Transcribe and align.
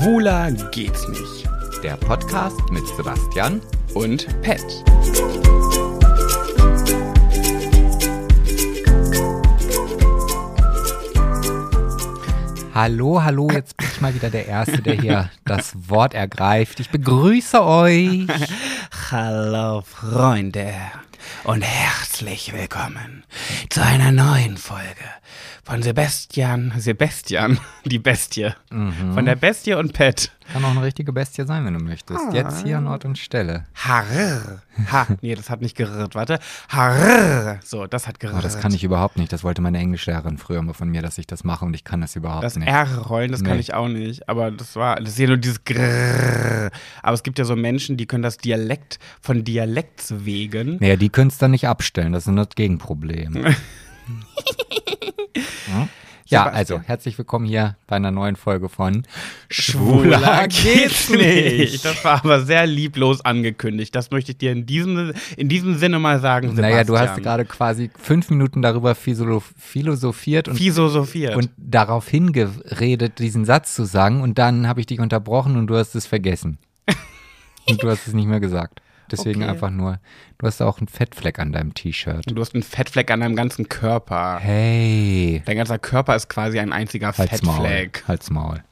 Schwuler 0.00 0.50
geht's 0.70 1.06
nicht. 1.08 1.46
Der 1.82 1.94
Podcast 1.94 2.58
mit 2.70 2.86
Sebastian. 2.96 3.60
Und 3.92 4.26
Pet. 4.40 4.64
Hallo, 12.72 13.22
hallo, 13.22 13.50
jetzt 13.52 13.76
bin 13.76 13.88
ich 13.92 14.00
mal 14.00 14.14
wieder 14.14 14.30
der 14.30 14.46
Erste, 14.46 14.80
der 14.80 14.94
hier 14.94 15.30
das 15.44 15.74
Wort 15.90 16.14
ergreift. 16.14 16.80
Ich 16.80 16.88
begrüße 16.88 17.62
euch. 17.62 18.26
Hallo 19.10 19.82
Freunde 19.82 20.72
und 21.44 21.62
herzlich 22.20 22.52
willkommen 22.52 23.24
zu 23.70 23.82
einer 23.82 24.12
neuen 24.12 24.58
Folge 24.58 24.84
von 25.64 25.82
Sebastian, 25.82 26.70
Sebastian, 26.76 27.58
die 27.86 27.98
Bestie. 27.98 28.50
Von 28.68 29.24
der 29.24 29.36
Bestie 29.36 29.72
und 29.74 29.94
Pet. 29.94 30.30
Kann 30.52 30.64
auch 30.64 30.70
eine 30.70 30.82
richtige 30.82 31.12
Bestie 31.12 31.44
sein, 31.46 31.64
wenn 31.64 31.74
du 31.74 31.80
möchtest. 31.84 32.20
Jetzt 32.32 32.64
hier 32.64 32.78
an 32.78 32.88
Ort 32.88 33.04
und 33.04 33.16
Stelle. 33.18 33.66
Harr. 33.74 34.62
Ha, 34.90 35.06
nee, 35.20 35.34
das 35.36 35.48
hat 35.48 35.60
nicht 35.60 35.76
gerrrt, 35.76 36.16
warte. 36.16 36.40
Harr. 36.68 37.60
So, 37.62 37.86
das 37.86 38.08
hat 38.08 38.18
gerrrt. 38.18 38.36
Oh, 38.38 38.42
das 38.42 38.58
kann 38.58 38.74
ich 38.74 38.82
überhaupt 38.82 39.16
nicht. 39.16 39.32
Das 39.32 39.44
wollte 39.44 39.62
meine 39.62 39.78
Englischlehrerin 39.78 40.38
früher 40.38 40.60
mal 40.62 40.72
von 40.72 40.88
mir, 40.88 41.02
dass 41.02 41.18
ich 41.18 41.28
das 41.28 41.44
mache 41.44 41.64
und 41.64 41.74
ich 41.74 41.84
kann 41.84 42.00
das 42.00 42.16
überhaupt 42.16 42.42
Das 42.42 42.56
nicht. 42.56 42.66
R-Rollen, 42.68 43.30
das 43.30 43.44
kann 43.44 43.54
Nee. 43.54 43.60
ich 43.60 43.74
auch 43.74 43.86
nicht. 43.86 44.28
Aber 44.28 44.50
das 44.50 44.74
war, 44.74 44.96
das 44.96 45.10
ist 45.10 45.18
ja 45.20 45.28
nur 45.28 45.36
dieses 45.36 45.62
Grrrr. 45.64 46.70
Aber 47.02 47.14
es 47.14 47.22
gibt 47.22 47.38
ja 47.38 47.44
so 47.44 47.54
Menschen, 47.54 47.96
die 47.96 48.06
können 48.06 48.22
das 48.24 48.38
Dialekt 48.38 48.98
von 49.20 49.44
Dialekts 49.44 50.24
wegen. 50.24 50.78
Naja, 50.80 50.96
die 50.96 51.10
können 51.10 51.28
es 51.28 51.38
dann 51.38 51.52
nicht 51.52 51.68
abstellen. 51.68 52.09
Das 52.12 52.26
ist 52.26 52.36
das 52.36 52.48
Gegenproblem. 52.54 53.34
Hm? 53.34 53.54
Ja, 56.30 56.44
also 56.44 56.80
herzlich 56.80 57.18
willkommen 57.18 57.44
hier 57.44 57.76
bei 57.88 57.96
einer 57.96 58.12
neuen 58.12 58.36
Folge 58.36 58.68
von 58.68 59.02
Schwuler 59.50 60.46
geht's 60.46 61.10
nicht. 61.10 61.84
Das 61.84 62.04
war 62.04 62.24
aber 62.24 62.42
sehr 62.42 62.66
lieblos 62.66 63.24
angekündigt. 63.24 63.92
Das 63.96 64.12
möchte 64.12 64.30
ich 64.30 64.38
dir 64.38 64.52
in 64.52 64.64
diesem, 64.64 65.12
in 65.36 65.48
diesem 65.48 65.76
Sinne 65.76 65.98
mal 65.98 66.20
sagen, 66.20 66.50
Sebastian. 66.50 66.70
Naja, 66.70 66.84
du 66.84 66.96
hast 66.96 67.20
gerade 67.20 67.44
quasi 67.44 67.90
fünf 68.00 68.30
Minuten 68.30 68.62
darüber 68.62 68.92
philosoph- 68.92 69.52
philosophiert 69.56 70.46
und, 70.46 70.56
philosophiert. 70.56 71.34
und 71.34 71.50
darauf 71.56 72.06
hingeredet, 72.06 73.18
diesen 73.18 73.44
Satz 73.44 73.74
zu 73.74 73.84
sagen 73.84 74.20
und 74.20 74.38
dann 74.38 74.68
habe 74.68 74.78
ich 74.78 74.86
dich 74.86 75.00
unterbrochen 75.00 75.56
und 75.56 75.66
du 75.66 75.76
hast 75.76 75.96
es 75.96 76.06
vergessen. 76.06 76.58
und 77.66 77.82
du 77.82 77.90
hast 77.90 78.06
es 78.06 78.14
nicht 78.14 78.28
mehr 78.28 78.40
gesagt. 78.40 78.80
Deswegen 79.10 79.42
Okay. 79.42 79.50
einfach 79.50 79.70
nur, 79.70 79.98
du 80.38 80.46
hast 80.46 80.60
auch 80.62 80.78
einen 80.78 80.88
Fettfleck 80.88 81.38
an 81.38 81.52
deinem 81.52 81.74
T-Shirt. 81.74 82.24
du 82.26 82.40
hast 82.40 82.54
einen 82.54 82.62
Fettfleck 82.62 83.10
an 83.10 83.20
deinem 83.20 83.36
ganzen 83.36 83.68
Körper. 83.68 84.38
Hey, 84.40 85.42
Dein 85.46 85.56
ganzer 85.56 85.78
Körper 85.78 86.16
ist 86.16 86.28
quasi 86.28 86.58
ein 86.60 86.72
einziger 86.72 87.12
halt's 87.16 87.42
Maul, 87.42 87.56
Fettfleck. 87.66 88.04
halt's 88.08 88.30
Maul. 88.30 88.62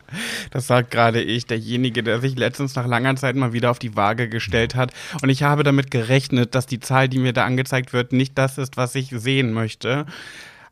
Das 0.50 0.66
sagt 0.66 0.90
gerade 0.90 1.20
ich, 1.20 1.44
derjenige, 1.46 2.02
der 2.02 2.20
sich 2.20 2.34
letztens 2.38 2.74
nach 2.74 2.86
langer 2.86 3.14
Zeit 3.16 3.36
mal 3.36 3.52
wieder 3.52 3.70
auf 3.70 3.78
die 3.78 3.94
Waage 3.94 4.28
gestellt 4.30 4.74
hat. 4.74 4.92
Und 5.20 5.28
ich 5.28 5.42
habe 5.42 5.64
damit 5.64 5.90
gerechnet, 5.90 6.54
dass 6.54 6.64
die 6.64 6.80
Zahl, 6.80 7.08
die 7.10 7.18
mir 7.18 7.34
da 7.34 7.44
angezeigt 7.44 7.92
wird, 7.92 8.12
nicht 8.14 8.38
das 8.38 8.56
ist, 8.56 8.78
was 8.78 8.94
ich 8.94 9.10
sehen 9.10 9.52
möchte. 9.52 10.06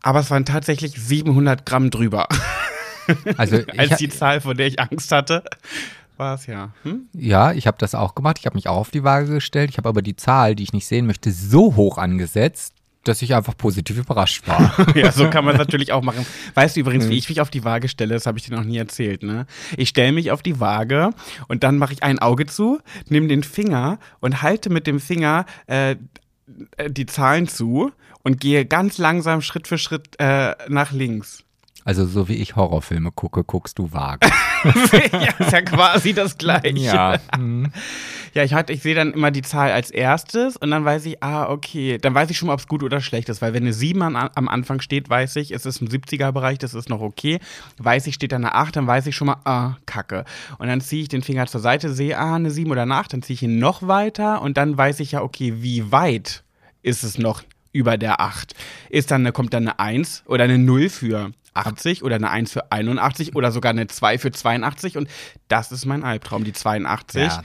Aber 0.00 0.20
es 0.20 0.30
waren 0.30 0.46
tatsächlich 0.46 0.92
700 0.92 1.66
Gramm 1.66 1.90
drüber. 1.90 2.28
Also 3.36 3.58
Als 3.76 3.98
die 3.98 4.08
Zahl, 4.08 4.40
vor 4.40 4.54
der 4.54 4.68
ich 4.68 4.80
Angst 4.80 5.12
hatte, 5.12 5.42
war 6.18 6.34
es 6.34 6.46
ja. 6.46 6.72
Hm? 6.82 7.08
ja, 7.12 7.52
ich 7.52 7.66
habe 7.66 7.76
das 7.78 7.94
auch 7.94 8.14
gemacht. 8.14 8.38
Ich 8.38 8.46
habe 8.46 8.56
mich 8.56 8.68
auch 8.68 8.76
auf 8.76 8.90
die 8.90 9.04
Waage 9.04 9.34
gestellt. 9.34 9.70
Ich 9.70 9.78
habe 9.78 9.88
aber 9.88 10.02
die 10.02 10.16
Zahl, 10.16 10.54
die 10.54 10.62
ich 10.62 10.72
nicht 10.72 10.86
sehen 10.86 11.06
möchte, 11.06 11.30
so 11.30 11.76
hoch 11.76 11.98
angesetzt, 11.98 12.74
dass 13.04 13.22
ich 13.22 13.34
einfach 13.34 13.56
positiv 13.56 13.98
überrascht 13.98 14.46
war. 14.48 14.74
Ja, 14.96 15.12
so 15.12 15.28
kann 15.30 15.44
man 15.44 15.54
es 15.54 15.58
natürlich 15.58 15.92
auch 15.92 16.02
machen. 16.02 16.26
Weißt 16.54 16.76
du 16.76 16.80
übrigens, 16.80 17.08
wie 17.08 17.18
ich 17.18 17.28
mich 17.28 17.40
auf 17.40 17.50
die 17.50 17.64
Waage 17.64 17.88
stelle? 17.88 18.14
Das 18.14 18.26
habe 18.26 18.38
ich 18.38 18.44
dir 18.44 18.56
noch 18.56 18.64
nie 18.64 18.78
erzählt, 18.78 19.22
ne? 19.22 19.46
Ich 19.76 19.90
stelle 19.90 20.12
mich 20.12 20.30
auf 20.30 20.42
die 20.42 20.58
Waage 20.58 21.10
und 21.48 21.64
dann 21.64 21.78
mache 21.78 21.92
ich 21.92 22.02
ein 22.02 22.18
Auge 22.18 22.46
zu, 22.46 22.80
nehme 23.08 23.28
den 23.28 23.42
Finger 23.42 23.98
und 24.20 24.42
halte 24.42 24.70
mit 24.70 24.86
dem 24.86 25.00
Finger 25.00 25.44
äh, 25.66 25.96
äh, 26.76 26.90
die 26.90 27.06
Zahlen 27.06 27.48
zu 27.48 27.92
und 28.22 28.40
gehe 28.40 28.64
ganz 28.64 28.98
langsam 28.98 29.42
Schritt 29.42 29.68
für 29.68 29.78
Schritt 29.78 30.18
äh, 30.18 30.54
nach 30.68 30.92
links. 30.92 31.44
Also 31.86 32.04
so 32.04 32.26
wie 32.26 32.34
ich 32.34 32.56
Horrorfilme 32.56 33.12
gucke, 33.12 33.44
guckst 33.44 33.78
du 33.78 33.92
Waage. 33.92 34.28
ja, 35.12 35.32
ist 35.38 35.52
ja 35.52 35.62
quasi 35.62 36.12
das 36.12 36.36
Gleiche. 36.36 36.76
Ja. 36.76 37.20
hm. 37.32 37.70
Ja, 38.34 38.42
ich, 38.42 38.54
halt, 38.54 38.70
ich 38.70 38.82
sehe 38.82 38.96
dann 38.96 39.12
immer 39.12 39.30
die 39.30 39.42
Zahl 39.42 39.70
als 39.70 39.92
erstes 39.92 40.56
und 40.56 40.72
dann 40.72 40.84
weiß 40.84 41.06
ich, 41.06 41.22
ah, 41.22 41.48
okay, 41.48 41.98
dann 41.98 42.12
weiß 42.12 42.28
ich 42.30 42.38
schon 42.38 42.48
mal, 42.48 42.54
ob 42.54 42.58
es 42.58 42.66
gut 42.66 42.82
oder 42.82 43.00
schlecht 43.00 43.28
ist, 43.28 43.40
weil 43.40 43.54
wenn 43.54 43.62
eine 43.62 43.72
7 43.72 44.02
an, 44.02 44.16
am 44.34 44.48
Anfang 44.48 44.80
steht, 44.80 45.08
weiß 45.08 45.36
ich, 45.36 45.52
es 45.52 45.64
ist 45.64 45.80
im 45.80 45.86
70er-Bereich, 45.86 46.58
das 46.58 46.74
ist 46.74 46.88
noch 46.88 47.00
okay. 47.00 47.38
Weiß 47.78 48.08
ich, 48.08 48.16
steht 48.16 48.32
da 48.32 48.36
eine 48.36 48.56
8, 48.56 48.74
dann 48.74 48.88
weiß 48.88 49.06
ich 49.06 49.14
schon 49.14 49.28
mal, 49.28 49.36
ah, 49.44 49.76
kacke. 49.86 50.24
Und 50.58 50.66
dann 50.66 50.80
ziehe 50.80 51.02
ich 51.02 51.08
den 51.08 51.22
Finger 51.22 51.46
zur 51.46 51.60
Seite, 51.60 51.94
sehe, 51.94 52.18
ah, 52.18 52.34
eine 52.34 52.50
7 52.50 52.68
oder 52.68 52.82
eine 52.82 52.96
8, 52.96 53.12
dann 53.12 53.22
ziehe 53.22 53.34
ich 53.34 53.44
ihn 53.44 53.60
noch 53.60 53.86
weiter 53.86 54.42
und 54.42 54.56
dann 54.56 54.76
weiß 54.76 54.98
ich 54.98 55.12
ja, 55.12 55.22
okay, 55.22 55.54
wie 55.58 55.92
weit 55.92 56.42
ist 56.82 57.04
es 57.04 57.16
noch 57.16 57.44
über 57.70 57.96
der 57.96 58.20
8? 58.20 58.56
Ist 58.90 59.12
dann, 59.12 59.32
kommt 59.32 59.54
dann 59.54 59.68
eine 59.68 59.78
1 59.78 60.24
oder 60.26 60.44
eine 60.44 60.58
0 60.58 60.88
für 60.88 61.30
80 61.56 62.02
oder 62.02 62.16
eine 62.16 62.30
1 62.30 62.52
für 62.52 62.70
81 62.70 63.34
oder 63.34 63.52
sogar 63.52 63.70
eine 63.70 63.86
2 63.86 64.18
für 64.18 64.32
82 64.32 64.96
und 64.96 65.08
das 65.48 65.72
ist 65.72 65.86
mein 65.86 66.04
Albtraum, 66.04 66.44
die 66.44 66.52
82. 66.52 67.22
Ja. 67.22 67.42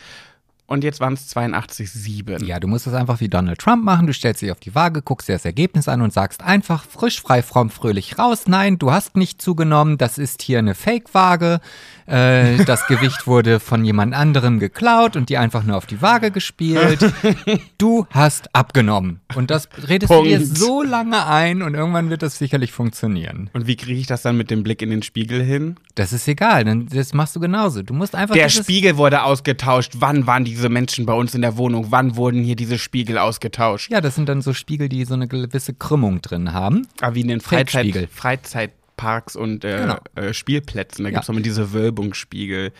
Und 0.71 0.85
jetzt 0.85 1.01
waren 1.01 1.15
es 1.15 1.35
82,7. 1.35 2.45
ja, 2.45 2.57
du 2.57 2.69
musst 2.69 2.87
es 2.87 2.93
einfach 2.93 3.19
wie 3.19 3.27
Donald 3.27 3.59
Trump 3.59 3.83
machen. 3.83 4.07
Du 4.07 4.13
stellst 4.13 4.41
dich 4.41 4.53
auf 4.53 4.59
die 4.61 4.73
Waage, 4.73 5.01
guckst 5.01 5.27
dir 5.27 5.33
das 5.33 5.43
Ergebnis 5.43 5.89
an 5.89 6.01
und 6.01 6.13
sagst 6.13 6.41
einfach 6.41 6.85
frisch, 6.85 7.21
frei, 7.21 7.43
fromm, 7.43 7.69
fröhlich 7.69 8.17
raus. 8.17 8.43
Nein, 8.47 8.79
du 8.79 8.89
hast 8.89 9.17
nicht 9.17 9.41
zugenommen. 9.41 9.97
Das 9.97 10.17
ist 10.17 10.41
hier 10.41 10.59
eine 10.59 10.73
Fake-Waage. 10.73 11.59
Äh, 12.05 12.63
das 12.65 12.87
Gewicht 12.87 13.27
wurde 13.27 13.59
von 13.59 13.85
jemand 13.85 14.13
anderem 14.13 14.59
geklaut 14.59 15.15
und 15.15 15.29
dir 15.29 15.39
einfach 15.41 15.63
nur 15.63 15.77
auf 15.77 15.85
die 15.85 16.01
Waage 16.01 16.31
gespielt. 16.31 16.99
Du 17.77 18.05
hast 18.11 18.53
abgenommen. 18.55 19.19
Und 19.35 19.51
das 19.51 19.67
redest 19.87 20.11
du 20.11 20.23
dir 20.23 20.37
Punkt. 20.37 20.57
so 20.57 20.83
lange 20.83 21.25
ein 21.25 21.61
und 21.61 21.73
irgendwann 21.73 22.09
wird 22.09 22.21
das 22.21 22.37
sicherlich 22.37 22.71
funktionieren. 22.71 23.49
Und 23.53 23.67
wie 23.67 23.75
kriege 23.75 23.99
ich 23.99 24.07
das 24.07 24.21
dann 24.21 24.37
mit 24.37 24.51
dem 24.51 24.63
Blick 24.63 24.81
in 24.81 24.89
den 24.89 25.03
Spiegel 25.03 25.43
hin? 25.43 25.75
Das 25.95 26.13
ist 26.13 26.27
egal, 26.27 26.63
denn 26.63 26.87
das 26.87 27.13
machst 27.13 27.35
du 27.35 27.39
genauso. 27.39 27.81
Du 27.81 27.93
musst 27.93 28.15
einfach 28.15 28.35
Der 28.35 28.49
Spiegel 28.49 28.97
wurde 28.97 29.23
ausgetauscht. 29.23 29.93
Wann 29.99 30.27
waren 30.27 30.45
diese 30.45 30.69
Menschen 30.69 31.05
bei 31.05 31.13
uns 31.13 31.33
in 31.35 31.41
der 31.41 31.57
Wohnung? 31.57 31.87
Wann 31.89 32.15
wurden 32.15 32.43
hier 32.43 32.55
diese 32.55 32.77
Spiegel 32.77 33.17
ausgetauscht? 33.17 33.91
Ja, 33.91 34.01
das 34.01 34.15
sind 34.15 34.29
dann 34.29 34.41
so 34.41 34.53
Spiegel, 34.53 34.89
die 34.89 35.05
so 35.05 35.13
eine 35.13 35.27
gewisse 35.27 35.73
Krümmung 35.73 36.21
drin 36.21 36.53
haben. 36.53 36.87
Ah, 37.01 37.13
wie 37.13 37.21
in 37.21 37.27
den 37.27 37.41
Freizeit, 37.41 37.71
Fake-Spiegel. 37.71 38.07
Freizeitparks 39.01 39.35
und 39.35 39.65
äh, 39.65 39.77
Genau. 39.81 39.97
äh, 40.15 40.33
Spielplätzen. 40.33 41.03
Da 41.05 41.09
Ja. 41.11 41.19
gibt 41.19 41.29
immer 41.29 41.41
diese 41.41 41.73
Wölbungsspiegel. 41.73 42.71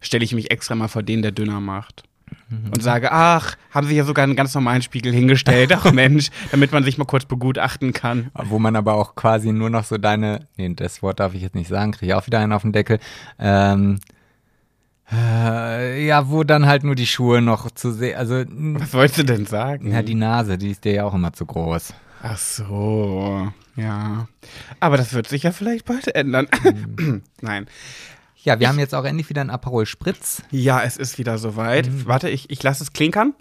Stelle 0.00 0.24
ich 0.24 0.34
mich 0.34 0.50
extra 0.50 0.74
mal 0.74 0.88
vor 0.88 1.02
den, 1.02 1.22
der 1.22 1.32
dünner 1.32 1.60
macht. 1.60 2.02
Mhm. 2.50 2.72
Und 2.72 2.82
sage, 2.82 3.10
ach, 3.10 3.56
haben 3.70 3.86
sie 3.86 3.94
hier 3.94 4.04
sogar 4.04 4.22
einen 4.24 4.36
ganz 4.36 4.54
normalen 4.54 4.82
Spiegel 4.82 5.12
hingestellt. 5.14 5.72
Ach 5.72 5.90
Mensch, 5.92 6.28
damit 6.50 6.72
man 6.72 6.84
sich 6.84 6.98
mal 6.98 7.04
kurz 7.06 7.24
begutachten 7.24 7.92
kann. 7.92 8.30
Wo 8.34 8.58
man 8.58 8.76
aber 8.76 8.94
auch 8.94 9.14
quasi 9.14 9.52
nur 9.52 9.70
noch 9.70 9.84
so 9.84 9.96
deine, 9.96 10.46
nee, 10.56 10.72
das 10.74 11.02
Wort 11.02 11.20
darf 11.20 11.34
ich 11.34 11.42
jetzt 11.42 11.54
nicht 11.54 11.68
sagen, 11.68 11.92
kriege 11.92 12.06
ich 12.12 12.14
auch 12.14 12.26
wieder 12.26 12.38
einen 12.40 12.52
auf 12.52 12.62
den 12.62 12.72
Deckel. 12.72 12.98
Ähm, 13.38 13.98
äh, 15.10 16.04
ja, 16.06 16.28
wo 16.28 16.44
dann 16.44 16.66
halt 16.66 16.84
nur 16.84 16.94
die 16.94 17.06
Schuhe 17.06 17.40
noch 17.40 17.70
zu 17.70 17.92
sehen, 17.92 18.18
also, 18.18 18.44
Was 18.46 18.92
wolltest 18.92 19.18
du 19.20 19.24
denn 19.24 19.46
sagen? 19.46 19.90
ja, 19.90 20.02
die 20.02 20.14
Nase, 20.14 20.58
die 20.58 20.70
ist 20.70 20.84
dir 20.84 20.92
ja 20.92 21.04
auch 21.04 21.14
immer 21.14 21.32
zu 21.32 21.46
groß. 21.46 21.94
Ach 22.22 22.38
so, 22.38 23.52
ja. 23.76 24.28
Aber 24.80 24.96
das 24.96 25.12
wird 25.12 25.28
sich 25.28 25.44
ja 25.44 25.52
vielleicht 25.52 25.84
bald 25.84 26.08
ändern. 26.08 26.48
Mhm. 26.98 27.22
Nein. 27.40 27.66
Ja, 28.42 28.60
wir 28.60 28.68
haben 28.68 28.78
jetzt 28.78 28.94
auch 28.94 29.04
endlich 29.04 29.28
wieder 29.28 29.40
einen 29.40 29.50
Aperol 29.50 29.84
Spritz. 29.86 30.42
Ja, 30.50 30.82
es 30.82 30.96
ist 30.96 31.18
wieder 31.18 31.38
soweit. 31.38 31.88
Mhm. 31.88 32.06
Warte, 32.06 32.28
ich, 32.30 32.50
ich 32.50 32.62
lasse 32.62 32.82
es 32.82 32.92
klinkern. 32.92 33.34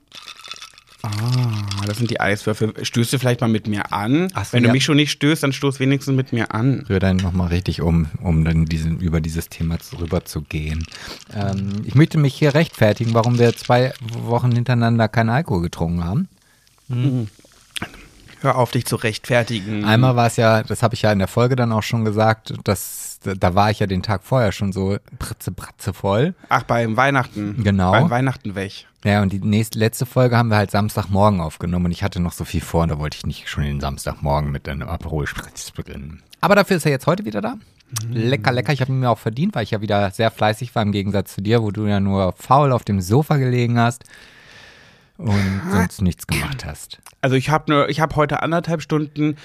Ah, 1.03 1.85
das 1.85 1.97
sind 1.97 2.09
die 2.09 2.19
Eiswürfel. 2.19 2.73
Stößt 2.83 3.13
du 3.13 3.19
vielleicht 3.19 3.41
mal 3.41 3.47
mit 3.47 3.67
mir 3.67 3.93
an? 3.93 4.29
Ach 4.33 4.45
so, 4.45 4.53
Wenn 4.53 4.63
du 4.63 4.67
ja. 4.67 4.73
mich 4.73 4.83
schon 4.83 4.97
nicht 4.97 5.11
stößt, 5.11 5.44
dann 5.44 5.53
stoß 5.53 5.79
wenigstens 5.79 6.15
mit 6.15 6.33
mir 6.33 6.53
an. 6.53 6.85
Rühr 6.89 6.99
dann 6.99 7.17
nochmal 7.17 7.49
richtig 7.49 7.81
um, 7.81 8.07
um 8.21 8.44
dann 8.44 8.65
diesen, 8.65 9.00
über 9.00 9.21
dieses 9.21 9.50
Thema 9.50 9.77
rüber 10.00 10.25
zu 10.25 10.41
gehen. 10.41 10.85
Ähm, 11.33 11.83
ich 11.85 11.95
möchte 11.95 12.18
mich 12.18 12.33
hier 12.33 12.56
rechtfertigen, 12.56 13.13
warum 13.13 13.38
wir 13.38 13.56
zwei 13.56 13.94
Wochen 14.01 14.51
hintereinander 14.51 15.07
keinen 15.07 15.30
Alkohol 15.30 15.62
getrunken 15.62 16.03
haben. 16.03 16.27
Hör 18.47 18.57
auf, 18.57 18.71
dich 18.71 18.85
zu 18.85 18.95
rechtfertigen. 18.95 19.83
Einmal 19.83 20.15
war 20.15 20.27
es 20.27 20.38
ja, 20.38 20.63
das 20.63 20.81
habe 20.81 20.95
ich 20.95 21.01
ja 21.01 21.11
in 21.11 21.19
der 21.19 21.27
Folge 21.27 21.57
dann 21.57 21.73
auch 21.73 21.83
schon 21.83 22.05
gesagt, 22.05 22.53
dass 22.63 23.19
da 23.21 23.55
war 23.55 23.71
ich 23.71 23.79
ja 23.79 23.88
den 23.88 24.03
Tag 24.03 24.23
vorher 24.23 24.53
schon 24.53 24.71
so 24.71 24.95
pritze, 25.19 25.51
pratze 25.51 25.94
voll. 25.94 26.33
Ach, 26.47 26.63
beim 26.63 26.95
Weihnachten. 26.95 27.61
Genau. 27.61 27.91
Beim 27.91 28.09
Weihnachten 28.09 28.55
weg. 28.55 28.85
Ja, 29.03 29.21
und 29.21 29.33
die 29.33 29.39
nächste, 29.39 29.79
letzte 29.79 30.05
Folge 30.05 30.38
haben 30.38 30.47
wir 30.47 30.55
halt 30.55 30.71
Samstagmorgen 30.71 31.41
aufgenommen 31.41 31.88
und 31.88 31.91
ich 31.91 32.03
hatte 32.03 32.21
noch 32.21 32.31
so 32.31 32.45
viel 32.45 32.61
vor 32.61 32.83
und 32.83 32.89
da 32.89 32.99
wollte 32.99 33.17
ich 33.17 33.25
nicht 33.25 33.49
schon 33.49 33.65
den 33.65 33.81
Samstagmorgen 33.81 34.49
mit 34.49 34.69
einem 34.69 34.88
Aperol 34.88 35.27
Spritz 35.27 35.71
beginnen. 35.71 36.23
Aber 36.39 36.55
dafür 36.55 36.77
ist 36.77 36.85
er 36.85 36.91
jetzt 36.91 37.05
heute 37.05 37.25
wieder 37.25 37.41
da. 37.41 37.55
Lecker, 38.09 38.53
lecker. 38.53 38.71
Ich 38.71 38.79
habe 38.79 38.94
ihn 38.94 39.01
mir 39.01 39.09
auch 39.09 39.19
verdient, 39.19 39.55
weil 39.55 39.63
ich 39.63 39.71
ja 39.71 39.81
wieder 39.81 40.09
sehr 40.11 40.31
fleißig 40.31 40.73
war 40.73 40.83
im 40.83 40.94
Gegensatz 40.94 41.35
zu 41.35 41.41
dir, 41.41 41.61
wo 41.63 41.71
du 41.71 41.85
ja 41.85 41.99
nur 41.99 42.31
faul 42.31 42.71
auf 42.71 42.85
dem 42.85 43.01
Sofa 43.01 43.35
gelegen 43.35 43.77
hast 43.77 44.05
und 45.17 45.61
sonst 45.69 46.01
nichts 46.01 46.27
gemacht 46.27 46.65
hast. 46.65 46.99
Also 47.22 47.36
ich 47.36 47.50
habe 47.50 47.88
ich 47.90 48.00
hab 48.00 48.16
heute 48.16 48.42
anderthalb 48.42 48.81
Stunden 48.81 49.36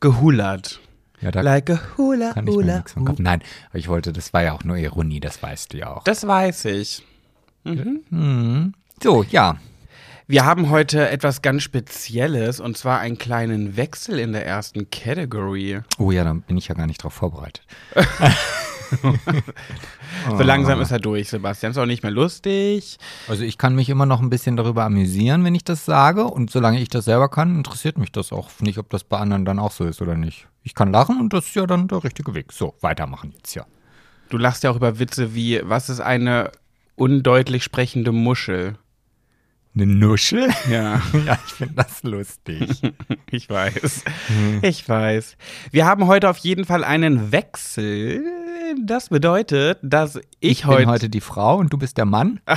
gehullert. 0.00 0.80
Ja, 1.20 1.30
da 1.30 1.40
like 1.40 1.70
a 1.70 1.80
hula 1.96 2.32
kann 2.32 2.46
ich 2.46 2.50
mir 2.50 2.56
hula. 2.56 2.76
nichts 2.76 2.92
von 2.92 3.04
kaufen. 3.04 3.22
Nein, 3.22 3.42
aber 3.70 3.78
ich 3.78 3.88
wollte, 3.88 4.12
das 4.12 4.32
war 4.32 4.42
ja 4.42 4.52
auch 4.52 4.64
nur 4.64 4.76
Ironie, 4.76 5.20
das 5.20 5.40
weißt 5.40 5.72
du 5.72 5.78
ja 5.78 5.94
auch. 5.94 6.02
Das 6.04 6.26
weiß 6.26 6.64
ich. 6.66 7.04
So, 9.02 9.22
ja. 9.30 9.56
Wir 10.26 10.44
haben 10.44 10.70
heute 10.70 11.08
etwas 11.10 11.42
ganz 11.42 11.62
Spezielles 11.62 12.58
und 12.58 12.76
zwar 12.76 12.98
einen 13.00 13.18
kleinen 13.18 13.76
Wechsel 13.76 14.18
in 14.18 14.32
der 14.32 14.46
ersten 14.46 14.90
Category. 14.90 15.80
Oh 15.98 16.10
ja, 16.10 16.24
dann 16.24 16.42
bin 16.42 16.56
ich 16.56 16.68
ja 16.68 16.74
gar 16.74 16.86
nicht 16.86 17.02
drauf 17.02 17.12
vorbereitet. 17.12 17.64
So 20.36 20.42
langsam 20.42 20.80
ist 20.80 20.90
er 20.90 21.00
durch, 21.00 21.28
Sebastian. 21.28 21.72
Ist 21.72 21.78
auch 21.78 21.86
nicht 21.86 22.02
mehr 22.02 22.12
lustig. 22.12 22.98
Also 23.28 23.42
ich 23.42 23.58
kann 23.58 23.74
mich 23.74 23.88
immer 23.88 24.06
noch 24.06 24.20
ein 24.20 24.30
bisschen 24.30 24.56
darüber 24.56 24.84
amüsieren, 24.84 25.44
wenn 25.44 25.54
ich 25.54 25.64
das 25.64 25.84
sage. 25.84 26.24
Und 26.24 26.50
solange 26.50 26.80
ich 26.80 26.88
das 26.88 27.06
selber 27.06 27.28
kann, 27.28 27.56
interessiert 27.56 27.98
mich 27.98 28.12
das 28.12 28.32
auch 28.32 28.50
nicht, 28.60 28.78
ob 28.78 28.88
das 28.90 29.04
bei 29.04 29.18
anderen 29.18 29.44
dann 29.44 29.58
auch 29.58 29.72
so 29.72 29.84
ist 29.84 30.00
oder 30.00 30.14
nicht. 30.14 30.46
Ich 30.62 30.74
kann 30.74 30.92
lachen 30.92 31.18
und 31.18 31.32
das 31.32 31.46
ist 31.46 31.56
ja 31.56 31.66
dann 31.66 31.88
der 31.88 32.04
richtige 32.04 32.34
Weg. 32.34 32.52
So, 32.52 32.74
weitermachen 32.80 33.32
jetzt 33.34 33.54
ja. 33.54 33.66
Du 34.28 34.38
lachst 34.38 34.62
ja 34.62 34.70
auch 34.70 34.76
über 34.76 34.98
Witze 34.98 35.34
wie, 35.34 35.60
was 35.64 35.88
ist 35.88 36.00
eine 36.00 36.52
undeutlich 36.94 37.64
sprechende 37.64 38.12
Muschel? 38.12 38.76
Eine 39.74 39.86
Nuschel? 39.86 40.50
Ja, 40.70 41.00
ja, 41.26 41.38
ich 41.46 41.52
finde 41.54 41.74
das 41.74 42.02
lustig. 42.02 42.82
ich 43.30 43.48
weiß. 43.48 44.04
Ich 44.60 44.88
weiß. 44.88 45.36
Wir 45.70 45.86
haben 45.86 46.06
heute 46.06 46.28
auf 46.28 46.36
jeden 46.38 46.64
Fall 46.64 46.84
einen 46.84 47.32
Wechsel. 47.32 48.22
Das 48.84 49.08
bedeutet, 49.10 49.78
dass 49.82 50.16
ich, 50.16 50.24
Ich, 50.40 50.60
bin 50.62 50.70
heute. 50.70 50.86
heute 50.86 51.08
die 51.10 51.20
Frau 51.20 51.56
und 51.58 51.72
du 51.72 51.78
bist 51.78 51.98
der 51.98 52.04
Mann. 52.06 52.40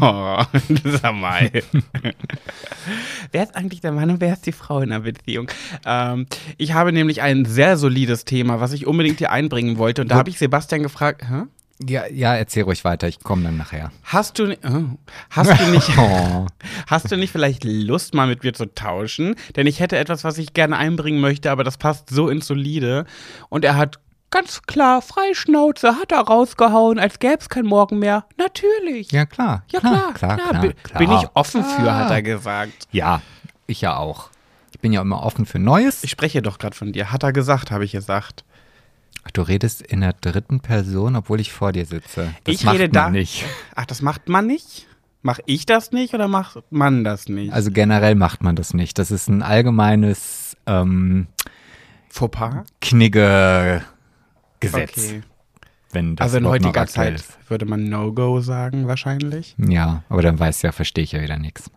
Oh, 0.00 0.42
sag 0.84 1.14
mal. 1.14 1.50
wer 3.32 3.42
ist 3.44 3.54
eigentlich 3.54 3.80
der 3.80 3.92
Mann 3.92 4.10
und 4.10 4.20
wer 4.20 4.32
ist 4.32 4.44
die 4.44 4.52
Frau 4.52 4.80
in 4.80 4.90
der 4.90 4.98
Beziehung? 5.00 5.48
Ähm, 5.86 6.26
ich 6.56 6.72
habe 6.74 6.92
nämlich 6.92 7.22
ein 7.22 7.44
sehr 7.44 7.76
solides 7.76 8.24
Thema, 8.24 8.60
was 8.60 8.72
ich 8.72 8.86
unbedingt 8.88 9.18
hier 9.18 9.30
einbringen 9.30 9.78
wollte. 9.78 10.02
Und 10.02 10.08
da 10.10 10.16
habe 10.16 10.30
ich 10.30 10.38
Sebastian 10.38 10.82
gefragt, 10.82 11.22
Hä? 11.28 11.42
Ja, 11.88 12.06
ja, 12.10 12.34
erzähl 12.34 12.64
ruhig 12.64 12.84
weiter, 12.84 13.06
ich 13.06 13.20
komme 13.20 13.44
dann 13.44 13.56
nachher. 13.56 13.92
hast 14.02 14.40
du, 14.40 14.50
oh, 14.52 14.98
hast 15.30 15.60
du 15.60 15.66
nicht, 15.70 15.88
Oh. 15.96 16.46
hast 16.88 17.12
du 17.12 17.16
nicht 17.16 17.30
vielleicht 17.30 17.62
Lust, 17.62 18.14
mal 18.14 18.26
mit 18.26 18.42
mir 18.42 18.52
zu 18.52 18.66
tauschen? 18.74 19.36
Denn 19.54 19.68
ich 19.68 19.78
hätte 19.78 19.96
etwas, 19.96 20.24
was 20.24 20.38
ich 20.38 20.54
gerne 20.54 20.76
einbringen 20.76 21.20
möchte, 21.20 21.52
aber 21.52 21.62
das 21.62 21.76
passt 21.78 22.10
so 22.10 22.28
ins 22.28 22.48
Solide. 22.48 23.06
Und 23.48 23.64
er 23.64 23.76
hat 23.76 24.00
ganz 24.30 24.62
klar, 24.62 25.02
Freischnauze, 25.02 25.96
hat 25.96 26.12
er 26.12 26.20
rausgehauen, 26.20 26.98
als 26.98 27.18
gäbe 27.18 27.38
es 27.40 27.48
kein 27.48 27.64
Morgen 27.66 27.98
mehr. 27.98 28.24
Natürlich. 28.36 29.10
Ja, 29.12 29.26
klar. 29.26 29.64
Ja, 29.70 29.80
klar, 29.80 30.14
klar, 30.14 30.36
klar, 30.36 30.60
Bin- 30.60 30.74
klar. 30.82 30.98
Bin 30.98 31.12
ich 31.12 31.26
offen 31.34 31.64
für, 31.64 31.82
Klar. 31.82 32.04
hat 32.04 32.10
er 32.10 32.22
gesagt. 32.22 32.88
Ja, 32.92 33.22
ich 33.66 33.80
ja 33.80 33.96
auch. 33.96 34.30
Ich 34.72 34.80
bin 34.80 34.92
ja 34.92 35.00
immer 35.00 35.22
offen 35.24 35.46
für 35.46 35.58
Neues. 35.58 36.04
Ich 36.04 36.10
spreche 36.10 36.42
doch 36.42 36.58
gerade 36.58 36.76
von 36.76 36.92
dir. 36.92 37.10
Hat 37.10 37.22
er 37.22 37.32
gesagt, 37.32 37.70
habe 37.70 37.84
ich 37.84 37.92
gesagt. 37.92 38.44
Ach, 39.24 39.30
du 39.32 39.42
redest 39.42 39.82
in 39.82 40.00
der 40.02 40.12
dritten 40.12 40.60
Person, 40.60 41.16
obwohl 41.16 41.40
ich 41.40 41.52
vor 41.52 41.72
dir 41.72 41.84
sitze. 41.84 42.32
Das 42.44 42.54
Ich 42.54 42.64
macht 42.64 42.74
rede 42.76 42.84
man 42.84 42.92
da- 42.92 43.10
nicht. 43.10 43.44
Ach, 43.74 43.86
das 43.86 44.02
macht 44.02 44.28
man 44.28 44.46
nicht? 44.46 44.86
Mach 45.22 45.40
ich 45.46 45.66
das 45.66 45.90
nicht 45.90 46.14
oder 46.14 46.28
macht 46.28 46.62
man 46.70 47.02
das 47.02 47.28
nicht? 47.28 47.52
Also 47.52 47.72
generell 47.72 48.14
macht 48.14 48.42
man 48.44 48.54
das 48.54 48.72
nicht. 48.72 48.98
Das 48.98 49.10
ist 49.10 49.28
ein 49.28 49.42
allgemeines 49.42 50.56
ähm, 50.66 51.26
Fauxpas? 52.08 52.64
Knigge 52.80 53.82
Gesetz. 54.60 54.96
Okay. 54.96 55.22
Wenn 55.90 56.16
das 56.16 56.24
Also 56.26 56.38
in 56.38 56.46
heutiger 56.46 56.86
Zeit 56.86 57.24
würde 57.48 57.64
man 57.64 57.84
No-Go 57.84 58.40
sagen, 58.40 58.86
wahrscheinlich. 58.86 59.54
ist. 59.58 59.68
Ja, 59.70 60.02
aber 60.08 60.22
dann 60.22 60.38
weißt 60.38 60.62
du 60.62 60.66
ja, 60.68 60.72
verstehe 60.72 61.04
ich 61.04 61.12
ja 61.12 61.22
wieder 61.22 61.38
nichts. 61.38 61.70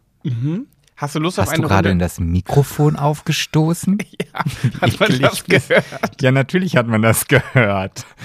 Hast 0.98 1.16
du 1.16 1.20
Lust 1.20 1.40
auf 1.40 1.46
Hast 1.48 1.54
du 1.58 1.62
eine 1.62 1.68
gerade 1.68 1.90
in 1.90 2.00
das 2.00 2.20
Mikrofon 2.20 2.96
aufgestoßen? 2.96 3.98
Ja, 4.34 4.44
hat 4.82 5.00
man 5.00 5.20
das 5.20 5.44
gehört? 5.44 6.22
Ja, 6.22 6.32
natürlich 6.32 6.78
hat 6.78 6.88
man 6.88 7.02
das 7.02 7.28
gehört. 7.28 8.06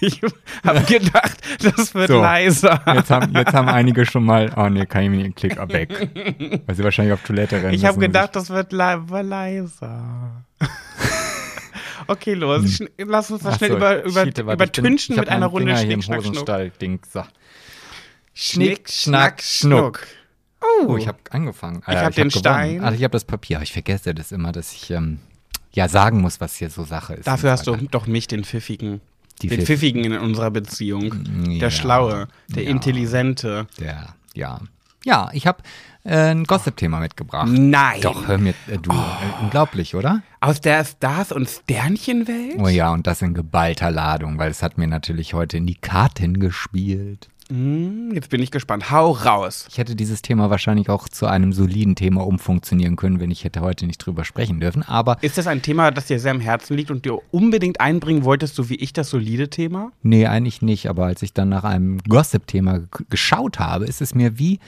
Ich 0.00 0.20
habe 0.64 0.80
gedacht, 0.82 1.38
das 1.60 1.92
wird 1.94 2.08
So. 2.08 2.20
leiser. 2.20 2.80
Jetzt 2.94 3.10
haben, 3.10 3.34
jetzt 3.34 3.52
haben 3.52 3.68
einige 3.68 4.06
schon 4.06 4.24
mal, 4.24 4.52
oh 4.56 4.68
nee, 4.68 4.86
kann 4.86 5.02
ich 5.02 5.10
mir 5.10 5.22
den 5.24 5.34
Klick 5.34 5.56
weg. 5.72 6.08
Weil 6.66 6.74
sie 6.76 6.84
wahrscheinlich 6.84 7.12
auf 7.14 7.22
Toilette 7.22 7.56
rennen 7.56 7.74
Ich 7.74 7.84
habe 7.84 7.98
gedacht, 7.98 8.36
das 8.36 8.50
wird 8.50 8.72
le 8.72 9.02
leiser. 9.22 10.44
Okay, 12.06 12.34
los. 12.34 12.68
Schn 12.76 12.88
Lass 12.98 13.30
uns 13.30 13.42
das 13.42 13.54
Ach 13.54 13.58
schnell 13.58 13.70
so, 13.70 13.76
über, 13.76 14.04
über, 14.04 14.24
bin- 14.26 14.44
übertünchen 14.50 15.16
hab 15.16 15.24
mit 15.24 15.28
einer 15.30 15.46
Runde 15.46 15.76
Schnick, 15.76 16.02
Schnack, 16.04 16.22
Schnuck. 16.22 16.32
Hosenstall-Ding. 16.34 17.00
So. 17.12 17.22
Schnick, 18.34 18.88
Schnack, 18.90 19.42
Schnuck. 19.42 20.06
Oh, 20.86 20.96
ich 20.96 21.08
habe 21.08 21.18
angefangen. 21.30 21.82
Ich 21.86 21.94
hab 21.94 22.14
den 22.14 22.28
gewonnen. 22.28 22.30
Stein. 22.30 22.80
Also 22.84 22.96
ich 22.96 23.04
habe 23.04 23.12
das 23.12 23.24
Papier. 23.24 23.56
aber 23.56 23.64
Ich 23.64 23.72
vergesse 23.72 24.14
das 24.14 24.32
immer, 24.32 24.52
dass 24.52 24.72
ich 24.72 24.90
ähm, 24.90 25.18
ja 25.72 25.88
sagen 25.88 26.20
muss, 26.20 26.40
was 26.40 26.56
hier 26.56 26.70
so 26.70 26.84
Sache 26.84 27.14
ist. 27.14 27.26
Dafür 27.26 27.50
hast 27.50 27.66
du 27.66 27.76
doch 27.76 28.06
mich, 28.06 28.28
den 28.28 28.44
Pfiffigen. 28.44 29.00
Die 29.42 29.48
den 29.48 29.60
Pfiff- 29.60 29.66
Pfiffigen 29.66 30.04
in 30.04 30.12
unserer 30.18 30.50
Beziehung. 30.50 31.12
Ja. 31.50 31.58
Der 31.58 31.70
Schlaue, 31.70 32.28
der 32.48 32.62
Ja. 32.64 32.70
Intelligente. 32.70 33.66
Der, 33.80 34.14
ja. 34.34 34.60
Ja, 35.04 35.30
ich 35.32 35.46
habe 35.46 35.62
äh, 36.04 36.30
ein 36.30 36.44
Gossip-Thema 36.44 37.00
mitgebracht. 37.00 37.48
Nein. 37.50 38.00
Doch, 38.02 38.26
hör 38.28 38.38
mir, 38.38 38.54
äh, 38.68 38.78
du, 38.80 38.90
äh, 38.90 39.42
unglaublich, 39.42 39.94
oder? 39.94 40.22
Aus 40.40 40.60
der 40.60 40.84
Stars- 40.84 41.32
und 41.32 41.48
Sternchenwelt? 41.48 42.56
Oh 42.58 42.68
ja, 42.68 42.92
und 42.92 43.06
das 43.06 43.22
in 43.22 43.34
geballter 43.34 43.90
Ladung, 43.90 44.38
weil 44.38 44.50
es 44.50 44.62
hat 44.62 44.78
mir 44.78 44.86
natürlich 44.86 45.34
heute 45.34 45.56
in 45.56 45.66
die 45.66 45.76
Karten 45.76 46.40
gespielt. 46.40 47.28
Hm, 47.48 48.12
jetzt 48.14 48.30
bin 48.30 48.40
ich 48.40 48.50
gespannt. 48.50 48.90
Hau 48.90 49.10
raus. 49.10 49.66
Ich 49.68 49.76
hätte 49.76 49.94
dieses 49.94 50.22
Thema 50.22 50.48
wahrscheinlich 50.48 50.88
auch 50.88 51.08
zu 51.08 51.26
einem 51.26 51.52
soliden 51.52 51.96
Thema 51.96 52.24
umfunktionieren 52.26 52.96
können, 52.96 53.20
wenn 53.20 53.30
ich 53.30 53.44
hätte 53.44 53.60
heute 53.60 53.86
nicht 53.86 53.98
drüber 53.98 54.24
sprechen 54.24 54.58
dürfen. 54.60 54.82
Aber 54.82 55.18
Ist 55.22 55.36
das 55.38 55.46
ein 55.46 55.60
Thema, 55.60 55.90
das 55.90 56.06
dir 56.06 56.18
sehr 56.18 56.30
am 56.30 56.40
Herzen 56.40 56.76
liegt 56.76 56.90
und 56.90 57.04
dir 57.04 57.18
unbedingt 57.30 57.80
einbringen 57.80 58.24
wolltest, 58.24 58.54
so 58.54 58.70
wie 58.70 58.76
ich 58.76 58.92
das 58.92 59.10
solide 59.10 59.50
Thema? 59.50 59.92
nee, 60.02 60.26
eigentlich 60.26 60.62
nicht. 60.62 60.88
Aber 60.88 61.04
als 61.06 61.20
ich 61.22 61.34
dann 61.34 61.48
nach 61.50 61.64
einem 61.64 61.98
Gossip-Thema 62.08 62.80
geschaut 63.10 63.58
habe, 63.58 63.84
ist 63.84 64.00
es 64.00 64.14
mir 64.14 64.38
wie, 64.38 64.58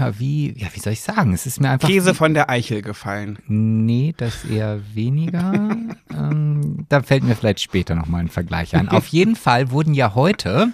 ja, 0.00 0.18
wie, 0.18 0.52
ja, 0.58 0.66
wie 0.72 0.80
soll 0.80 0.94
ich 0.94 1.00
sagen? 1.02 1.32
Es 1.32 1.46
ist 1.46 1.60
mir 1.60 1.70
einfach. 1.70 1.88
Käse 1.88 2.14
von 2.14 2.34
der 2.34 2.50
Eichel 2.50 2.82
gefallen. 2.82 3.38
Nee, 3.46 4.14
das 4.16 4.44
eher 4.44 4.80
weniger. 4.94 5.52
ähm, 6.10 6.86
da 6.88 7.02
fällt 7.02 7.22
mir 7.22 7.36
vielleicht 7.36 7.60
später 7.60 7.94
nochmal 7.94 8.22
ein 8.22 8.28
Vergleich 8.28 8.74
ein. 8.74 8.88
Auf 8.88 9.06
jeden 9.08 9.36
Fall 9.36 9.70
wurden 9.70 9.94
ja 9.94 10.14
heute 10.14 10.72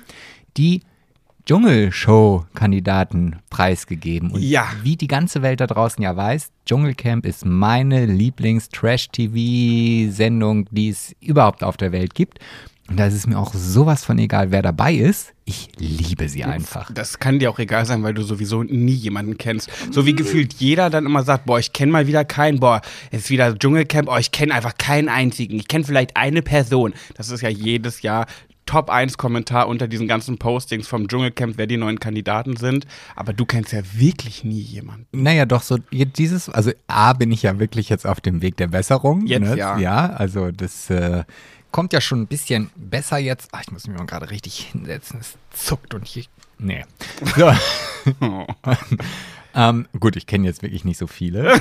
die 0.57 0.81
Dschungelshow-Kandidaten 1.47 3.37
preisgegeben. 3.51 4.31
Und 4.33 4.43
Ja. 4.43 4.67
wie 4.83 4.97
die 4.97 5.07
ganze 5.07 5.43
Welt 5.43 5.61
da 5.61 5.67
draußen 5.67 6.03
ja 6.03 6.17
weiß, 6.17 6.49
Dschungelcamp 6.67 7.27
ist 7.27 7.45
meine 7.45 8.07
Lieblings-Trash-TV-Sendung, 8.07 10.67
die 10.71 10.89
es 10.89 11.15
überhaupt 11.21 11.63
auf 11.63 11.77
der 11.77 11.93
Welt 11.93 12.15
gibt. 12.15 12.39
Und 12.89 12.99
da 12.99 13.07
ist 13.07 13.15
es 13.15 13.27
mir 13.27 13.39
auch 13.39 13.53
sowas 13.53 14.05
von 14.05 14.19
egal, 14.19 14.53
wer 14.53 14.63
dabei 14.63 14.95
ist. 14.95 15.33
Ich 15.45 15.69
liebe 15.79 16.29
sie 16.29 16.45
einfach. 16.45 16.91
Das 16.93 17.19
kann 17.19 17.39
dir 17.39 17.51
auch 17.51 17.59
egal 17.59 17.85
sein, 17.85 18.03
weil 18.03 18.15
du 18.15 18.23
sowieso 18.23 18.63
nie 18.63 18.95
jemanden 18.95 19.39
kennst. 19.39 19.71
So 19.91 20.07
wie 20.07 20.15
gefühlt 20.15 20.55
jeder 20.55 20.91
dann 20.91 21.07
immer 21.07 21.23
sagt, 21.23 21.47
boah, 21.47 21.59
ich 21.59 21.73
kenne 21.73 21.93
mal 21.93 22.07
wieder 22.07 22.25
keinen, 22.25 22.61
boah, 22.61 22.81
es 23.11 23.25
ist 23.25 23.31
wieder 23.31 23.57
Dschungelcamp, 23.57 24.09
oh, 24.09 24.17
ich 24.17 24.31
kenne 24.31 24.55
einfach 24.55 24.77
keinen 24.77 25.09
einzigen. 25.09 25.57
Ich 25.57 25.69
kenne 25.69 25.85
vielleicht 25.85 26.17
eine 26.17 26.43
Person. 26.43 26.95
Das 27.15 27.31
ist 27.31 27.43
ja 27.43 27.49
jedes 27.49 28.03
Jahr 28.03 28.27
Top 28.67 28.91
1 28.91 29.17
Kommentar 29.17 29.69
unter 29.69 29.87
diesen 29.87 30.09
ganzen 30.09 30.39
Postings 30.39 30.89
vom 30.89 31.07
Dschungelcamp, 31.07 31.57
wer 31.57 31.69
die 31.69 31.77
neuen 31.77 32.01
Kandidaten 32.01 32.57
sind. 32.57 32.85
Aber 33.15 33.33
du 33.33 33.47
kennst 33.47 33.73
ja 33.73 33.81
wirklich 33.95 34.43
nie 34.43 34.61
jemanden. 34.61 35.07
Naja, 35.13 35.47
doch 35.47 35.63
so 35.63 35.79
dieses, 35.93 36.49
also 36.49 36.73
A 36.89 37.13
bin 37.13 37.31
ich 37.31 37.45
ja 37.45 37.61
wirklich 37.61 37.89
jetzt 37.89 38.07
auf 38.07 38.21
dem 38.21 38.43
Weg 38.43 38.57
der 38.57 38.67
Besserung. 38.67 39.25
Jetzt 39.27 39.43
ne? 39.43 39.57
ja. 39.57 39.79
Ja, 39.79 40.07
also 40.11 40.51
das 40.51 40.91
äh, 40.91 41.23
kommt 41.77 41.93
ja 41.93 42.01
schon 42.01 42.23
ein 42.23 42.27
bisschen 42.27 42.71
besser 42.75 43.19
jetzt. 43.19 43.51
Ach, 43.53 43.61
ich 43.61 43.71
muss 43.71 43.87
mich 43.87 43.99
mal 43.99 44.07
gerade 44.07 44.31
richtig 44.31 44.71
hinsetzen. 44.73 45.21
Es 45.21 45.37
zuckt 45.51 45.93
und 45.93 46.05
ich. 46.17 46.31
Nee. 46.59 46.87
So. 47.37 47.53
Oh. 48.21 48.47
ähm, 49.55 49.89
gut, 49.99 50.15
ich 50.15 50.29
kenne 50.29 50.47
jetzt 50.47 50.63
wirklich 50.63 50.85
nicht 50.85 50.97
so 50.97 51.09
viele. 51.09 51.61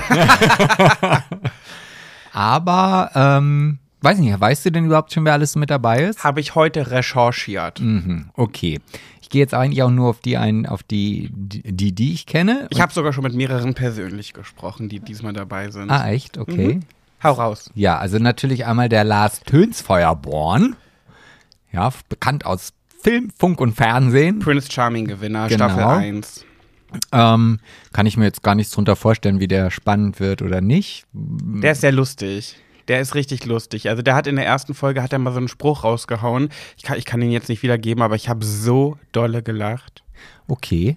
Aber, 2.32 3.10
ähm, 3.16 3.80
weiß 4.02 4.18
nicht, 4.18 4.40
weißt 4.40 4.64
du 4.64 4.70
denn 4.70 4.84
überhaupt 4.84 5.12
schon, 5.12 5.24
wer 5.24 5.32
alles 5.32 5.56
mit 5.56 5.70
dabei 5.70 6.04
ist? 6.04 6.22
Habe 6.22 6.38
ich 6.38 6.54
heute 6.54 6.92
recherchiert. 6.92 7.80
Mhm, 7.80 8.30
okay. 8.34 8.78
Ich 9.20 9.28
gehe 9.28 9.40
jetzt 9.40 9.54
eigentlich 9.54 9.82
auch 9.82 9.90
nur 9.90 10.08
auf 10.08 10.20
die 10.20 10.36
ein, 10.36 10.66
auf 10.66 10.84
die, 10.84 11.30
die, 11.32 11.92
die 11.92 12.12
ich 12.12 12.26
kenne. 12.26 12.68
Ich 12.70 12.80
habe 12.80 12.92
sogar 12.92 13.12
schon 13.12 13.24
mit 13.24 13.34
mehreren 13.34 13.74
persönlich 13.74 14.34
gesprochen, 14.34 14.88
die 14.88 15.00
diesmal 15.00 15.32
dabei 15.32 15.72
sind. 15.72 15.90
ah, 15.90 16.08
echt? 16.08 16.38
Okay. 16.38 16.78
Hau 17.22 17.32
raus. 17.32 17.70
Ja, 17.74 17.98
also 17.98 18.18
natürlich 18.18 18.66
einmal 18.66 18.88
der 18.88 19.04
Lars 19.04 19.40
Tönsfeuerborn. 19.40 20.76
Ja, 21.72 21.90
bekannt 22.08 22.44
aus 22.46 22.72
Film, 23.02 23.30
Funk 23.38 23.60
und 23.60 23.74
Fernsehen. 23.74 24.38
Prince 24.40 24.70
Charming 24.70 25.06
Gewinner, 25.06 25.48
Genau. 25.48 25.66
Staffel 25.68 25.84
1. 25.84 26.44
Ähm, 27.12 27.58
kann 27.92 28.06
ich 28.06 28.16
mir 28.16 28.24
jetzt 28.24 28.42
gar 28.42 28.54
nichts 28.54 28.72
drunter 28.72 28.96
vorstellen, 28.96 29.40
wie 29.40 29.48
der 29.48 29.70
spannend 29.70 30.20
wird 30.20 30.40
oder 30.42 30.60
nicht. 30.60 31.04
Der 31.12 31.72
ist 31.72 31.80
sehr 31.80 31.92
lustig. 31.92 32.56
Der 32.88 33.00
ist 33.00 33.14
richtig 33.16 33.44
lustig. 33.44 33.88
Also 33.88 34.02
der 34.02 34.14
hat 34.14 34.26
in 34.28 34.36
der 34.36 34.46
ersten 34.46 34.72
Folge 34.72 35.02
hat 35.02 35.12
er 35.12 35.18
mal 35.18 35.32
so 35.32 35.38
einen 35.38 35.48
Spruch 35.48 35.82
rausgehauen. 35.82 36.50
Ich 36.76 36.84
kann, 36.84 36.96
ich 36.96 37.04
kann 37.04 37.20
ihn 37.20 37.32
jetzt 37.32 37.48
nicht 37.48 37.62
wiedergeben, 37.64 38.02
aber 38.02 38.14
ich 38.14 38.28
habe 38.28 38.44
so 38.44 38.96
dolle 39.12 39.42
gelacht. 39.42 40.04
Okay. 40.46 40.96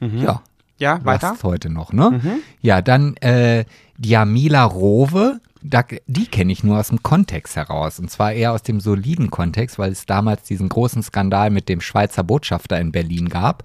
Ja, 0.00 0.42
Ja, 0.78 1.02
weiter? 1.04 1.30
Last 1.30 1.44
heute 1.44 1.70
noch, 1.70 1.92
ne? 1.92 2.40
Ja, 2.60 2.82
dann 2.82 3.16
äh, 3.18 3.64
Diamila 3.96 4.64
Rowe. 4.64 5.40
Da, 5.62 5.84
die 6.06 6.26
kenne 6.26 6.52
ich 6.52 6.64
nur 6.64 6.78
aus 6.78 6.88
dem 6.88 7.02
Kontext 7.02 7.56
heraus. 7.56 7.98
Und 7.98 8.10
zwar 8.10 8.32
eher 8.32 8.52
aus 8.52 8.62
dem 8.62 8.80
soliden 8.80 9.30
Kontext, 9.30 9.78
weil 9.78 9.92
es 9.92 10.06
damals 10.06 10.42
diesen 10.44 10.68
großen 10.68 11.02
Skandal 11.02 11.50
mit 11.50 11.68
dem 11.68 11.80
Schweizer 11.80 12.24
Botschafter 12.24 12.78
in 12.80 12.92
Berlin 12.92 13.28
gab. 13.28 13.64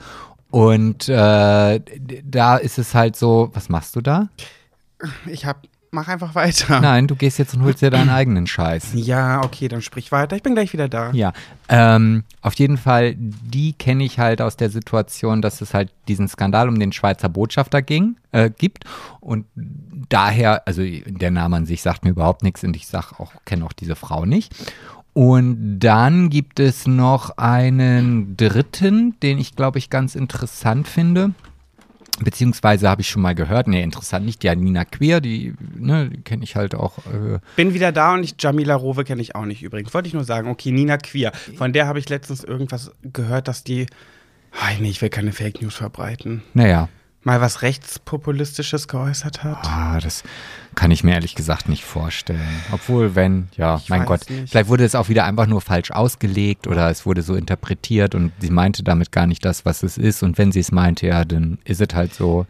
Und 0.49 1.09
äh, 1.09 1.81
da 2.23 2.57
ist 2.57 2.77
es 2.77 2.93
halt 2.93 3.15
so, 3.15 3.49
was 3.53 3.69
machst 3.69 3.95
du 3.95 4.01
da? 4.01 4.29
Ich 5.25 5.45
hab, 5.45 5.63
mach 5.91 6.07
einfach 6.07 6.35
weiter. 6.35 6.79
Nein, 6.79 7.07
du 7.07 7.15
gehst 7.15 7.37
jetzt 7.37 7.53
und 7.53 7.63
holst 7.63 7.81
dir 7.81 7.89
deinen 7.89 8.09
eigenen 8.09 8.47
Scheiß. 8.47 8.91
Ja, 8.93 9.43
okay, 9.43 9.67
dann 9.67 9.81
sprich 9.81 10.11
weiter. 10.11 10.35
Ich 10.35 10.43
bin 10.43 10.53
gleich 10.55 10.71
wieder 10.73 10.87
da. 10.87 11.11
Ja, 11.11 11.33
ähm, 11.67 12.23
auf 12.41 12.53
jeden 12.55 12.77
Fall, 12.77 13.15
die 13.17 13.73
kenne 13.73 14.05
ich 14.05 14.19
halt 14.19 14.41
aus 14.41 14.55
der 14.55 14.69
Situation, 14.69 15.41
dass 15.41 15.61
es 15.61 15.73
halt 15.73 15.91
diesen 16.07 16.27
Skandal 16.27 16.69
um 16.69 16.79
den 16.79 16.93
Schweizer 16.93 17.29
Botschafter 17.29 17.81
ging, 17.81 18.15
äh, 18.31 18.49
gibt. 18.49 18.85
Und 19.19 19.45
daher, 20.09 20.67
also 20.67 20.83
der 20.83 21.31
Name 21.31 21.57
an 21.57 21.65
sich 21.65 21.81
sagt 21.81 22.03
mir 22.03 22.11
überhaupt 22.11 22.43
nichts 22.43 22.63
und 22.63 22.75
ich 22.75 22.87
sag 22.87 23.19
auch, 23.19 23.31
kenne 23.45 23.65
auch 23.65 23.73
diese 23.73 23.95
Frau 23.95 24.25
nicht. 24.25 24.53
Und 25.13 25.79
dann 25.79 26.29
gibt 26.29 26.59
es 26.59 26.85
noch 26.85 27.37
einen 27.37 28.37
dritten, 28.37 29.19
den 29.21 29.39
ich, 29.39 29.55
glaube 29.55 29.79
ich, 29.79 29.89
ganz 29.89 30.13
interessant 30.13 30.87
finde. 30.87 31.31
Beziehungsweise 32.19 32.87
habe 32.89 33.01
ich 33.01 33.09
schon 33.09 33.21
mal 33.21 33.33
gehört, 33.33 33.67
nee, 33.67 33.81
interessant 33.81 34.25
nicht, 34.25 34.43
die 34.43 34.55
Nina 34.55 34.85
Queer, 34.85 35.19
die, 35.21 35.53
ne, 35.75 36.11
kenne 36.23 36.43
ich 36.43 36.55
halt 36.55 36.75
auch. 36.75 36.99
Äh, 36.99 37.39
Bin 37.55 37.73
wieder 37.73 37.91
da 37.91 38.13
und 38.13 38.23
ich, 38.23 38.35
Jamila 38.39 38.75
Rowe 38.75 39.03
kenne 39.03 39.21
ich 39.21 39.35
auch 39.35 39.45
nicht 39.45 39.63
übrigens. 39.63 39.93
Wollte 39.93 40.07
ich 40.07 40.13
nur 40.13 40.23
sagen, 40.23 40.49
okay, 40.49 40.71
Nina 40.71 40.97
Queer. 40.97 41.31
Von 41.55 41.73
der 41.73 41.87
habe 41.87 41.99
ich 41.99 42.09
letztens 42.09 42.43
irgendwas 42.43 42.91
gehört, 43.01 43.47
dass 43.47 43.63
die. 43.63 43.87
Ach, 44.59 44.79
nee, 44.79 44.89
ich 44.89 45.01
will 45.01 45.09
keine 45.09 45.31
Fake 45.31 45.61
News 45.61 45.75
verbreiten. 45.75 46.43
naja, 46.53 46.89
Mal 47.27 47.41
was 47.41 47.61
Rechtspopulistisches 47.61 48.87
geäußert 48.87 49.43
hat. 49.43 49.57
ah, 49.67 49.99
das 49.99 50.23
kann 50.75 50.91
ich 50.91 51.03
mir 51.03 51.11
ehrlich 51.15 51.35
gesagt 51.35 51.67
nicht 51.67 51.83
vorstellen. 51.83 52.39
Obwohl, 52.71 53.15
wenn, 53.15 53.49
ja, 53.57 53.75
Ich 53.75 53.89
mein 53.89 54.05
Gott, 54.05 54.29
nicht. 54.29 54.49
vielleicht 54.49 54.69
wurde 54.69 54.85
es 54.85 54.95
auch 54.95 55.09
wieder 55.09 55.25
einfach 55.25 55.45
nur 55.45 55.59
falsch 55.59 55.91
ausgelegt 55.91 56.67
oder 56.67 56.89
es 56.89 57.05
wurde 57.05 57.21
so 57.23 57.35
interpretiert 57.35 58.15
und 58.15 58.31
sie 58.39 58.49
meinte 58.49 58.81
damit 58.81 59.11
gar 59.11 59.27
nicht 59.27 59.43
das, 59.43 59.65
was 59.65 59.83
es 59.83 59.97
ist. 59.97 60.23
Und 60.23 60.37
wenn 60.37 60.53
sie 60.53 60.61
es 60.61 60.71
meinte, 60.71 61.05
ja, 61.07 61.25
dann 61.25 61.57
ist 61.65 61.81
es 61.81 61.93
halt 61.93 62.13
so. 62.13 62.45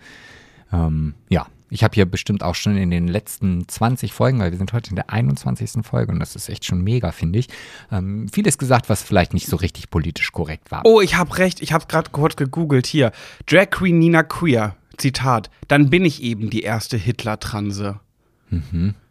Ähm, 0.72 1.16
ja, 1.30 1.48
ich 1.70 1.84
habe 1.84 1.96
hier 1.96 2.06
bestimmt 2.06 2.44
auch 2.44 2.56
schon 2.56 2.78
in 2.78 2.92
den 2.92 3.08
letzten 3.08 3.68
20 3.68 4.14
Folgen, 4.14 4.40
weil 4.40 4.52
wir 4.52 4.58
sind 4.58 4.74
heute 4.74 4.90
in 4.90 4.96
der 4.96 5.10
21. 5.10 5.86
Folge 5.86 6.12
und 6.12 6.20
das 6.20 6.36
ist 6.36 6.50
echt 6.50 6.66
schon 6.66 6.82
mega, 6.82 7.12
finde 7.12 7.40
ich, 7.40 7.48
ähm, 7.92 8.28
vieles 8.32 8.58
gesagt, 8.58 8.90
was 8.90 9.04
vielleicht 9.04 9.34
nicht 9.34 9.48
so 9.48 9.58
richtig 9.58 9.90
politisch 9.90 10.32
korrekt 10.32 10.72
war. 10.72 10.82
Oh, 10.86 11.02
ich 11.02 11.16
habe 11.16 11.38
recht. 11.38 11.62
Ich 11.62 11.74
habe 11.74 11.86
gerade 11.88 12.10
kurz 12.12 12.36
gegoogelt. 12.36 12.88
Hier. 12.88 13.12
Drag 13.46 13.70
Queen 13.70 14.00
Nina 14.00 14.24
Queer. 14.24 14.76
Zitat. 14.98 15.50
Dann 15.68 15.90
bin 15.90 16.06
ich 16.06 16.24
eben 16.24 16.50
die 16.50 16.62
erste 16.62 16.98
Hitler-Transe. 16.98 18.00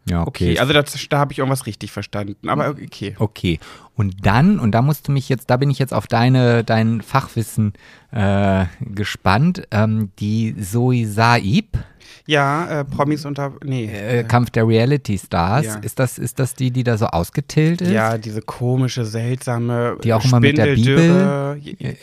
ja, 0.05 0.25
Okay, 0.25 0.57
also 0.59 0.73
das, 0.73 1.07
da 1.09 1.19
habe 1.19 1.31
ich 1.31 1.39
irgendwas 1.39 1.65
richtig 1.65 1.91
verstanden. 1.91 2.49
Aber 2.49 2.69
okay. 2.69 3.15
Okay. 3.19 3.59
Und 3.95 4.25
dann, 4.25 4.59
und 4.59 4.71
da 4.71 4.81
musst 4.81 5.07
du 5.07 5.11
mich 5.11 5.29
jetzt, 5.29 5.49
da 5.49 5.57
bin 5.57 5.69
ich 5.69 5.79
jetzt 5.79 5.93
auf 5.93 6.07
deine, 6.07 6.63
dein 6.63 7.01
Fachwissen 7.01 7.73
äh, 8.11 8.65
gespannt, 8.81 9.63
ähm, 9.71 10.11
die 10.19 10.55
Zoe 10.59 11.05
Saib, 11.05 11.77
Ja, 12.25 12.81
äh, 12.81 12.85
Promis 12.85 13.25
unter. 13.25 13.53
Nee. 13.63 13.85
äh, 13.85 14.23
Kampf 14.23 14.49
der 14.51 14.67
Reality 14.67 15.17
Stars, 15.17 15.65
Ja. 15.65 15.75
ist 15.75 15.99
das, 15.99 16.17
ist 16.17 16.39
das 16.39 16.53
die, 16.55 16.71
die 16.71 16.83
da 16.83 16.97
so 16.97 17.07
ausgetillt 17.07 17.81
ist? 17.81 17.91
Ja, 17.91 18.17
diese 18.17 18.41
komische, 18.41 19.05
seltsame. 19.05 19.97
Die 20.03 20.13
auch 20.13 20.23
immer 20.25 20.39
mit 20.39 20.57
der 20.57 20.75
Spindeldürre- 20.75 21.95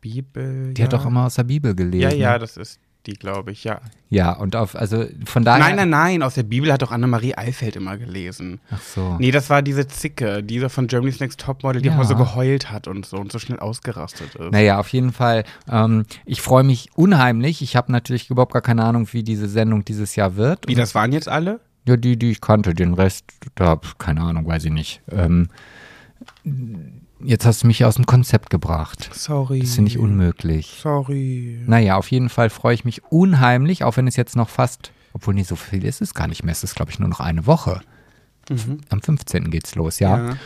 Bibel. 0.00 0.74
Die 0.74 0.80
ja. 0.80 0.84
hat 0.84 0.92
doch 0.92 1.06
immer 1.06 1.24
aus 1.26 1.36
der 1.36 1.44
Bibel 1.44 1.74
gelesen. 1.74 2.10
Ja, 2.10 2.14
ja, 2.32 2.38
das 2.38 2.56
ist 2.58 2.78
die, 3.06 3.14
glaube 3.14 3.52
ich, 3.52 3.64
ja. 3.64 3.80
Ja, 4.10 4.32
und 4.32 4.54
auf, 4.56 4.76
also 4.76 5.04
von 5.24 5.44
daher. 5.44 5.58
Nein, 5.64 5.76
nein, 5.76 5.90
nein, 5.90 6.22
aus 6.22 6.34
der 6.34 6.42
Bibel 6.44 6.72
hat 6.72 6.82
doch 6.82 6.92
Annemarie 6.92 7.34
Eilfeld 7.36 7.76
immer 7.76 7.98
gelesen. 7.98 8.60
Ach 8.70 8.80
so. 8.80 9.16
Nee, 9.18 9.30
das 9.30 9.50
war 9.50 9.60
diese 9.62 9.86
Zicke, 9.88 10.42
diese 10.42 10.68
von 10.68 10.86
Germany's 10.86 11.20
Next 11.20 11.40
Topmodel, 11.40 11.82
die 11.82 11.88
Ja. 11.88 11.94
immer 11.94 12.04
so 12.04 12.14
geheult 12.16 12.70
hat 12.70 12.86
und 12.88 13.04
so 13.06 13.16
und 13.16 13.32
so 13.32 13.38
schnell 13.38 13.58
ausgerastet 13.58 14.34
ist. 14.36 14.52
Naja, 14.52 14.78
auf 14.78 14.88
jeden 14.88 15.12
Fall. 15.12 15.44
Ähm, 15.70 16.04
ich 16.24 16.40
freue 16.42 16.64
mich 16.64 16.90
unheimlich. 16.94 17.60
Ich 17.62 17.76
habe 17.76 17.90
natürlich 17.92 18.30
überhaupt 18.30 18.52
gar 18.52 18.62
keine 18.62 18.84
Ahnung, 18.84 19.08
wie 19.12 19.22
diese 19.22 19.48
Sendung 19.48 19.84
dieses 19.84 20.16
Jahr 20.16 20.36
wird. 20.36 20.66
Wie, 20.68 20.74
das 20.74 20.94
waren 20.94 21.12
jetzt 21.12 21.28
alle? 21.28 21.60
Ja, 21.86 21.96
die, 21.96 22.16
die 22.18 22.30
ich 22.30 22.40
kannte. 22.40 22.72
Den 22.74 22.94
Rest, 22.94 23.24
da, 23.56 23.78
keine 23.98 24.22
Ahnung, 24.22 24.46
weiß 24.46 24.64
ich 24.64 24.72
nicht. 24.72 25.02
Ähm, 25.10 25.48
jetzt 27.24 27.46
hast 27.46 27.62
du 27.62 27.66
mich 27.66 27.84
aus 27.84 27.96
dem 27.96 28.06
Konzept 28.06 28.50
gebracht. 28.50 29.10
Sorry. 29.12 29.60
Das 29.60 29.74
finde 29.74 29.90
ich 29.90 29.98
unmöglich. 29.98 30.78
Sorry. 30.82 31.58
Naja, 31.66 31.96
auf 31.96 32.10
jeden 32.10 32.28
Fall 32.28 32.50
freue 32.50 32.74
ich 32.74 32.84
mich 32.84 33.02
unheimlich, 33.10 33.84
auch 33.84 33.96
wenn 33.96 34.06
es 34.06 34.16
jetzt 34.16 34.36
noch 34.36 34.48
fast, 34.48 34.92
obwohl 35.12 35.34
nicht 35.34 35.48
so 35.48 35.56
viel 35.56 35.84
ist 35.84 36.00
es 36.00 36.14
gar 36.14 36.28
nicht 36.28 36.44
mehr. 36.44 36.52
Es 36.52 36.64
ist, 36.64 36.74
glaube 36.74 36.90
ich, 36.90 36.98
nur 36.98 37.08
noch 37.08 37.20
eine 37.20 37.46
Woche. 37.46 37.80
Am 38.90 39.00
15. 39.00 39.50
geht's 39.50 39.74
los, 39.74 39.98
ja. 39.98 40.28
Ja. 40.28 40.36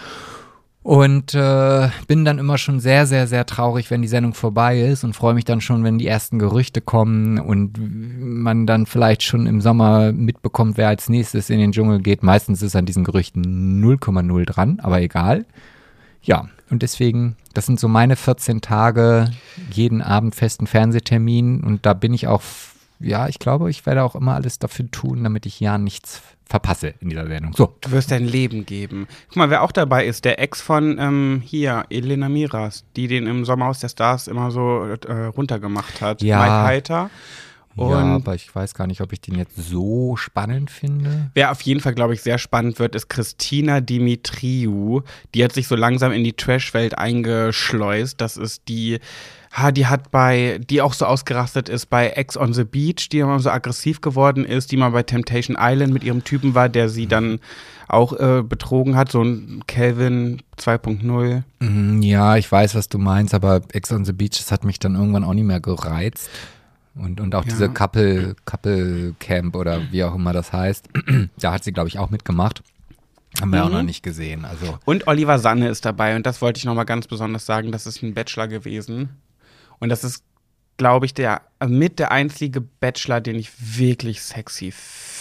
Und 0.83 1.35
äh, 1.35 1.89
bin 2.07 2.25
dann 2.25 2.39
immer 2.39 2.57
schon 2.57 2.81
sehr, 2.81 3.07
sehr, 3.07 3.27
sehr 3.27 3.45
traurig, 3.45 3.91
wenn 3.91 4.01
die 4.01 4.09
Sendung 4.09 4.33
vorbei 4.33 4.81
ist 4.81 5.05
und 5.05 5.15
freue 5.15 5.35
mich 5.35 5.45
dann 5.45 5.61
schon, 5.61 5.85
wenn 5.85 5.99
die 5.99 6.07
ersten 6.07 6.39
Gerüchte 6.39 6.81
kommen 6.81 7.39
und 7.39 7.77
man 8.19 8.67
dann 8.67 8.87
vielleicht 8.87 9.23
schon 9.23 9.47
im 9.47 9.61
Sommer 9.61 10.13
mitbekommt, 10.13 10.79
wer 10.79 10.89
als 10.89 11.09
nächstes 11.09 11.51
in 11.51 11.59
den 11.59 11.73
Dschungel 11.73 12.01
geht. 12.01 12.23
Meistens 12.23 12.63
ist 12.63 12.77
an 12.77 12.87
diesen 12.87 13.05
Gerüchten 13.05 13.85
0,0 13.85 14.45
dran, 14.47 14.81
aber 14.81 15.03
egal. 15.03 15.45
Ja, 16.23 16.49
und 16.71 16.83
deswegen, 16.83 17.37
das 17.55 17.67
sind 17.67 17.81
so 17.81 17.89
meine 17.89 18.17
14 18.17 18.61
Tage, 18.61 19.31
jeden 19.73 20.03
Abend 20.03 20.35
festen 20.35 20.67
Fernsehtermin 20.67 21.63
und 21.63 21.87
da 21.87 21.95
bin 21.95 22.15
ich 22.15 22.27
auch, 22.27 22.43
ja, 23.01 23.29
ich 23.29 23.39
glaube, 23.39 23.71
ich 23.71 23.87
werde 23.87 24.03
auch 24.03 24.15
immer 24.15 24.35
alles 24.35 24.59
dafür 24.59 24.91
tun, 24.91 25.25
damit 25.25 25.47
ich 25.47 25.61
ja 25.61 25.79
nichts 25.79 26.23
verpasse 26.49 26.95
in 27.01 27.11
dieser 27.11 27.27
Sendung. 27.27 27.53
So, 27.55 27.75
Du 27.83 27.91
wirst 27.91 28.11
dein 28.11 28.25
Leben 28.25 28.65
geben. 28.65 29.07
Guck 29.29 29.37
mal, 29.37 29.51
wer 29.51 29.63
auch 29.63 29.73
dabei 29.73 30.07
ist, 30.07 30.25
der 30.25 30.41
Ex 30.41 30.63
von 30.63 30.99
ähm, 30.99 31.43
hier, 31.45 31.85
Elena 31.91 32.29
Miras, 32.29 32.85
die 32.97 33.07
den 33.07 33.27
im 33.27 33.45
Sommerhaus 33.45 33.81
der 33.81 33.91
Stars 33.91 34.29
immer 34.29 34.51
so 34.51 34.85
äh, 34.85 35.27
runtergemacht 35.27 36.01
hat. 36.01 36.23
Ja. 36.23 36.41
Mike 36.41 36.63
Heiter. 36.63 37.11
Und 37.79 37.91
ja, 37.91 37.99
aber 38.17 38.35
ich 38.35 38.55
weiß 38.55 38.75
gar 38.75 38.87
nicht, 38.87 39.01
ob 39.01 39.13
ich 39.13 39.21
den 39.21 39.37
jetzt 39.37 39.57
so 39.57 40.17
spannend 40.17 40.71
finde. 40.71 41.31
Wer 41.35 41.51
auf 41.53 41.61
jeden 41.63 41.81
Fall, 41.81 41.95
glaube 41.95 42.15
ich, 42.15 42.23
sehr 42.23 42.39
spannend 42.39 42.79
wird, 42.79 42.95
ist 42.95 43.09
Christina 43.09 43.81
Dimitriou. 43.81 45.03
Die 45.35 45.45
hat 45.45 45.53
sich 45.53 45.69
so 45.69 45.77
langsam 45.77 46.13
in 46.13 46.25
die 46.25 46.33
Trash-Welt 46.33 46.99
eingeschleust. 46.99 48.21
Das 48.21 48.37
ist 48.37 48.63
die, 48.69 48.99
ha, 49.53 49.71
die 49.71 49.87
hat 49.87 50.11
bei, 50.11 50.61
die 50.69 50.83
auch 50.83 50.93
so 50.93 51.07
ausgerastet 51.07 51.69
ist 51.69 51.87
bei 51.87 52.09
Ex 52.11 52.37
on 52.37 52.53
the 52.53 52.65
Beach, 52.65 53.09
die 53.11 53.21
immer 53.21 53.39
so 53.41 53.51
aggressiv 53.51 54.01
geworden 54.01 54.45
ist, 54.45 54.73
die 54.73 54.77
mal 54.77 54.91
bei 54.91 55.03
Temptation 55.03 55.57
Island 55.59 55.93
mit 55.93 56.05
ihrem 56.05 56.25
Typen 56.25 56.55
war, 56.55 56.69
der 56.69 56.89
sie 56.89 57.07
dann 57.07 57.41
auch 57.89 58.13
äh, 58.13 58.43
betrogen 58.43 58.97
hat, 58.97 59.11
so 59.11 59.23
ein 59.23 59.63
Calvin 59.67 60.43
2.0. 60.59 61.43
Mm, 61.61 62.03
Ja, 62.03 62.37
ich 62.37 62.51
weiß, 62.51 62.75
was 62.75 62.89
du 62.89 62.99
meinst, 62.99 63.33
aber 63.35 63.63
Ex 63.73 63.91
on 63.93 64.05
the 64.05 64.13
Beach, 64.13 64.37
das 64.37 64.53
hat 64.53 64.65
mich 64.65 64.79
dann 64.79 64.95
irgendwann 64.95 65.25
auch 65.25 65.33
nicht 65.35 65.47
mehr 65.47 65.61
gereizt. 65.61 66.29
Und, 66.99 67.21
und 67.21 67.35
auch 67.35 67.45
Ja. 67.45 67.51
diese 67.51 67.69
Couple, 67.69 68.35
Couple 68.45 69.15
Camp 69.19 69.55
oder 69.57 69.91
wie 69.93 70.03
auch 70.05 70.15
immer 70.15 70.33
das 70.33 70.53
heißt, 70.53 70.89
da 71.41 71.53
hat 71.53 71.65
sie, 71.65 71.73
glaube 71.73 71.89
ich, 71.89 71.99
auch 71.99 72.11
mitgemacht. 72.11 72.63
Haben 73.41 73.53
wir 73.53 73.63
auch 73.65 73.69
Mhm. 73.69 73.75
noch 73.75 73.83
nicht 73.83 74.03
gesehen. 74.03 74.45
Also, 74.45 74.79
Und 74.85 75.07
Oliver 75.07 75.39
Sanne 75.39 75.69
ist 75.69 75.85
dabei 75.85 76.17
und 76.17 76.27
das 76.27 76.41
wollte 76.43 76.59
ich 76.59 76.65
nochmal 76.65 76.87
ganz 76.87 77.07
besonders 77.07 77.47
sagen, 77.47 77.71
das 77.73 77.87
ist 77.87 78.03
ein 78.03 78.15
Bachelor 78.15 78.49
gewesen. 78.49 79.11
Und 79.79 79.91
das 79.91 80.03
ist, 80.03 80.25
glaube 80.77 81.07
ich, 81.07 81.15
der 81.15 81.43
mit 81.67 81.99
der 82.01 82.11
einzige 82.11 82.61
Bachelor, 82.61 83.21
den 83.21 83.37
ich 83.37 83.51
wirklich 83.79 84.23
sexy 84.23 84.73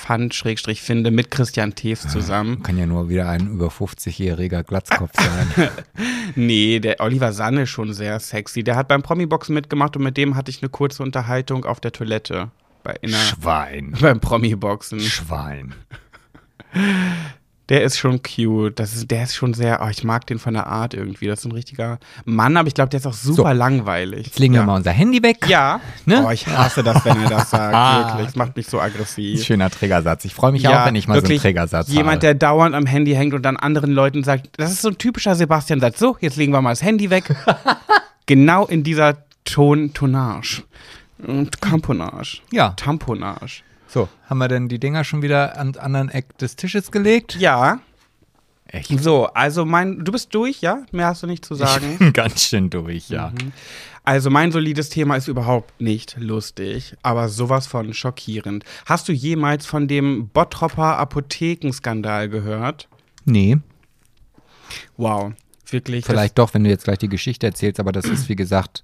fand, 0.08 0.34
Schrägstrich 0.34 0.82
finde, 0.82 1.12
mit 1.12 1.32
Christian 1.32 1.76
Teves 1.76 2.08
zusammen. 2.08 2.64
kann 2.64 2.78
ja 2.78 2.86
nur 2.86 3.10
wieder 3.10 3.28
ein 3.28 3.48
über 3.52 3.68
50-jähriger 3.68 4.64
Glatzkopf 4.64 5.12
sein. 5.18 5.70
Nee, 6.36 6.80
der 6.80 7.02
Oliver 7.02 7.34
Sanne 7.34 7.64
ist 7.64 7.72
schon 7.72 7.94
sehr 7.94 8.18
sexy. 8.22 8.64
Der 8.64 8.78
hat 8.78 8.88
beim 8.88 9.04
Promi-Boxen 9.04 9.54
mitgemacht 9.54 9.98
und 9.98 10.04
mit 10.04 10.16
dem 10.16 10.38
hatte 10.38 10.50
ich 10.50 10.64
eine 10.64 10.70
kurze 10.70 11.04
Unterhaltung 11.04 11.66
auf 11.66 11.82
der 11.82 11.92
Toilette. 11.92 12.52
Bei, 12.84 12.96
Schwein. 13.04 13.98
beim 14.02 14.22
Promi-Boxen. 14.22 15.02
Schwein. 15.02 15.76
Der 17.70 17.84
ist 17.84 17.98
schon 17.98 18.22
cute. 18.24 18.80
Das 18.80 18.94
ist, 18.94 19.12
der 19.12 19.24
ist 19.24 19.36
schon 19.36 19.54
sehr, 19.54 19.82
oh, 19.84 19.90
ich 19.90 20.04
mag 20.04 20.26
den 20.28 20.40
von 20.40 20.54
der 20.54 20.68
Art 20.68 20.94
irgendwie. 20.94 21.28
Das 21.28 21.40
ist 21.40 21.46
ein 21.46 21.52
richtiger 21.52 22.00
Mann, 22.24 22.56
aber 22.56 22.68
ich 22.68 22.74
glaube, 22.74 22.90
der 22.90 23.00
ist 23.00 23.06
auch 23.06 23.14
super 23.14 23.54
langweilig. 23.54 24.28
Jetzt 24.28 24.40
legen 24.40 24.54
ja. 24.54 24.62
wir 24.62 24.66
mal 24.68 24.76
unser 24.78 24.92
Handy 24.92 25.22
weg. 25.22 25.46
Ja. 25.48 25.82
Ne? 26.06 26.24
Oh, 26.26 26.32
ich 26.32 26.48
hasse 26.48 26.82
das, 26.84 27.04
wenn 27.04 27.22
er 27.22 27.30
das 27.30 27.50
sagt. 27.50 28.08
Wirklich. 28.08 28.28
Das 28.28 28.36
macht 28.36 28.56
mich 28.56 28.68
so 28.68 28.80
aggressiv. 28.80 29.44
Schöner 29.44 29.70
Trägersatz. 29.70 30.24
Ich 30.26 30.34
freue 30.34 30.54
mich 30.54 30.68
auch, 30.68 30.86
wenn 30.86 30.96
ich 30.96 31.08
mal 31.08 31.16
so 31.16 31.20
einen 31.20 31.24
wirklich 31.24 31.42
Trägersatz 31.42 31.90
Jemand, 31.90 32.08
habe. 32.08 32.20
der 32.20 32.34
dauernd 32.36 32.74
am 32.74 32.86
Handy 32.86 33.14
hängt 33.14 33.34
und 33.34 33.44
dann 33.44 33.58
anderen 33.58 33.92
Leuten 33.92 34.24
sagt, 34.24 34.50
das 34.58 34.72
ist 34.72 34.82
so 34.82 34.90
ein 34.90 34.98
typischer 34.98 35.36
Sebastian-Satz. 35.36 36.00
So, 36.00 36.18
jetzt 36.22 36.38
legen 36.38 36.54
wir 36.54 36.62
mal 36.62 36.72
das 36.72 36.84
Handy 36.84 37.10
weg. 37.10 37.36
genau 38.26 38.66
in 38.66 38.84
dieser 38.84 39.18
Ton 39.44 39.94
Tonage. 39.94 40.64
Und 41.20 41.62
Kamponage. 41.62 42.42
Ja. 42.52 42.70
Tamponage. 42.78 43.64
So, 43.88 44.10
haben 44.30 44.38
wir 44.40 44.48
denn 44.48 44.68
die 44.68 44.80
Dinger 44.80 45.04
schon 45.04 45.22
wieder 45.22 45.58
an 45.58 45.76
anderen 45.78 46.10
Eck 46.10 46.38
des 46.38 46.56
Tisches 46.56 46.92
gelegt? 46.92 47.36
Ja. 47.36 47.80
Echt? 48.68 49.00
So, 49.02 49.28
also 49.28 49.64
mein, 49.66 50.04
du 50.04 50.12
bist 50.12 50.36
durch, 50.36 50.62
ja? 50.62 50.84
Mehr 50.92 51.08
hast 51.08 51.24
du 51.24 51.28
nicht 51.28 51.46
zu 51.46 51.56
sagen. 51.56 51.98
bin 51.98 52.12
ganz 52.14 52.44
schön 52.44 52.70
durch, 52.70 53.10
ja. 53.10 53.32
Also 54.04 54.30
mein 54.30 54.52
solides 54.52 54.90
Thema 54.90 55.16
ist 55.16 55.28
überhaupt 55.28 55.80
nicht 55.82 56.16
lustig, 56.20 56.96
aber 57.02 57.30
sowas 57.30 57.66
von 57.68 57.94
schockierend. 57.94 58.66
Hast 58.86 59.08
du 59.08 59.14
jemals 59.14 59.66
von 59.66 59.88
dem 59.88 60.28
Bottropper 60.30 60.98
Apothekenskandal 60.98 62.30
gehört? 62.30 62.88
Nee, 63.26 63.58
Wow, 64.98 65.32
wirklich. 65.70 66.06
vielleicht 66.06 66.38
doch, 66.38 66.54
wenn 66.54 66.64
du 66.66 66.70
jetzt 66.70 66.84
gleich 66.84 66.98
die 66.98 67.08
Geschichte 67.10 67.48
erzählst, 67.48 67.80
aber 67.80 67.92
das 67.94 68.06
ist, 68.06 68.28
wie 68.30 68.36
gesagt, 68.36 68.84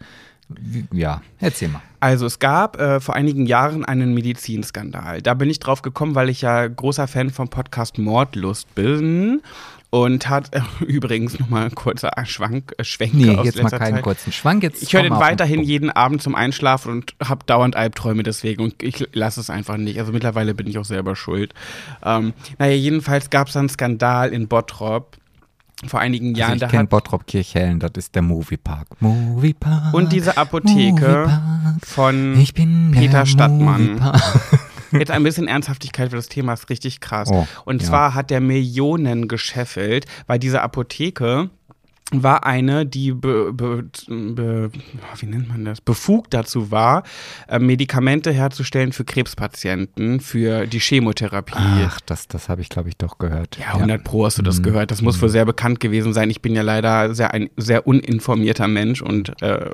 ja, 0.91 1.21
erzähl 1.39 1.69
mal. 1.69 1.81
Also 1.99 2.25
es 2.25 2.39
gab 2.39 2.79
äh, 2.79 2.99
vor 2.99 3.15
einigen 3.15 3.45
Jahren 3.45 3.85
einen 3.85 4.13
Medizinskandal. 4.13 5.21
Da 5.21 5.33
bin 5.35 5.49
ich 5.49 5.59
drauf 5.59 5.81
gekommen, 5.81 6.15
weil 6.15 6.29
ich 6.29 6.41
ja 6.41 6.67
großer 6.67 7.07
Fan 7.07 7.29
vom 7.29 7.47
Podcast 7.49 7.97
Mordlust 7.97 8.73
bin. 8.75 9.41
Und 9.89 10.27
hat 10.27 10.55
äh, 10.55 10.61
übrigens 10.83 11.39
nochmal 11.39 11.65
ein 11.65 11.75
kurzer 11.75 12.11
Schwank, 12.25 12.73
äh, 12.79 12.83
Schwenk 12.83 13.13
Nee, 13.13 13.37
aus 13.37 13.45
jetzt 13.45 13.61
mal 13.61 13.69
keinen 13.69 13.93
Zeit. 13.95 14.03
kurzen 14.03 14.31
Schwank. 14.31 14.63
Jetzt 14.63 14.81
Ich 14.81 14.91
höre 14.91 15.03
den 15.03 15.13
den 15.13 15.19
weiterhin 15.19 15.57
Punkt. 15.57 15.69
jeden 15.69 15.91
Abend 15.91 16.19
zum 16.23 16.33
Einschlafen 16.33 16.91
und 16.91 17.13
habe 17.23 17.45
dauernd 17.45 17.75
Albträume 17.75 18.23
deswegen 18.23 18.63
und 18.63 18.81
ich 18.81 19.07
lasse 19.13 19.39
es 19.39 19.51
einfach 19.51 19.77
nicht. 19.77 19.99
Also 19.99 20.11
mittlerweile 20.11 20.55
bin 20.55 20.65
ich 20.65 20.79
auch 20.79 20.85
selber 20.85 21.15
schuld. 21.15 21.53
Ähm, 22.03 22.33
naja, 22.57 22.73
jedenfalls 22.73 23.29
gab 23.29 23.49
es 23.49 23.55
einen 23.55 23.69
Skandal 23.69 24.33
in 24.33 24.47
Bottrop 24.47 25.15
vor 25.87 25.99
einigen 25.99 26.35
Jahren. 26.35 26.53
Also 26.53 26.59
da 26.61 26.65
ich 26.67 26.71
kenne 26.71 26.87
Bottrop 26.87 27.27
Kirchhellen, 27.27 27.79
das 27.79 27.91
ist 27.95 28.15
der 28.15 28.21
Moviepark. 28.21 28.87
Moviepark. 29.01 29.93
und 29.93 30.11
diese 30.11 30.37
Apotheke 30.37 31.27
Moviepark. 31.27 31.85
von 31.85 32.45
Peter 32.93 33.25
Stadtmann. 33.25 34.01
Jetzt 34.91 35.11
ein 35.11 35.23
bisschen 35.23 35.47
Ernsthaftigkeit 35.47 36.09
für 36.09 36.17
das 36.17 36.29
Thema 36.29 36.53
ist 36.53 36.69
richtig 36.69 36.99
krass. 36.99 37.29
Oh, 37.31 37.47
und 37.65 37.81
ja. 37.81 37.87
zwar 37.87 38.13
hat 38.13 38.29
der 38.29 38.41
Millionen 38.41 39.27
gescheffelt, 39.27 40.05
weil 40.27 40.37
diese 40.39 40.61
Apotheke 40.61 41.49
war 42.21 42.45
eine, 42.45 42.85
die 42.85 43.11
be, 43.13 43.51
be, 43.53 43.83
be, 44.07 44.69
wie 45.19 45.25
nennt 45.25 45.47
man 45.49 45.65
das? 45.65 45.81
befugt 45.81 46.33
dazu 46.33 46.69
war, 46.69 47.03
äh, 47.47 47.57
Medikamente 47.59 48.31
herzustellen 48.31 48.91
für 48.91 49.03
Krebspatienten, 49.05 50.19
für 50.19 50.67
die 50.67 50.79
Chemotherapie. 50.79 51.53
Ach, 51.55 51.99
das, 52.05 52.27
das 52.27 52.49
habe 52.49 52.61
ich, 52.61 52.69
glaube 52.69 52.89
ich, 52.89 52.97
doch 52.97 53.17
gehört. 53.17 53.57
Ja, 53.57 53.73
100 53.75 54.03
Pro 54.03 54.25
hast 54.25 54.37
du 54.37 54.41
das 54.43 54.59
Mhm. 54.59 54.63
gehört. 54.63 54.91
Das 54.91 55.01
muss 55.01 55.21
wohl 55.21 55.29
sehr 55.29 55.45
bekannt 55.45 55.79
gewesen 55.79 56.13
sein. 56.13 56.29
Ich 56.29 56.41
bin 56.41 56.53
ja 56.53 56.61
leider 56.61 57.15
sehr 57.15 57.33
ein 57.33 57.49
sehr 57.57 57.87
uninformierter 57.87 58.67
Mensch 58.67 59.01
und 59.01 59.41
äh, 59.41 59.69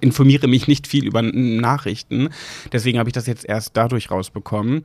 informiere 0.00 0.48
mich 0.48 0.66
nicht 0.68 0.86
viel 0.86 1.06
über 1.06 1.22
Nachrichten. 1.22 2.28
Deswegen 2.72 2.98
habe 2.98 3.08
ich 3.08 3.14
das 3.14 3.26
jetzt 3.26 3.44
erst 3.44 3.76
dadurch 3.76 4.10
rausbekommen. 4.10 4.82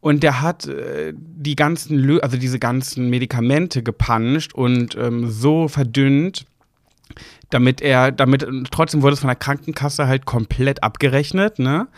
Und 0.00 0.22
der 0.22 0.40
hat 0.40 0.66
äh, 0.66 1.12
die 1.14 1.56
ganzen, 1.56 1.98
Lö 1.98 2.20
also 2.20 2.36
diese 2.36 2.58
ganzen 2.58 3.10
Medikamente 3.10 3.82
gepanscht 3.82 4.54
und 4.54 4.96
ähm, 4.96 5.30
so 5.30 5.68
verdünnt, 5.68 6.46
damit 7.50 7.80
er, 7.82 8.12
damit, 8.12 8.46
trotzdem 8.70 9.02
wurde 9.02 9.14
es 9.14 9.20
von 9.20 9.28
der 9.28 9.36
Krankenkasse 9.36 10.06
halt 10.06 10.24
komplett 10.24 10.82
abgerechnet, 10.82 11.58
ne? 11.58 11.88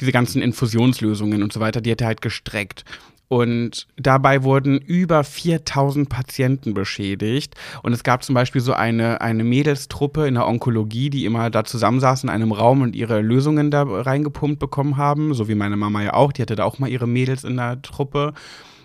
Diese 0.00 0.12
ganzen 0.12 0.42
Infusionslösungen 0.42 1.42
und 1.42 1.52
so 1.52 1.60
weiter, 1.60 1.80
die 1.80 1.92
hat 1.92 2.00
er 2.00 2.08
halt 2.08 2.22
gestreckt. 2.22 2.84
Und 3.28 3.88
dabei 3.96 4.44
wurden 4.44 4.78
über 4.78 5.24
4000 5.24 6.08
Patienten 6.08 6.74
beschädigt. 6.74 7.54
Und 7.82 7.92
es 7.92 8.04
gab 8.04 8.22
zum 8.22 8.34
Beispiel 8.34 8.60
so 8.60 8.72
eine, 8.72 9.20
eine 9.20 9.42
Mädelstruppe 9.42 10.26
in 10.28 10.34
der 10.34 10.46
Onkologie, 10.46 11.10
die 11.10 11.24
immer 11.24 11.50
da 11.50 11.64
zusammensaßen 11.64 12.28
in 12.28 12.34
einem 12.34 12.52
Raum 12.52 12.82
und 12.82 12.94
ihre 12.94 13.20
Lösungen 13.20 13.70
da 13.70 13.82
reingepumpt 13.82 14.60
bekommen 14.60 14.96
haben. 14.96 15.34
So 15.34 15.48
wie 15.48 15.56
meine 15.56 15.76
Mama 15.76 16.02
ja 16.02 16.14
auch. 16.14 16.32
Die 16.32 16.42
hatte 16.42 16.56
da 16.56 16.64
auch 16.64 16.78
mal 16.78 16.88
ihre 16.88 17.08
Mädels 17.08 17.42
in 17.42 17.56
der 17.56 17.82
Truppe. 17.82 18.32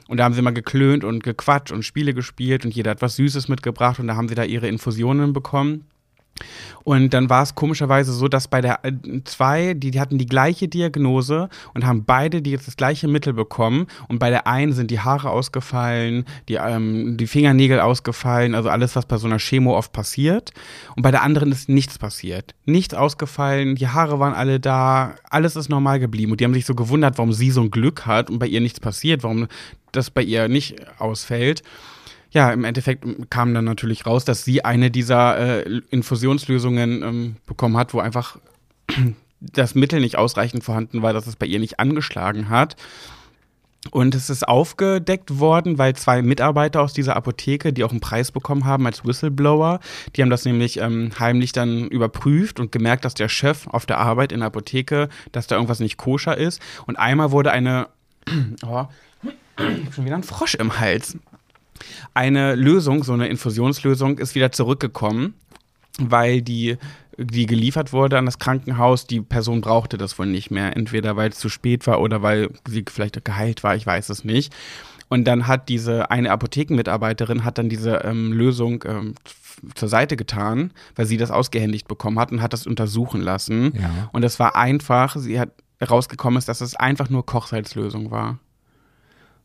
Und 0.07 0.17
da 0.17 0.25
haben 0.25 0.33
sie 0.33 0.41
mal 0.41 0.51
geklönt 0.51 1.03
und 1.03 1.23
gequatscht 1.23 1.71
und 1.71 1.83
Spiele 1.83 2.13
gespielt 2.13 2.65
und 2.65 2.75
jeder 2.75 2.91
hat 2.91 3.01
was 3.01 3.15
Süßes 3.15 3.47
mitgebracht 3.47 3.97
und 3.97 4.07
da 4.07 4.17
haben 4.17 4.27
sie 4.27 4.35
da 4.35 4.43
ihre 4.43 4.67
Infusionen 4.67 5.31
bekommen. 5.31 5.85
Und 6.83 7.13
dann 7.13 7.29
war 7.29 7.43
es 7.43 7.55
komischerweise 7.55 8.11
so, 8.13 8.27
dass 8.27 8.47
bei 8.47 8.61
der 8.61 8.83
äh, 8.83 8.91
zwei, 9.25 9.73
die, 9.73 9.91
die 9.91 9.99
hatten 9.99 10.17
die 10.17 10.25
gleiche 10.25 10.67
Diagnose 10.67 11.49
und 11.73 11.85
haben 11.85 12.05
beide 12.05 12.41
die 12.41 12.51
jetzt 12.51 12.67
das 12.67 12.75
gleiche 12.75 13.07
Mittel 13.07 13.33
bekommen. 13.33 13.87
Und 14.07 14.19
bei 14.19 14.29
der 14.29 14.47
einen 14.47 14.73
sind 14.73 14.91
die 14.91 14.99
Haare 14.99 15.29
ausgefallen, 15.29 16.25
die, 16.49 16.55
ähm, 16.55 17.17
die 17.17 17.27
Fingernägel 17.27 17.79
ausgefallen, 17.79 18.55
also 18.55 18.69
alles, 18.69 18.95
was 18.95 19.05
bei 19.05 19.17
so 19.17 19.27
einer 19.27 19.39
Chemo 19.39 19.77
oft 19.77 19.93
passiert. 19.93 20.51
Und 20.95 21.03
bei 21.03 21.11
der 21.11 21.21
anderen 21.21 21.51
ist 21.51 21.69
nichts 21.69 21.97
passiert. 21.97 22.55
Nichts 22.65 22.93
ausgefallen, 22.93 23.75
die 23.75 23.87
Haare 23.87 24.19
waren 24.19 24.33
alle 24.33 24.59
da, 24.59 25.15
alles 25.29 25.55
ist 25.55 25.69
normal 25.69 25.99
geblieben. 25.99 26.31
Und 26.31 26.41
die 26.41 26.45
haben 26.45 26.53
sich 26.53 26.65
so 26.65 26.75
gewundert, 26.75 27.17
warum 27.17 27.33
sie 27.33 27.51
so 27.51 27.61
ein 27.61 27.71
Glück 27.71 28.05
hat 28.05 28.29
und 28.29 28.39
bei 28.39 28.47
ihr 28.47 28.61
nichts 28.61 28.79
passiert, 28.79 29.23
warum 29.23 29.47
das 29.91 30.09
bei 30.09 30.23
ihr 30.23 30.47
nicht 30.47 30.75
ausfällt 30.99 31.63
ja, 32.31 32.51
im 32.51 32.63
Endeffekt 32.63 33.05
kam 33.29 33.53
dann 33.53 33.65
natürlich 33.65 34.05
raus, 34.05 34.25
dass 34.25 34.45
sie 34.45 34.63
eine 34.63 34.89
dieser 34.89 35.65
äh, 35.65 35.81
Infusionslösungen 35.89 37.03
ähm, 37.03 37.35
bekommen 37.45 37.77
hat, 37.77 37.93
wo 37.93 37.99
einfach 37.99 38.37
das 39.41 39.75
Mittel 39.75 39.99
nicht 39.99 40.17
ausreichend 40.17 40.63
vorhanden 40.63 41.01
war, 41.01 41.13
dass 41.13 41.27
es 41.27 41.35
bei 41.35 41.45
ihr 41.45 41.59
nicht 41.59 41.79
angeschlagen 41.79 42.49
hat. 42.49 42.77
Und 43.89 44.13
es 44.13 44.29
ist 44.29 44.47
aufgedeckt 44.47 45.39
worden, 45.39 45.79
weil 45.79 45.95
zwei 45.95 46.21
Mitarbeiter 46.21 46.81
aus 46.81 46.93
dieser 46.93 47.15
Apotheke, 47.15 47.73
die 47.73 47.83
auch 47.83 47.89
einen 47.89 47.99
Preis 47.99 48.31
bekommen 48.31 48.65
haben 48.65 48.85
als 48.85 49.03
Whistleblower, 49.03 49.79
die 50.15 50.21
haben 50.21 50.29
das 50.29 50.45
nämlich 50.45 50.77
ähm, 50.77 51.09
heimlich 51.19 51.51
dann 51.51 51.87
überprüft 51.87 52.59
und 52.59 52.71
gemerkt, 52.71 53.05
dass 53.05 53.15
der 53.15 53.27
Chef 53.27 53.65
auf 53.67 53.87
der 53.87 53.97
Arbeit 53.97 54.31
in 54.31 54.41
der 54.41 54.47
Apotheke, 54.47 55.09
dass 55.31 55.47
da 55.47 55.55
irgendwas 55.55 55.79
nicht 55.79 55.97
koscher 55.97 56.37
ist. 56.37 56.61
Und 56.85 56.97
einmal 56.97 57.31
wurde 57.31 57.51
eine, 57.51 57.87
oh, 58.63 58.85
ich 59.23 59.31
hab 59.85 59.93
schon 59.95 60.05
wieder 60.05 60.15
einen 60.15 60.23
Frosch 60.23 60.53
im 60.53 60.79
Hals 60.79 61.17
eine 62.13 62.55
Lösung, 62.55 63.03
so 63.03 63.13
eine 63.13 63.27
Infusionslösung, 63.27 64.17
ist 64.17 64.35
wieder 64.35 64.51
zurückgekommen, 64.51 65.33
weil 65.99 66.41
die, 66.41 66.77
die 67.17 67.45
geliefert 67.45 67.93
wurde 67.93 68.17
an 68.17 68.25
das 68.25 68.39
Krankenhaus, 68.39 69.07
die 69.07 69.21
Person 69.21 69.61
brauchte 69.61 69.97
das 69.97 70.17
wohl 70.17 70.27
nicht 70.27 70.51
mehr. 70.51 70.75
Entweder 70.75 71.15
weil 71.15 71.29
es 71.29 71.39
zu 71.39 71.49
spät 71.49 71.87
war 71.87 72.01
oder 72.01 72.21
weil 72.21 72.49
sie 72.67 72.85
vielleicht 72.89 73.23
geheilt 73.23 73.63
war, 73.63 73.75
ich 73.75 73.85
weiß 73.85 74.09
es 74.09 74.23
nicht. 74.23 74.53
Und 75.09 75.25
dann 75.25 75.45
hat 75.47 75.67
diese 75.67 76.09
eine 76.09 76.31
Apothekenmitarbeiterin 76.31 77.43
hat 77.43 77.57
dann 77.57 77.67
diese 77.67 77.95
ähm, 78.05 78.31
Lösung 78.31 78.83
ähm, 78.87 79.15
zur 79.75 79.89
Seite 79.89 80.15
getan, 80.15 80.71
weil 80.95 81.05
sie 81.05 81.17
das 81.17 81.31
ausgehändigt 81.31 81.87
bekommen 81.87 82.17
hat 82.17 82.31
und 82.31 82.41
hat 82.41 82.53
das 82.53 82.65
untersuchen 82.65 83.21
lassen. 83.21 83.73
Ja. 83.75 84.09
Und 84.13 84.23
es 84.23 84.39
war 84.39 84.55
einfach, 84.55 85.17
sie 85.17 85.39
hat 85.39 85.49
rausgekommen 85.81 86.37
ist, 86.37 86.47
dass 86.47 86.61
es 86.61 86.75
einfach 86.75 87.09
nur 87.09 87.25
Kochsalzlösung 87.25 88.11
war. 88.11 88.39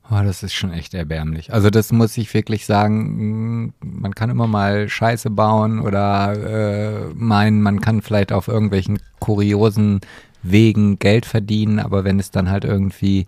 Oh, 0.08 0.22
das 0.22 0.42
ist 0.42 0.54
schon 0.54 0.72
echt 0.72 0.94
erbärmlich. 0.94 1.52
Also 1.52 1.68
das 1.68 1.90
muss 1.90 2.16
ich 2.16 2.32
wirklich 2.32 2.64
sagen, 2.64 3.72
mh, 3.80 4.00
man 4.00 4.14
kann 4.14 4.30
immer 4.30 4.46
mal 4.46 4.88
Scheiße 4.88 5.30
bauen 5.30 5.80
oder 5.80 7.08
äh, 7.10 7.14
meinen, 7.14 7.60
man 7.60 7.80
kann 7.80 8.02
vielleicht 8.02 8.32
auf 8.32 8.46
irgendwelchen 8.48 8.98
kuriosen 9.18 10.00
Wegen 10.42 10.98
Geld 11.00 11.26
verdienen, 11.26 11.80
aber 11.80 12.04
wenn 12.04 12.20
es 12.20 12.30
dann 12.30 12.48
halt 12.50 12.64
irgendwie 12.64 13.26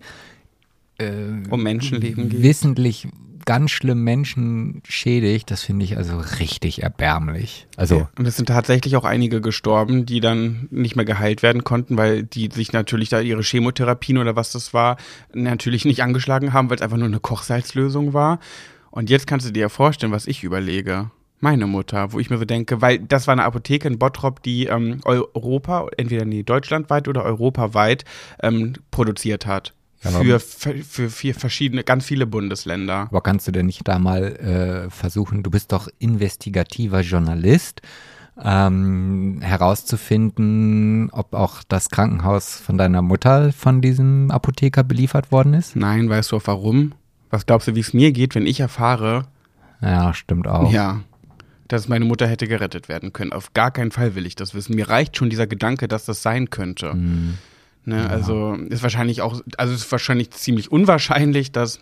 äh, 0.99 1.11
Um 1.51 1.63
Menschenleben 1.65 2.29
geht. 2.29 2.43
wissentlich 2.43 3.09
ganz 3.49 3.71
schlimm 3.71 4.05
Menschen 4.05 4.83
schädigt, 4.87 5.51
das 5.51 5.63
finde 5.63 5.83
ich 5.83 5.97
also 5.97 6.19
richtig 6.39 6.83
erbärmlich. 6.83 7.67
Also 7.79 8.07
Und 8.19 8.27
es 8.27 8.37
sind 8.37 8.45
tatsächlich 8.45 8.95
auch 8.95 9.07
einige 9.07 9.41
gestorben, 9.41 10.05
die 10.05 10.21
dann 10.21 10.69
nicht 10.71 10.97
mehr 10.97 11.07
geheilt 11.07 11.43
werden 11.43 11.65
konnten, 11.65 11.97
weil 11.97 12.25
die 12.25 12.51
sich 12.53 12.75
natürlich 12.75 13.09
da 13.09 13.21
ihre 13.21 13.41
Chemotherapien 13.41 14.19
oder 14.19 14.37
was 14.37 14.53
das 14.53 14.75
war, 14.75 14.99
natürlich 15.33 15.87
nicht 15.87 16.03
angeschlagen 16.03 16.53
haben, 16.53 16.69
weil 16.69 16.77
es 16.77 16.83
einfach 16.83 16.99
nur 16.99 17.07
eine 17.07 17.21
Kochsalzlösung 17.21 18.13
war. 18.13 18.39
Und 18.91 19.09
jetzt 19.09 19.27
kannst 19.27 19.49
du 19.49 19.51
dir 19.51 19.61
ja 19.61 19.69
vorstellen, 19.71 20.13
was 20.13 20.27
ich 20.27 20.45
überlege. 20.45 21.11
Meine 21.41 21.67
Mutter, 21.67 22.13
wo 22.13 22.19
ich 22.19 22.29
mir 22.29 22.37
so 22.37 22.45
denke, 22.45 22.83
weil 22.83 22.99
das 22.99 23.29
war 23.29 23.33
eine 23.33 23.45
Apotheke 23.45 23.89
in 23.89 23.99
Bottrop, 23.99 24.43
die 24.43 24.67
ähm, 24.67 25.01
Europa, 25.07 25.87
entweder 25.97 26.27
nee, 26.27 26.43
deutschlandweit 26.43 27.09
oder 27.09 27.25
europaweit 27.25 28.05
ähm, 28.43 28.75
produziert 28.91 29.47
hat. 29.47 29.73
Für, 30.01 30.39
für, 30.39 31.11
vier 31.11 31.35
verschiedene, 31.35 31.83
ganz 31.83 32.05
viele 32.05 32.27
Bundesländer. 32.27 33.09
Aber 33.11 33.21
kannst 33.21 33.49
du 33.49 33.53
denn 33.53 33.67
nicht 33.67 33.87
da 33.89 33.99
mal 33.99 34.37
äh, 34.37 34.91
versuchen, 34.91 35.43
du 35.43 35.51
bist 35.51 35.73
doch 35.73 35.89
investigativer 35.99 37.01
Journalist, 37.01 37.83
ähm, 38.43 39.41
herauszufinden, 39.43 41.11
ob 41.11 41.35
auch 41.35 41.63
das 41.67 41.91
Krankenhaus 41.91 42.61
von 42.61 42.79
deiner 42.79 43.03
Mutter 43.03 43.53
von 43.53 43.81
diesem 43.81 44.31
Apotheker 44.31 44.85
beliefert 44.85 45.33
worden 45.33 45.55
ist? 45.55 45.75
Nein, 45.75 46.09
weißt 46.09 46.33
du 46.33 46.37
auch 46.37 46.43
warum? 46.45 46.93
Was 47.31 47.47
glaubst 47.47 47.69
du, 47.69 47.75
wie 47.75 47.81
es 47.81 47.93
mir 47.93 48.13
geht, 48.13 48.35
wenn 48.35 48.47
ich 48.47 48.61
erfahre, 48.61 49.27
Ja, 49.83 50.15
stimmt 50.15 50.47
auch. 50.47 50.73
Ja. 50.73 51.01
Dass 51.67 51.89
meine 51.89 52.05
Mutter 52.05 52.27
hätte 52.27 52.49
gerettet 52.49 52.89
werden 52.89 53.13
können. 53.13 53.33
Auf 53.33 53.53
gar 53.53 53.71
keinen 53.71 53.91
Fall 53.91 54.15
will 54.15 54.25
ich 54.25 54.35
das 54.35 54.55
wissen. 54.55 54.75
Mir 54.75 54.89
reicht 54.89 55.17
schon 55.17 55.29
dieser 55.29 55.47
Gedanke, 55.47 55.87
dass 55.87 56.07
das 56.07 56.23
sein 56.23 56.49
könnte. 56.49 56.93
Hm. 56.93 57.37
Ne, 57.89 58.11
Also 58.11 58.53
ist 58.69 58.83
wahrscheinlich 58.83 59.23
auch, 59.23 59.41
also 59.57 59.73
ist 59.73 59.91
wahrscheinlich 59.91 60.31
ziemlich 60.33 60.71
unwahrscheinlich, 60.71 61.53
dass 61.53 61.81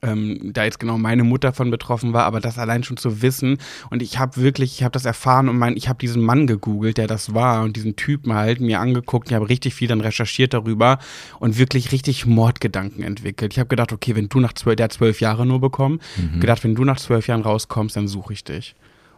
ähm, 0.00 0.52
da 0.54 0.64
jetzt 0.64 0.80
genau 0.80 0.96
meine 0.96 1.24
Mutter 1.24 1.52
von 1.52 1.70
betroffen 1.70 2.14
war, 2.14 2.24
aber 2.24 2.40
das 2.40 2.58
allein 2.58 2.84
schon 2.84 2.96
zu 2.96 3.20
wissen 3.20 3.58
und 3.90 4.00
ich 4.00 4.18
habe 4.18 4.38
wirklich, 4.38 4.78
ich 4.78 4.82
habe 4.82 4.92
das 4.92 5.04
erfahren 5.04 5.50
und 5.50 5.58
mein, 5.58 5.76
ich 5.76 5.90
habe 5.90 5.98
diesen 5.98 6.22
Mann 6.22 6.46
gegoogelt, 6.46 6.96
der 6.96 7.06
das 7.06 7.34
war 7.34 7.64
und 7.64 7.76
diesen 7.76 7.96
Typen 7.96 8.32
halt 8.32 8.62
mir 8.62 8.80
angeguckt, 8.80 9.28
ich 9.28 9.34
habe 9.34 9.50
richtig 9.50 9.74
viel 9.74 9.88
dann 9.88 10.00
recherchiert 10.00 10.54
darüber 10.54 10.98
und 11.38 11.58
wirklich 11.58 11.92
richtig 11.92 12.24
Mordgedanken 12.24 13.02
entwickelt. 13.04 13.52
Ich 13.52 13.58
habe 13.58 13.68
gedacht, 13.68 13.92
okay, 13.92 14.16
wenn 14.16 14.30
du 14.30 14.40
nach 14.40 14.54
zwölf, 14.54 14.76
der 14.76 14.84
hat 14.84 14.94
zwölf 14.94 15.20
Jahre 15.20 15.44
nur 15.44 15.60
bekommen, 15.60 16.00
mhm. 16.16 16.40
gedacht, 16.40 16.64
wenn 16.64 16.74
du 16.74 16.84
nach 16.84 16.98
zwölf 16.98 17.26
Jahren 17.28 17.42
rauskommst, 17.42 17.94
dann 17.94 18.08
suche 18.08 18.32
ich 18.32 18.42
dich. 18.42 18.74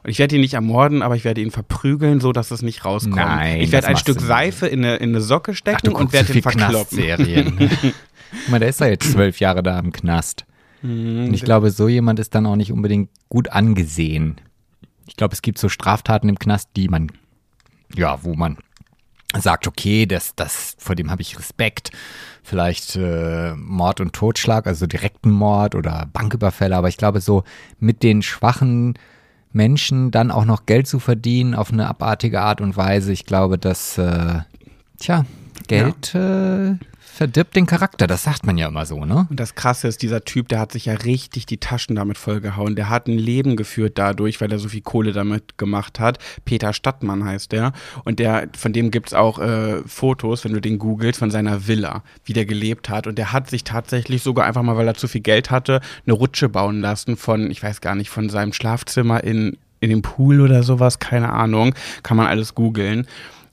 Und 0.09 0.13
ich 0.13 0.21
werde 0.21 0.37
ihn 0.37 0.41
nicht 0.41 0.55
ermorden, 0.55 1.03
aber 1.03 1.17
ich 1.17 1.25
werde 1.25 1.43
ihn 1.43 1.51
verprügeln, 1.51 2.19
so 2.19 2.33
dass 2.33 2.51
es 2.51 2.63
nicht 2.63 2.87
rauskommt. 2.87 3.17
Nein, 3.17 3.61
ich 3.61 3.73
werde 3.73 3.89
ein 3.89 3.99
Stück 3.99 4.19
Seife 4.19 4.67
in 4.67 4.83
eine, 4.83 4.97
in 4.97 5.11
eine 5.11 5.21
Socke 5.21 5.55
stecken 5.55 5.93
Ach, 5.95 6.01
und 6.01 6.15
werde 6.15 6.33
ihn 6.33 6.41
verkloppen. 6.41 7.59
Guck 7.59 8.49
mal, 8.49 8.59
der 8.59 8.71
ist 8.71 8.81
ja 8.81 8.87
jetzt 8.87 9.13
zwölf 9.13 9.39
Jahre 9.39 9.63
da 9.63 9.79
im 9.79 9.93
Knast. 9.93 10.47
Mhm. 10.81 11.27
Und 11.27 11.35
ich 11.35 11.45
glaube, 11.45 11.71
so 11.71 11.89
jemand 11.89 12.21
ist 12.21 12.35
dann 12.35 12.47
auch 12.47 12.57
nicht 12.57 12.73
unbedingt 12.73 13.11
gut 13.29 13.51
angesehen. 13.51 14.41
Ich 15.07 15.17
glaube, 15.17 15.35
es 15.35 15.43
gibt 15.43 15.59
so 15.59 15.69
Straftaten 15.69 16.31
im 16.31 16.39
Knast, 16.39 16.71
die 16.75 16.89
man, 16.89 17.13
ja, 17.95 18.25
wo 18.25 18.33
man 18.33 18.57
sagt, 19.39 19.67
okay, 19.67 20.07
das, 20.07 20.35
das, 20.35 20.75
vor 20.79 20.97
dem 20.97 21.11
habe 21.11 21.21
ich 21.21 21.39
Respekt. 21.39 21.91
Vielleicht 22.43 22.97
äh, 22.97 23.53
Mord 23.57 24.01
und 24.01 24.15
Totschlag, 24.15 24.67
also 24.67 24.87
direkten 24.87 25.31
Mord 25.31 25.75
oder 25.75 26.09
Banküberfälle, 26.11 26.75
aber 26.75 26.89
ich 26.89 26.97
glaube, 26.97 27.21
so 27.21 27.45
mit 27.79 28.03
den 28.03 28.23
schwachen 28.23 28.95
Menschen 29.53 30.11
dann 30.11 30.31
auch 30.31 30.45
noch 30.45 30.67
Geld 30.67 30.87
zu 30.87 30.99
verdienen 30.99 31.55
auf 31.55 31.73
eine 31.73 31.89
abartige 31.89 32.41
Art 32.41 32.61
und 32.61 32.77
Weise, 32.77 33.13
ich 33.13 33.25
glaube, 33.25 33.59
dass, 33.59 33.99
äh, 33.99 34.41
tja, 34.99 35.25
Geld 35.67 36.13
ja. 36.15 36.71
äh, 36.71 36.77
verdirbt 37.19 37.57
den 37.57 37.67
Charakter, 37.67 38.07
das 38.07 38.23
sagt 38.23 38.47
man 38.47 38.57
ja 38.59 38.69
immer 38.69 38.87
so, 38.87 39.05
ne? 39.05 39.27
Und 39.29 39.41
das 39.41 39.57
Krasse 39.57 39.89
ist, 39.89 40.03
dieser 40.03 40.25
Typ, 40.25 40.49
der 40.49 40.61
hat 40.61 40.71
sich 40.71 40.85
ja 40.85 40.95
richtig 40.95 41.47
die 41.47 41.59
Taschen 41.59 41.97
damit 41.97 42.17
vollgehauen. 42.17 42.77
Der 42.77 42.89
hat 42.89 43.09
ein 43.09 43.19
Leben 43.19 43.57
geführt 43.57 43.99
dadurch, 43.99 44.41
weil 44.41 44.53
er 44.53 44.61
so 44.61 44.69
viel 44.69 44.83
Kohle 44.83 45.11
damit 45.11 45.59
gemacht 45.59 45.99
hat. 45.99 46.19
Peter 46.45 46.73
Stadtmann 46.73 47.25
heißt 47.25 47.51
der. 47.51 47.73
Und 48.05 48.21
der, 48.21 48.49
von 48.57 48.73
dem 48.73 48.93
gibt 48.93 49.09
es 49.09 49.15
auch 49.15 49.41
äh, 49.41 49.83
Fotos, 49.85 50.45
wenn 50.45 50.53
du 50.53 50.61
den 50.61 50.79
googelst, 50.79 51.19
von 51.19 51.33
seiner 51.33 51.67
Villa, 51.67 52.05
wie 52.25 52.35
der 52.35 52.47
gelebt 52.47 52.89
hat. 52.89 53.09
Und 53.09 53.19
der 53.19 53.33
hat 53.33 53.51
sich 53.51 53.65
tatsächlich 53.65 54.23
sogar 54.23 54.47
einfach 54.47 54.63
mal, 54.63 54.77
weil 54.77 54.87
er 54.87 54.95
zu 54.95 55.09
viel 55.09 55.21
Geld 55.21 55.51
hatte, 55.51 55.81
eine 56.07 56.15
Rutsche 56.15 56.49
bauen 56.49 56.81
lassen 56.81 57.17
von, 57.17 57.51
ich 57.51 57.61
weiß 57.61 57.81
gar 57.81 57.97
nicht, 57.97 58.11
von 58.11 58.29
seinem 58.29 58.53
Schlafzimmer 58.53 59.25
in, 59.25 59.59
in 59.81 59.91
den 59.91 60.03
Pool 60.03 60.41
oder 60.41 60.63
sowas, 60.63 61.01
keine 61.01 61.33
Ahnung. 61.33 61.75
Kann 62.05 62.17
man 62.17 62.29
alles 62.29 62.55
googeln. 62.55 63.09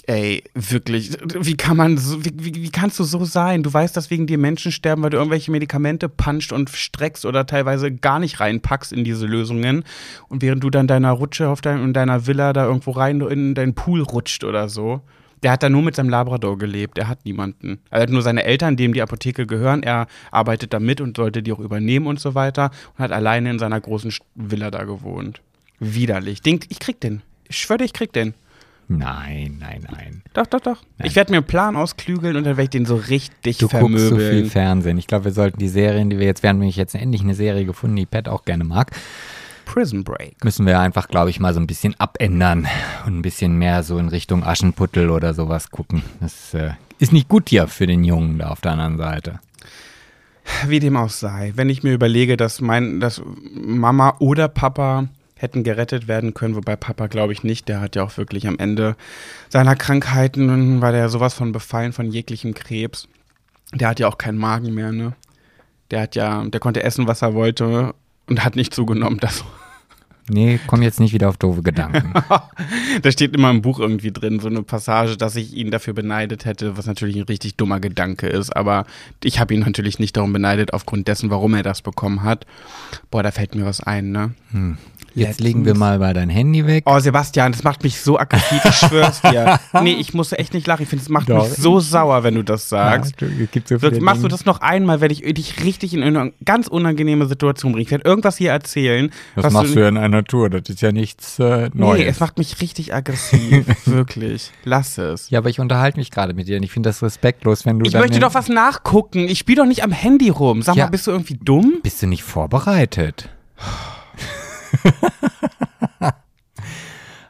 Ey, 0.08 0.44
wirklich, 0.54 1.18
wie 1.34 1.58
kann 1.58 1.78
man 1.78 1.98
so, 1.98 2.24
wie, 2.24 2.32
wie, 2.36 2.54
wie, 2.54 2.70
kannst 2.70 3.00
du 3.00 3.04
so 3.04 3.26
sein? 3.26 3.64
Du 3.64 3.74
weißt, 3.74 3.98
dass 3.98 4.12
wegen 4.12 4.28
dir 4.28 4.38
Menschen 4.38 4.72
sterben, 4.72 5.02
weil 5.02 5.10
du 5.10 5.18
irgendwelche 5.18 5.50
Medikamente 5.50 6.10
puncht 6.10 6.52
und 6.52 6.70
streckst 6.70 7.26
oder 7.26 7.48
teilweise 7.48 7.92
gar 7.92 8.20
nicht 8.20 8.40
reinpackst 8.40 8.94
in 8.94 9.04
diese 9.04 9.26
Lösungen. 9.26 9.84
Und 10.28 10.44
während 10.44 10.64
du 10.64 10.70
dann 10.70 10.86
deiner 10.86 11.10
Rutsche 11.12 11.50
auf 11.50 11.62
dein, 11.62 11.84
in 11.84 11.94
deiner 11.94 12.28
Villa 12.28 12.54
da 12.54 12.66
irgendwo 12.66 12.92
rein 12.92 13.20
in 13.22 13.56
deinen 13.56 13.74
Pool 13.74 14.02
rutscht 14.04 14.44
oder 14.44 14.70
so. 14.70 15.02
Der 15.42 15.52
hat 15.52 15.64
da 15.64 15.70
nur 15.70 15.82
mit 15.82 15.96
seinem 15.96 16.10
Labrador 16.10 16.60
gelebt. 16.60 17.00
Er 17.00 17.08
hat 17.08 17.26
niemanden. 17.26 17.80
Er 17.90 18.02
hat 18.02 18.10
nur 18.10 18.22
seine 18.22 18.44
Eltern, 18.44 18.78
dem 18.78 18.94
die 18.94 19.02
Apotheke 19.02 19.48
gehören. 19.48 19.82
Er 19.82 20.06
arbeitet 20.30 20.72
da 20.74 20.80
mit 20.80 21.02
und 21.02 21.18
sollte 21.18 21.42
die 21.42 21.52
auch 21.52 21.60
übernehmen 21.60 22.06
und 22.06 22.20
so 22.20 22.36
weiter. 22.36 22.70
Und 22.96 23.04
hat 23.04 23.12
alleine 23.12 23.50
in 23.50 23.60
seiner 23.60 23.82
großen 23.82 24.14
Villa 24.36 24.70
da 24.70 24.84
gewohnt. 24.84 25.42
Widerlich. 25.80 26.44
Den, 26.44 26.60
ich 26.70 26.80
krieg 26.80 27.00
den. 27.02 27.24
Ich 27.48 27.58
schwöre, 27.58 27.84
ich 27.84 27.94
krieg 27.94 28.14
den. 28.14 28.36
Nein, 28.88 29.58
nein, 29.60 29.86
nein. 29.90 30.22
Doch, 30.34 30.46
doch, 30.46 30.60
doch. 30.60 30.84
Nein. 30.98 31.08
Ich 31.08 31.16
werde 31.16 31.32
mir 31.32 31.38
einen 31.38 31.48
Plan 31.48 31.76
ausklügeln 31.76 32.36
und 32.36 32.44
dann 32.44 32.58
werde 32.58 32.64
ich 32.64 32.70
den 32.70 32.86
so 32.86 32.96
richtig 32.96 33.58
du 33.58 33.68
vermöbeln. 33.68 34.04
Du 34.04 34.10
guckst 34.10 34.26
so 34.26 34.32
viel 34.32 34.50
Fernsehen. 34.50 34.98
Ich 34.98 35.08
glaube, 35.08 35.26
wir 35.26 35.32
sollten 35.32 35.58
die 35.58 35.68
Serien, 35.68 36.10
die 36.10 36.20
wir 36.20 36.26
jetzt, 36.26 36.44
wir 36.44 36.50
haben 36.50 36.60
nämlich 36.60 36.76
jetzt 36.76 36.94
endlich 36.94 37.22
eine 37.22 37.34
Serie 37.34 37.66
gefunden, 37.66 37.96
die 37.96 38.06
Pat 38.06 38.28
auch 38.28 38.46
gerne 38.46 38.64
mag. 38.64 38.92
Prison 39.66 40.04
Break. 40.04 40.44
Müssen 40.44 40.66
wir 40.68 40.80
einfach, 40.80 41.08
glaube 41.08 41.32
ich, 41.32 41.40
mal 41.40 41.54
so 41.54 41.60
ein 41.60 41.68
bisschen 41.68 42.00
abändern 42.00 42.68
und 43.06 43.18
ein 43.18 43.22
bisschen 43.24 43.58
mehr 43.58 43.82
so 43.82 43.98
in 43.98 44.10
Richtung 44.10 44.44
Aschenputtel 44.44 45.10
oder 45.10 45.34
sowas 45.34 45.72
gucken. 45.72 46.04
Das 46.22 46.54
äh, 46.54 46.72
ist 47.00 47.12
nicht 47.12 47.28
gut 47.28 47.50
hier 47.50 47.68
für 47.68 47.88
den 47.88 48.04
Jungen 48.04 48.38
da 48.38 48.50
auf 48.50 48.62
der 48.62 48.74
anderen 48.74 48.98
Seite. 48.98 49.40
Wie 50.68 50.80
dem 50.80 50.96
auch 50.96 51.10
sei, 51.10 51.54
wenn 51.56 51.70
ich 51.70 51.82
mir 51.82 51.94
überlege, 51.94 52.38
dass 52.38 52.62
mein, 52.62 53.00
dass 53.00 53.22
Mama 53.56 54.16
oder 54.20 54.48
Papa 54.48 55.08
hätten 55.36 55.64
gerettet 55.64 56.08
werden 56.08 56.34
können, 56.34 56.56
wobei 56.56 56.76
Papa 56.76 57.08
glaube 57.08 57.34
ich 57.34 57.44
nicht, 57.44 57.68
der 57.68 57.82
hat 57.82 57.96
ja 57.96 58.04
auch 58.04 58.18
wirklich 58.18 58.48
am 58.48 58.58
Ende 58.58 58.96
seiner 59.50 59.76
Krankheiten, 59.76 60.82
war 60.82 60.92
der 60.92 61.10
sowas 61.10 61.34
von 61.34 61.52
befallen 61.52 61.94
von 61.94 62.10
jeglichem 62.10 62.54
Krebs. 62.54 63.08
Der 63.74 63.90
hat 63.90 64.00
ja 64.00 64.08
auch 64.08 64.18
keinen 64.18 64.38
Magen 64.38 64.74
mehr, 64.74 64.92
ne? 64.92 65.14
Der 65.92 66.02
hat 66.02 66.16
ja, 66.16 66.44
der 66.46 66.60
konnte 66.60 66.84
essen, 66.84 67.08
was 67.08 67.22
er 67.22 67.34
wollte 67.34 67.94
und 68.28 68.44
hat 68.44 68.56
nicht 68.56 68.74
zugenommen. 68.74 69.20
Das 69.20 69.44
Nee, 70.28 70.60
komm 70.66 70.82
jetzt 70.82 71.00
nicht 71.00 71.14
wieder 71.14 71.30
auf 71.30 71.38
doofe 71.38 71.62
Gedanken. 71.62 72.14
da 73.02 73.12
steht 73.12 73.36
immer 73.36 73.52
im 73.52 73.62
Buch 73.62 73.80
irgendwie 73.80 74.12
drin, 74.12 74.40
so 74.40 74.48
eine 74.48 74.64
Passage, 74.64 75.18
dass 75.18 75.36
ich 75.36 75.54
ihn 75.54 75.70
dafür 75.70 75.94
beneidet 75.94 76.46
hätte, 76.46 76.78
was 76.78 76.88
natürlich 76.88 77.16
ein 77.16 77.24
richtig 77.24 77.58
dummer 77.58 77.80
Gedanke 77.80 78.28
ist. 78.28 78.56
Aber 78.56 78.86
ich 79.24 79.40
habe 79.40 79.54
ihn 79.54 79.60
natürlich 79.60 80.00
nicht 80.00 80.18
darum 80.18 80.34
beneidet, 80.34 80.74
aufgrund 80.74 81.08
dessen, 81.08 81.30
warum 81.30 81.54
er 81.54 81.62
das 81.62 81.84
bekommen 81.84 82.24
hat. 82.24 82.48
Boah, 83.12 83.22
da 83.22 83.30
fällt 83.30 83.54
mir 83.54 83.66
was 83.66 83.82
ein, 83.82 84.12
ne? 84.12 84.34
Hm. 84.52 84.80
Jetzt 85.16 85.40
legen 85.40 85.66
wir 85.66 85.76
mal 85.76 86.00
bei 86.00 86.14
dein 86.14 86.30
Handy 86.30 86.66
weg. 86.68 86.84
Oh, 86.86 87.00
Sebastian, 87.00 87.54
das 87.54 87.64
macht 87.64 87.84
mich 87.84 88.02
so 88.02 88.20
aggressiv, 88.20 88.62
ich 88.66 88.76
schwör's 88.76 89.22
dir. 89.22 89.60
nee, 89.82 89.94
ich 89.94 90.14
muss 90.14 90.34
echt 90.34 90.54
nicht 90.54 90.68
lachen. 90.68 90.84
Ich 90.84 90.90
finde, 90.90 91.04
es 91.04 91.10
macht 91.10 91.30
Doch. 91.30 91.48
mich 91.48 91.58
so 91.58 91.80
sauer, 91.80 92.24
wenn 92.24 92.36
du 92.36 92.44
das 92.44 92.70
sagst. 92.70 93.16
Ja, 93.22 93.28
so 93.66 93.78
so, 93.78 94.02
machst 94.02 94.24
du 94.24 94.28
das 94.28 94.46
noch 94.46 94.62
einmal, 94.62 95.02
werde 95.02 95.14
ich 95.14 95.22
dich 95.22 95.64
richtig 95.64 95.94
in 95.94 96.04
eine 96.04 96.34
ganz 96.44 96.68
unangenehme 96.68 97.28
Situation 97.28 97.72
bringen. 97.72 97.84
Ich 97.84 97.92
werde 97.92 98.04
irgendwas 98.04 98.38
hier 98.38 98.52
erzählen. 98.52 99.10
Das 99.36 99.54
machst 99.54 99.72
du, 99.72 99.76
du 99.76 99.82
ja 99.82 99.88
in 99.88 99.98
einer 99.98 100.24
Tour. 100.24 100.50
Das 100.50 100.70
ist 100.70 100.82
ja 100.82 100.92
nichts 100.92 101.40
äh, 101.40 101.70
Neues. 101.74 102.00
Nee, 102.00 102.06
es 102.06 102.20
macht 102.20 102.38
mich 102.38 102.62
richtig 102.62 102.94
aggressiv. 102.94 103.66
Wirklich. 103.86 104.52
Lass 104.64 104.98
es. 104.98 105.30
Ja, 105.30 105.40
aber 105.40 105.50
ich 105.50 105.60
unterhalte 105.60 105.98
mich 105.98 106.12
gerade 106.12 106.34
mit 106.34 106.48
dir 106.48 106.58
und 106.58 106.64
ich 106.64 106.72
finde 106.72 106.90
das 106.90 107.02
respektlos, 107.02 107.66
wenn 107.66 107.80
du 107.80 107.86
Ich 107.86 107.94
möchte 107.94 108.20
doch 108.20 108.34
was 108.34 108.50
nachgucken. 108.50 109.30
Ich 109.30 109.40
spiele 109.40 109.62
doch 109.62 109.68
nicht 109.68 109.84
am 109.84 109.92
Handy 109.92 110.30
rum. 110.30 110.62
Sag 110.62 110.76
ja. 110.76 110.86
mal, 110.86 110.92
bist 110.92 111.08
du 111.08 111.12
irgendwie 111.12 111.38
dumm? 111.42 111.80
Bist 111.84 112.02
du 112.02 112.08
nicht 112.08 112.24
vorbereitet? 112.24 113.30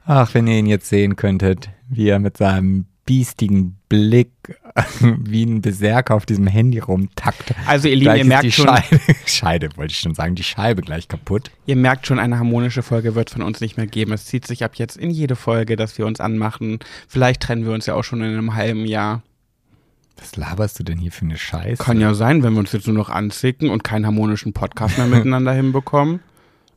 Ach, 0.05 0.33
wenn 0.33 0.47
ihr 0.47 0.59
ihn 0.59 0.67
jetzt 0.67 0.87
sehen 0.87 1.15
könntet, 1.15 1.69
wie 1.89 2.09
er 2.09 2.19
mit 2.19 2.37
seinem 2.37 2.85
biestigen 3.05 3.77
Blick 3.87 4.31
wie 4.99 5.45
ein 5.45 5.61
Berserker 5.61 6.15
auf 6.15 6.25
diesem 6.25 6.47
Handy 6.47 6.79
rumtackt. 6.79 7.53
Also 7.65 7.87
ihr 7.87 7.95
Lieben, 7.95 8.15
ihr 8.15 8.25
merkt 8.25 8.43
die 8.45 8.51
schon. 8.51 8.67
Scheide, 8.67 8.99
Scheide 9.25 9.69
wollte 9.77 9.91
ich 9.91 9.99
schon 9.99 10.15
sagen, 10.15 10.35
die 10.35 10.43
Scheibe 10.43 10.81
gleich 10.81 11.07
kaputt. 11.07 11.51
Ihr 11.65 11.75
merkt 11.75 12.07
schon, 12.07 12.19
eine 12.19 12.37
harmonische 12.37 12.83
Folge 12.83 13.15
wird 13.15 13.29
von 13.29 13.41
uns 13.41 13.61
nicht 13.61 13.77
mehr 13.77 13.87
geben. 13.87 14.11
Es 14.11 14.25
zieht 14.25 14.45
sich 14.45 14.63
ab 14.63 14.75
jetzt 14.75 14.97
in 14.97 15.11
jede 15.11 15.35
Folge, 15.35 15.75
dass 15.75 15.97
wir 15.97 16.05
uns 16.05 16.19
anmachen. 16.19 16.79
Vielleicht 17.07 17.41
trennen 17.41 17.65
wir 17.65 17.73
uns 17.73 17.85
ja 17.85 17.93
auch 17.93 18.03
schon 18.03 18.21
in 18.21 18.33
einem 18.33 18.55
halben 18.55 18.85
Jahr. 18.85 19.21
Was 20.17 20.35
laberst 20.35 20.79
du 20.79 20.83
denn 20.83 20.97
hier 20.97 21.11
für 21.11 21.25
eine 21.25 21.37
Scheiße? 21.37 21.83
Kann 21.83 22.01
ja 22.01 22.13
sein, 22.13 22.41
wenn 22.43 22.53
wir 22.53 22.59
uns 22.59 22.71
jetzt 22.71 22.87
nur 22.87 22.95
noch 22.95 23.09
anzicken 23.09 23.69
und 23.69 23.83
keinen 23.83 24.05
harmonischen 24.05 24.53
Podcast 24.53 24.97
mehr 24.97 25.07
miteinander 25.07 25.53
hinbekommen. 25.53 26.21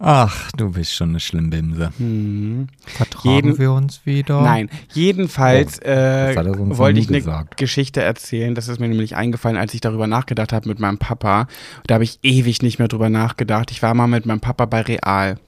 Ach, 0.01 0.53
du 0.53 0.71
bist 0.71 0.95
schon 0.95 1.11
eine 1.11 1.21
Schlimmbimse. 1.21 1.91
Hm. 1.99 2.69
Vertragen 2.87 3.35
Jeden, 3.35 3.59
wir 3.59 3.73
uns 3.73 4.07
wieder? 4.07 4.43
Nein, 4.43 4.71
jedenfalls 4.93 5.81
oh, 5.83 5.89
äh, 5.89 6.37
wollte 6.79 7.01
ich 7.01 7.09
eine 7.09 7.19
gesagt. 7.19 7.57
Geschichte 7.57 8.01
erzählen. 8.01 8.55
Das 8.55 8.69
ist 8.69 8.79
mir 8.79 8.89
nämlich 8.89 9.17
eingefallen, 9.17 9.57
als 9.57 9.75
ich 9.75 9.81
darüber 9.81 10.07
nachgedacht 10.07 10.53
habe 10.53 10.69
mit 10.69 10.79
meinem 10.79 10.99
Papa. 10.99 11.49
Da 11.87 11.95
habe 11.95 12.05
ich 12.05 12.21
ewig 12.23 12.63
nicht 12.63 12.79
mehr 12.79 12.87
drüber 12.87 13.11
nachgedacht. 13.11 13.73
Ich 13.73 13.83
war 13.83 13.93
mal 13.95 14.07
mit 14.07 14.25
meinem 14.25 14.41
Papa 14.41 14.67
bei 14.67 14.83
Real. 14.83 15.39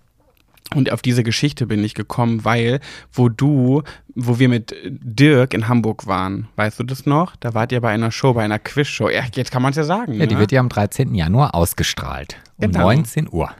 Und 0.74 0.92
auf 0.92 1.02
diese 1.02 1.24
Geschichte 1.24 1.66
bin 1.66 1.82
ich 1.82 1.94
gekommen, 1.94 2.44
weil, 2.44 2.80
wo 3.12 3.28
du, 3.28 3.82
wo 4.14 4.38
wir 4.38 4.48
mit 4.48 4.74
Dirk 4.84 5.52
in 5.52 5.68
Hamburg 5.68 6.06
waren, 6.06 6.48
weißt 6.56 6.78
du 6.78 6.84
das 6.84 7.06
noch? 7.06 7.34
Da 7.36 7.54
wart 7.54 7.72
ihr 7.72 7.80
bei 7.80 7.90
einer 7.90 8.12
Show, 8.12 8.34
bei 8.34 8.44
einer 8.44 8.60
Quizshow. 8.60 9.08
Ja, 9.08 9.22
jetzt 9.34 9.50
kann 9.50 9.62
man 9.62 9.70
es 9.70 9.76
ja 9.76 9.84
sagen. 9.84 10.14
Ja, 10.14 10.26
die 10.26 10.34
ne? 10.34 10.40
wird 10.40 10.52
ja 10.52 10.60
am 10.60 10.68
13. 10.68 11.14
Januar 11.14 11.54
ausgestrahlt. 11.54 12.36
Um 12.56 12.70
genau. 12.70 12.84
19 12.84 13.28
Uhr. 13.30 13.50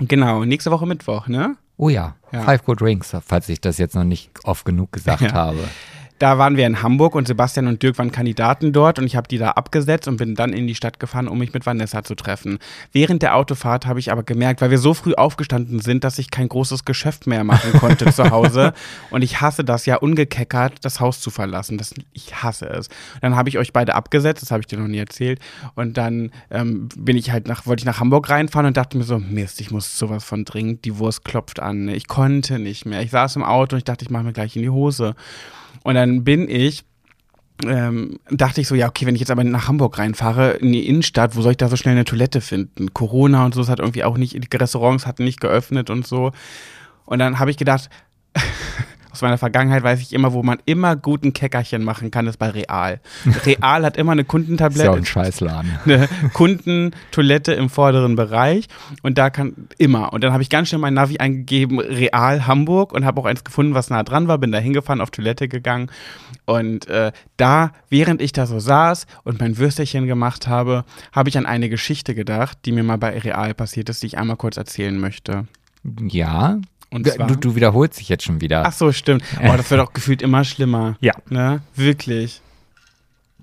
Genau, 0.00 0.44
nächste 0.44 0.70
Woche 0.70 0.86
Mittwoch, 0.86 1.28
ne? 1.28 1.56
Oh 1.76 1.88
ja, 1.88 2.16
ja. 2.32 2.42
Five 2.42 2.64
Good 2.64 2.82
Rings, 2.82 3.16
falls 3.24 3.48
ich 3.48 3.60
das 3.60 3.78
jetzt 3.78 3.94
noch 3.94 4.04
nicht 4.04 4.30
oft 4.44 4.64
genug 4.64 4.92
gesagt 4.92 5.22
ja. 5.22 5.32
habe. 5.32 5.58
Da 6.18 6.36
waren 6.36 6.56
wir 6.56 6.66
in 6.66 6.82
Hamburg 6.82 7.14
und 7.14 7.28
Sebastian 7.28 7.68
und 7.68 7.82
Dirk 7.82 7.96
waren 7.98 8.10
Kandidaten 8.10 8.72
dort 8.72 8.98
und 8.98 9.06
ich 9.06 9.14
habe 9.14 9.28
die 9.28 9.38
da 9.38 9.52
abgesetzt 9.52 10.08
und 10.08 10.16
bin 10.16 10.34
dann 10.34 10.52
in 10.52 10.66
die 10.66 10.74
Stadt 10.74 10.98
gefahren, 10.98 11.28
um 11.28 11.38
mich 11.38 11.52
mit 11.52 11.64
Vanessa 11.64 12.02
zu 12.02 12.16
treffen. 12.16 12.58
Während 12.92 13.22
der 13.22 13.36
Autofahrt 13.36 13.86
habe 13.86 14.00
ich 14.00 14.10
aber 14.10 14.24
gemerkt, 14.24 14.60
weil 14.60 14.70
wir 14.70 14.78
so 14.78 14.94
früh 14.94 15.14
aufgestanden 15.14 15.80
sind, 15.80 16.02
dass 16.02 16.18
ich 16.18 16.30
kein 16.30 16.48
großes 16.48 16.84
Geschäft 16.84 17.26
mehr 17.26 17.44
machen 17.44 17.72
konnte 17.74 18.12
zu 18.12 18.30
Hause. 18.30 18.72
Und 19.10 19.22
ich 19.22 19.40
hasse 19.40 19.64
das 19.64 19.86
ja 19.86 19.96
ungekeckert, 19.96 20.84
das 20.84 20.98
Haus 21.00 21.20
zu 21.20 21.30
verlassen. 21.30 21.78
Das, 21.78 21.94
ich 22.12 22.42
hasse 22.42 22.66
es. 22.68 22.88
Dann 23.20 23.36
habe 23.36 23.48
ich 23.48 23.58
euch 23.58 23.72
beide 23.72 23.94
abgesetzt, 23.94 24.42
das 24.42 24.50
habe 24.50 24.60
ich 24.60 24.66
dir 24.66 24.78
noch 24.78 24.88
nie 24.88 24.98
erzählt. 24.98 25.40
Und 25.76 25.96
dann 25.96 26.32
ähm, 26.50 26.88
bin 26.96 27.16
ich 27.16 27.30
halt 27.30 27.46
nach, 27.46 27.66
wollte 27.66 27.82
ich 27.82 27.86
nach 27.86 28.00
Hamburg 28.00 28.28
reinfahren 28.28 28.66
und 28.66 28.76
dachte 28.76 28.98
mir 28.98 29.04
so, 29.04 29.18
Mist, 29.18 29.60
ich 29.60 29.70
muss 29.70 29.98
sowas 29.98 30.24
von 30.24 30.44
dringend. 30.44 30.84
Die 30.84 30.98
Wurst 30.98 31.24
klopft 31.24 31.60
an. 31.60 31.88
Ich 31.88 32.08
konnte 32.08 32.58
nicht 32.58 32.86
mehr. 32.86 33.02
Ich 33.02 33.10
saß 33.10 33.36
im 33.36 33.44
Auto 33.44 33.76
und 33.76 33.78
ich 33.78 33.84
dachte, 33.84 34.04
ich 34.04 34.10
mache 34.10 34.24
mir 34.24 34.32
gleich 34.32 34.56
in 34.56 34.62
die 34.62 34.70
Hose. 34.70 35.14
Und 35.82 35.94
dann 35.94 36.24
bin 36.24 36.48
ich 36.48 36.84
ähm, 37.66 38.20
dachte 38.30 38.60
ich 38.60 38.68
so, 38.68 38.74
ja, 38.74 38.88
okay, 38.88 39.04
wenn 39.06 39.14
ich 39.14 39.20
jetzt 39.20 39.30
aber 39.30 39.42
nach 39.42 39.66
Hamburg 39.66 39.98
reinfahre, 39.98 40.52
in 40.52 40.72
die 40.72 40.86
Innenstadt, 40.86 41.34
wo 41.34 41.42
soll 41.42 41.52
ich 41.52 41.56
da 41.56 41.68
so 41.68 41.76
schnell 41.76 41.94
eine 41.94 42.04
Toilette 42.04 42.40
finden? 42.40 42.94
Corona 42.94 43.44
und 43.44 43.54
so, 43.54 43.60
es 43.60 43.68
hat 43.68 43.80
irgendwie 43.80 44.04
auch 44.04 44.16
nicht, 44.16 44.34
die 44.34 44.56
Restaurants 44.56 45.06
hatten 45.06 45.24
nicht 45.24 45.40
geöffnet 45.40 45.90
und 45.90 46.06
so. 46.06 46.30
Und 47.04 47.18
dann 47.18 47.38
habe 47.38 47.50
ich 47.50 47.56
gedacht, 47.56 47.90
aus 49.18 49.22
meiner 49.22 49.38
Vergangenheit 49.38 49.82
weiß 49.82 50.00
ich 50.00 50.12
immer, 50.12 50.32
wo 50.32 50.44
man 50.44 50.58
immer 50.64 50.94
guten 50.94 51.32
Keckerchen 51.32 51.82
machen 51.82 52.12
kann, 52.12 52.28
ist 52.28 52.38
bei 52.38 52.50
Real. 52.50 53.00
Real 53.44 53.84
hat 53.84 53.96
immer 53.96 54.12
eine 54.12 54.22
Ist 54.22 54.26
ja 54.26 54.28
auch 54.28 54.32
Kundentablette, 54.32 54.92
ein 54.92 55.04
Scheißladen. 55.04 55.78
eine 55.84 56.08
Kundentoilette 56.32 57.52
im 57.54 57.68
vorderen 57.68 58.14
Bereich 58.14 58.68
und 59.02 59.18
da 59.18 59.30
kann 59.30 59.68
immer. 59.76 60.12
Und 60.12 60.22
dann 60.22 60.32
habe 60.32 60.42
ich 60.42 60.50
ganz 60.50 60.68
schnell 60.68 60.80
mein 60.80 60.94
Navi 60.94 61.18
eingegeben, 61.18 61.80
Real 61.80 62.46
Hamburg 62.46 62.92
und 62.92 63.04
habe 63.04 63.20
auch 63.20 63.24
eins 63.24 63.42
gefunden, 63.42 63.74
was 63.74 63.90
nah 63.90 64.04
dran 64.04 64.28
war, 64.28 64.38
bin 64.38 64.52
da 64.52 64.58
hingefahren, 64.58 65.00
auf 65.00 65.10
Toilette 65.10 65.48
gegangen 65.48 65.90
und 66.44 66.86
äh, 66.86 67.12
da, 67.36 67.72
während 67.90 68.22
ich 68.22 68.32
da 68.32 68.46
so 68.46 68.60
saß 68.60 69.06
und 69.24 69.40
mein 69.40 69.58
Würsterchen 69.58 70.06
gemacht 70.06 70.46
habe, 70.46 70.84
habe 71.12 71.28
ich 71.28 71.36
an 71.36 71.44
eine 71.44 71.68
Geschichte 71.68 72.14
gedacht, 72.14 72.58
die 72.64 72.72
mir 72.72 72.84
mal 72.84 72.98
bei 72.98 73.18
Real 73.18 73.52
passiert 73.52 73.88
ist, 73.88 74.02
die 74.02 74.06
ich 74.06 74.18
einmal 74.18 74.36
kurz 74.36 74.56
erzählen 74.56 74.98
möchte. 74.98 75.46
Ja. 76.00 76.60
Und 76.90 77.06
Du, 77.06 77.10
zwar- 77.14 77.26
du 77.26 77.54
wiederholst 77.54 77.98
dich 78.00 78.08
jetzt 78.08 78.24
schon 78.24 78.40
wieder. 78.40 78.64
Ach 78.66 78.72
so, 78.72 78.92
stimmt. 78.92 79.22
Oh, 79.42 79.56
das 79.56 79.70
wird 79.70 79.80
auch 79.80 79.92
gefühlt 79.92 80.22
immer 80.22 80.44
schlimmer. 80.44 80.96
Ja. 81.00 81.12
Ne? 81.28 81.60
Wirklich. 81.76 82.40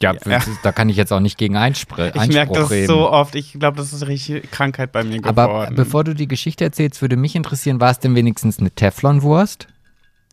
ja, 0.02 0.14
ja. 0.26 0.42
da 0.64 0.72
kann 0.72 0.90
ich 0.90 0.98
jetzt 0.98 1.14
auch 1.14 1.20
nicht 1.20 1.38
gegen 1.38 1.56
Einspr 1.56 2.08
Ich 2.08 2.16
merke 2.16 2.20
Einspruch 2.40 2.56
das 2.58 2.72
reden. 2.72 2.88
so 2.88 3.10
oft. 3.10 3.36
Ich 3.36 3.54
glaube, 3.54 3.78
das 3.78 3.94
ist 3.94 4.02
eine 4.02 4.12
richtige 4.12 4.42
Krankheit 4.42 4.92
bei 4.92 5.04
mir 5.04 5.20
geworden. 5.20 5.30
Aber 5.40 5.70
bevor 5.72 6.04
du 6.04 6.14
die 6.16 6.28
Geschichte 6.28 6.64
erzählst, 6.64 7.02
würde 7.02 7.18
mich 7.18 7.36
interessieren, 7.36 7.80
war 7.80 7.92
es 7.92 8.00
denn 8.00 8.16
wenigstens 8.16 8.60
eine 8.60 8.72
Teflonwurst? 8.72 9.68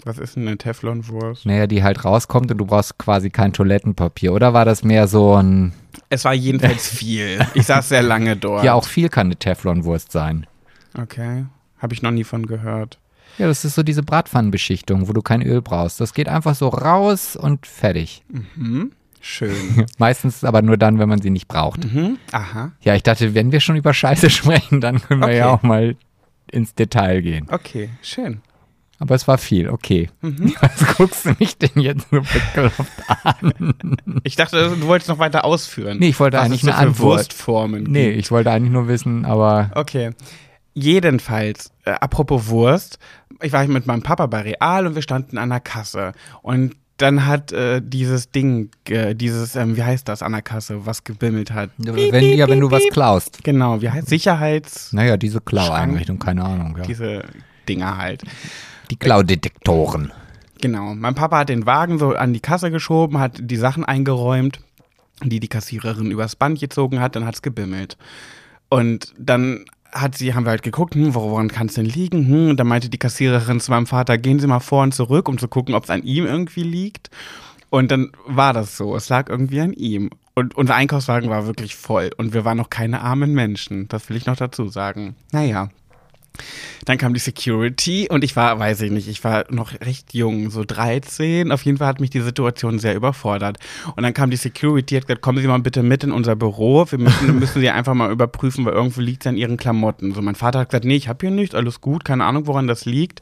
Was 0.05 0.18
ist 0.18 0.35
denn 0.35 0.48
eine 0.48 0.57
Teflonwurst? 0.59 1.46
Naja, 1.46 1.68
die 1.68 1.85
halt 1.85 2.05
rauskommt 2.05 2.51
und 2.51 2.59
du 2.59 2.64
brauchst 2.66 2.98
quasi 2.98 3.31
kein 3.31 3.53
Toilettenpapier. 3.53 4.33
Oder 4.33 4.53
war 4.53 4.64
das 4.64 4.83
mehr 4.83 5.07
so 5.07 5.35
ein. 5.37 5.75
Es 6.09 6.25
war 6.25 6.35
jedenfalls 6.35 6.88
viel. 6.96 7.46
Ich 7.55 7.66
saß 7.66 7.90
sehr 7.90 8.03
lange 8.03 8.37
dort. 8.37 8.64
Ja, 8.64 8.72
auch 8.75 8.87
viel 8.87 9.09
kann 9.11 9.27
eine 9.29 9.37
Teflonwurst 9.37 10.11
sein. 10.11 10.46
Okay. 10.98 11.44
Habe 11.79 11.94
ich 11.94 12.03
noch 12.03 12.11
nie 12.11 12.25
von 12.25 12.46
gehört. 12.46 12.98
Ja, 13.38 13.47
das 13.47 13.64
ist 13.64 13.75
so 13.75 13.83
diese 13.83 14.03
Bratpfannenbeschichtung, 14.03 15.09
wo 15.09 15.12
du 15.12 15.23
kein 15.23 15.42
Öl 15.42 15.62
brauchst. 15.62 16.01
Das 16.01 16.14
geht 16.14 16.29
einfach 16.29 16.55
so 16.55 16.68
raus 16.68 17.37
und 17.37 17.66
fertig. 17.66 18.23
Mhm. 18.57 18.92
Schön. 19.21 19.87
Meistens 19.99 20.45
aber 20.45 20.62
nur 20.62 20.77
dann, 20.77 20.99
wenn 20.99 21.09
man 21.09 21.21
sie 21.23 21.31
nicht 21.31 21.49
braucht. 21.49 21.85
mhm. 21.92 22.18
Aha. 22.33 22.73
Ja, 22.83 22.95
ich 22.95 23.03
dachte, 23.03 23.35
wenn 23.35 23.53
wir 23.53 23.61
schon 23.61 23.77
über 23.77 23.95
Scheiße 23.95 24.31
sprechen, 24.31 24.81
dann 24.81 25.01
können 25.01 25.21
wir 25.21 25.27
Okay. 25.29 25.38
ja 25.38 25.49
auch 25.51 25.62
mal 25.62 25.97
ins 26.51 26.75
Detail 26.75 27.23
gehen. 27.23 27.47
Okay, 27.51 27.88
schön. 28.03 28.40
Aber 28.99 29.14
es 29.16 29.27
war 29.27 29.38
viel, 29.38 29.68
okay. 29.68 30.11
Mhm. 30.21 30.55
Was 30.61 30.97
guckst 30.97 31.25
du 31.25 31.35
mich 31.40 31.57
denn 31.59 31.71
jetzt 31.83 32.07
so 32.11 32.21
bekloppt 32.21 33.03
an? 33.09 33.75
Ich 34.23 34.37
dachte, 34.37 34.77
du 34.79 34.87
wolltest 34.87 35.09
noch 35.09 35.18
weiter 35.18 35.45
ausführen. 35.45 35.99
Nee, 35.99 36.09
ich 36.09 36.21
wollte 36.21 36.38
eigentlich 36.40 36.61
so 36.62 36.68
eine 36.71 36.77
Antwort. 36.77 37.18
Wurstformen 37.18 37.85
Nee, 37.85 38.11
ich 38.11 38.31
wollte 38.31 38.51
eigentlich 38.53 38.73
nur 38.73 38.87
wissen, 38.88 39.25
aber 39.25 39.71
Okay. 39.75 40.11
Jedenfalls, 40.75 41.71
äh, 41.85 41.91
apropos 41.93 42.49
Wurst, 42.49 42.99
ich 43.43 43.53
war 43.53 43.67
mit 43.67 43.87
meinem 43.87 44.03
Papa 44.03 44.27
bei 44.27 44.41
Real 44.41 44.87
und 44.87 44.95
wir 44.95 45.03
standen 45.03 45.39
an 45.39 45.51
der 45.51 45.61
Kasse. 45.61 46.13
Und 46.43 46.77
dann 46.97 47.27
hat 47.27 47.53
äh, 47.53 47.81
dieses 47.83 48.31
Ding, 48.31 48.71
äh, 48.89 49.15
dieses, 49.15 49.57
ähm, 49.57 49.77
wie 49.77 49.83
heißt 49.83 50.09
das 50.09 50.23
an 50.23 50.33
der 50.33 50.43
Kasse, 50.43 50.87
was 50.87 51.05
gebimmelt 51.05 51.53
hat. 51.53 51.71
wenn, 51.77 52.37
ja, 52.37 52.49
wenn 52.49 52.61
du 52.61 52.71
was 52.71 52.85
klaust. 52.91 53.43
Genau, 53.43 53.83
wie 53.83 53.91
heißt 53.91 54.09
Sicherheits, 54.09 54.93
Naja, 54.93 55.17
diese 55.17 55.41
Klaueinrichtung, 55.41 56.19
keine 56.19 56.45
Ahnung. 56.45 56.77
Ja. 56.79 56.85
diese 56.85 57.25
Dinger 57.69 57.99
halt. 57.99 58.23
Die 58.91 58.97
Klaudetektoren. 58.97 60.13
Genau. 60.61 60.95
Mein 60.95 61.15
Papa 61.15 61.39
hat 61.39 61.49
den 61.49 61.67
Wagen 61.67 61.99
so 61.99 62.15
an 62.15 62.33
die 62.33 62.41
Kasse 62.41 62.71
geschoben, 62.71 63.19
hat 63.19 63.39
die 63.41 63.57
Sachen 63.57 63.85
eingeräumt, 63.85 64.61
die 65.25 65.41
die 65.41 65.49
Kassiererin 65.49 66.11
übers 66.11 66.37
Band 66.37 66.61
gezogen 66.61 67.01
hat, 67.01 67.17
dann 67.17 67.27
hat's 67.27 67.43
gebimmelt. 67.43 67.97
Und 68.69 69.13
dann 69.19 69.65
hat 69.92 70.16
sie, 70.16 70.35
haben 70.35 70.44
wir 70.44 70.50
halt 70.50 70.62
geguckt, 70.62 70.94
hm, 70.94 71.14
woran 71.14 71.48
kann 71.48 71.66
es 71.66 71.74
denn 71.74 71.85
liegen? 71.85 72.26
Hm, 72.26 72.50
und 72.50 72.57
dann 72.59 72.66
meinte 72.66 72.88
die 72.88 72.98
Kassiererin 72.98 73.61
zu 73.61 73.70
meinem 73.70 73.87
Vater, 73.87 74.18
gehen 74.18 74.40
Sie 74.40 74.46
mal 74.46 74.61
vor 74.61 74.83
und 74.83 74.94
zurück, 74.94 75.28
um 75.28 75.38
zu 75.38 75.48
gucken, 75.48 75.74
ob 75.74 75.85
es 75.85 75.90
an 75.90 76.02
ihm 76.02 76.26
irgendwie 76.26 76.62
liegt. 76.62 77.11
Und 77.70 77.90
dann 77.90 78.12
war 78.26 78.52
das 78.52 78.76
so, 78.76 78.94
es 78.96 79.09
lag 79.09 79.28
irgendwie 79.28 79.61
an 79.61 79.72
ihm. 79.72 80.11
Und 80.35 80.55
unser 80.57 80.74
Einkaufswagen 80.74 81.28
war 81.28 81.46
wirklich 81.46 81.76
voll 81.76 82.11
und 82.16 82.33
wir 82.33 82.44
waren 82.44 82.57
noch 82.57 82.70
keine 82.70 83.02
armen 83.02 83.35
Menschen, 83.35 83.88
das 83.88 84.09
will 84.09 84.16
ich 84.16 84.24
noch 84.24 84.37
dazu 84.37 84.68
sagen. 84.68 85.14
Naja, 85.31 85.68
dann 86.85 86.99
kam 86.99 87.14
die 87.14 87.21
Security 87.21 88.09
und 88.11 88.25
ich 88.25 88.35
war, 88.37 88.59
weiß 88.59 88.81
ich 88.83 88.90
nicht, 88.90 89.09
ich 89.09 89.23
war 89.23 89.45
noch 89.51 89.73
recht 89.81 90.14
jung, 90.14 90.51
so 90.51 90.64
13. 90.64 91.53
Auf 91.53 91.64
jeden 91.64 91.79
Fall 91.79 91.87
hat 91.87 92.01
mich 92.01 92.11
die 92.11 92.21
Situation 92.21 92.79
sehr 92.79 92.95
überfordert. 92.95 93.59
Und 93.97 94.03
dann 94.03 94.14
kam 94.14 94.31
die 94.31 94.37
Security, 94.37 94.97
hat 94.97 95.07
gesagt, 95.07 95.23
kommen 95.23 95.38
Sie 95.38 95.47
mal 95.47 95.59
bitte 95.59 95.83
mit 95.83 96.05
in 96.05 96.12
unser 96.12 96.37
Büro. 96.37 96.87
Wir 96.88 96.99
müssen, 96.99 97.38
müssen 97.38 97.61
Sie 97.61 97.71
einfach 97.71 97.95
mal 97.95 98.11
überprüfen, 98.11 98.64
weil 98.64 98.73
irgendwo 98.73 99.01
liegt 99.01 99.25
es 99.25 99.29
an 99.29 99.37
Ihren 99.37 99.57
Klamotten. 99.57 100.12
So, 100.12 100.23
mein 100.23 100.35
Vater 100.35 100.61
hat 100.61 100.71
gesagt, 100.71 100.85
nee, 100.85 100.97
ich 100.97 101.09
habe 101.09 101.18
hier 101.21 101.31
nichts, 101.31 101.55
alles 101.55 101.81
gut, 101.81 102.05
keine 102.05 102.25
Ahnung, 102.25 102.47
woran 102.47 102.66
das 102.66 102.85
liegt. 102.85 103.21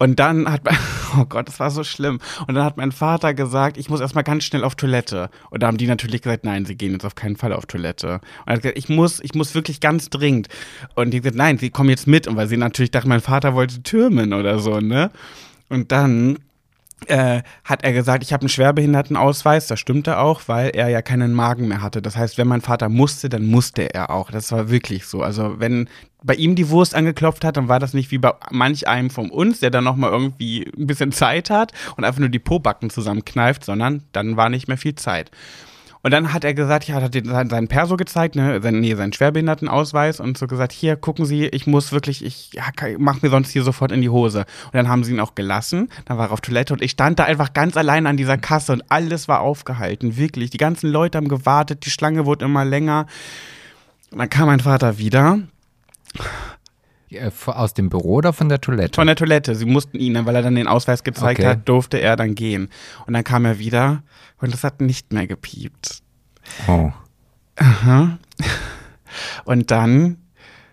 Und 0.00 0.18
dann 0.18 0.50
hat, 0.50 0.62
oh 1.18 1.26
Gott, 1.26 1.46
das 1.46 1.60
war 1.60 1.70
so 1.70 1.84
schlimm. 1.84 2.20
Und 2.48 2.54
dann 2.54 2.64
hat 2.64 2.78
mein 2.78 2.90
Vater 2.90 3.34
gesagt, 3.34 3.76
ich 3.76 3.90
muss 3.90 4.00
erstmal 4.00 4.24
ganz 4.24 4.44
schnell 4.44 4.64
auf 4.64 4.74
Toilette. 4.74 5.28
Und 5.50 5.62
da 5.62 5.66
haben 5.66 5.76
die 5.76 5.86
natürlich 5.86 6.22
gesagt, 6.22 6.42
nein, 6.42 6.64
sie 6.64 6.74
gehen 6.74 6.92
jetzt 6.92 7.04
auf 7.04 7.14
keinen 7.14 7.36
Fall 7.36 7.52
auf 7.52 7.66
Toilette. 7.66 8.14
Und 8.14 8.20
er 8.46 8.54
hat 8.54 8.62
gesagt, 8.62 8.78
ich 8.78 8.88
muss, 8.88 9.20
ich 9.20 9.34
muss 9.34 9.54
wirklich 9.54 9.80
ganz 9.80 10.08
dringend. 10.08 10.48
Und 10.94 11.10
die 11.10 11.20
gesagt, 11.20 11.36
nein, 11.36 11.58
sie 11.58 11.68
kommen 11.68 11.90
jetzt 11.90 12.06
mit. 12.06 12.26
Und 12.26 12.36
weil 12.36 12.48
sie 12.48 12.56
natürlich 12.56 12.90
dachten, 12.90 13.10
mein 13.10 13.20
Vater 13.20 13.54
wollte 13.54 13.82
türmen 13.82 14.32
oder 14.32 14.58
so, 14.58 14.80
ne? 14.80 15.10
Und 15.68 15.92
dann 15.92 16.38
äh, 17.06 17.42
hat 17.64 17.84
er 17.84 17.92
gesagt, 17.92 18.22
ich 18.22 18.32
habe 18.32 18.42
einen 18.42 18.48
Schwerbehindertenausweis, 18.48 19.66
das 19.66 19.80
stimmte 19.80 20.18
auch, 20.18 20.42
weil 20.46 20.70
er 20.70 20.88
ja 20.88 21.02
keinen 21.02 21.32
Magen 21.32 21.68
mehr 21.68 21.82
hatte. 21.82 22.02
Das 22.02 22.16
heißt, 22.16 22.38
wenn 22.38 22.48
mein 22.48 22.60
Vater 22.60 22.88
musste, 22.88 23.28
dann 23.28 23.46
musste 23.46 23.92
er 23.94 24.10
auch. 24.10 24.30
Das 24.30 24.52
war 24.52 24.70
wirklich 24.70 25.06
so. 25.06 25.22
Also 25.22 25.58
wenn 25.58 25.88
bei 26.22 26.34
ihm 26.34 26.54
die 26.54 26.68
Wurst 26.68 26.94
angeklopft 26.94 27.44
hat, 27.44 27.56
dann 27.56 27.68
war 27.68 27.78
das 27.78 27.94
nicht 27.94 28.10
wie 28.10 28.18
bei 28.18 28.32
manch 28.50 28.86
einem 28.86 29.10
von 29.10 29.30
uns, 29.30 29.60
der 29.60 29.70
dann 29.70 29.84
nochmal 29.84 30.10
irgendwie 30.10 30.70
ein 30.76 30.86
bisschen 30.86 31.12
Zeit 31.12 31.50
hat 31.50 31.72
und 31.96 32.04
einfach 32.04 32.20
nur 32.20 32.28
die 32.28 32.38
Pobacken 32.38 32.90
zusammenkneift, 32.90 33.64
sondern 33.64 34.02
dann 34.12 34.36
war 34.36 34.50
nicht 34.50 34.68
mehr 34.68 34.78
viel 34.78 34.94
Zeit. 34.94 35.30
Und 36.02 36.12
dann 36.12 36.32
hat 36.32 36.44
er 36.44 36.54
gesagt, 36.54 36.88
ja, 36.88 36.94
hat 36.94 37.14
er 37.14 37.24
seinen 37.24 37.50
seinen 37.50 37.68
Perso 37.68 37.96
gezeigt, 37.96 38.34
ne, 38.34 38.60
sein, 38.62 38.80
nee, 38.80 38.94
seinen 38.94 39.12
Schwerbehindertenausweis 39.12 40.18
und 40.20 40.38
so 40.38 40.46
gesagt, 40.46 40.72
hier, 40.72 40.96
gucken 40.96 41.26
Sie, 41.26 41.46
ich 41.46 41.66
muss 41.66 41.92
wirklich, 41.92 42.24
ich 42.24 42.52
ja, 42.54 42.64
mach 42.98 43.20
mir 43.20 43.28
sonst 43.28 43.50
hier 43.50 43.62
sofort 43.62 43.92
in 43.92 44.00
die 44.00 44.08
Hose. 44.08 44.40
Und 44.66 44.74
dann 44.74 44.88
haben 44.88 45.04
sie 45.04 45.12
ihn 45.12 45.20
auch 45.20 45.34
gelassen, 45.34 45.90
dann 46.06 46.16
war 46.16 46.28
er 46.28 46.32
auf 46.32 46.40
Toilette 46.40 46.72
und 46.72 46.82
ich 46.82 46.92
stand 46.92 47.18
da 47.18 47.24
einfach 47.24 47.52
ganz 47.52 47.76
allein 47.76 48.06
an 48.06 48.16
dieser 48.16 48.38
Kasse 48.38 48.72
und 48.72 48.84
alles 48.88 49.28
war 49.28 49.40
aufgehalten, 49.40 50.16
wirklich. 50.16 50.50
Die 50.50 50.58
ganzen 50.58 50.90
Leute 50.90 51.18
haben 51.18 51.28
gewartet, 51.28 51.84
die 51.84 51.90
Schlange 51.90 52.24
wurde 52.24 52.44
immer 52.46 52.64
länger. 52.64 53.06
Und 54.10 54.18
dann 54.18 54.30
kam 54.30 54.46
mein 54.46 54.60
Vater 54.60 54.98
wieder 54.98 55.38
Aus 57.46 57.74
dem 57.74 57.90
Büro 57.90 58.14
oder 58.16 58.32
von 58.32 58.48
der 58.48 58.60
Toilette? 58.60 58.94
von 58.94 59.06
der 59.06 59.16
Toilette. 59.16 59.54
Sie 59.54 59.64
mussten 59.66 59.98
ihn, 59.98 60.24
weil 60.26 60.34
er 60.36 60.42
dann 60.42 60.54
den 60.54 60.66
Ausweis 60.68 61.02
gezeigt 61.02 61.40
Okay. 61.40 61.48
hat, 61.48 61.68
durfte 61.68 61.98
er 62.00 62.16
dann 62.16 62.34
gehen. 62.34 62.68
Und 63.06 63.14
dann 63.14 63.24
kam 63.24 63.44
er 63.44 63.58
wieder 63.58 64.02
und 64.40 64.54
es 64.54 64.62
hat 64.64 64.80
nicht 64.80 65.12
mehr 65.12 65.26
gepiept. 65.26 66.02
oh. 66.68 66.92
Aha. 67.56 68.18
Und 69.44 69.70
dann 69.70 70.16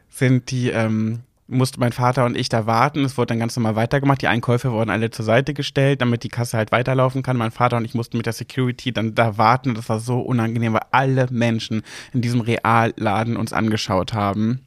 sind 0.10 0.52
die, 0.52 0.70
ähm, 0.70 1.20
musste 1.48 1.80
mein 1.80 1.92
Vater 1.92 2.24
und 2.26 2.38
ich 2.38 2.50
da 2.50 2.66
warten. 2.66 3.04
Es 3.04 3.18
wurde 3.18 3.28
dann 3.28 3.40
ganz 3.40 3.56
normal 3.58 3.76
weitergemacht. 3.76 4.22
Die 4.22 4.28
Einkäufe 4.28 4.72
wurden 4.72 4.90
alle 4.90 5.10
zur 5.10 5.26
Seite 5.26 5.54
gestellt, 5.54 6.02
damit 6.02 6.24
die 6.24 6.30
Kasse 6.30 6.56
halt 6.58 6.72
weiterlaufen 6.72 7.24
kann. 7.24 7.36
Mein 7.38 7.52
Vater 7.52 7.78
und 7.78 7.86
ich 7.86 7.94
mussten 7.94 8.18
mit 8.18 8.26
der 8.26 8.34
Security 8.34 8.92
dann 8.94 9.16
da 9.16 9.38
warten. 9.38 9.76
Das 9.76 9.90
war 9.90 10.00
so 10.00 10.20
unangenehm, 10.22 10.74
weil 10.74 10.86
alle 10.92 11.28
Menschen 11.32 11.82
in 12.14 12.22
diesem 12.22 12.42
Realladen 12.42 13.36
uns 13.38 13.54
angeschaut 13.54 14.14
haben. 14.14 14.62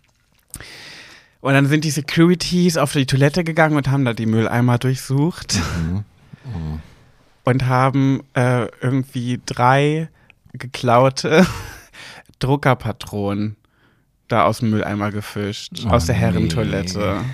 Und 1.40 1.54
dann 1.54 1.66
sind 1.66 1.84
die 1.84 1.90
Securities 1.90 2.76
auf 2.76 2.92
die 2.92 3.06
Toilette 3.06 3.44
gegangen 3.44 3.76
und 3.76 3.90
haben 3.90 4.04
da 4.04 4.12
die 4.12 4.26
Mülleimer 4.26 4.78
durchsucht 4.78 5.58
und 7.44 7.66
haben 7.66 8.22
äh, 8.34 8.66
irgendwie 8.82 9.40
drei 9.46 10.08
geklaute 10.52 11.46
Druckerpatronen 12.40 13.56
da 14.28 14.44
aus 14.44 14.58
dem 14.58 14.70
Mülleimer 14.70 15.10
gefischt, 15.10 15.82
Oh, 15.86 15.88
aus 15.88 16.06
der 16.06 16.14
nee. 16.14 16.20
Herrentoilette. 16.20 17.24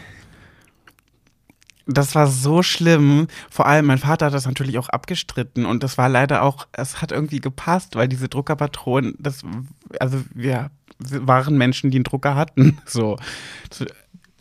Das 1.87 2.15
war 2.15 2.27
so 2.27 2.63
schlimm. 2.63 3.29
Vor 3.51 3.67
allem, 3.67 3.87
mein 3.87 3.99
Vater 3.99 4.27
hat 4.27 4.35
das 4.35 4.47
natürlich 4.47 4.79
auch 4.79 4.89
abgestritten 4.89 5.67
und 5.67 5.83
das 5.83 5.99
war 5.99 6.09
leider 6.09 6.43
auch, 6.43 6.67
es 6.73 7.01
hat 7.03 7.13
irgendwie 7.13 7.41
gepasst, 7.41 7.95
weil 7.97 8.09
diese 8.09 8.29
Druckerpatronen, 8.29 9.15
das, 9.19 9.43
also 10.01 10.23
wir 10.35 10.71
waren 10.99 11.57
Menschen, 11.57 11.91
die 11.91 11.99
einen 11.99 12.05
Drucker 12.05 12.35
hatten, 12.35 12.79
so. 12.87 13.17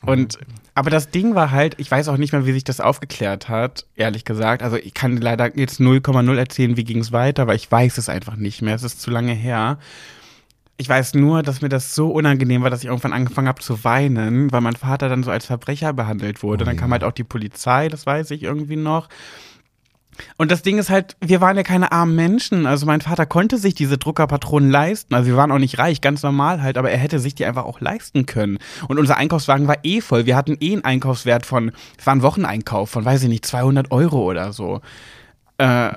Und, 0.05 0.37
aber 0.75 0.89
das 0.89 1.09
Ding 1.09 1.35
war 1.35 1.51
halt, 1.51 1.75
ich 1.79 1.89
weiß 1.89 2.09
auch 2.09 2.17
nicht 2.17 2.31
mehr, 2.31 2.45
wie 2.45 2.51
sich 2.51 2.63
das 2.63 2.79
aufgeklärt 2.79 3.49
hat, 3.49 3.85
ehrlich 3.95 4.25
gesagt. 4.25 4.61
Also 4.61 4.77
ich 4.77 4.93
kann 4.93 5.17
leider 5.17 5.57
jetzt 5.57 5.79
0,0 5.79 6.37
erzählen, 6.37 6.77
wie 6.77 6.83
ging 6.83 6.99
es 6.99 7.11
weiter, 7.11 7.47
weil 7.47 7.55
ich 7.55 7.71
weiß 7.71 7.97
es 7.97 8.09
einfach 8.09 8.35
nicht 8.35 8.61
mehr. 8.61 8.75
Es 8.75 8.83
ist 8.83 9.01
zu 9.01 9.09
lange 9.09 9.33
her. 9.33 9.79
Ich 10.77 10.89
weiß 10.89 11.13
nur, 11.13 11.41
dass 11.41 11.61
mir 11.61 11.69
das 11.69 11.95
so 11.95 12.11
unangenehm 12.11 12.61
war, 12.61 12.69
dass 12.69 12.81
ich 12.81 12.87
irgendwann 12.87 13.13
angefangen 13.13 13.47
habe 13.47 13.61
zu 13.61 13.83
weinen, 13.83 14.51
weil 14.51 14.61
mein 14.61 14.75
Vater 14.75 15.07
dann 15.07 15.23
so 15.23 15.31
als 15.31 15.45
Verbrecher 15.45 15.93
behandelt 15.93 16.43
wurde. 16.43 16.63
Oh 16.63 16.65
dann 16.65 16.75
ja. 16.75 16.81
kam 16.81 16.91
halt 16.91 17.05
auch 17.05 17.13
die 17.13 17.23
Polizei, 17.23 17.87
das 17.87 18.05
weiß 18.05 18.31
ich 18.31 18.43
irgendwie 18.43 18.75
noch. 18.75 19.07
Und 20.37 20.51
das 20.51 20.61
Ding 20.61 20.77
ist 20.77 20.89
halt, 20.89 21.15
wir 21.21 21.41
waren 21.41 21.57
ja 21.57 21.63
keine 21.63 21.91
armen 21.91 22.15
Menschen. 22.15 22.65
Also 22.65 22.85
mein 22.85 23.01
Vater 23.01 23.25
konnte 23.25 23.57
sich 23.57 23.75
diese 23.75 23.97
Druckerpatronen 23.97 24.69
leisten. 24.69 25.13
Also 25.13 25.27
wir 25.27 25.37
waren 25.37 25.51
auch 25.51 25.59
nicht 25.59 25.79
reich, 25.79 26.01
ganz 26.01 26.23
normal 26.23 26.61
halt, 26.61 26.77
aber 26.77 26.91
er 26.91 26.97
hätte 26.97 27.19
sich 27.19 27.35
die 27.35 27.45
einfach 27.45 27.65
auch 27.65 27.81
leisten 27.81 28.25
können. 28.25 28.59
Und 28.87 28.99
unser 28.99 29.17
Einkaufswagen 29.17 29.67
war 29.67 29.77
eh 29.83 30.01
voll. 30.01 30.25
Wir 30.25 30.35
hatten 30.35 30.57
eh 30.59 30.73
einen 30.73 30.85
Einkaufswert 30.85 31.45
von, 31.45 31.71
es 31.97 32.05
war 32.05 32.15
ein 32.15 32.21
Wocheneinkauf 32.21 32.89
von, 32.89 33.05
weiß 33.05 33.23
ich 33.23 33.29
nicht, 33.29 33.45
200 33.45 33.91
Euro 33.91 34.23
oder 34.23 34.53
so. 34.53 34.81
Äh, 35.57 35.91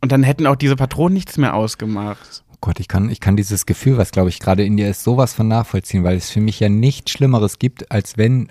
und 0.00 0.12
dann 0.12 0.22
hätten 0.22 0.46
auch 0.46 0.56
diese 0.56 0.76
Patronen 0.76 1.14
nichts 1.14 1.36
mehr 1.36 1.54
ausgemacht. 1.54 2.44
Oh 2.52 2.56
Gott, 2.60 2.80
ich 2.80 2.88
kann, 2.88 3.10
ich 3.10 3.20
kann 3.20 3.36
dieses 3.36 3.66
Gefühl, 3.66 3.98
was 3.98 4.10
glaube 4.10 4.30
ich 4.30 4.38
gerade 4.38 4.64
in 4.64 4.76
dir 4.76 4.88
ist, 4.88 5.02
sowas 5.02 5.34
von 5.34 5.48
nachvollziehen, 5.48 6.04
weil 6.04 6.16
es 6.16 6.30
für 6.30 6.40
mich 6.40 6.60
ja 6.60 6.68
nichts 6.68 7.10
Schlimmeres 7.10 7.58
gibt, 7.58 7.90
als 7.90 8.16
wenn 8.16 8.50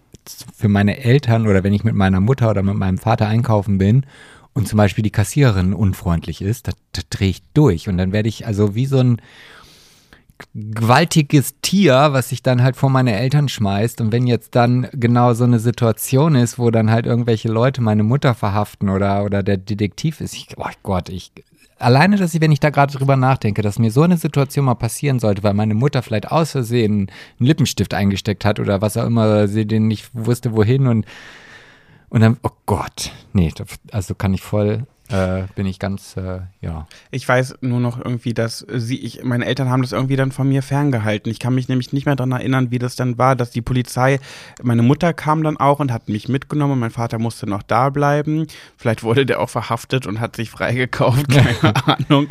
für 0.55 0.67
meine 0.67 0.99
Eltern 0.99 1.47
oder 1.47 1.63
wenn 1.63 1.73
ich 1.73 1.83
mit 1.83 1.95
meiner 1.95 2.19
Mutter 2.19 2.51
oder 2.51 2.61
mit 2.61 2.75
meinem 2.75 2.99
Vater 2.99 3.27
einkaufen 3.27 3.79
bin 3.79 4.05
und 4.59 4.67
zum 4.67 4.77
Beispiel 4.77 5.03
die 5.03 5.09
Kassiererin 5.09 5.73
unfreundlich 5.73 6.41
ist, 6.41 6.67
da, 6.67 6.73
da 6.91 7.01
drehe 7.09 7.29
ich 7.29 7.41
durch 7.53 7.87
und 7.87 7.97
dann 7.97 8.11
werde 8.11 8.27
ich 8.29 8.45
also 8.45 8.75
wie 8.75 8.85
so 8.85 8.99
ein 8.99 9.21
gewaltiges 10.53 11.55
Tier, 11.61 12.09
was 12.11 12.29
sich 12.29 12.43
dann 12.43 12.61
halt 12.61 12.75
vor 12.75 12.89
meine 12.89 13.15
Eltern 13.15 13.49
schmeißt. 13.49 14.01
Und 14.01 14.11
wenn 14.11 14.27
jetzt 14.27 14.55
dann 14.55 14.87
genau 14.93 15.33
so 15.33 15.45
eine 15.45 15.59
Situation 15.59 16.35
ist, 16.35 16.59
wo 16.59 16.71
dann 16.71 16.91
halt 16.91 17.05
irgendwelche 17.05 17.49
Leute 17.49 17.81
meine 17.81 18.03
Mutter 18.03 18.35
verhaften 18.35 18.89
oder, 18.89 19.23
oder 19.23 19.43
der 19.43 19.57
Detektiv 19.57 20.21
ist, 20.21 20.33
ich, 20.33 20.49
oh 20.57 20.69
Gott, 20.83 21.09
ich, 21.09 21.31
alleine, 21.77 22.17
dass 22.17 22.33
ich, 22.33 22.41
wenn 22.41 22.51
ich 22.51 22.59
da 22.59 22.69
gerade 22.69 22.97
drüber 22.97 23.15
nachdenke, 23.15 23.61
dass 23.61 23.79
mir 23.79 23.91
so 23.91 24.01
eine 24.01 24.17
Situation 24.17 24.65
mal 24.65 24.75
passieren 24.75 25.19
sollte, 25.19 25.43
weil 25.43 25.53
meine 25.53 25.73
Mutter 25.73 26.01
vielleicht 26.01 26.31
aus 26.31 26.51
Versehen 26.51 27.09
einen 27.39 27.47
Lippenstift 27.47 27.93
eingesteckt 27.93 28.43
hat 28.45 28.59
oder 28.59 28.81
was 28.81 28.97
auch 28.97 29.05
immer, 29.05 29.47
sie 29.47 29.65
den 29.65 29.87
nicht 29.87 30.09
wusste, 30.13 30.53
wohin 30.53 30.87
und, 30.87 31.05
und 32.09 32.21
dann, 32.21 32.37
oh 32.43 32.51
Gott, 32.65 33.11
nee, 33.33 33.51
also 33.91 34.15
kann 34.15 34.33
ich 34.33 34.41
voll 34.41 34.85
äh, 35.09 35.43
bin 35.55 35.65
ich 35.65 35.79
ganz, 35.79 36.15
äh, 36.17 36.41
ja. 36.61 36.87
Ich 37.09 37.27
weiß 37.27 37.55
nur 37.61 37.79
noch 37.79 37.97
irgendwie, 37.97 38.33
dass 38.33 38.65
sie, 38.71 38.97
ich, 38.97 39.23
meine 39.23 39.45
Eltern 39.45 39.69
haben 39.69 39.81
das 39.81 39.91
irgendwie 39.91 40.15
dann 40.15 40.31
von 40.31 40.47
mir 40.47 40.61
ferngehalten. 40.61 41.31
Ich 41.31 41.39
kann 41.39 41.55
mich 41.55 41.67
nämlich 41.67 41.93
nicht 41.93 42.05
mehr 42.05 42.15
daran 42.15 42.31
erinnern, 42.31 42.69
wie 42.69 42.77
das 42.77 42.95
dann 42.95 43.17
war, 43.17 43.35
dass 43.35 43.49
die 43.49 43.61
Polizei, 43.61 44.19
meine 44.61 44.83
Mutter 44.83 45.13
kam 45.13 45.43
dann 45.43 45.57
auch 45.57 45.79
und 45.79 45.91
hat 45.91 46.09
mich 46.09 46.29
mitgenommen 46.29 46.73
und 46.73 46.79
mein 46.79 46.91
Vater 46.91 47.17
musste 47.17 47.47
noch 47.47 47.63
da 47.63 47.89
bleiben. 47.89 48.45
Vielleicht 48.77 49.01
wurde 49.03 49.25
der 49.25 49.39
auch 49.39 49.49
verhaftet 49.49 50.05
und 50.05 50.19
hat 50.19 50.35
sich 50.35 50.51
freigekauft, 50.51 51.27
keine 51.61 51.75
Ahnung. 51.87 52.27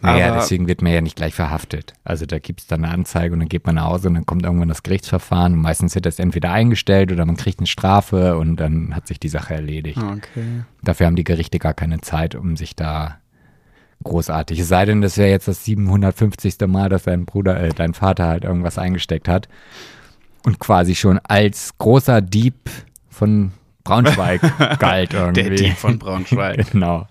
Naja, 0.00 0.28
Aber 0.28 0.36
deswegen 0.36 0.68
wird 0.68 0.80
man 0.80 0.92
ja 0.92 1.02
nicht 1.02 1.16
gleich 1.16 1.34
verhaftet. 1.34 1.92
Also 2.02 2.24
da 2.24 2.38
gibt 2.38 2.60
es 2.60 2.66
dann 2.66 2.84
eine 2.84 2.94
Anzeige 2.94 3.34
und 3.34 3.40
dann 3.40 3.48
geht 3.48 3.66
man 3.66 3.74
nach 3.74 3.84
Hause 3.84 4.08
und 4.08 4.14
dann 4.14 4.26
kommt 4.26 4.44
irgendwann 4.44 4.68
das 4.68 4.82
Gerichtsverfahren 4.82 5.52
und 5.52 5.60
meistens 5.60 5.94
wird 5.94 6.06
das 6.06 6.18
entweder 6.18 6.50
eingestellt 6.50 7.12
oder 7.12 7.26
man 7.26 7.36
kriegt 7.36 7.58
eine 7.58 7.66
Strafe 7.66 8.38
und 8.38 8.56
dann 8.56 8.96
hat 8.96 9.06
sich 9.06 9.20
die 9.20 9.28
Sache 9.28 9.54
erledigt. 9.54 9.98
Okay. 9.98 10.62
Dafür 10.82 11.06
haben 11.06 11.16
die 11.16 11.24
Gerichte 11.24 11.58
gar 11.58 11.74
keine 11.74 12.00
Zeit, 12.00 12.34
um 12.34 12.56
sich 12.56 12.74
da 12.74 13.18
großartig. 14.02 14.58
Es 14.58 14.68
sei 14.68 14.84
denn, 14.84 15.00
das 15.00 15.16
wäre 15.16 15.30
jetzt 15.30 15.48
das 15.48 15.64
750. 15.64 16.56
Mal, 16.66 16.88
dass 16.88 17.04
dein 17.04 17.24
Bruder, 17.24 17.60
äh, 17.60 17.70
dein 17.70 17.94
Vater 17.94 18.26
halt 18.26 18.44
irgendwas 18.44 18.78
eingesteckt 18.78 19.28
hat 19.28 19.48
und 20.44 20.58
quasi 20.58 20.94
schon 20.94 21.18
als 21.24 21.76
großer 21.78 22.20
Dieb 22.20 22.54
von 23.08 23.52
Braunschweig 23.84 24.40
galt 24.78 25.14
irgendwie. 25.14 25.42
Der 25.42 25.50
Dieb 25.50 25.76
von 25.76 25.98
Braunschweig. 25.98 26.70
genau. 26.72 27.06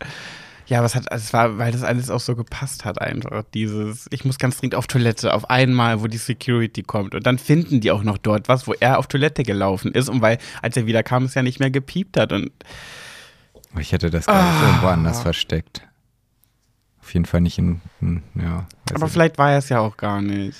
Ja, 0.68 0.82
was 0.82 0.96
hat, 0.96 1.12
also 1.12 1.24
es 1.24 1.34
war, 1.34 1.58
weil 1.58 1.74
das 1.74 1.84
alles 1.84 2.10
auch 2.10 2.22
so 2.22 2.34
gepasst 2.34 2.86
hat 2.86 3.02
einfach. 3.02 3.44
Dieses, 3.54 4.08
ich 4.10 4.24
muss 4.24 4.38
ganz 4.38 4.58
dringend 4.58 4.76
auf 4.76 4.88
Toilette, 4.88 5.34
auf 5.34 5.50
einmal, 5.50 6.02
wo 6.02 6.08
die 6.08 6.18
Security 6.18 6.82
kommt. 6.82 7.14
Und 7.14 7.26
dann 7.26 7.40
finden 7.40 7.82
die 7.82 7.92
auch 7.92 8.04
noch 8.04 8.18
dort 8.18 8.48
was, 8.48 8.68
wo 8.68 8.74
er 8.80 8.98
auf 8.98 9.08
Toilette 9.08 9.44
gelaufen 9.44 9.92
ist. 9.92 10.08
Und 10.08 10.22
weil, 10.22 10.38
als 10.62 10.78
er 10.78 10.86
wieder 10.86 11.04
kam, 11.04 11.26
es 11.26 11.34
ja 11.34 11.44
nicht 11.44 11.60
mehr 11.60 11.72
gepiept 11.72 12.16
hat. 12.16 12.32
Und 12.32 12.52
ich 13.80 13.92
hätte 13.92 14.10
das 14.10 14.26
gar 14.26 14.52
nicht 14.52 14.62
irgendwo 14.64 14.88
anders 14.88 15.22
versteckt. 15.22 15.82
Auf 17.02 17.14
jeden 17.14 17.26
Fall 17.26 17.42
nicht 17.42 17.58
in, 17.58 17.82
in 18.00 18.24
ja. 18.36 18.68
Aber 18.94 19.08
vielleicht 19.08 19.38
war 19.38 19.52
er 19.52 19.58
es 19.58 19.70
ja 19.70 19.80
auch 19.80 19.98
gar 19.98 20.22
nicht. 20.22 20.58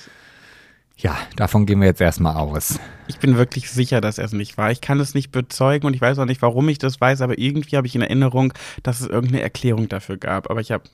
Ja, 0.96 1.16
davon 1.36 1.66
gehen 1.66 1.80
wir 1.80 1.88
jetzt 1.88 2.00
erstmal 2.00 2.36
aus. 2.36 2.78
Ich 3.08 3.18
bin 3.18 3.36
wirklich 3.36 3.70
sicher, 3.70 4.00
dass 4.00 4.18
er 4.18 4.24
es 4.24 4.32
nicht 4.32 4.56
war. 4.56 4.70
Ich 4.70 4.80
kann 4.80 5.00
es 5.00 5.14
nicht 5.14 5.32
bezeugen 5.32 5.86
und 5.86 5.94
ich 5.94 6.00
weiß 6.00 6.18
auch 6.18 6.26
nicht, 6.26 6.42
warum 6.42 6.68
ich 6.68 6.78
das 6.78 7.00
weiß, 7.00 7.22
aber 7.22 7.38
irgendwie 7.38 7.76
habe 7.76 7.86
ich 7.86 7.96
in 7.96 8.02
Erinnerung, 8.02 8.52
dass 8.84 9.00
es 9.00 9.08
irgendeine 9.08 9.42
Erklärung 9.42 9.88
dafür 9.88 10.16
gab. 10.16 10.48
Aber 10.48 10.60
ich 10.60 10.70
habe, 10.70 10.84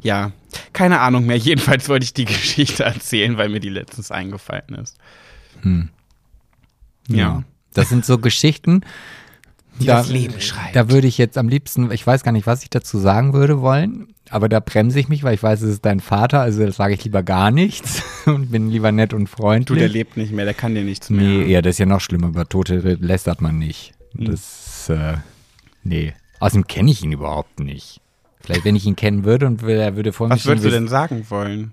ja, 0.00 0.30
keine 0.72 1.00
Ahnung 1.00 1.26
mehr. 1.26 1.36
Jedenfalls 1.38 1.88
wollte 1.88 2.04
ich 2.04 2.14
die 2.14 2.24
Geschichte 2.24 2.84
erzählen, 2.84 3.36
weil 3.36 3.48
mir 3.48 3.60
die 3.60 3.68
letztens 3.68 4.12
eingefallen 4.12 4.74
ist. 4.80 4.96
Hm. 5.62 5.88
Ja. 7.08 7.16
ja. 7.16 7.42
Das 7.74 7.88
sind 7.88 8.04
so 8.04 8.18
Geschichten, 8.18 8.82
die 9.78 9.86
da, 9.86 9.98
das 9.98 10.08
Leben 10.08 10.40
schreibt. 10.40 10.76
Da 10.76 10.90
würde 10.90 11.06
ich 11.06 11.18
jetzt 11.18 11.38
am 11.38 11.48
liebsten, 11.48 11.90
ich 11.90 12.06
weiß 12.06 12.22
gar 12.22 12.32
nicht, 12.32 12.46
was 12.46 12.62
ich 12.62 12.70
dazu 12.70 12.98
sagen 12.98 13.32
würde 13.32 13.60
wollen, 13.60 14.14
aber 14.30 14.48
da 14.48 14.60
bremse 14.60 15.00
ich 15.00 15.08
mich, 15.08 15.22
weil 15.22 15.34
ich 15.34 15.42
weiß, 15.42 15.62
es 15.62 15.70
ist 15.70 15.84
dein 15.84 16.00
Vater, 16.00 16.40
also 16.40 16.64
da 16.64 16.72
sage 16.72 16.94
ich 16.94 17.04
lieber 17.04 17.22
gar 17.22 17.50
nichts 17.50 18.02
und 18.26 18.50
bin 18.50 18.70
lieber 18.70 18.92
nett 18.92 19.14
und 19.14 19.28
freundlich. 19.28 19.66
Du, 19.66 19.74
der 19.74 19.88
lebt 19.88 20.16
nicht 20.16 20.32
mehr, 20.32 20.44
der 20.44 20.54
kann 20.54 20.74
dir 20.74 20.84
nichts 20.84 21.10
mehr. 21.10 21.22
Nee, 21.22 21.44
ja, 21.46 21.62
das 21.62 21.72
ist 21.72 21.78
ja 21.78 21.86
noch 21.86 22.00
schlimmer, 22.00 22.28
über 22.28 22.48
Tote 22.48 22.78
lästert 23.00 23.40
man 23.40 23.58
nicht. 23.58 23.94
Hm. 24.16 24.26
Das, 24.26 24.88
äh, 24.88 25.16
nee. 25.84 26.14
Außerdem 26.40 26.66
kenne 26.66 26.90
ich 26.90 27.02
ihn 27.02 27.12
überhaupt 27.12 27.60
nicht. 27.60 28.00
Vielleicht, 28.40 28.64
wenn 28.64 28.76
ich 28.76 28.86
ihn 28.86 28.96
kennen 28.96 29.24
würde 29.24 29.46
und 29.46 29.62
er 29.62 29.96
würde 29.96 30.12
vor 30.12 30.28
mir 30.28 30.34
Was 30.34 30.46
würdest 30.46 30.64
du 30.64 30.70
denn 30.70 30.88
sagen 30.88 31.26
wollen? 31.28 31.72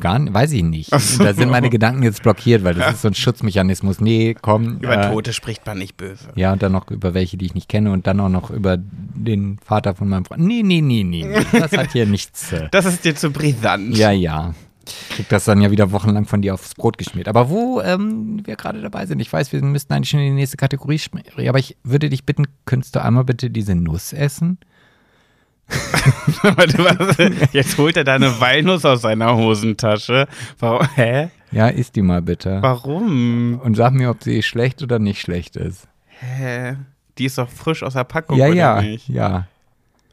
Gar 0.00 0.18
nicht, 0.18 0.34
weiß 0.34 0.52
ich 0.52 0.64
nicht. 0.64 0.90
So. 0.90 1.22
Da 1.22 1.32
sind 1.32 1.48
meine 1.48 1.70
Gedanken 1.70 2.02
jetzt 2.02 2.22
blockiert, 2.22 2.64
weil 2.64 2.74
das 2.74 2.84
ja. 2.84 2.90
ist 2.90 3.02
so 3.02 3.08
ein 3.08 3.14
Schutzmechanismus. 3.14 4.00
Nee, 4.00 4.34
komm. 4.40 4.78
Über 4.78 4.98
äh, 4.98 5.10
Tote 5.10 5.32
spricht 5.32 5.64
man 5.64 5.78
nicht 5.78 5.96
böse. 5.96 6.28
Ja, 6.34 6.52
und 6.52 6.62
dann 6.62 6.72
noch 6.72 6.90
über 6.90 7.14
welche, 7.14 7.36
die 7.36 7.46
ich 7.46 7.54
nicht 7.54 7.68
kenne 7.68 7.92
und 7.92 8.06
dann 8.08 8.18
auch 8.18 8.28
noch 8.28 8.50
über 8.50 8.78
den 8.78 9.58
Vater 9.64 9.94
von 9.94 10.08
meinem 10.08 10.24
Freund. 10.24 10.42
Nee, 10.42 10.62
nee, 10.64 10.80
nee, 10.80 11.04
nee. 11.04 11.24
nee. 11.24 11.46
Das 11.52 11.72
hat 11.72 11.92
hier 11.92 12.06
nichts. 12.06 12.52
Äh. 12.52 12.68
Das 12.76 12.84
ist 12.84 13.04
dir 13.04 13.14
zu 13.14 13.30
brisant. 13.30 13.96
Ja, 13.96 14.10
ja. 14.10 14.54
Krieg 15.10 15.28
das 15.28 15.44
dann 15.44 15.60
ja 15.60 15.70
wieder 15.70 15.92
wochenlang 15.92 16.26
von 16.26 16.42
dir 16.42 16.54
aufs 16.54 16.74
Brot 16.74 16.98
geschmiert. 16.98 17.28
Aber 17.28 17.48
wo 17.48 17.80
ähm, 17.80 18.40
wir 18.44 18.56
gerade 18.56 18.80
dabei 18.82 19.06
sind, 19.06 19.20
ich 19.20 19.32
weiß, 19.32 19.52
wir 19.52 19.62
müssten 19.62 19.92
eigentlich 19.92 20.10
schon 20.10 20.20
in 20.20 20.26
die 20.26 20.40
nächste 20.40 20.56
Kategorie 20.56 20.98
sprechen, 20.98 21.48
aber 21.48 21.58
ich 21.58 21.76
würde 21.82 22.08
dich 22.08 22.24
bitten, 22.24 22.46
könntest 22.64 22.94
du 22.94 23.02
einmal 23.02 23.24
bitte 23.24 23.50
diese 23.50 23.74
Nuss 23.74 24.12
essen? 24.12 24.58
Jetzt 27.52 27.76
holt 27.78 27.96
er 27.96 28.04
da 28.04 28.14
eine 28.14 28.40
Walnuss 28.40 28.84
aus 28.84 29.02
seiner 29.02 29.36
Hosentasche. 29.36 30.28
Warum? 30.58 30.88
Hä? 30.94 31.28
Ja, 31.50 31.68
isst 31.68 31.96
die 31.96 32.02
mal 32.02 32.22
bitte. 32.22 32.58
Warum? 32.60 33.60
Und 33.60 33.76
sag 33.76 33.92
mir, 33.92 34.10
ob 34.10 34.22
sie 34.22 34.42
schlecht 34.42 34.82
oder 34.82 34.98
nicht 34.98 35.20
schlecht 35.20 35.56
ist. 35.56 35.88
Hä? 36.06 36.76
Die 37.18 37.24
ist 37.24 37.38
doch 37.38 37.48
frisch 37.48 37.82
aus 37.82 37.94
der 37.94 38.04
Packung, 38.04 38.38
ja, 38.38 38.46
oder 38.46 38.54
ja, 38.54 38.82
nicht? 38.82 39.08
Ja, 39.08 39.46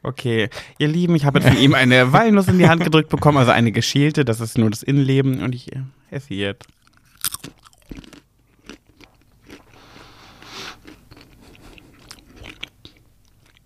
Okay, 0.04 0.50
ihr 0.76 0.88
Lieben, 0.88 1.14
ich 1.14 1.24
habe 1.24 1.38
jetzt 1.38 1.48
von 1.48 1.56
ihm 1.56 1.72
eine 1.72 2.12
Walnuss 2.12 2.46
in 2.46 2.58
die 2.58 2.68
Hand 2.68 2.84
gedrückt 2.84 3.08
bekommen, 3.08 3.38
also 3.38 3.52
eine 3.52 3.72
geschälte, 3.72 4.26
das 4.26 4.38
ist 4.38 4.58
nur 4.58 4.68
das 4.68 4.82
Innenleben 4.82 5.42
und 5.42 5.54
ich 5.54 5.70
esse 6.10 6.34
jetzt. 6.34 6.66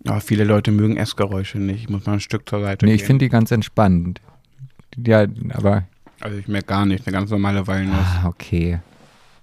Aber 0.09 0.21
viele 0.21 0.43
Leute 0.43 0.71
mögen 0.71 0.97
Essgeräusche 0.97 1.59
nicht. 1.59 1.83
Ich 1.83 1.89
muss 1.89 2.05
mal 2.05 2.13
ein 2.13 2.19
Stück 2.19 2.47
zur 2.49 2.61
Seite 2.61 2.85
Nee, 2.85 2.91
gehen. 2.91 2.95
ich 2.99 3.03
finde 3.03 3.25
die 3.25 3.29
ganz 3.29 3.51
entspannt. 3.51 4.21
Ja, 4.97 5.25
aber. 5.53 5.83
Also 6.19 6.37
ich 6.37 6.47
merke 6.47 6.67
gar 6.67 6.85
nicht, 6.85 7.07
eine 7.07 7.13
ganz 7.15 7.29
normale 7.31 7.65
Walnuss. 7.67 7.95
Ah, 8.23 8.27
okay. 8.27 8.79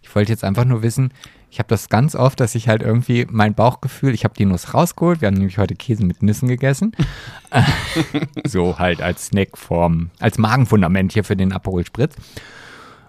Ich 0.03 0.15
wollte 0.15 0.31
jetzt 0.33 0.45
einfach 0.45 0.65
nur 0.65 0.83
wissen, 0.83 1.13
ich 1.51 1.59
habe 1.59 1.69
das 1.69 1.89
ganz 1.89 2.15
oft, 2.15 2.39
dass 2.41 2.55
ich 2.55 2.69
halt 2.69 2.83
irgendwie 2.83 3.27
mein 3.31 3.55
Bauchgefühl, 3.55 4.13
ich 4.13 4.25
habe 4.25 4.35
die 4.37 4.45
Nuss 4.45 4.75
rausgeholt, 4.75 5.21
wir 5.21 5.29
haben 5.29 5.37
nämlich 5.37 5.59
heute 5.59 5.75
Käse 5.75 6.05
mit 6.05 6.23
Nüssen 6.23 6.49
gegessen. 6.49 6.93
so 8.45 8.79
halt 8.79 9.01
als 9.01 9.27
Snackform, 9.27 10.11
als 10.21 10.39
Magenfundament 10.39 11.13
hier 11.13 11.25
für 11.25 11.37
den 11.37 11.53
Aperol 11.53 11.87
Spritz. 11.87 12.15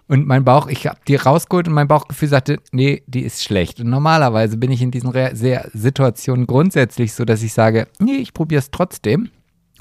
Und 0.07 0.25
mein 0.25 0.45
Bauch, 0.45 0.67
ich 0.67 0.87
habe 0.87 0.99
die 1.07 1.15
rausgeholt 1.15 1.67
und 1.67 1.73
mein 1.73 1.87
Bauchgefühl 1.87 2.29
sagte, 2.29 2.59
nee, 2.71 3.03
die 3.07 3.21
ist 3.21 3.43
schlecht. 3.43 3.81
Und 3.81 3.89
normalerweise 3.89 4.55
bin 4.55 4.71
ich 4.71 4.81
in 4.81 4.91
diesen 4.91 5.11
sehr 5.35 5.69
Situationen 5.73 6.47
grundsätzlich 6.47 7.13
so, 7.13 7.25
dass 7.25 7.43
ich 7.43 7.53
sage, 7.53 7.87
nee, 7.99 8.15
ich 8.15 8.33
probiere 8.33 8.59
es 8.59 8.71
trotzdem. 8.71 9.29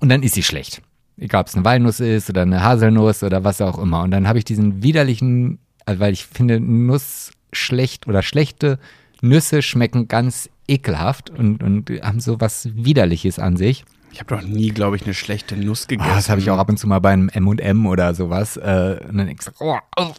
Und 0.00 0.08
dann 0.08 0.22
ist 0.22 0.34
sie 0.34 0.42
schlecht. 0.42 0.82
Egal, 1.16 1.42
ob 1.42 1.46
es 1.46 1.54
eine 1.54 1.64
Walnuss 1.64 2.00
ist 2.00 2.28
oder 2.28 2.42
eine 2.42 2.62
Haselnuss 2.62 3.22
oder 3.22 3.44
was 3.44 3.60
auch 3.60 3.78
immer. 3.78 4.02
Und 4.02 4.10
dann 4.10 4.26
habe 4.26 4.38
ich 4.38 4.44
diesen 4.44 4.82
widerlichen, 4.82 5.58
also 5.86 6.00
weil 6.00 6.12
ich 6.12 6.26
finde, 6.26 6.60
Nuss 6.60 7.30
schlecht 7.52 8.06
oder 8.08 8.22
schlechte 8.22 8.78
Nüsse 9.22 9.62
schmecken 9.62 10.08
ganz 10.08 10.50
ekelhaft 10.68 11.30
und, 11.30 11.62
und 11.62 11.90
haben 12.02 12.20
so 12.20 12.40
was 12.40 12.68
Widerliches 12.74 13.38
an 13.38 13.56
sich. 13.56 13.84
Ich 14.16 14.20
habe 14.20 14.34
doch 14.34 14.48
nie, 14.48 14.70
glaube 14.70 14.96
ich, 14.96 15.04
eine 15.04 15.12
schlechte 15.12 15.58
Nuss 15.58 15.88
gegessen. 15.88 16.08
Oh, 16.10 16.16
das 16.16 16.30
habe 16.30 16.40
ich 16.40 16.50
auch 16.50 16.56
ab 16.56 16.70
und 16.70 16.78
zu 16.78 16.86
mal 16.86 17.00
bei 17.00 17.10
einem 17.10 17.28
M&M 17.28 17.84
oder 17.84 18.14
sowas. 18.14 18.56
Äh, 18.56 18.98
und 19.06 19.18
dann 19.18 19.36
so, 19.38 19.50
oh, 19.60 19.76
oh. 19.94 20.10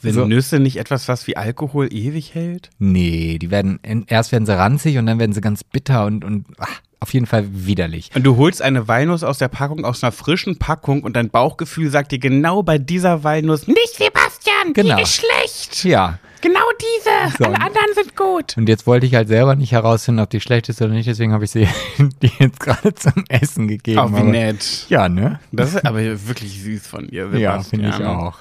Sind 0.00 0.14
so. 0.14 0.24
Nüsse 0.24 0.60
nicht 0.60 0.78
etwas, 0.78 1.08
was 1.08 1.26
wie 1.26 1.36
Alkohol 1.36 1.92
ewig 1.92 2.34
hält? 2.34 2.70
Nee, 2.78 3.36
die 3.38 3.50
werden, 3.50 3.80
erst 4.06 4.32
werden 4.32 4.46
sie 4.46 4.56
ranzig 4.56 4.96
und 4.96 5.04
dann 5.04 5.18
werden 5.18 5.34
sie 5.34 5.42
ganz 5.42 5.62
bitter 5.62 6.06
und, 6.06 6.24
und 6.24 6.46
ach, 6.56 6.80
auf 7.00 7.12
jeden 7.12 7.26
Fall 7.26 7.44
widerlich. 7.50 8.08
Und 8.14 8.22
du 8.22 8.38
holst 8.38 8.62
eine 8.62 8.88
Walnuss 8.88 9.24
aus 9.24 9.36
der 9.36 9.48
Packung, 9.48 9.84
aus 9.84 10.02
einer 10.02 10.12
frischen 10.12 10.58
Packung 10.58 11.02
und 11.02 11.14
dein 11.14 11.28
Bauchgefühl 11.28 11.90
sagt 11.90 12.12
dir 12.12 12.18
genau 12.18 12.62
bei 12.62 12.78
dieser 12.78 13.24
Walnuss, 13.24 13.68
nicht 13.68 13.94
Sebastian, 13.94 14.72
genau. 14.72 14.96
die 14.96 15.02
ist 15.02 15.16
schlecht. 15.16 15.84
Ja. 15.84 16.18
Genau 16.42 16.60
diese! 16.80 17.36
So. 17.38 17.44
Alle 17.44 17.54
anderen 17.60 17.94
sind 17.94 18.16
gut. 18.16 18.56
Und 18.58 18.68
jetzt 18.68 18.86
wollte 18.86 19.06
ich 19.06 19.14
halt 19.14 19.28
selber 19.28 19.54
nicht 19.56 19.72
herausfinden, 19.72 20.20
ob 20.20 20.28
die 20.30 20.40
schlecht 20.40 20.68
ist 20.68 20.82
oder 20.82 20.90
nicht, 20.92 21.08
deswegen 21.08 21.32
habe 21.32 21.44
ich 21.44 21.50
sie 21.52 21.66
die 22.22 22.30
jetzt 22.38 22.60
gerade 22.60 22.94
zum 22.94 23.24
Essen 23.28 23.68
gegeben. 23.68 23.98
Oh, 24.00 24.10
wie 24.12 24.16
aber- 24.16 24.24
nett. 24.24 24.86
Ja, 24.90 25.08
ne? 25.08 25.40
Das 25.52 25.72
ist 25.74 25.86
aber 25.86 26.00
wirklich 26.00 26.60
süß 26.62 26.86
von 26.86 27.06
dir, 27.08 27.26
Sebastian. 27.30 27.40
Ja, 27.40 27.62
finde 27.62 27.88
ich 27.88 28.04
auch. 28.04 28.38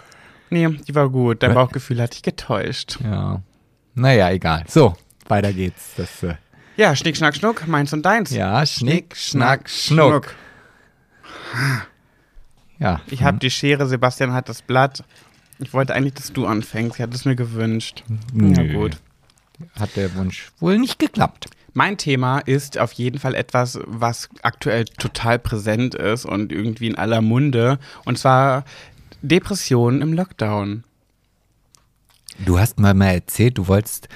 Nee, 0.49 0.67
die 0.67 0.93
war 0.95 1.09
gut. 1.09 1.41
Dein? 1.43 1.53
Bauchgefühl 1.53 2.01
hat 2.01 2.13
dich 2.13 2.23
getäuscht. 2.23 2.97
Ja. 3.03 3.41
Naja, 3.95 4.29
egal. 4.31 4.63
So, 4.67 4.95
weiter 5.29 5.53
geht's. 5.53 5.91
Das, 5.95 6.23
äh, 6.23 6.35
Ja, 6.77 6.95
Schnick, 6.95 7.15
Schnack, 7.15 7.35
Schnuck, 7.35 7.67
meins 7.67 7.93
und 7.93 8.05
deins. 8.05 8.31
ja, 8.31 8.65
Schnick, 8.65 9.15
Schnack, 9.15 9.69
Schnuck. 9.69 10.33
Ja. 12.79 12.99
Ich 13.07 13.23
habe 13.23 13.37
die 13.37 13.51
Schere, 13.51 13.85
Sebastian 13.87 14.33
hat 14.33 14.49
das 14.49 14.61
Blatt. 14.61 15.03
Ich 15.61 15.73
wollte 15.73 15.93
eigentlich, 15.93 16.15
dass 16.15 16.33
du 16.33 16.45
anfängst. 16.47 16.95
Ich 16.97 17.01
hatte 17.01 17.15
es 17.15 17.25
mir 17.25 17.35
gewünscht. 17.35 18.03
Na 18.33 18.61
Nö. 18.63 18.73
gut. 18.73 18.97
Hat 19.79 19.95
der 19.95 20.13
Wunsch 20.15 20.51
wohl 20.59 20.79
nicht 20.79 20.97
geklappt. 20.97 21.47
Mein 21.73 21.97
Thema 21.97 22.39
ist 22.39 22.77
auf 22.77 22.91
jeden 22.93 23.19
Fall 23.19 23.35
etwas, 23.35 23.79
was 23.85 24.27
aktuell 24.41 24.85
total 24.85 25.39
präsent 25.39 25.95
ist 25.95 26.25
und 26.25 26.51
irgendwie 26.51 26.87
in 26.87 26.95
aller 26.97 27.21
Munde. 27.21 27.79
Und 28.03 28.17
zwar 28.17 28.65
Depressionen 29.21 30.01
im 30.01 30.13
Lockdown. 30.13 30.83
Du 32.39 32.59
hast 32.59 32.79
mal 32.79 32.93
mal 32.95 33.11
erzählt, 33.13 33.57
du 33.59 33.67
wolltest, 33.67 34.09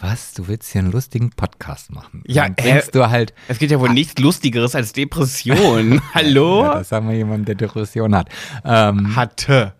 was, 0.00 0.32
du 0.32 0.48
willst 0.48 0.72
hier 0.72 0.80
einen 0.80 0.92
lustigen 0.92 1.30
Podcast 1.30 1.92
machen. 1.92 2.22
Ja, 2.26 2.44
Dann 2.44 2.54
äh, 2.56 2.62
denkst 2.62 2.90
du 2.92 3.08
halt, 3.10 3.34
Es 3.48 3.58
gibt 3.58 3.70
ja 3.70 3.78
wohl 3.78 3.90
nichts 3.90 4.18
Lustigeres 4.20 4.74
als 4.74 4.92
Depression. 4.94 6.00
Hallo? 6.14 6.62
ja, 6.64 6.74
das 6.76 6.88
sagen 6.88 7.08
wir 7.08 7.16
jemand, 7.16 7.46
der 7.48 7.54
Depression 7.54 8.14
hat. 8.16 8.30
Ähm, 8.64 9.14
Hatte. 9.14 9.74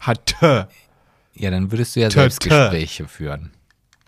Hatte. 0.00 0.68
ja, 1.34 1.50
dann 1.50 1.70
würdest 1.70 1.96
du 1.96 2.00
ja 2.00 2.08
Tö, 2.08 2.20
selbst 2.20 2.42
tö. 2.42 2.48
Gespräche 2.48 3.06
führen. 3.08 3.50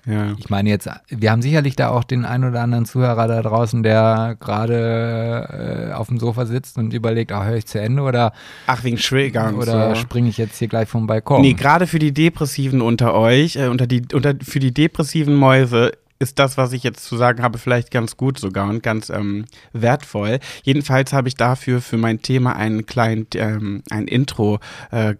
Ja. 0.06 0.34
Ich 0.38 0.48
meine 0.48 0.70
jetzt, 0.70 0.88
wir 1.08 1.30
haben 1.30 1.42
sicherlich 1.42 1.76
da 1.76 1.90
auch 1.90 2.04
den 2.04 2.24
einen 2.24 2.44
oder 2.44 2.62
anderen 2.62 2.86
Zuhörer 2.86 3.28
da 3.28 3.42
draußen, 3.42 3.82
der 3.82 4.36
gerade 4.40 5.90
äh, 5.90 5.92
auf 5.92 6.08
dem 6.08 6.18
Sofa 6.18 6.46
sitzt 6.46 6.78
und 6.78 6.94
überlegt, 6.94 7.32
ah, 7.32 7.44
höre 7.44 7.56
ich 7.56 7.66
zu 7.66 7.80
Ende 7.80 8.02
oder, 8.02 8.32
Ach, 8.66 8.82
wegen 8.82 8.96
Schwillgang. 8.98 9.56
oder 9.56 9.94
so. 9.94 10.00
springe 10.00 10.28
ich 10.28 10.38
jetzt 10.38 10.58
hier 10.58 10.68
gleich 10.68 10.88
vom 10.88 11.06
Balkon? 11.06 11.42
Nee, 11.42 11.52
gerade 11.52 11.86
für 11.86 11.98
die 11.98 12.12
Depressiven 12.12 12.80
unter 12.80 13.14
euch, 13.14 13.56
äh, 13.56 13.66
unter 13.66 13.86
die, 13.86 14.02
unter, 14.14 14.34
für 14.42 14.58
die 14.58 14.72
depressiven 14.72 15.34
Mäuse 15.34 15.92
ist 16.18 16.38
das, 16.38 16.56
was 16.56 16.72
ich 16.72 16.82
jetzt 16.82 17.04
zu 17.04 17.16
sagen 17.16 17.42
habe, 17.42 17.58
vielleicht 17.58 17.90
ganz 17.90 18.16
gut 18.16 18.38
sogar 18.38 18.68
und 18.68 18.82
ganz 18.82 19.08
ähm, 19.08 19.46
wertvoll. 19.72 20.38
Jedenfalls 20.62 21.12
habe 21.12 21.28
ich 21.28 21.34
dafür 21.34 21.80
für 21.80 21.96
mein 21.96 22.20
Thema 22.20 22.56
einen 22.56 22.84
kleinen, 22.84 23.26
ähm, 23.34 23.82
ein 23.90 24.06
Intro 24.06 24.60
äh, 24.90 25.14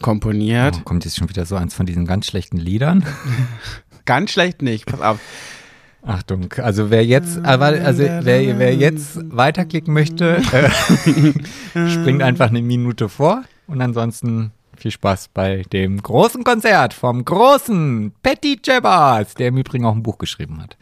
komponiert. 0.00 0.76
Oh, 0.80 0.84
kommt 0.84 1.04
jetzt 1.04 1.16
schon 1.16 1.28
wieder 1.28 1.44
so 1.46 1.56
eins 1.56 1.74
von 1.74 1.86
diesen 1.86 2.06
ganz 2.06 2.26
schlechten 2.26 2.56
Liedern? 2.56 3.04
Ganz 4.04 4.30
schlecht 4.30 4.62
nicht, 4.62 4.86
pass 4.86 5.02
auf. 5.02 5.18
Achtung, 6.02 6.50
also 6.56 6.90
wer 6.90 7.04
jetzt, 7.04 7.44
aber 7.44 7.66
also 7.66 8.02
wer, 8.02 8.24
wer 8.58 8.74
jetzt 8.74 9.18
weiterklicken 9.30 9.92
möchte, 9.92 10.40
äh, 10.52 10.70
springt 11.90 12.22
einfach 12.22 12.48
eine 12.48 12.62
Minute 12.62 13.10
vor 13.10 13.44
und 13.66 13.82
ansonsten 13.82 14.52
viel 14.78 14.92
Spaß 14.92 15.28
bei 15.34 15.62
dem 15.72 16.00
großen 16.00 16.44
Konzert 16.44 16.94
vom 16.94 17.24
großen 17.24 18.12
Patty 18.22 18.58
Jabbers, 18.64 19.34
der 19.34 19.48
im 19.48 19.58
Übrigen 19.58 19.84
auch 19.84 19.94
ein 19.94 20.02
Buch 20.02 20.18
geschrieben 20.18 20.62
hat. 20.62 20.78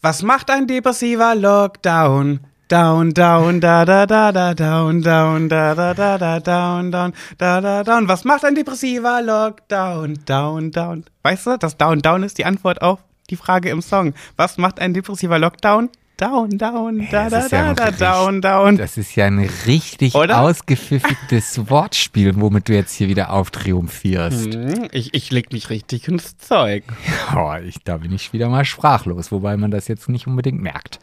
Was 0.00 0.22
macht 0.22 0.50
ein 0.50 0.66
depressiver 0.66 1.34
Lockdown? 1.34 2.40
Down, 2.68 3.14
down, 3.14 3.60
da, 3.62 3.86
da, 3.86 4.04
da, 4.04 4.30
da, 4.30 4.52
down, 4.52 5.00
down, 5.00 5.48
da, 5.48 5.74
da, 5.74 5.94
da, 5.94 6.18
da, 6.18 6.38
down, 6.38 6.92
down, 6.92 7.14
da, 7.38 7.62
da, 7.62 7.82
down. 7.82 8.08
Was 8.08 8.24
macht 8.24 8.44
ein 8.44 8.54
depressiver 8.54 9.22
Lockdown? 9.22 10.18
Down, 10.26 10.70
down. 10.70 11.04
Weißt 11.22 11.46
du, 11.46 11.56
das 11.56 11.78
Down, 11.78 12.00
down 12.02 12.22
ist 12.22 12.36
die 12.36 12.44
Antwort 12.44 12.82
auf 12.82 12.98
die 13.30 13.36
Frage 13.36 13.70
im 13.70 13.80
Song. 13.80 14.12
Was 14.36 14.58
macht 14.58 14.80
ein 14.80 14.92
depressiver 14.92 15.38
Lockdown? 15.38 15.88
Down, 16.18 16.58
down, 16.58 17.08
da, 17.10 17.30
da, 17.30 17.48
da, 17.48 17.72
da, 17.72 17.90
down, 17.90 18.42
down. 18.42 18.76
Das 18.76 18.98
ist 18.98 19.14
ja 19.16 19.24
ein 19.26 19.48
richtig 19.66 20.14
Oder? 20.14 20.40
ausgepfiffigtes 20.40 21.70
Wortspiel, 21.70 22.38
womit 22.38 22.68
du 22.68 22.74
jetzt 22.74 22.92
hier 22.92 23.08
wieder 23.08 23.32
auftriumphierst. 23.32 24.52
Hm, 24.52 24.88
Ich, 24.92 25.14
ich 25.14 25.30
leg 25.30 25.52
mich 25.54 25.70
richtig 25.70 26.06
ins 26.08 26.36
Zeug. 26.36 26.84
Oh, 27.34 27.54
ich, 27.64 27.76
da 27.84 27.96
bin 27.98 28.12
ich 28.12 28.32
wieder 28.34 28.48
mal 28.50 28.64
sprachlos, 28.66 29.32
wobei 29.32 29.56
man 29.56 29.70
das 29.70 29.88
jetzt 29.88 30.08
nicht 30.10 30.26
unbedingt 30.26 30.60
merkt. 30.60 30.98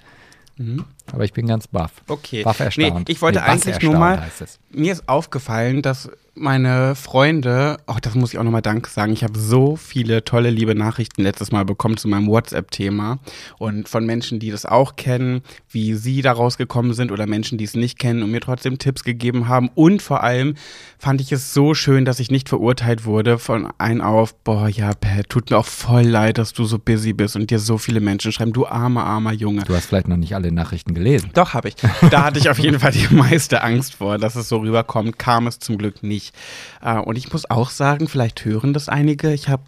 Aber 1.11 1.23
ich 1.23 1.33
bin 1.33 1.47
ganz 1.47 1.67
baff. 1.67 1.91
Okay. 2.07 2.43
Baff 2.43 2.59
erstaunt. 2.59 3.07
Nee, 3.07 3.13
ich 3.13 3.21
wollte 3.21 3.39
was 3.39 3.47
eigentlich 3.47 3.81
nur 3.81 3.97
mal-. 3.97 4.23
Mir 4.71 4.91
ist 4.91 5.07
aufgefallen, 5.07 5.81
dass 5.81 6.09
meine 6.35 6.95
Freunde, 6.95 7.77
oh, 7.87 7.95
das 8.01 8.13
muss 8.13 8.33
ich 8.33 8.39
auch 8.39 8.43
nochmal 8.43 8.61
Danke 8.61 8.89
sagen, 8.89 9.13
ich 9.13 9.23
habe 9.23 9.39
so 9.39 9.77
viele 9.77 10.25
tolle, 10.25 10.49
liebe 10.49 10.75
Nachrichten 10.75 11.23
letztes 11.23 11.51
Mal 11.51 11.63
bekommen 11.63 11.95
zu 11.95 12.09
meinem 12.09 12.27
WhatsApp-Thema 12.27 13.19
und 13.57 13.87
von 13.87 14.05
Menschen, 14.05 14.39
die 14.39 14.51
das 14.51 14.65
auch 14.65 14.97
kennen, 14.97 15.41
wie 15.69 15.93
sie 15.93 16.21
da 16.21 16.33
rausgekommen 16.33 16.93
sind 16.93 17.11
oder 17.11 17.25
Menschen, 17.25 17.57
die 17.57 17.63
es 17.63 17.73
nicht 17.73 17.99
kennen 17.99 18.21
und 18.21 18.31
mir 18.31 18.41
trotzdem 18.41 18.77
Tipps 18.77 19.05
gegeben 19.05 19.47
haben 19.47 19.69
und 19.75 20.01
vor 20.01 20.23
allem 20.23 20.55
fand 20.99 21.21
ich 21.21 21.31
es 21.31 21.53
so 21.53 21.73
schön, 21.73 22.03
dass 22.03 22.19
ich 22.19 22.29
nicht 22.29 22.49
verurteilt 22.49 23.05
wurde 23.05 23.39
von 23.39 23.69
ein 23.77 24.01
auf, 24.01 24.35
boah, 24.35 24.67
ja, 24.67 24.93
Pat, 24.93 25.29
tut 25.29 25.49
mir 25.49 25.57
auch 25.57 25.65
voll 25.65 26.03
leid, 26.03 26.37
dass 26.37 26.51
du 26.51 26.65
so 26.65 26.79
busy 26.79 27.13
bist 27.13 27.37
und 27.37 27.49
dir 27.49 27.59
so 27.59 27.77
viele 27.77 28.01
Menschen 28.01 28.33
schreiben, 28.33 28.51
du 28.51 28.65
armer, 28.67 29.05
armer 29.05 29.31
Junge. 29.31 29.63
Du 29.63 29.73
hast 29.73 29.85
vielleicht 29.85 30.09
noch 30.09 30.17
nicht 30.17 30.35
alle 30.35 30.51
Nachrichten 30.51 30.94
gelesen. 30.95 31.29
Doch, 31.35 31.53
habe 31.53 31.67
ich. 31.69 31.75
Da 32.09 32.23
hatte 32.23 32.39
ich 32.39 32.49
auf 32.49 32.57
jeden 32.57 32.79
Fall 32.79 32.91
die 32.91 33.07
meiste 33.13 33.61
Angst 33.61 33.95
vor, 33.95 34.17
dass 34.17 34.35
es 34.35 34.49
so 34.49 34.57
rüberkommt. 34.57 35.19
Kam 35.19 35.45
es 35.47 35.59
zum 35.59 35.77
Glück 35.77 36.01
nicht. 36.01 36.33
Äh, 36.81 36.97
Und 36.97 37.17
ich 37.17 37.31
muss 37.31 37.49
auch 37.49 37.69
sagen, 37.69 38.07
vielleicht 38.07 38.43
hören 38.45 38.73
das 38.73 38.89
einige, 38.89 39.31
ich 39.33 39.47
habe 39.49 39.63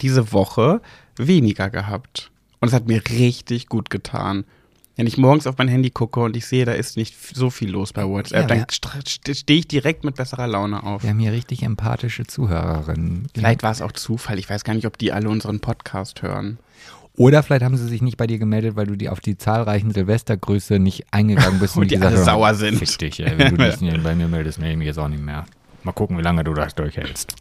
diese 0.00 0.32
Woche 0.32 0.80
weniger 1.16 1.70
gehabt. 1.70 2.30
Und 2.60 2.68
es 2.68 2.74
hat 2.74 2.86
mir 2.86 3.02
richtig 3.10 3.66
gut 3.68 3.90
getan. 3.90 4.44
Wenn 4.98 5.06
ich 5.06 5.18
morgens 5.18 5.46
auf 5.46 5.58
mein 5.58 5.68
Handy 5.68 5.90
gucke 5.90 6.20
und 6.20 6.36
ich 6.36 6.46
sehe, 6.46 6.64
da 6.64 6.72
ist 6.72 6.96
nicht 6.96 7.14
so 7.36 7.50
viel 7.50 7.70
los 7.70 7.92
bei 7.92 8.06
WhatsApp, 8.06 8.48
Ja, 8.50 8.56
dann 8.56 8.64
stehe 9.34 9.58
ich 9.58 9.68
direkt 9.68 10.04
mit 10.04 10.16
besserer 10.16 10.46
Laune 10.46 10.82
auf. 10.82 11.02
Wir 11.02 11.10
haben 11.10 11.18
hier 11.18 11.32
richtig 11.32 11.62
empathische 11.62 12.26
Zuhörerinnen. 12.26 13.28
Vielleicht 13.34 13.62
war 13.62 13.72
es 13.72 13.82
auch 13.82 13.92
Zufall. 13.92 14.38
Ich 14.38 14.48
weiß 14.48 14.64
gar 14.64 14.72
nicht, 14.72 14.86
ob 14.86 14.96
die 14.96 15.12
alle 15.12 15.28
unseren 15.28 15.60
Podcast 15.60 16.22
hören. 16.22 16.58
Oder 17.16 17.42
vielleicht 17.42 17.62
haben 17.62 17.76
sie 17.76 17.86
sich 17.86 18.02
nicht 18.02 18.16
bei 18.16 18.26
dir 18.26 18.38
gemeldet, 18.38 18.76
weil 18.76 18.86
du 18.86 18.96
die 18.96 19.08
auf 19.08 19.20
die 19.20 19.38
zahlreichen 19.38 19.90
Silvestergrüße 19.90 20.78
nicht 20.78 21.04
eingegangen 21.10 21.58
bist. 21.58 21.76
Und 21.76 21.90
die 21.90 21.94
gesagt 21.94 22.16
alle 22.16 22.18
haben, 22.18 22.24
sauer 22.24 22.54
sind. 22.54 22.78
Fick 22.78 22.98
dich, 22.98 23.20
ey. 23.20 23.38
Wenn 23.38 23.56
du 23.56 23.64
dich 23.64 23.80
nicht 23.80 24.02
bei 24.02 24.14
mir 24.14 24.28
meldest, 24.28 24.58
melde 24.58 24.72
ich 24.72 24.78
mich 24.78 24.86
jetzt 24.86 24.98
auch 24.98 25.08
nicht 25.08 25.22
mehr. 25.22 25.46
Mal 25.82 25.92
gucken, 25.92 26.18
wie 26.18 26.22
lange 26.22 26.44
du 26.44 26.52
das 26.52 26.74
durchhältst. 26.74 27.34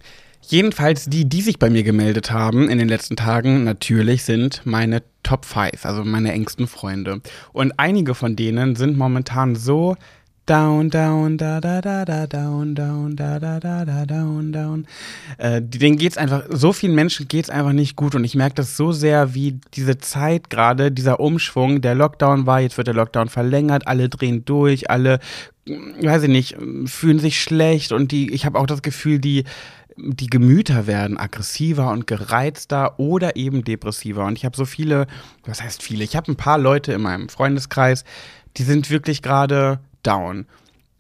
Jedenfalls 0.48 1.06
die, 1.06 1.28
die 1.28 1.42
sich 1.42 1.58
bei 1.58 1.70
mir 1.70 1.84
gemeldet 1.84 2.32
haben 2.32 2.70
in 2.70 2.78
den 2.78 2.88
letzten 2.88 3.16
Tagen, 3.16 3.64
natürlich 3.64 4.24
sind 4.24 4.62
meine 4.64 5.02
Top 5.24 5.44
5, 5.44 5.86
also 5.86 6.04
meine 6.04 6.32
engsten 6.32 6.68
Freunde. 6.68 7.22
Und 7.52 7.74
einige 7.78 8.14
von 8.14 8.36
denen 8.36 8.76
sind 8.76 8.96
momentan 8.96 9.56
so 9.56 9.96
down, 10.46 10.90
down, 10.90 11.38
da, 11.38 11.60
da, 11.60 11.82
da, 11.82 12.06
da, 12.06 12.28
down, 12.28 12.76
down, 12.76 13.16
da, 13.16 13.40
da, 13.40 13.60
da, 13.60 13.84
da, 13.84 14.06
down, 14.06 14.52
down. 14.52 14.88
Äh, 15.38 15.62
denen 15.62 15.98
geht's 15.98 16.18
einfach, 16.18 16.44
so 16.50 16.72
vielen 16.72 16.94
Menschen 16.94 17.28
geht's 17.28 17.50
einfach 17.50 17.74
nicht 17.74 17.96
gut. 17.96 18.16
Und 18.16 18.24
ich 18.24 18.36
merke 18.36 18.56
das 18.56 18.78
so 18.78 18.92
sehr, 18.92 19.34
wie 19.34 19.60
diese 19.74 19.98
Zeit 19.98 20.50
gerade, 20.50 20.92
dieser 20.92 21.20
Umschwung, 21.20 21.82
der 21.82 21.96
Lockdown 21.96 22.46
war, 22.46 22.62
jetzt 22.62 22.78
wird 22.78 22.88
der 22.88 22.94
Lockdown 22.94 23.30
verlängert, 23.30 23.88
alle 23.88 24.08
drehen 24.08 24.46
durch, 24.46 24.90
alle, 24.90 25.20
mm, 25.66 26.06
weiß 26.06 26.24
ich 26.24 26.30
nicht, 26.30 26.58
fühlen 26.86 27.20
sich 27.20 27.42
schlecht 27.42 27.92
und 27.92 28.12
die, 28.12 28.32
ich 28.32 28.46
habe 28.46 28.60
auch 28.60 28.68
das 28.68 28.84
Gefühl, 28.84 29.20
die, 29.20 29.46
die 29.98 30.28
Gemüter 30.28 30.86
werden 30.86 31.18
aggressiver 31.18 31.90
und 31.90 32.06
gereizter 32.06 33.00
oder 33.00 33.36
eben 33.36 33.64
depressiver. 33.64 34.26
Und 34.26 34.38
ich 34.38 34.46
habe 34.46 34.56
so 34.56 34.66
viele, 34.66 35.08
was 35.46 35.64
heißt 35.64 35.82
viele? 35.82 36.04
Ich 36.04 36.16
habe 36.16 36.32
ein 36.32 36.36
paar 36.36 36.58
Leute 36.58 36.94
in 36.94 37.02
meinem 37.02 37.30
Freundeskreis, 37.30 38.04
die 38.58 38.64
sind 38.64 38.90
wirklich 38.90 39.22
gerade 39.22 39.80
down. 40.06 40.46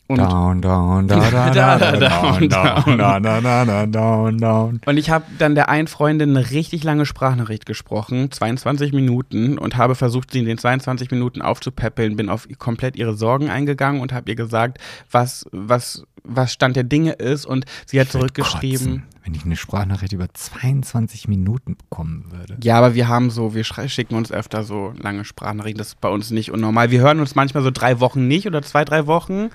Und 0.07 0.19
Down, 0.19 0.61
down, 0.61 1.07
da, 1.07 1.31
da, 1.31 1.49
da, 1.49 1.77
da, 1.79 1.91
down, 1.97 2.47
down, 2.47 3.23
da, 3.23 3.65
da, 3.65 3.85
down, 3.87 4.37
down. 4.37 4.81
Und 4.85 4.97
ich 4.97 5.09
habe 5.09 5.25
dann 5.39 5.55
der 5.55 5.67
einen 5.67 5.87
Freundin 5.87 6.37
eine 6.37 6.51
richtig 6.51 6.83
lange 6.83 7.07
Sprachnachricht 7.07 7.65
gesprochen, 7.65 8.29
22 8.29 8.93
Minuten, 8.93 9.57
und 9.57 9.77
habe 9.77 9.95
versucht, 9.95 10.29
sie 10.29 10.39
in 10.39 10.45
den 10.45 10.59
22 10.59 11.09
Minuten 11.09 11.41
aufzupäppeln, 11.41 12.17
bin 12.17 12.29
auf 12.29 12.47
komplett 12.59 12.97
ihre 12.97 13.15
Sorgen 13.15 13.49
eingegangen 13.49 13.99
und 13.99 14.13
habe 14.13 14.29
ihr 14.29 14.35
gesagt, 14.35 14.77
was, 15.09 15.47
was, 15.51 16.03
was 16.23 16.53
Stand 16.53 16.75
der 16.75 16.83
Dinge 16.83 17.13
ist. 17.13 17.47
Und 17.47 17.65
sie 17.87 17.99
hat 17.99 18.09
zurückgeschrieben. 18.09 19.05
Wenn 19.25 19.33
ich 19.33 19.43
eine 19.43 19.55
Sprachnachricht 19.55 20.13
über 20.13 20.27
22 20.31 21.27
Minuten 21.27 21.75
bekommen 21.75 22.25
würde. 22.29 22.57
Ja, 22.63 22.77
aber 22.77 22.93
wir 22.93 23.07
haben 23.07 23.31
so, 23.31 23.55
wir 23.55 23.63
schicken 23.63 24.15
uns 24.15 24.31
öfter 24.31 24.63
so 24.63 24.93
lange 25.01 25.25
Sprachnachrichten, 25.25 25.79
das 25.79 25.87
ist 25.89 26.01
bei 26.01 26.09
uns 26.09 26.29
nicht 26.29 26.51
unnormal. 26.51 26.91
Wir 26.91 27.01
hören 27.01 27.19
uns 27.19 27.33
manchmal 27.33 27.63
so 27.63 27.71
drei 27.71 27.99
Wochen 27.99 28.27
nicht 28.27 28.45
oder 28.45 28.61
zwei, 28.61 28.85
drei 28.85 29.07
Wochen. 29.07 29.49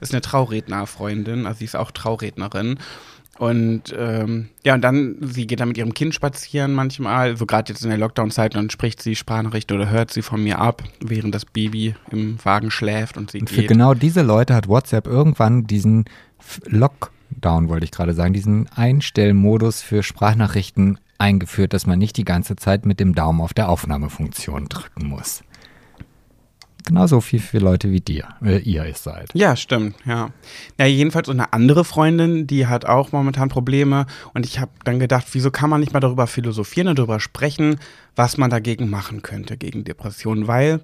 Ist 0.00 0.12
eine 0.12 0.20
Traurednerfreundin, 0.20 1.46
also 1.46 1.58
sie 1.58 1.64
ist 1.64 1.74
auch 1.76 1.90
Traurednerin. 1.90 2.78
Und 3.38 3.92
ähm, 3.98 4.48
ja, 4.64 4.74
und 4.74 4.82
dann, 4.82 5.16
sie 5.20 5.46
geht 5.48 5.58
dann 5.58 5.68
mit 5.68 5.76
ihrem 5.78 5.92
Kind 5.92 6.14
spazieren 6.14 6.72
manchmal, 6.72 7.36
so 7.36 7.46
gerade 7.46 7.72
jetzt 7.72 7.82
in 7.82 7.88
der 7.88 7.98
Lockdown-Zeit, 7.98 8.54
und 8.54 8.60
dann 8.62 8.70
spricht 8.70 9.02
sie 9.02 9.16
Sprachnachricht 9.16 9.72
oder 9.72 9.90
hört 9.90 10.12
sie 10.12 10.22
von 10.22 10.40
mir 10.44 10.60
ab, 10.60 10.84
während 11.00 11.34
das 11.34 11.44
Baby 11.44 11.96
im 12.12 12.36
Wagen 12.44 12.70
schläft 12.70 13.16
und 13.16 13.32
sie 13.32 13.40
Und 13.40 13.50
für 13.50 13.62
geht. 13.62 13.68
genau 13.68 13.94
diese 13.94 14.22
Leute 14.22 14.54
hat 14.54 14.68
WhatsApp 14.68 15.06
irgendwann 15.08 15.66
diesen 15.66 16.04
F- 16.38 16.60
Lockdown, 17.44 17.68
wollte 17.68 17.84
ich 17.84 17.90
gerade 17.90 18.14
sagen, 18.14 18.32
diesen 18.32 18.68
Einstellmodus 18.74 19.82
für 19.82 20.02
Sprachnachrichten 20.02 20.98
eingeführt, 21.18 21.72
dass 21.72 21.86
man 21.86 21.98
nicht 21.98 22.16
die 22.16 22.24
ganze 22.24 22.56
Zeit 22.56 22.86
mit 22.86 23.00
dem 23.00 23.14
Daumen 23.14 23.40
auf 23.40 23.52
der 23.52 23.68
Aufnahmefunktion 23.68 24.66
drücken 24.68 25.08
muss. 25.08 25.42
Genauso 26.86 27.22
viel 27.22 27.40
für 27.40 27.58
Leute 27.58 27.90
wie 27.90 28.00
dir, 28.00 28.28
äh, 28.42 28.58
ihr 28.58 28.84
es 28.84 29.02
seid. 29.02 29.30
Ja, 29.32 29.56
stimmt, 29.56 29.96
ja. 30.04 30.30
Ja, 30.78 30.84
jedenfalls 30.84 31.30
eine 31.30 31.52
andere 31.54 31.82
Freundin, 31.82 32.46
die 32.46 32.66
hat 32.66 32.84
auch 32.84 33.12
momentan 33.12 33.48
Probleme 33.48 34.04
und 34.34 34.44
ich 34.44 34.58
habe 34.58 34.70
dann 34.84 34.98
gedacht, 34.98 35.26
wieso 35.32 35.50
kann 35.50 35.70
man 35.70 35.80
nicht 35.80 35.94
mal 35.94 36.00
darüber 36.00 36.26
philosophieren 36.26 36.88
und 36.88 36.98
darüber 36.98 37.20
sprechen, 37.20 37.76
was 38.16 38.36
man 38.36 38.50
dagegen 38.50 38.90
machen 38.90 39.22
könnte, 39.22 39.56
gegen 39.56 39.84
Depressionen, 39.84 40.46
weil 40.46 40.80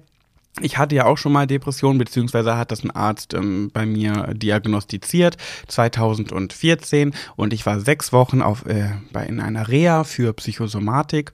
ich 0.59 0.77
hatte 0.77 0.95
ja 0.95 1.05
auch 1.05 1.17
schon 1.17 1.31
mal 1.31 1.47
Depressionen, 1.47 1.97
beziehungsweise 1.97 2.57
hat 2.57 2.71
das 2.71 2.83
ein 2.83 2.91
Arzt 2.91 3.33
ähm, 3.33 3.71
bei 3.71 3.85
mir 3.85 4.33
diagnostiziert, 4.33 5.37
2014. 5.67 7.13
Und 7.35 7.53
ich 7.53 7.65
war 7.65 7.79
sechs 7.79 8.11
Wochen 8.11 8.41
auf, 8.41 8.65
äh, 8.65 8.89
bei, 9.13 9.25
in 9.25 9.39
einer 9.39 9.69
Reha 9.69 10.03
für 10.03 10.33
Psychosomatik. 10.33 11.31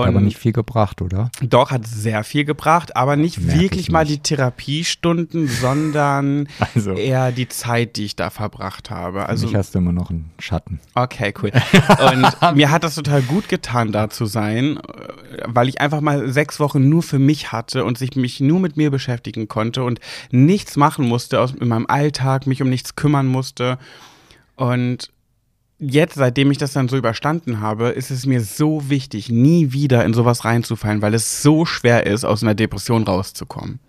Hat 0.00 0.08
aber 0.08 0.20
nicht 0.20 0.38
viel 0.38 0.52
gebracht, 0.52 1.02
oder? 1.02 1.30
Doch, 1.42 1.70
hat 1.70 1.86
sehr 1.86 2.24
viel 2.24 2.44
gebracht, 2.44 2.96
aber 2.96 3.16
nicht 3.16 3.38
Merk 3.40 3.60
wirklich 3.60 3.80
ich 3.82 3.90
mal 3.90 4.04
nicht. 4.04 4.26
die 4.28 4.34
Therapiestunden, 4.34 5.48
sondern 5.48 6.48
Also. 6.74 6.92
eher 6.92 7.32
die 7.32 7.48
Zeit, 7.48 7.96
die 7.96 8.04
ich 8.06 8.16
da 8.16 8.30
verbracht 8.30 8.90
habe. 8.90 9.20
Also 9.26 9.44
Also 9.44 9.46
mich 9.48 9.56
hast 9.56 9.74
du 9.74 9.78
immer 9.78 9.92
noch 9.92 10.10
einen 10.10 10.30
Schatten. 10.38 10.80
Okay, 10.94 11.34
cool. 11.42 11.50
Und 12.12 12.56
mir 12.56 12.70
hat 12.70 12.84
das 12.84 12.94
total 12.94 13.22
gut 13.22 13.48
getan, 13.48 13.92
da 13.92 14.08
zu 14.10 14.26
sein, 14.26 14.78
äh, 14.78 15.42
weil 15.46 15.68
ich 15.68 15.80
einfach 15.80 16.00
mal 16.00 16.30
sechs 16.32 16.58
Wochen 16.60 16.88
nur 16.88 17.02
für 17.02 17.18
mich 17.18 17.52
hatte 17.52 17.84
und 17.84 17.98
sich 17.98 18.16
mich 18.16 18.40
nur 18.40 18.60
mit 18.60 18.76
mir 18.76 18.90
beschäftigen 18.90 19.48
konnte 19.48 19.82
und 19.84 20.00
nichts 20.30 20.76
machen 20.76 21.06
musste 21.06 21.40
aus, 21.40 21.52
in 21.52 21.68
meinem 21.68 21.86
Alltag, 21.86 22.46
mich 22.46 22.62
um 22.62 22.68
nichts 22.68 22.96
kümmern 22.96 23.26
musste. 23.26 23.78
Und 24.56 25.10
jetzt, 25.82 26.14
seitdem 26.14 26.50
ich 26.50 26.58
das 26.58 26.72
dann 26.72 26.88
so 26.88 26.96
überstanden 26.96 27.60
habe, 27.60 27.88
ist 27.88 28.10
es 28.10 28.24
mir 28.24 28.40
so 28.40 28.88
wichtig, 28.88 29.28
nie 29.30 29.72
wieder 29.72 30.04
in 30.04 30.14
sowas 30.14 30.44
reinzufallen, 30.44 31.02
weil 31.02 31.12
es 31.14 31.42
so 31.42 31.64
schwer 31.66 32.06
ist, 32.06 32.24
aus 32.24 32.42
einer 32.42 32.54
Depression 32.54 33.02
rauszukommen. 33.02 33.80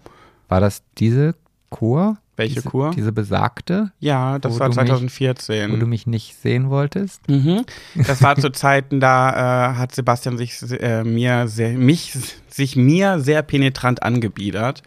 War 0.50 0.60
das 0.60 0.82
diese 0.98 1.36
Kur? 1.70 2.18
Welche 2.36 2.56
diese, 2.56 2.70
Kur? 2.70 2.92
Diese 2.96 3.12
besagte, 3.12 3.92
Ja, 4.00 4.40
das 4.40 4.60
war 4.60 4.68
du 4.70 4.72
mich- 4.72 4.88
2014. 4.90 5.72
wo 5.72 5.76
du 5.78 5.86
mich 5.86 6.08
nicht 6.08 6.36
sehen 6.42 6.72
wolltest? 6.72 7.22
Mhm. 7.30 7.64
Das 8.08 8.24
war 8.24 8.36
zu 8.38 8.52
Zeiten, 8.52 9.00
da 9.00 9.72
äh, 9.72 9.76
hat 9.76 9.94
Sebastian 9.94 10.38
sich 10.40 10.60
äh, 10.82 11.04
mir 11.04 11.48
sehr, 11.48 11.74
mich 11.78 12.18
sich 12.50 12.76
mir 12.76 13.20
sehr 13.20 13.44
penetrant 13.44 14.02
angebiedert 14.02 14.82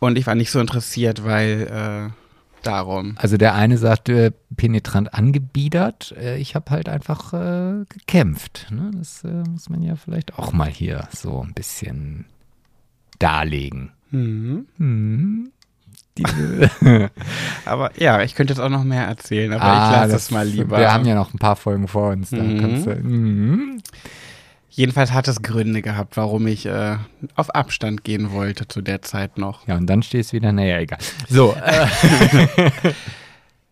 und 0.00 0.18
ich 0.18 0.26
war 0.26 0.34
nicht 0.34 0.50
so 0.50 0.58
interessiert, 0.60 1.24
weil 1.24 2.10
äh, 2.10 2.12
darum. 2.66 3.14
Also 3.18 3.36
der 3.36 3.54
eine 3.54 3.78
sagt 3.78 4.08
äh, 4.08 4.32
penetrant 4.56 5.14
angebiedert, 5.14 6.14
äh, 6.18 6.36
ich 6.38 6.54
habe 6.54 6.70
halt 6.70 6.88
einfach 6.88 7.32
äh, 7.32 7.84
gekämpft. 7.88 8.66
Ne? 8.70 8.90
Das 8.96 9.24
äh, 9.24 9.42
muss 9.50 9.68
man 9.68 9.82
ja 9.82 9.96
vielleicht 9.96 10.38
auch 10.38 10.52
mal 10.52 10.68
hier 10.70 11.08
so 11.14 11.42
ein 11.42 11.54
bisschen 11.54 12.26
darlegen. 13.18 13.92
Mhm. 14.10 14.66
Hm. 14.78 15.50
Diese, 16.18 16.70
Aber 17.66 17.90
ja, 18.00 18.22
ich 18.22 18.34
könnte 18.34 18.54
jetzt 18.54 18.60
auch 18.60 18.70
noch 18.70 18.84
mehr 18.84 19.04
erzählen, 19.06 19.52
aber 19.52 19.64
Ah, 19.64 19.84
ich 19.84 19.96
lasse 19.96 20.12
das- 20.12 20.22
es 20.24 20.30
mal 20.30 20.46
lieber. 20.46 20.78
Wir 20.78 20.92
haben 20.92 21.04
ja 21.04 21.14
noch 21.14 21.34
ein 21.34 21.38
paar 21.38 21.56
Folgen 21.56 21.88
vor 21.88 22.10
uns. 22.10 22.30
Mhm. 22.32 22.58
kannst 22.60 22.86
du, 22.86 22.94
mhm. 22.94 23.82
Jedenfalls 24.76 25.12
hat 25.12 25.26
es 25.26 25.40
Gründe 25.40 25.80
gehabt, 25.80 26.18
warum 26.18 26.46
ich 26.46 26.66
äh, 26.66 26.96
auf 27.34 27.54
Abstand 27.54 28.04
gehen 28.04 28.30
wollte 28.32 28.68
zu 28.68 28.82
der 28.82 29.00
Zeit 29.00 29.38
noch. 29.38 29.66
Ja, 29.66 29.76
und 29.76 29.86
dann 29.86 30.02
stehst 30.02 30.32
du 30.32 30.36
wieder, 30.36 30.52
naja, 30.52 30.78
egal. 30.78 30.98
So, 31.28 31.54
äh, 31.54 31.86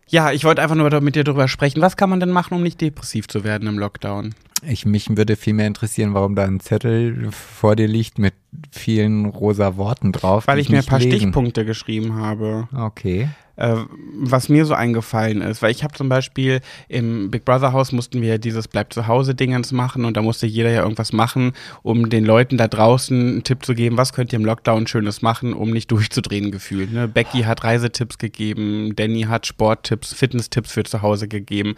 Ja, 0.07 0.31
ich 0.31 0.43
wollte 0.45 0.61
einfach 0.61 0.75
nur 0.75 1.01
mit 1.01 1.15
dir 1.15 1.23
darüber 1.23 1.47
sprechen. 1.47 1.81
Was 1.81 1.97
kann 1.97 2.09
man 2.09 2.19
denn 2.19 2.29
machen, 2.29 2.53
um 2.53 2.63
nicht 2.63 2.79
depressiv 2.79 3.27
zu 3.27 3.43
werden 3.43 3.67
im 3.67 3.79
Lockdown? 3.79 4.35
ich, 4.67 4.85
mich 4.85 5.09
würde 5.09 5.35
viel 5.35 5.53
mehr 5.53 5.67
interessieren, 5.67 6.13
warum 6.13 6.35
da 6.35 6.43
ein 6.43 6.59
Zettel 6.59 7.29
vor 7.31 7.75
dir 7.75 7.87
liegt 7.87 8.17
mit 8.17 8.33
vielen 8.71 9.25
rosa 9.25 9.77
Worten 9.77 10.11
drauf. 10.11 10.47
Weil 10.47 10.59
ich 10.59 10.69
mir 10.69 10.79
ein 10.79 10.85
paar 10.85 10.99
lesen. 10.99 11.17
Stichpunkte 11.17 11.65
geschrieben 11.65 12.15
habe. 12.15 12.67
Okay. 12.75 13.29
Äh, 13.57 13.75
was 14.17 14.49
mir 14.49 14.65
so 14.65 14.73
eingefallen 14.73 15.41
ist, 15.41 15.61
weil 15.61 15.71
ich 15.71 15.83
habe 15.83 15.93
zum 15.93 16.09
Beispiel 16.09 16.61
im 16.87 17.31
Big 17.31 17.45
Brother 17.45 17.73
Haus 17.73 17.91
mussten 17.91 18.21
wir 18.21 18.37
dieses 18.37 18.67
Bleib 18.67 18.93
zu 18.93 19.07
Hause 19.07 19.35
Dingens 19.35 19.71
machen 19.71 20.05
und 20.05 20.17
da 20.17 20.21
musste 20.21 20.47
jeder 20.47 20.71
ja 20.71 20.83
irgendwas 20.83 21.13
machen, 21.13 21.53
um 21.83 22.09
den 22.09 22.25
Leuten 22.25 22.57
da 22.57 22.67
draußen 22.67 23.19
einen 23.19 23.43
Tipp 23.43 23.65
zu 23.65 23.73
geben, 23.73 23.97
was 23.97 24.13
könnt 24.13 24.33
ihr 24.33 24.39
im 24.39 24.45
Lockdown 24.45 24.87
Schönes 24.87 25.21
machen, 25.21 25.53
um 25.53 25.71
nicht 25.71 25.91
durchzudrehen 25.91 26.51
gefühlt. 26.51 26.91
Ne? 26.91 27.07
Becky 27.07 27.43
hat 27.43 27.63
Reisetipps 27.63 28.17
gegeben, 28.17 28.93
Danny 28.95 29.23
hat 29.23 29.45
Sporttipps, 29.45 30.13
Fitnesstipps 30.13 30.71
für 30.71 30.83
zu 30.83 31.01
Hause 31.01 31.27
gegeben 31.27 31.75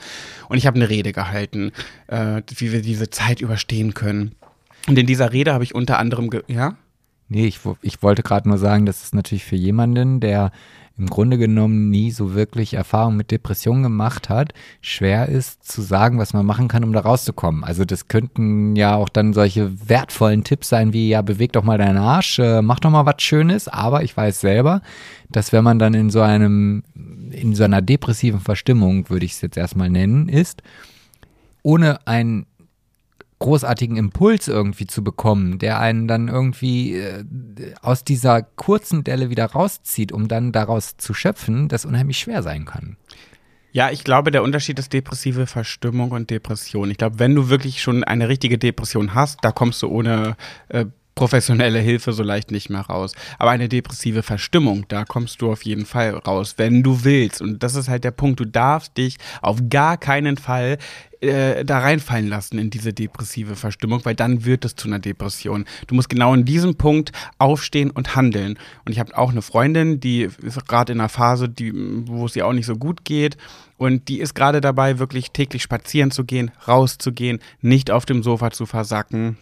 und 0.50 0.58
ich 0.58 0.68
habe 0.68 0.76
eine 0.76 0.90
Rede 0.90 1.14
gehalten, 1.14 1.72
äh, 2.08 2.42
wie 2.58 2.72
wir 2.72 2.82
diese 2.82 3.10
Zeit 3.10 3.42
überstehen 3.42 3.94
können. 3.94 4.36
Und 4.88 4.98
in 4.98 5.06
dieser 5.06 5.34
Rede 5.34 5.54
habe 5.54 5.64
ich 5.64 5.76
unter 5.76 6.00
anderem, 6.00 6.30
ja? 6.48 6.76
Nee, 7.30 7.46
ich, 7.46 7.60
ich 7.82 8.02
wollte 8.02 8.24
gerade 8.24 8.48
nur 8.48 8.58
sagen, 8.58 8.86
dass 8.86 9.04
es 9.04 9.14
natürlich 9.14 9.44
für 9.44 9.58
jemanden, 9.58 10.22
der 10.22 10.52
im 10.98 11.08
Grunde 11.08 11.38
genommen 11.38 11.90
nie 11.90 12.12
so 12.12 12.34
wirklich 12.34 12.74
Erfahrung 12.74 13.16
mit 13.16 13.30
Depressionen 13.30 13.84
gemacht 13.84 14.30
hat, 14.30 14.54
schwer 14.82 15.30
ist 15.30 15.64
zu 15.64 15.82
sagen, 15.82 16.18
was 16.18 16.34
man 16.34 16.46
machen 16.46 16.68
kann, 16.68 16.84
um 16.84 16.92
da 16.92 17.02
rauszukommen. 17.02 17.64
Also 17.64 17.86
das 17.86 18.08
könnten 18.08 18.76
ja 18.76 18.96
auch 18.96 19.10
dann 19.10 19.34
solche 19.34 19.90
wertvollen 19.90 20.44
Tipps 20.44 20.70
sein 20.70 20.94
wie, 20.94 21.10
ja, 21.10 21.22
beweg 21.22 21.54
doch 21.54 21.64
mal 21.64 21.78
deinen 21.78 21.98
Arsch, 21.98 22.40
äh, 22.40 22.62
mach 22.62 22.80
doch 22.80 22.90
mal 22.90 23.06
was 23.06 23.22
Schönes, 23.22 23.68
aber 23.68 24.04
ich 24.04 24.18
weiß 24.18 24.42
selber, 24.42 24.82
dass 25.30 25.54
wenn 25.54 25.64
man 25.64 25.78
dann 25.78 25.94
in 25.94 26.10
so 26.10 26.22
einem, 26.22 26.84
in 27.32 27.54
so 27.54 27.64
einer 27.64 27.82
depressiven 27.82 28.40
Verstimmung, 28.40 29.10
würde 29.10 29.26
ich 29.26 29.34
es 29.34 29.42
jetzt 29.42 29.58
erstmal 29.58 29.90
nennen, 29.90 30.30
ist, 30.30 30.64
ohne 31.62 32.08
einen 32.08 32.48
großartigen 33.40 33.98
Impuls 33.98 34.48
irgendwie 34.48 34.88
zu 34.88 35.04
bekommen, 35.04 35.60
der 35.60 35.80
einen 35.80 36.08
dann 36.08 36.28
irgendwie 36.28 36.96
äh, 36.96 37.24
aus 37.82 38.04
dieser 38.04 38.42
kurzen 38.42 39.04
Delle 39.04 39.30
wieder 39.30 39.46
rauszieht, 39.46 40.12
um 40.12 40.28
dann 40.28 40.52
daraus 40.52 40.98
zu 40.98 41.14
schöpfen, 41.14 41.68
das 41.68 41.86
unheimlich 41.86 42.18
schwer 42.18 42.42
sein 42.42 42.66
kann. 42.66 42.98
Ja, 43.72 43.92
ich 43.92 44.04
glaube, 44.04 44.32
der 44.32 44.42
Unterschied 44.42 44.80
ist 44.80 44.92
depressive 44.92 45.46
Verstimmung 45.46 46.12
und 46.12 46.32
Depression. 46.32 46.90
Ich 46.90 46.98
glaube, 46.98 47.20
wenn 47.20 47.36
du 47.36 47.50
wirklich 47.50 47.82
schon 47.82 48.04
eine 48.04 48.28
richtige 48.28 48.58
Depression 48.58 49.14
hast, 49.14 49.44
da 49.44 49.52
kommst 49.52 49.84
du 49.84 49.88
ohne 49.90 50.36
äh, 50.70 50.86
professionelle 51.18 51.80
Hilfe 51.80 52.14
so 52.14 52.24
leicht 52.24 52.52
nicht 52.52 52.70
mehr 52.70 52.82
raus. 52.82 53.14
Aber 53.40 53.50
eine 53.50 53.68
depressive 53.68 54.22
Verstimmung, 54.24 54.86
da 54.88 55.04
kommst 55.04 55.42
du 55.42 55.52
auf 55.52 55.64
jeden 55.64 55.86
Fall 55.86 56.12
raus, 56.12 56.54
wenn 56.58 56.84
du 56.84 57.04
willst. 57.04 57.42
Und 57.42 57.64
das 57.64 57.76
ist 57.76 57.90
halt 57.90 58.04
der 58.04 58.12
Punkt. 58.12 58.40
Du 58.40 58.46
darfst 58.46 58.96
dich 58.98 59.18
auf 59.42 59.58
gar 59.68 59.98
keinen 59.98 60.38
Fall 60.38 60.78
äh, 61.20 61.66
da 61.66 61.80
reinfallen 61.80 62.28
lassen 62.28 62.60
in 62.60 62.70
diese 62.70 62.94
depressive 62.94 63.56
Verstimmung, 63.56 64.06
weil 64.06 64.14
dann 64.14 64.46
wird 64.46 64.64
es 64.64 64.76
zu 64.76 64.88
einer 64.88 65.00
Depression. 65.00 65.66
Du 65.88 65.96
musst 65.96 66.10
genau 66.10 66.36
in 66.36 66.46
diesem 66.46 66.76
Punkt 66.76 67.12
aufstehen 67.40 67.90
und 67.90 68.16
handeln. 68.16 68.60
Und 68.86 68.92
ich 68.92 69.00
habe 69.00 69.18
auch 69.18 69.32
eine 69.32 69.42
Freundin, 69.42 70.00
die 70.00 70.30
ist 70.44 70.68
gerade 70.68 70.94
in 70.94 71.00
einer 71.00 71.10
Phase, 71.10 71.50
die, 71.50 71.74
wo 72.08 72.28
es 72.28 72.36
ihr 72.36 72.46
auch 72.46 72.54
nicht 72.54 72.68
so 72.68 72.76
gut 72.76 73.04
geht. 73.04 73.38
Und 73.78 74.08
die 74.08 74.20
ist 74.20 74.36
gerade 74.36 74.62
dabei, 74.62 75.00
wirklich 75.00 75.32
täglich 75.32 75.64
spazieren 75.64 76.12
zu 76.12 76.24
gehen, 76.24 76.52
rauszugehen, 76.68 77.40
nicht 77.62 77.90
auf 77.90 78.06
dem 78.06 78.22
Sofa 78.22 78.52
zu 78.52 78.68
versacken. 78.68 79.38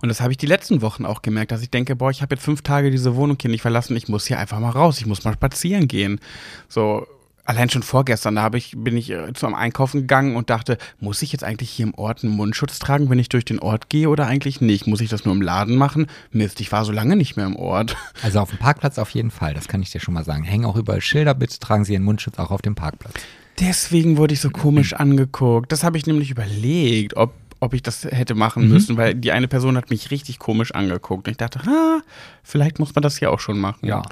Und 0.00 0.08
das 0.08 0.20
habe 0.20 0.32
ich 0.32 0.38
die 0.38 0.46
letzten 0.46 0.82
Wochen 0.82 1.04
auch 1.04 1.22
gemerkt, 1.22 1.52
dass 1.52 1.62
ich 1.62 1.70
denke, 1.70 1.96
boah, 1.96 2.10
ich 2.10 2.22
habe 2.22 2.34
jetzt 2.34 2.44
fünf 2.44 2.62
Tage 2.62 2.90
diese 2.90 3.16
Wohnung 3.16 3.36
hier 3.40 3.50
nicht 3.50 3.62
verlassen, 3.62 3.96
ich 3.96 4.08
muss 4.08 4.26
hier 4.26 4.38
einfach 4.38 4.58
mal 4.58 4.70
raus, 4.70 4.98
ich 4.98 5.06
muss 5.06 5.24
mal 5.24 5.34
spazieren 5.34 5.88
gehen. 5.88 6.20
So, 6.68 7.06
allein 7.46 7.70
schon 7.70 7.82
vorgestern, 7.82 8.36
da 8.36 8.42
habe 8.42 8.58
ich, 8.58 8.74
bin 8.76 8.96
ich 8.96 9.10
äh, 9.10 9.32
zum 9.32 9.54
Einkaufen 9.54 10.02
gegangen 10.02 10.36
und 10.36 10.50
dachte, 10.50 10.76
muss 11.00 11.22
ich 11.22 11.32
jetzt 11.32 11.44
eigentlich 11.44 11.70
hier 11.70 11.86
im 11.86 11.94
Ort 11.94 12.22
einen 12.22 12.34
Mundschutz 12.34 12.78
tragen, 12.78 13.08
wenn 13.08 13.18
ich 13.18 13.28
durch 13.28 13.44
den 13.44 13.60
Ort 13.60 13.88
gehe 13.88 14.08
oder 14.08 14.26
eigentlich 14.26 14.60
nicht? 14.60 14.86
Muss 14.86 15.00
ich 15.00 15.08
das 15.08 15.24
nur 15.24 15.34
im 15.34 15.42
Laden 15.42 15.76
machen? 15.76 16.06
Mist, 16.30 16.60
ich 16.60 16.72
war 16.72 16.84
so 16.84 16.92
lange 16.92 17.16
nicht 17.16 17.36
mehr 17.36 17.46
im 17.46 17.56
Ort. 17.56 17.96
Also 18.22 18.40
auf 18.40 18.50
dem 18.50 18.58
Parkplatz 18.58 18.98
auf 18.98 19.10
jeden 19.10 19.30
Fall, 19.30 19.54
das 19.54 19.68
kann 19.68 19.82
ich 19.82 19.90
dir 19.90 20.00
schon 20.00 20.14
mal 20.14 20.24
sagen. 20.24 20.42
Hängen 20.42 20.64
auch 20.64 20.74
überall 20.74 21.00
Schilder, 21.00 21.34
bitte 21.34 21.60
tragen 21.60 21.84
Sie 21.84 21.92
Ihren 21.92 22.02
Mundschutz 22.02 22.38
auch 22.38 22.50
auf 22.50 22.62
dem 22.62 22.74
Parkplatz. 22.74 23.14
Deswegen 23.60 24.16
wurde 24.16 24.34
ich 24.34 24.40
so 24.40 24.50
komisch 24.50 24.94
angeguckt. 24.94 25.70
Das 25.70 25.84
habe 25.84 25.96
ich 25.96 26.06
nämlich 26.06 26.30
überlegt, 26.30 27.16
ob, 27.16 27.34
ob 27.60 27.74
ich 27.74 27.82
das 27.82 28.04
hätte 28.04 28.34
machen 28.34 28.64
Mhm. 28.64 28.68
müssen, 28.72 28.96
weil 28.96 29.14
die 29.14 29.32
eine 29.32 29.48
Person 29.48 29.76
hat 29.76 29.90
mich 29.90 30.10
richtig 30.10 30.38
komisch 30.38 30.72
angeguckt. 30.74 31.26
Und 31.26 31.30
ich 31.32 31.36
dachte, 31.38 31.60
ah, 31.66 32.00
vielleicht 32.42 32.78
muss 32.78 32.94
man 32.94 33.02
das 33.02 33.16
hier 33.18 33.30
auch 33.32 33.40
schon 33.40 33.58
machen. 33.58 33.86
ja. 33.86 34.02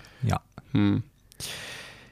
Hm. 0.73 1.03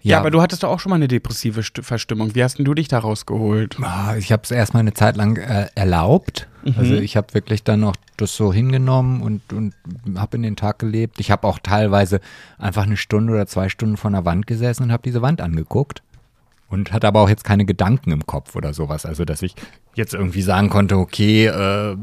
Ja, 0.05 0.19
aber 0.19 0.33
du 0.33 0.43
hattest 0.43 0.65
doch 0.65 0.69
auch 0.71 0.81
schon 0.81 0.91
mal 0.91 0.97
eine 0.97 1.07
depressive 1.07 1.63
St 1.63 1.79
Verstimmung. 1.83 2.35
Wie 2.35 2.43
hast 2.43 2.59
denn 2.59 2.65
du 2.65 2.75
dich 2.75 2.89
da 2.89 2.99
rausgeholt? 2.99 3.77
Ah, 3.83 4.17
Ich 4.17 4.33
habe 4.33 4.43
es 4.43 4.51
erstmal 4.51 4.81
eine 4.81 4.95
Zeit 4.95 5.17
lang 5.17 5.37
äh, 5.37 5.69
erlaubt. 5.77 6.49
Also 6.77 6.95
ich 6.95 7.17
habe 7.17 7.35
wirklich 7.35 7.63
dann 7.65 7.81
noch 7.81 7.95
das 8.17 8.37
so 8.37 8.53
hingenommen 8.53 9.21
und, 9.23 9.53
und 9.53 9.75
habe 10.17 10.37
in 10.37 10.43
den 10.43 10.55
Tag 10.57 10.79
gelebt. 10.81 11.19
Ich 11.21 11.31
habe 11.31 11.47
auch 11.47 11.59
teilweise 11.61 12.21
einfach 12.59 12.83
eine 12.85 12.97
Stunde 12.97 13.33
oder 13.33 13.47
zwei 13.47 13.69
Stunden 13.69 13.97
vor 13.97 14.11
einer 14.11 14.25
Wand 14.25 14.47
gesessen 14.49 14.85
und 14.85 14.93
habe 14.93 15.03
diese 15.05 15.23
Wand 15.23 15.41
angeguckt. 15.41 16.03
Und 16.73 16.91
hatte 16.91 17.07
aber 17.07 17.21
auch 17.21 17.29
jetzt 17.29 17.45
keine 17.45 17.67
Gedanken 17.67 18.13
im 18.13 18.25
Kopf 18.25 18.57
oder 18.57 18.73
sowas. 18.73 19.05
Also, 19.05 19.27
dass 19.27 19.43
ich 19.43 19.55
jetzt 19.95 20.15
irgendwie 20.15 20.41
sagen 20.41 20.71
konnte, 20.71 20.97
okay, 20.97 21.47
äh, 21.47 21.97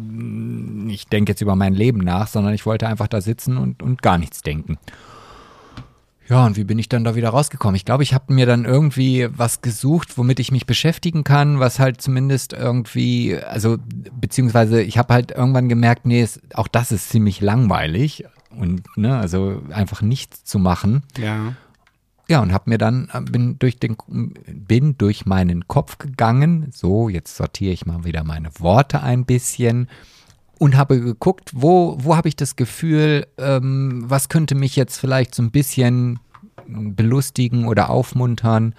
ich 0.90 1.08
denke 1.08 1.32
jetzt 1.32 1.42
über 1.42 1.56
mein 1.56 1.74
Leben 1.74 1.98
nach, 2.02 2.28
sondern 2.28 2.54
ich 2.54 2.68
wollte 2.68 2.88
einfach 2.88 3.08
da 3.08 3.20
sitzen 3.20 3.58
und, 3.58 3.82
und 3.82 4.04
gar 4.04 4.20
nichts 4.20 4.44
denken. 4.44 4.78
Ja, 6.28 6.46
und 6.46 6.56
wie 6.56 6.66
bin 6.66 6.78
ich 6.78 6.88
dann 6.88 7.04
da 7.04 7.16
wieder 7.16 7.30
rausgekommen? 7.30 7.76
Ich 7.76 7.86
glaube, 7.86 8.04
ich 8.04 8.14
habe 8.14 8.32
mir 8.32 8.46
dann 8.46 8.64
irgendwie 8.64 9.28
was 9.36 9.64
gesucht, 9.64 10.20
womit 10.20 10.40
ich 10.40 10.52
mich 10.52 10.68
beschäftigen 10.68 11.24
kann, 11.24 11.60
was 11.60 11.80
halt 11.80 12.00
zumindest 12.00 12.54
irgendwie, 12.54 13.36
also 13.36 13.78
beziehungsweise 14.22 14.84
ich 14.84 15.00
habe 15.00 15.16
halt 15.16 15.32
irgendwann 15.32 15.68
gemerkt, 15.68 16.06
nee, 16.06 16.22
es, 16.22 16.40
auch 16.54 16.68
das 16.68 16.92
ist 16.92 17.10
ziemlich 17.10 17.42
langweilig 17.42 18.26
und 18.52 18.84
ne, 18.96 19.18
also 19.18 19.64
einfach 19.72 20.04
nichts 20.04 20.44
zu 20.44 20.60
machen. 20.60 21.02
Ja. 21.18 21.56
Ja, 22.30 22.42
und 22.42 22.54
habe 22.54 22.70
mir 22.70 22.78
dann, 22.78 23.10
äh, 23.12 23.22
bin 23.22 23.58
durch 23.58 23.80
den, 23.80 23.98
bin 24.46 24.96
durch 25.00 25.26
meinen 25.26 25.68
Kopf 25.68 25.98
gegangen. 25.98 26.70
So, 26.72 27.10
jetzt 27.10 27.36
sortiere 27.36 27.74
ich 27.74 27.88
mal 27.88 28.06
wieder 28.06 28.24
meine 28.24 28.50
Worte 28.60 29.02
ein 29.02 29.26
bisschen 29.26 29.90
und 30.60 30.78
habe 30.78 31.02
geguckt, 31.02 31.52
wo, 31.56 31.98
wo 32.00 32.16
habe 32.16 32.28
ich 32.28 32.36
das 32.36 32.56
Gefühl, 32.56 33.26
ähm, 33.40 34.04
was 34.06 34.30
könnte 34.30 34.54
mich 34.54 34.76
jetzt 34.76 34.98
vielleicht 34.98 35.34
so 35.34 35.42
ein 35.42 35.50
bisschen 35.50 36.20
belustigen 36.68 37.68
oder 37.68 37.90
aufmuntern. 37.90 38.76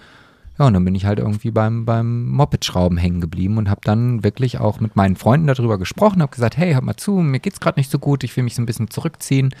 Ja, 0.57 0.67
und 0.67 0.73
dann 0.73 0.85
bin 0.85 0.95
ich 0.95 1.05
halt 1.05 1.19
irgendwie 1.19 1.51
beim, 1.51 1.85
beim 1.85 2.29
Moped-Schrauben 2.29 2.97
hängen 2.97 3.19
geblieben 3.19 3.57
und 3.57 3.69
habe 3.69 3.81
dann 3.83 4.23
wirklich 4.23 4.59
auch 4.59 4.79
mit 4.79 4.95
meinen 4.95 5.17
Freunden 5.17 5.47
darüber 5.47 5.77
gesprochen, 5.77 6.21
habe 6.21 6.33
gesagt, 6.33 6.55
hey, 6.55 6.71
hört 6.71 6.85
mal 6.85 6.95
zu, 6.95 7.17
mir 7.17 7.39
geht's 7.39 7.59
gerade 7.59 7.79
nicht 7.79 7.91
so 7.91 7.99
gut, 7.99 8.23
ich 8.23 8.35
will 8.37 8.45
mich 8.45 8.55
so 8.55 8.61
ein 8.61 8.65
bisschen 8.65 8.89
zurückziehen 8.89 9.53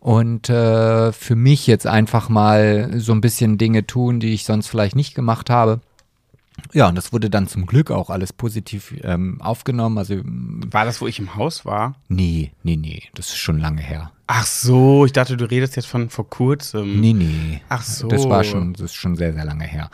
und 0.00 0.48
äh, 0.48 1.12
für 1.12 1.36
mich 1.36 1.66
jetzt 1.66 1.86
einfach 1.86 2.28
mal 2.28 2.98
so 2.98 3.12
ein 3.12 3.20
bisschen 3.20 3.58
Dinge 3.58 3.86
tun, 3.86 4.20
die 4.20 4.34
ich 4.34 4.44
sonst 4.44 4.68
vielleicht 4.68 4.96
nicht 4.96 5.14
gemacht 5.14 5.50
habe. 5.50 5.80
Ja, 6.72 6.88
und 6.88 6.96
das 6.96 7.12
wurde 7.12 7.30
dann 7.30 7.46
zum 7.46 7.66
Glück 7.66 7.90
auch 7.90 8.10
alles 8.10 8.32
positiv 8.32 8.94
ähm, 9.02 9.40
aufgenommen. 9.40 9.98
Also 9.98 10.16
war 10.24 10.84
das, 10.84 11.00
wo 11.00 11.06
ich 11.06 11.18
im 11.18 11.36
Haus 11.36 11.64
war? 11.64 11.94
Nee, 12.08 12.52
nee, 12.62 12.76
nee, 12.76 13.04
das 13.14 13.28
ist 13.28 13.36
schon 13.36 13.58
lange 13.58 13.80
her. 13.80 14.10
Ach 14.26 14.44
so, 14.44 15.06
ich 15.06 15.12
dachte, 15.12 15.36
du 15.36 15.46
redest 15.46 15.76
jetzt 15.76 15.86
von 15.86 16.10
vor 16.10 16.28
kurzem. 16.28 17.00
Nee, 17.00 17.14
nee. 17.14 17.60
Ach 17.68 17.82
so. 17.82 18.08
Das 18.08 18.28
war 18.28 18.44
schon, 18.44 18.74
das 18.74 18.82
ist 18.82 18.94
schon 18.94 19.16
sehr, 19.16 19.32
sehr 19.32 19.44
lange 19.44 19.64
her. 19.64 19.90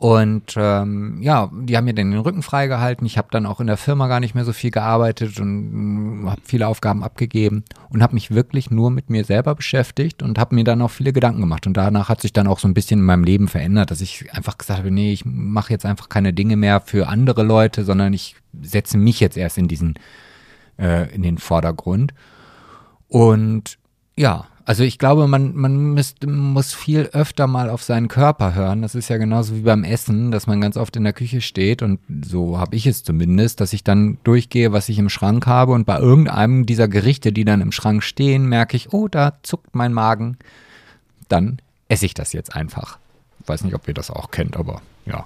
Und 0.00 0.54
ähm, 0.56 1.20
ja, 1.20 1.50
die 1.52 1.76
haben 1.76 1.84
mir 1.84 1.92
dann 1.92 2.10
den 2.10 2.20
Rücken 2.20 2.40
freigehalten. 2.40 3.06
Ich 3.06 3.18
habe 3.18 3.28
dann 3.30 3.44
auch 3.44 3.60
in 3.60 3.66
der 3.66 3.76
Firma 3.76 4.08
gar 4.08 4.18
nicht 4.18 4.34
mehr 4.34 4.46
so 4.46 4.54
viel 4.54 4.70
gearbeitet 4.70 5.38
und 5.38 6.24
äh, 6.24 6.30
habe 6.30 6.40
viele 6.42 6.68
Aufgaben 6.68 7.04
abgegeben 7.04 7.64
und 7.90 8.02
habe 8.02 8.14
mich 8.14 8.30
wirklich 8.30 8.70
nur 8.70 8.90
mit 8.90 9.10
mir 9.10 9.24
selber 9.24 9.54
beschäftigt 9.54 10.22
und 10.22 10.38
habe 10.38 10.54
mir 10.54 10.64
dann 10.64 10.80
auch 10.80 10.90
viele 10.90 11.12
Gedanken 11.12 11.42
gemacht. 11.42 11.66
Und 11.66 11.76
danach 11.76 12.08
hat 12.08 12.22
sich 12.22 12.32
dann 12.32 12.46
auch 12.46 12.60
so 12.60 12.66
ein 12.66 12.72
bisschen 12.72 13.00
in 13.00 13.04
meinem 13.04 13.24
Leben 13.24 13.46
verändert, 13.46 13.90
dass 13.90 14.00
ich 14.00 14.32
einfach 14.32 14.56
gesagt 14.56 14.78
habe, 14.78 14.90
nee, 14.90 15.12
ich 15.12 15.26
mache 15.26 15.70
jetzt 15.70 15.84
einfach 15.84 16.08
keine 16.08 16.32
Dinge 16.32 16.56
mehr 16.56 16.80
für 16.80 17.06
andere 17.06 17.42
Leute, 17.42 17.84
sondern 17.84 18.14
ich 18.14 18.36
setze 18.62 18.96
mich 18.96 19.20
jetzt 19.20 19.36
erst 19.36 19.58
in 19.58 19.68
diesen, 19.68 19.98
äh, 20.78 21.14
in 21.14 21.20
den 21.20 21.36
Vordergrund. 21.36 22.14
Und 23.06 23.76
ja, 24.16 24.46
also 24.70 24.84
ich 24.84 24.98
glaube, 24.98 25.26
man, 25.26 25.56
man 25.56 25.94
müsst, 25.94 26.24
muss 26.24 26.74
viel 26.74 27.10
öfter 27.12 27.48
mal 27.48 27.70
auf 27.70 27.82
seinen 27.82 28.06
Körper 28.06 28.54
hören. 28.54 28.82
Das 28.82 28.94
ist 28.94 29.08
ja 29.08 29.16
genauso 29.16 29.56
wie 29.56 29.62
beim 29.62 29.82
Essen, 29.82 30.30
dass 30.30 30.46
man 30.46 30.60
ganz 30.60 30.76
oft 30.76 30.94
in 30.94 31.02
der 31.02 31.12
Küche 31.12 31.40
steht 31.40 31.82
und 31.82 31.98
so 32.24 32.56
habe 32.56 32.76
ich 32.76 32.86
es 32.86 33.02
zumindest, 33.02 33.60
dass 33.60 33.72
ich 33.72 33.82
dann 33.82 34.18
durchgehe, 34.22 34.70
was 34.70 34.88
ich 34.88 35.00
im 35.00 35.08
Schrank 35.08 35.48
habe 35.48 35.72
und 35.72 35.86
bei 35.86 35.98
irgendeinem 35.98 36.66
dieser 36.66 36.86
Gerichte, 36.86 37.32
die 37.32 37.44
dann 37.44 37.62
im 37.62 37.72
Schrank 37.72 38.04
stehen, 38.04 38.46
merke 38.46 38.76
ich, 38.76 38.92
oh, 38.92 39.08
da 39.08 39.38
zuckt 39.42 39.74
mein 39.74 39.92
Magen. 39.92 40.38
Dann 41.26 41.60
esse 41.88 42.06
ich 42.06 42.14
das 42.14 42.32
jetzt 42.32 42.54
einfach. 42.54 43.00
weiß 43.46 43.64
nicht, 43.64 43.74
ob 43.74 43.88
ihr 43.88 43.94
das 43.94 44.08
auch 44.08 44.30
kennt, 44.30 44.56
aber 44.56 44.82
ja. 45.04 45.24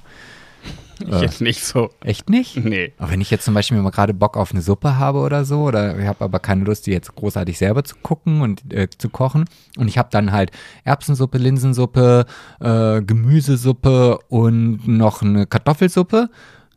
Ich 1.01 1.12
äh, 1.12 1.22
jetzt 1.22 1.40
nicht 1.40 1.64
so. 1.64 1.90
Echt 2.03 2.28
nicht? 2.30 2.57
Nee. 2.57 2.92
Aber 2.99 3.11
wenn 3.11 3.20
ich 3.20 3.30
jetzt 3.30 3.45
zum 3.45 3.55
Beispiel 3.55 3.80
mal 3.80 3.90
gerade 3.90 4.14
Bock 4.14 4.36
auf 4.36 4.53
eine 4.53 4.62
Suppe 4.62 4.97
habe 4.99 5.18
oder 5.18 5.45
so, 5.45 5.62
oder 5.62 5.99
ich 5.99 6.07
habe 6.07 6.24
aber 6.24 6.38
keine 6.38 6.64
Lust, 6.64 6.86
die 6.86 6.92
jetzt 6.92 7.14
großartig 7.14 7.59
selber 7.59 7.84
zu 7.84 7.97
gucken 8.03 8.40
und 8.40 8.72
äh, 8.72 8.88
zu 8.97 9.09
kochen, 9.09 9.45
und 9.76 9.88
ich 9.88 9.99
habe 9.99 10.09
dann 10.11 10.32
halt 10.32 10.51
Erbsensuppe, 10.84 11.38
Linsensuppe, 11.38 12.26
äh, 12.61 13.03
Gemüsesuppe 13.03 14.18
und 14.28 14.86
noch 14.86 15.22
eine 15.22 15.47
Kartoffelsuppe, 15.47 16.30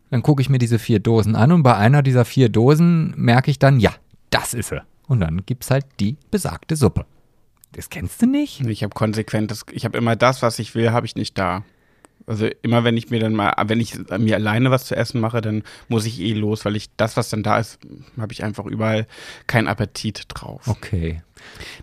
dann 0.10 0.24
gucke 0.24 0.42
ich 0.42 0.50
mir 0.50 0.60
diese 0.60 0.80
vier 0.80 1.00
Dosen 1.00 1.36
an 1.36 1.52
und 1.52 1.64
bei 1.64 1.76
einer 1.76 2.02
dieser 2.02 2.26
vier 2.26 2.50
Dosen 2.50 3.14
merke 3.18 3.52
ich 3.52 3.60
dann, 3.60 3.80
ja, 3.80 3.92
das 4.30 4.54
ist 4.54 4.70
sie. 4.70 4.82
Und 5.08 5.22
dann 5.22 5.46
gibt 5.46 5.64
es 5.64 5.72
halt 5.72 5.86
die 6.00 6.18
besagte 6.32 6.76
Suppe. 6.76 7.06
Das 7.74 7.90
kennst 7.90 8.22
du 8.22 8.26
nicht? 8.26 8.62
Ich 8.62 8.84
habe 8.84 8.94
konsequent, 8.94 9.52
das, 9.52 9.66
ich 9.72 9.86
habe 9.86 9.98
immer 9.98 10.16
das, 10.16 10.42
was 10.42 10.60
ich 10.60 10.76
will, 10.76 10.92
habe 10.92 11.06
ich 11.06 11.16
nicht 11.16 11.38
da. 11.38 11.64
Also 12.28 12.48
immer 12.62 12.84
wenn 12.84 12.98
ich 12.98 13.10
mir 13.10 13.22
dann 13.22 13.34
mal, 13.34 13.54
wenn 13.68 13.80
ich 13.80 13.98
mir 14.18 14.36
alleine 14.36 14.70
was 14.70 14.86
zu 14.86 14.96
essen 14.96 15.22
mache, 15.22 15.40
dann 15.40 15.64
muss 15.88 16.06
ich 16.06 16.20
eh 16.20 16.34
los, 16.34 16.66
weil 16.66 16.76
ich 16.76 16.90
das, 16.98 17.16
was 17.16 17.30
dann 17.30 17.42
da 17.42 17.58
ist, 17.58 17.80
habe 18.20 18.34
ich 18.34 18.44
einfach 18.44 18.66
überall 18.66 19.08
keinen 19.48 19.68
Appetit 19.68 20.26
drauf. 20.28 20.68
Okay. 20.68 21.22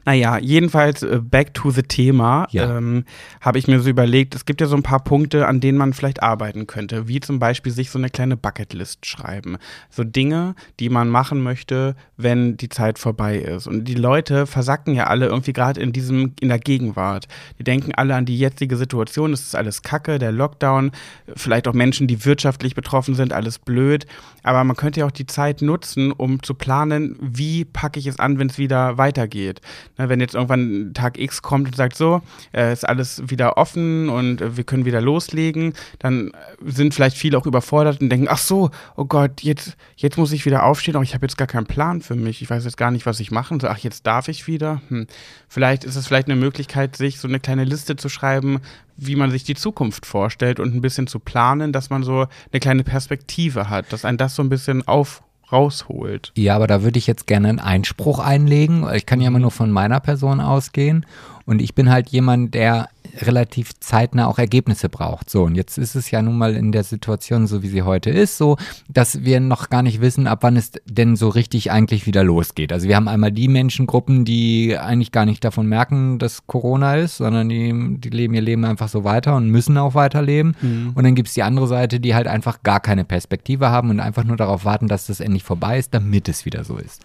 Naja, 0.04 0.38
jedenfalls 0.38 1.02
äh, 1.02 1.20
back 1.22 1.54
to 1.54 1.70
the 1.70 1.82
Thema. 1.82 2.46
Ja. 2.50 2.76
Ähm, 2.76 3.04
Habe 3.40 3.58
ich 3.58 3.66
mir 3.66 3.80
so 3.80 3.88
überlegt, 3.88 4.34
es 4.34 4.44
gibt 4.44 4.60
ja 4.60 4.66
so 4.66 4.76
ein 4.76 4.82
paar 4.82 5.02
Punkte, 5.02 5.46
an 5.46 5.60
denen 5.60 5.78
man 5.78 5.92
vielleicht 5.92 6.22
arbeiten 6.22 6.66
könnte, 6.66 7.08
wie 7.08 7.20
zum 7.20 7.38
Beispiel 7.38 7.72
sich 7.72 7.90
so 7.90 7.98
eine 7.98 8.10
kleine 8.10 8.36
Bucketlist 8.36 9.06
schreiben. 9.06 9.56
So 9.90 10.04
Dinge, 10.04 10.54
die 10.80 10.88
man 10.88 11.08
machen 11.08 11.42
möchte, 11.42 11.96
wenn 12.16 12.56
die 12.56 12.68
Zeit 12.68 12.98
vorbei 12.98 13.38
ist. 13.38 13.66
Und 13.66 13.84
die 13.84 13.94
Leute 13.94 14.46
versacken 14.46 14.94
ja 14.94 15.06
alle 15.06 15.26
irgendwie 15.26 15.52
gerade 15.52 15.80
in 15.80 15.92
diesem, 15.92 16.34
in 16.40 16.48
der 16.48 16.58
Gegenwart. 16.58 17.26
Die 17.58 17.64
denken 17.64 17.92
alle 17.94 18.14
an 18.14 18.26
die 18.26 18.38
jetzige 18.38 18.76
Situation, 18.76 19.32
es 19.32 19.42
ist 19.42 19.56
alles 19.56 19.82
Kacke, 19.82 20.18
der 20.18 20.32
Lockdown, 20.34 20.92
vielleicht 21.34 21.68
auch 21.68 21.72
Menschen, 21.72 22.06
die 22.06 22.24
wirtschaftlich 22.24 22.74
betroffen 22.74 23.14
sind, 23.14 23.32
alles 23.32 23.58
blöd. 23.58 24.06
Aber 24.42 24.62
man 24.64 24.76
könnte 24.76 25.00
ja 25.00 25.06
auch 25.06 25.10
die 25.10 25.26
Zeit 25.26 25.62
nutzen, 25.62 26.12
um 26.12 26.42
zu 26.42 26.54
planen, 26.54 27.16
wie 27.20 27.64
packe 27.64 27.98
ich 27.98 28.06
es 28.06 28.18
an, 28.18 28.38
wenn 28.38 28.48
es 28.48 28.58
wieder 28.58 28.98
weitergeht. 28.98 29.60
Na, 29.96 30.08
wenn 30.08 30.20
jetzt 30.20 30.34
irgendwann 30.34 30.92
Tag 30.94 31.18
X 31.18 31.42
kommt 31.42 31.68
und 31.68 31.76
sagt, 31.76 31.96
so, 31.96 32.20
äh, 32.52 32.72
ist 32.72 32.86
alles 32.86 33.22
wieder 33.26 33.56
offen 33.56 34.08
und 34.08 34.40
äh, 34.40 34.56
wir 34.56 34.64
können 34.64 34.84
wieder 34.84 35.00
loslegen, 35.00 35.72
dann 35.98 36.32
sind 36.64 36.94
vielleicht 36.94 37.16
viele 37.16 37.38
auch 37.38 37.46
überfordert 37.46 38.00
und 38.00 38.10
denken, 38.10 38.26
ach 38.28 38.38
so, 38.38 38.70
oh 38.96 39.04
Gott, 39.04 39.42
jetzt, 39.42 39.76
jetzt 39.96 40.18
muss 40.18 40.32
ich 40.32 40.44
wieder 40.44 40.64
aufstehen, 40.64 40.96
aber 40.96 41.04
ich 41.04 41.14
habe 41.14 41.24
jetzt 41.24 41.38
gar 41.38 41.46
keinen 41.46 41.66
Plan 41.66 42.02
für 42.02 42.14
mich. 42.14 42.42
Ich 42.42 42.50
weiß 42.50 42.64
jetzt 42.64 42.76
gar 42.76 42.90
nicht, 42.90 43.06
was 43.06 43.20
ich 43.20 43.30
machen 43.30 43.60
soll. 43.60 43.70
Ach, 43.70 43.78
jetzt 43.78 44.06
darf 44.06 44.28
ich 44.28 44.46
wieder. 44.46 44.82
Hm. 44.88 45.06
Vielleicht 45.48 45.84
ist 45.84 45.96
es 45.96 46.06
vielleicht 46.06 46.28
eine 46.28 46.36
Möglichkeit, 46.36 46.96
sich 46.96 47.18
so 47.18 47.28
eine 47.28 47.40
kleine 47.40 47.64
Liste 47.64 47.96
zu 47.96 48.08
schreiben, 48.08 48.60
wie 48.96 49.16
man 49.16 49.30
sich 49.30 49.44
die 49.44 49.54
Zukunft 49.54 50.06
vorstellt 50.06 50.60
und 50.60 50.74
ein 50.74 50.80
bisschen 50.80 51.06
zu 51.06 51.18
planen, 51.18 51.72
dass 51.72 51.90
man 51.90 52.02
so 52.02 52.26
eine 52.52 52.60
kleine 52.60 52.84
Perspektive 52.84 53.68
hat, 53.68 53.92
dass 53.92 54.04
ein 54.04 54.16
das 54.16 54.34
so 54.34 54.42
ein 54.42 54.48
bisschen 54.48 54.86
auf 54.86 55.22
rausholt. 55.52 56.32
Ja, 56.36 56.56
aber 56.56 56.66
da 56.66 56.82
würde 56.82 56.98
ich 56.98 57.06
jetzt 57.06 57.26
gerne 57.26 57.48
einen 57.48 57.60
Einspruch 57.60 58.18
einlegen. 58.18 58.86
Ich 58.94 59.06
kann 59.06 59.20
ja 59.20 59.28
immer 59.28 59.38
nur 59.38 59.50
von 59.50 59.70
meiner 59.70 60.00
Person 60.00 60.40
ausgehen. 60.40 61.06
Und 61.46 61.60
ich 61.60 61.74
bin 61.74 61.90
halt 61.90 62.08
jemand, 62.08 62.54
der 62.54 62.88
relativ 63.22 63.78
zeitnah 63.80 64.26
auch 64.26 64.38
Ergebnisse 64.38 64.88
braucht. 64.88 65.30
So, 65.30 65.44
und 65.44 65.54
jetzt 65.54 65.78
ist 65.78 65.94
es 65.94 66.10
ja 66.10 66.22
nun 66.22 66.36
mal 66.36 66.54
in 66.54 66.72
der 66.72 66.84
Situation, 66.84 67.46
so 67.46 67.62
wie 67.62 67.68
sie 67.68 67.82
heute 67.82 68.10
ist, 68.10 68.38
so, 68.38 68.56
dass 68.88 69.24
wir 69.24 69.40
noch 69.40 69.70
gar 69.70 69.82
nicht 69.82 70.00
wissen, 70.00 70.26
ab 70.26 70.40
wann 70.42 70.56
es 70.56 70.72
denn 70.86 71.16
so 71.16 71.28
richtig 71.28 71.70
eigentlich 71.70 72.06
wieder 72.06 72.24
losgeht. 72.24 72.72
Also 72.72 72.88
wir 72.88 72.96
haben 72.96 73.08
einmal 73.08 73.32
die 73.32 73.48
Menschengruppen, 73.48 74.24
die 74.24 74.76
eigentlich 74.76 75.12
gar 75.12 75.26
nicht 75.26 75.44
davon 75.44 75.66
merken, 75.66 76.18
dass 76.18 76.46
Corona 76.46 76.96
ist, 76.96 77.16
sondern 77.18 77.48
die, 77.48 77.98
die 77.98 78.10
leben 78.10 78.34
ihr 78.34 78.42
Leben 78.42 78.64
einfach 78.64 78.88
so 78.88 79.04
weiter 79.04 79.36
und 79.36 79.50
müssen 79.50 79.76
auch 79.78 79.94
weiterleben. 79.94 80.56
Mhm. 80.60 80.92
Und 80.94 81.04
dann 81.04 81.14
gibt 81.14 81.28
es 81.28 81.34
die 81.34 81.42
andere 81.42 81.66
Seite, 81.66 82.00
die 82.00 82.14
halt 82.14 82.26
einfach 82.26 82.62
gar 82.62 82.80
keine 82.80 83.04
Perspektive 83.04 83.70
haben 83.70 83.90
und 83.90 84.00
einfach 84.00 84.24
nur 84.24 84.36
darauf 84.36 84.64
warten, 84.64 84.88
dass 84.88 85.06
das 85.06 85.20
endlich 85.20 85.44
vorbei 85.44 85.78
ist, 85.78 85.94
damit 85.94 86.28
es 86.28 86.44
wieder 86.44 86.64
so 86.64 86.76
ist. 86.76 87.02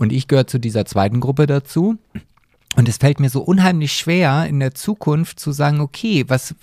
Und 0.00 0.14
ich 0.14 0.28
gehöre 0.28 0.46
zu 0.46 0.58
dieser 0.58 0.86
zweiten 0.86 1.20
Gruppe 1.20 1.46
dazu. 1.46 1.98
Und 2.76 2.88
es 2.88 2.98
fällt 2.98 3.18
mir 3.18 3.30
so 3.30 3.42
unheimlich 3.42 3.92
schwer, 3.92 4.46
in 4.46 4.60
der 4.60 4.74
Zukunft 4.74 5.40
zu 5.40 5.50
sagen, 5.50 5.80
okay, 5.80 6.24
was, 6.28 6.54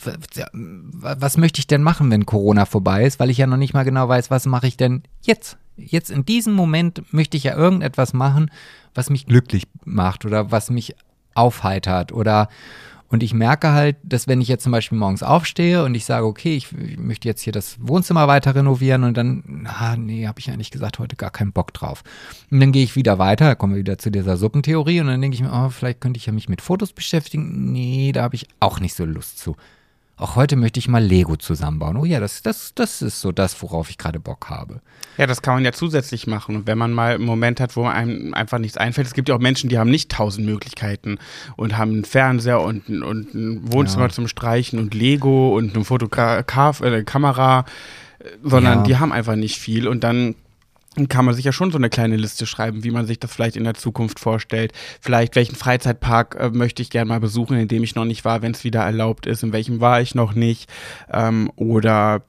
was 0.53 1.37
möchte 1.37 1.59
ich 1.59 1.67
denn 1.67 1.83
machen, 1.83 2.09
wenn 2.09 2.25
Corona 2.25 2.65
vorbei 2.65 3.03
ist, 3.05 3.19
weil 3.19 3.29
ich 3.29 3.37
ja 3.37 3.47
noch 3.47 3.57
nicht 3.57 3.73
mal 3.73 3.83
genau 3.83 4.07
weiß, 4.07 4.31
was 4.31 4.45
mache 4.45 4.67
ich 4.67 4.77
denn 4.77 5.03
jetzt? 5.21 5.57
Jetzt 5.75 6.09
in 6.09 6.25
diesem 6.25 6.53
Moment 6.53 7.13
möchte 7.13 7.37
ich 7.37 7.43
ja 7.43 7.55
irgendetwas 7.55 8.13
machen, 8.13 8.49
was 8.95 9.09
mich 9.09 9.25
glücklich 9.25 9.67
macht 9.83 10.25
oder 10.25 10.49
was 10.49 10.69
mich 10.69 10.95
aufheitert 11.35 12.11
oder 12.11 12.49
und 13.09 13.23
ich 13.23 13.33
merke 13.33 13.71
halt, 13.71 13.95
dass 14.03 14.27
wenn 14.27 14.41
ich 14.41 14.49
jetzt 14.49 14.63
zum 14.63 14.71
Beispiel 14.71 14.97
morgens 14.97 15.23
aufstehe 15.23 15.83
und 15.83 15.95
ich 15.95 16.03
sage, 16.03 16.25
okay, 16.25 16.55
ich, 16.55 16.73
ich 16.73 16.97
möchte 16.97 17.27
jetzt 17.27 17.41
hier 17.41 17.53
das 17.53 17.77
Wohnzimmer 17.79 18.27
weiter 18.27 18.53
renovieren 18.53 19.05
und 19.05 19.15
dann, 19.15 19.67
ah, 19.67 19.95
nee, 19.95 20.27
habe 20.27 20.39
ich 20.39 20.49
eigentlich 20.51 20.71
gesagt, 20.71 20.99
heute 20.99 21.15
gar 21.15 21.31
keinen 21.31 21.53
Bock 21.53 21.73
drauf. 21.73 22.03
Und 22.51 22.59
dann 22.59 22.73
gehe 22.73 22.83
ich 22.83 22.95
wieder 22.95 23.17
weiter, 23.17 23.55
wir 23.71 23.77
wieder 23.77 23.97
zu 23.97 24.11
dieser 24.11 24.35
Suppentheorie 24.35 24.99
und 24.99 25.07
dann 25.07 25.21
denke 25.21 25.35
ich 25.35 25.41
mir, 25.41 25.53
oh, 25.53 25.69
vielleicht 25.69 26.01
könnte 26.01 26.17
ich 26.17 26.25
ja 26.25 26.33
mich 26.33 26.49
mit 26.49 26.61
Fotos 26.61 26.91
beschäftigen. 26.91 27.71
Nee, 27.71 28.11
da 28.11 28.23
habe 28.23 28.35
ich 28.35 28.47
auch 28.59 28.79
nicht 28.79 28.93
so 28.93 29.05
Lust 29.05 29.39
zu 29.39 29.55
auch 30.18 30.36
heute 30.36 30.55
möchte 30.55 30.80
ich 30.80 30.88
mal 30.88 31.03
Lego 31.03 31.36
zusammenbauen. 31.36 31.95
Oh 31.95 32.03
ja, 32.03 32.20
das, 32.20 32.41
das, 32.41 32.74
das 32.74 33.03
ist 33.03 33.22
so 33.22 33.32
das, 33.32 33.61
worauf 33.61 33.91
ich 33.91 33.99
gerade 33.99 34.20
Bock 34.20 34.49
habe. 34.49 34.82
Ja, 35.18 35.28
das 35.28 35.43
kann 35.43 35.53
man 35.53 35.63
ja 35.63 35.72
zusätzlich 35.74 36.26
machen. 36.26 36.55
Und 36.55 36.68
wenn 36.68 36.78
man 36.78 36.91
mal 36.91 37.15
einen 37.15 37.26
Moment 37.26 37.59
hat, 37.59 37.76
wo 37.76 37.86
einem 37.86 38.34
einfach 38.34 38.57
nichts 38.57 38.78
einfällt, 38.78 39.05
es 39.05 39.13
gibt 39.13 39.30
ja 39.30 39.36
auch 39.36 39.39
Menschen, 39.39 39.70
die 39.70 39.78
haben 39.78 39.91
nicht 39.91 40.11
tausend 40.11 40.47
Möglichkeiten 40.47 41.20
und 41.55 41.78
haben 41.78 41.91
einen 41.91 42.05
Fernseher 42.05 42.61
und, 42.61 42.89
und 42.89 43.36
ein 43.36 43.72
Wohnzimmer 43.72 44.05
ja. 44.05 44.09
zum 44.09 44.28
Streichen 44.28 44.80
und 44.80 44.95
Lego 44.95 45.55
und 45.55 45.76
eine 45.76 45.86
Fotograf 45.86 46.82
äh, 46.82 47.03
Kamera, 47.03 47.65
sondern 48.41 48.80
ja. 48.80 48.84
die 48.86 48.97
haben 48.97 49.11
einfach 49.11 49.36
nicht 49.36 49.59
viel. 49.59 49.88
Und 49.88 50.03
dann 50.03 50.34
kann 51.05 51.25
man 51.25 51.35
sich 51.35 51.45
ja 51.45 51.51
schon 51.51 51.71
so 51.71 51.77
eine 51.77 51.89
kleine 51.89 52.17
Liste 52.17 52.45
schreiben, 52.45 52.83
wie 52.83 52.91
man 52.91 53.05
sich 53.05 53.19
das 53.19 53.31
vielleicht 53.31 53.55
in 53.55 53.63
der 53.63 53.75
Zukunft 53.75 54.19
vorstellt. 54.19 54.73
Vielleicht, 54.99 55.35
welchen 55.35 55.55
Freizeitpark 55.55 56.35
äh, 56.39 56.49
möchte 56.49 56.81
ich 56.81 56.89
gerne 56.89 57.09
mal 57.09 57.19
besuchen, 57.19 57.57
in 57.57 57.67
dem 57.67 57.83
ich 57.83 57.95
noch 57.95 58.05
nicht 58.05 58.25
war, 58.25 58.41
wenn 58.41 58.53
es 58.53 58.63
wieder 58.63 58.81
erlaubt 58.81 59.27
ist, 59.27 59.43
in 59.43 59.53
welchem 59.53 59.79
war 59.79 60.01
ich 60.01 60.15
noch 60.15 60.33
nicht. 60.33 60.69
Ähm, 61.11 61.51
oder 61.55 62.23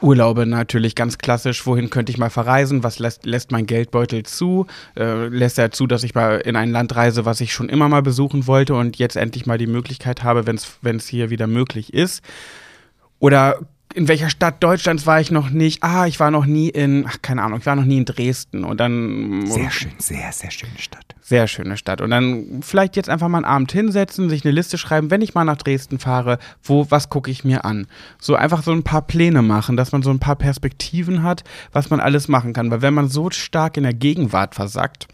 Urlaube 0.00 0.46
natürlich 0.46 0.94
ganz 0.94 1.18
klassisch, 1.18 1.64
wohin 1.66 1.90
könnte 1.90 2.10
ich 2.10 2.18
mal 2.18 2.30
verreisen, 2.30 2.82
was 2.82 2.98
lässt, 2.98 3.24
lässt 3.24 3.52
mein 3.52 3.66
Geldbeutel 3.66 4.24
zu, 4.24 4.66
äh, 4.96 5.28
lässt 5.28 5.58
er 5.58 5.70
zu, 5.70 5.86
dass 5.86 6.02
ich 6.02 6.14
mal 6.14 6.38
in 6.38 6.56
ein 6.56 6.72
Land 6.72 6.96
reise, 6.96 7.24
was 7.24 7.40
ich 7.40 7.52
schon 7.52 7.68
immer 7.68 7.88
mal 7.88 8.02
besuchen 8.02 8.46
wollte 8.46 8.74
und 8.74 8.98
jetzt 8.98 9.16
endlich 9.16 9.46
mal 9.46 9.58
die 9.58 9.66
Möglichkeit 9.66 10.24
habe, 10.24 10.46
wenn 10.46 10.96
es 10.96 11.06
hier 11.06 11.30
wieder 11.30 11.46
möglich 11.46 11.94
ist. 11.94 12.22
Oder 13.18 13.60
in 13.94 14.08
welcher 14.08 14.30
Stadt 14.30 14.62
Deutschlands 14.62 15.06
war 15.06 15.20
ich 15.20 15.30
noch 15.30 15.50
nicht? 15.50 15.82
Ah, 15.82 16.06
ich 16.06 16.20
war 16.20 16.30
noch 16.30 16.46
nie 16.46 16.68
in, 16.68 17.06
ach, 17.08 17.16
keine 17.22 17.42
Ahnung, 17.42 17.58
ich 17.60 17.66
war 17.66 17.76
noch 17.76 17.84
nie 17.84 17.98
in 17.98 18.04
Dresden. 18.04 18.64
Und 18.64 18.80
dann. 18.80 19.46
Sehr 19.46 19.70
schön, 19.70 19.92
sehr, 19.98 20.32
sehr 20.32 20.50
schöne 20.50 20.78
Stadt. 20.78 21.04
Sehr 21.20 21.46
schöne 21.46 21.76
Stadt. 21.76 22.00
Und 22.00 22.10
dann 22.10 22.60
vielleicht 22.62 22.96
jetzt 22.96 23.08
einfach 23.08 23.28
mal 23.28 23.38
einen 23.38 23.44
Abend 23.44 23.72
hinsetzen, 23.72 24.28
sich 24.28 24.44
eine 24.44 24.52
Liste 24.52 24.78
schreiben, 24.78 25.10
wenn 25.10 25.22
ich 25.22 25.34
mal 25.34 25.44
nach 25.44 25.56
Dresden 25.56 25.98
fahre, 25.98 26.38
wo, 26.62 26.90
was 26.90 27.08
gucke 27.08 27.30
ich 27.30 27.44
mir 27.44 27.64
an? 27.64 27.86
So 28.20 28.34
einfach 28.34 28.62
so 28.62 28.72
ein 28.72 28.82
paar 28.82 29.02
Pläne 29.02 29.42
machen, 29.42 29.76
dass 29.76 29.92
man 29.92 30.02
so 30.02 30.10
ein 30.10 30.18
paar 30.18 30.36
Perspektiven 30.36 31.22
hat, 31.22 31.44
was 31.72 31.90
man 31.90 32.00
alles 32.00 32.28
machen 32.28 32.52
kann. 32.52 32.70
Weil 32.70 32.82
wenn 32.82 32.94
man 32.94 33.08
so 33.08 33.30
stark 33.30 33.76
in 33.76 33.84
der 33.84 33.94
Gegenwart 33.94 34.54
versackt, 34.54 35.08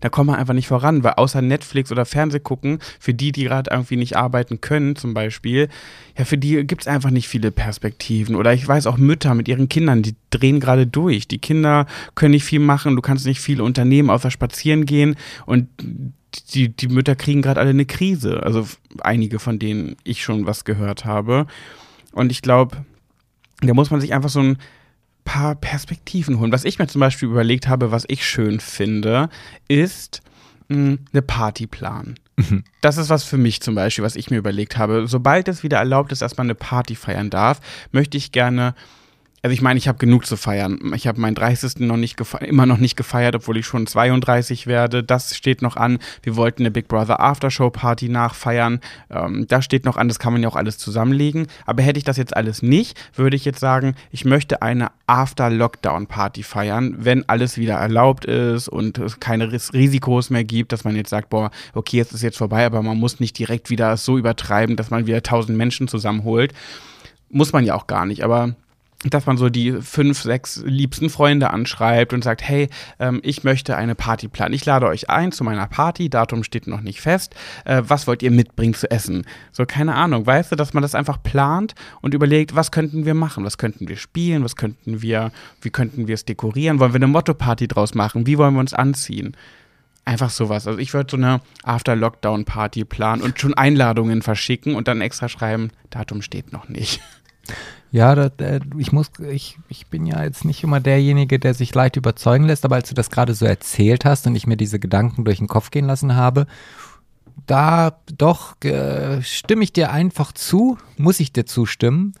da 0.00 0.08
kommt 0.08 0.28
man 0.28 0.36
einfach 0.36 0.54
nicht 0.54 0.68
voran, 0.68 1.04
weil 1.04 1.12
außer 1.12 1.42
Netflix 1.42 1.92
oder 1.92 2.04
Fernseh 2.04 2.40
gucken, 2.40 2.78
für 2.98 3.14
die, 3.14 3.32
die 3.32 3.44
gerade 3.44 3.70
irgendwie 3.70 3.96
nicht 3.96 4.16
arbeiten 4.16 4.60
können, 4.60 4.96
zum 4.96 5.14
Beispiel, 5.14 5.68
ja, 6.16 6.24
für 6.24 6.38
die 6.38 6.66
gibt 6.66 6.82
es 6.82 6.88
einfach 6.88 7.10
nicht 7.10 7.28
viele 7.28 7.50
Perspektiven. 7.50 8.36
Oder 8.36 8.54
ich 8.54 8.66
weiß 8.66 8.86
auch 8.86 8.96
Mütter 8.96 9.34
mit 9.34 9.48
ihren 9.48 9.68
Kindern, 9.68 10.02
die 10.02 10.14
drehen 10.30 10.60
gerade 10.60 10.86
durch. 10.86 11.28
Die 11.28 11.38
Kinder 11.38 11.86
können 12.14 12.32
nicht 12.32 12.44
viel 12.44 12.60
machen, 12.60 12.96
du 12.96 13.02
kannst 13.02 13.26
nicht 13.26 13.40
viel 13.40 13.60
unternehmen, 13.60 14.10
außer 14.10 14.30
spazieren 14.30 14.86
gehen 14.86 15.16
und 15.46 15.68
die, 16.52 16.68
die 16.68 16.88
Mütter 16.88 17.14
kriegen 17.14 17.42
gerade 17.42 17.60
alle 17.60 17.70
eine 17.70 17.86
Krise. 17.86 18.42
Also 18.42 18.66
einige, 19.00 19.38
von 19.38 19.58
denen 19.58 19.96
ich 20.04 20.22
schon 20.22 20.46
was 20.46 20.64
gehört 20.64 21.04
habe. 21.04 21.46
Und 22.12 22.30
ich 22.30 22.42
glaube, 22.42 22.84
da 23.60 23.74
muss 23.74 23.90
man 23.90 24.00
sich 24.00 24.12
einfach 24.12 24.30
so 24.30 24.40
ein 24.40 24.58
paar 25.24 25.54
Perspektiven 25.54 26.38
holen. 26.38 26.52
Was 26.52 26.64
ich 26.64 26.78
mir 26.78 26.86
zum 26.86 27.00
Beispiel 27.00 27.28
überlegt 27.28 27.68
habe, 27.68 27.90
was 27.90 28.04
ich 28.08 28.26
schön 28.26 28.60
finde, 28.60 29.28
ist 29.68 30.22
mh, 30.68 30.76
hm, 30.76 30.98
eine 31.12 31.22
Party 31.22 31.66
planen. 31.66 32.18
Mhm. 32.36 32.64
Das 32.80 32.96
ist 32.96 33.10
was 33.10 33.24
für 33.24 33.38
mich 33.38 33.60
zum 33.60 33.74
Beispiel, 33.74 34.04
was 34.04 34.16
ich 34.16 34.30
mir 34.30 34.38
überlegt 34.38 34.76
habe. 34.76 35.06
Sobald 35.06 35.48
es 35.48 35.62
wieder 35.62 35.78
erlaubt 35.78 36.12
ist, 36.12 36.22
dass 36.22 36.36
man 36.36 36.46
eine 36.46 36.54
Party 36.54 36.94
feiern 36.94 37.30
darf, 37.30 37.60
möchte 37.92 38.16
ich 38.16 38.32
gerne 38.32 38.74
also 39.44 39.52
ich 39.52 39.60
meine, 39.60 39.76
ich 39.76 39.88
habe 39.88 39.98
genug 39.98 40.24
zu 40.24 40.38
feiern. 40.38 40.94
Ich 40.96 41.06
habe 41.06 41.20
meinen 41.20 41.34
30. 41.34 41.80
noch 41.80 41.98
nicht 41.98 42.18
immer 42.40 42.64
noch 42.64 42.78
nicht 42.78 42.96
gefeiert, 42.96 43.36
obwohl 43.36 43.58
ich 43.58 43.66
schon 43.66 43.86
32 43.86 44.66
werde. 44.66 45.04
Das 45.04 45.36
steht 45.36 45.60
noch 45.60 45.76
an. 45.76 45.98
Wir 46.22 46.36
wollten 46.36 46.62
eine 46.62 46.70
Big 46.70 46.88
Brother 46.88 47.20
Aftershow 47.20 47.68
Party 47.68 48.08
nachfeiern. 48.08 48.80
Ähm, 49.10 49.44
das 49.46 49.66
steht 49.66 49.84
noch 49.84 49.98
an. 49.98 50.08
Das 50.08 50.18
kann 50.18 50.32
man 50.32 50.42
ja 50.42 50.48
auch 50.48 50.56
alles 50.56 50.78
zusammenlegen. 50.78 51.46
Aber 51.66 51.82
hätte 51.82 51.98
ich 51.98 52.04
das 52.04 52.16
jetzt 52.16 52.34
alles 52.34 52.62
nicht, 52.62 52.98
würde 53.16 53.36
ich 53.36 53.44
jetzt 53.44 53.60
sagen, 53.60 53.96
ich 54.10 54.24
möchte 54.24 54.62
eine 54.62 54.88
After 55.06 55.50
Lockdown 55.50 56.06
Party 56.06 56.42
feiern, 56.42 56.96
wenn 57.00 57.28
alles 57.28 57.58
wieder 57.58 57.74
erlaubt 57.74 58.24
ist 58.24 58.68
und 58.68 58.96
es 58.96 59.20
keine 59.20 59.52
Risikos 59.52 60.30
mehr 60.30 60.44
gibt, 60.44 60.72
dass 60.72 60.84
man 60.84 60.96
jetzt 60.96 61.10
sagt, 61.10 61.28
boah, 61.28 61.50
okay, 61.74 61.98
jetzt 61.98 62.14
ist 62.14 62.22
jetzt 62.22 62.38
vorbei, 62.38 62.64
aber 62.64 62.80
man 62.80 62.96
muss 62.96 63.20
nicht 63.20 63.38
direkt 63.38 63.68
wieder 63.68 63.98
so 63.98 64.16
übertreiben, 64.16 64.76
dass 64.76 64.88
man 64.88 65.06
wieder 65.06 65.18
1000 65.18 65.58
Menschen 65.58 65.86
zusammenholt. 65.86 66.54
Muss 67.28 67.52
man 67.52 67.66
ja 67.66 67.74
auch 67.74 67.86
gar 67.86 68.06
nicht. 68.06 68.24
Aber 68.24 68.54
dass 69.10 69.26
man 69.26 69.36
so 69.36 69.50
die 69.50 69.72
fünf, 69.82 70.22
sechs 70.22 70.62
liebsten 70.64 71.10
Freunde 71.10 71.50
anschreibt 71.50 72.12
und 72.12 72.24
sagt, 72.24 72.42
hey, 72.42 72.68
ähm, 72.98 73.20
ich 73.22 73.44
möchte 73.44 73.76
eine 73.76 73.94
Party 73.94 74.28
planen. 74.28 74.54
Ich 74.54 74.64
lade 74.64 74.86
euch 74.86 75.10
ein 75.10 75.32
zu 75.32 75.44
meiner 75.44 75.66
Party, 75.66 76.08
Datum 76.08 76.42
steht 76.42 76.66
noch 76.66 76.80
nicht 76.80 77.00
fest. 77.00 77.34
Äh, 77.64 77.82
was 77.86 78.06
wollt 78.06 78.22
ihr 78.22 78.30
mitbringen 78.30 78.74
zu 78.74 78.90
essen? 78.90 79.26
So, 79.52 79.66
keine 79.66 79.94
Ahnung. 79.94 80.26
Weißt 80.26 80.52
du, 80.52 80.56
dass 80.56 80.74
man 80.74 80.82
das 80.82 80.94
einfach 80.94 81.22
plant 81.22 81.74
und 82.00 82.14
überlegt, 82.14 82.54
was 82.54 82.70
könnten 82.70 83.04
wir 83.04 83.14
machen? 83.14 83.44
Was 83.44 83.58
könnten 83.58 83.88
wir 83.88 83.96
spielen? 83.96 84.42
Was 84.44 84.56
könnten 84.56 85.02
wir, 85.02 85.32
wie 85.60 85.70
könnten 85.70 86.08
wir 86.08 86.14
es 86.14 86.24
dekorieren? 86.24 86.80
Wollen 86.80 86.92
wir 86.92 86.96
eine 86.96 87.06
Motto-Party 87.06 87.68
draus 87.68 87.94
machen? 87.94 88.26
Wie 88.26 88.38
wollen 88.38 88.54
wir 88.54 88.60
uns 88.60 88.74
anziehen? 88.74 89.36
Einfach 90.06 90.30
sowas. 90.30 90.66
Also 90.66 90.78
ich 90.78 90.92
würde 90.92 91.10
so 91.10 91.16
eine 91.16 91.40
After-Lockdown-Party 91.62 92.84
planen 92.84 93.22
und 93.22 93.40
schon 93.40 93.54
Einladungen 93.54 94.20
verschicken 94.20 94.74
und 94.74 94.86
dann 94.86 95.00
extra 95.00 95.28
schreiben, 95.28 95.70
Datum 95.90 96.20
steht 96.20 96.52
noch 96.52 96.68
nicht. 96.68 97.00
Ja, 97.94 98.16
das, 98.16 98.32
äh, 98.38 98.58
ich 98.76 98.90
muss, 98.90 99.12
ich, 99.30 99.56
ich 99.68 99.86
bin 99.86 100.04
ja 100.04 100.24
jetzt 100.24 100.44
nicht 100.44 100.64
immer 100.64 100.80
derjenige, 100.80 101.38
der 101.38 101.54
sich 101.54 101.72
leicht 101.76 101.94
überzeugen 101.94 102.46
lässt, 102.46 102.64
aber 102.64 102.74
als 102.74 102.88
du 102.88 102.94
das 102.96 103.08
gerade 103.08 103.34
so 103.34 103.46
erzählt 103.46 104.04
hast 104.04 104.26
und 104.26 104.34
ich 104.34 104.48
mir 104.48 104.56
diese 104.56 104.80
Gedanken 104.80 105.24
durch 105.24 105.38
den 105.38 105.46
Kopf 105.46 105.70
gehen 105.70 105.86
lassen 105.86 106.16
habe, 106.16 106.48
da 107.46 107.96
doch 108.18 108.60
äh, 108.64 109.22
stimme 109.22 109.62
ich 109.62 109.72
dir 109.72 109.92
einfach 109.92 110.32
zu, 110.32 110.76
muss 110.96 111.20
ich 111.20 111.32
dir 111.32 111.46
zustimmen 111.46 112.14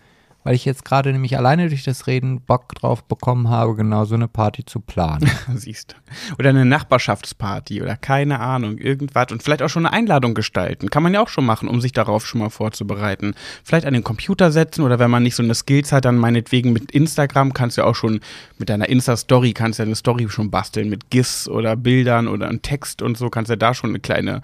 weil 0.44 0.54
ich 0.54 0.64
jetzt 0.64 0.84
gerade 0.84 1.10
nämlich 1.10 1.36
alleine 1.36 1.68
durch 1.68 1.82
das 1.82 2.06
Reden 2.06 2.42
Bock 2.42 2.74
drauf 2.74 3.02
bekommen 3.04 3.48
habe, 3.48 3.74
genau 3.74 4.04
so 4.04 4.14
eine 4.14 4.28
Party 4.28 4.64
zu 4.64 4.78
planen. 4.78 5.28
Siehst 5.54 5.92
du. 5.92 6.34
Oder 6.38 6.50
eine 6.50 6.66
Nachbarschaftsparty 6.66 7.82
oder 7.82 7.96
keine 7.96 8.40
Ahnung, 8.40 8.78
irgendwas. 8.78 9.32
Und 9.32 9.42
vielleicht 9.42 9.62
auch 9.62 9.68
schon 9.68 9.86
eine 9.86 9.94
Einladung 9.94 10.34
gestalten. 10.34 10.90
Kann 10.90 11.02
man 11.02 11.14
ja 11.14 11.22
auch 11.22 11.28
schon 11.28 11.46
machen, 11.46 11.68
um 11.68 11.80
sich 11.80 11.92
darauf 11.92 12.26
schon 12.26 12.40
mal 12.40 12.50
vorzubereiten. 12.50 13.34
Vielleicht 13.64 13.86
an 13.86 13.94
den 13.94 14.04
Computer 14.04 14.52
setzen 14.52 14.82
oder 14.82 14.98
wenn 14.98 15.10
man 15.10 15.22
nicht 15.22 15.34
so 15.34 15.42
eine 15.42 15.54
Skills 15.54 15.92
hat, 15.92 16.04
dann 16.04 16.16
meinetwegen 16.16 16.72
mit 16.72 16.92
Instagram 16.92 17.54
kannst 17.54 17.76
du 17.76 17.80
ja 17.80 17.86
auch 17.86 17.96
schon 17.96 18.20
mit 18.58 18.68
deiner 18.68 18.88
Insta-Story 18.88 19.54
kannst 19.54 19.78
du 19.78 19.82
ja 19.82 19.86
eine 19.86 19.96
Story 19.96 20.28
schon 20.28 20.50
basteln 20.50 20.90
mit 20.90 21.10
GIFs 21.10 21.48
oder 21.48 21.74
Bildern 21.74 22.28
oder 22.28 22.48
einem 22.48 22.60
Text 22.60 23.00
und 23.00 23.16
so 23.16 23.30
kannst 23.30 23.48
du 23.48 23.52
ja 23.54 23.56
da 23.56 23.72
schon 23.72 23.90
eine 23.90 24.00
kleine 24.00 24.42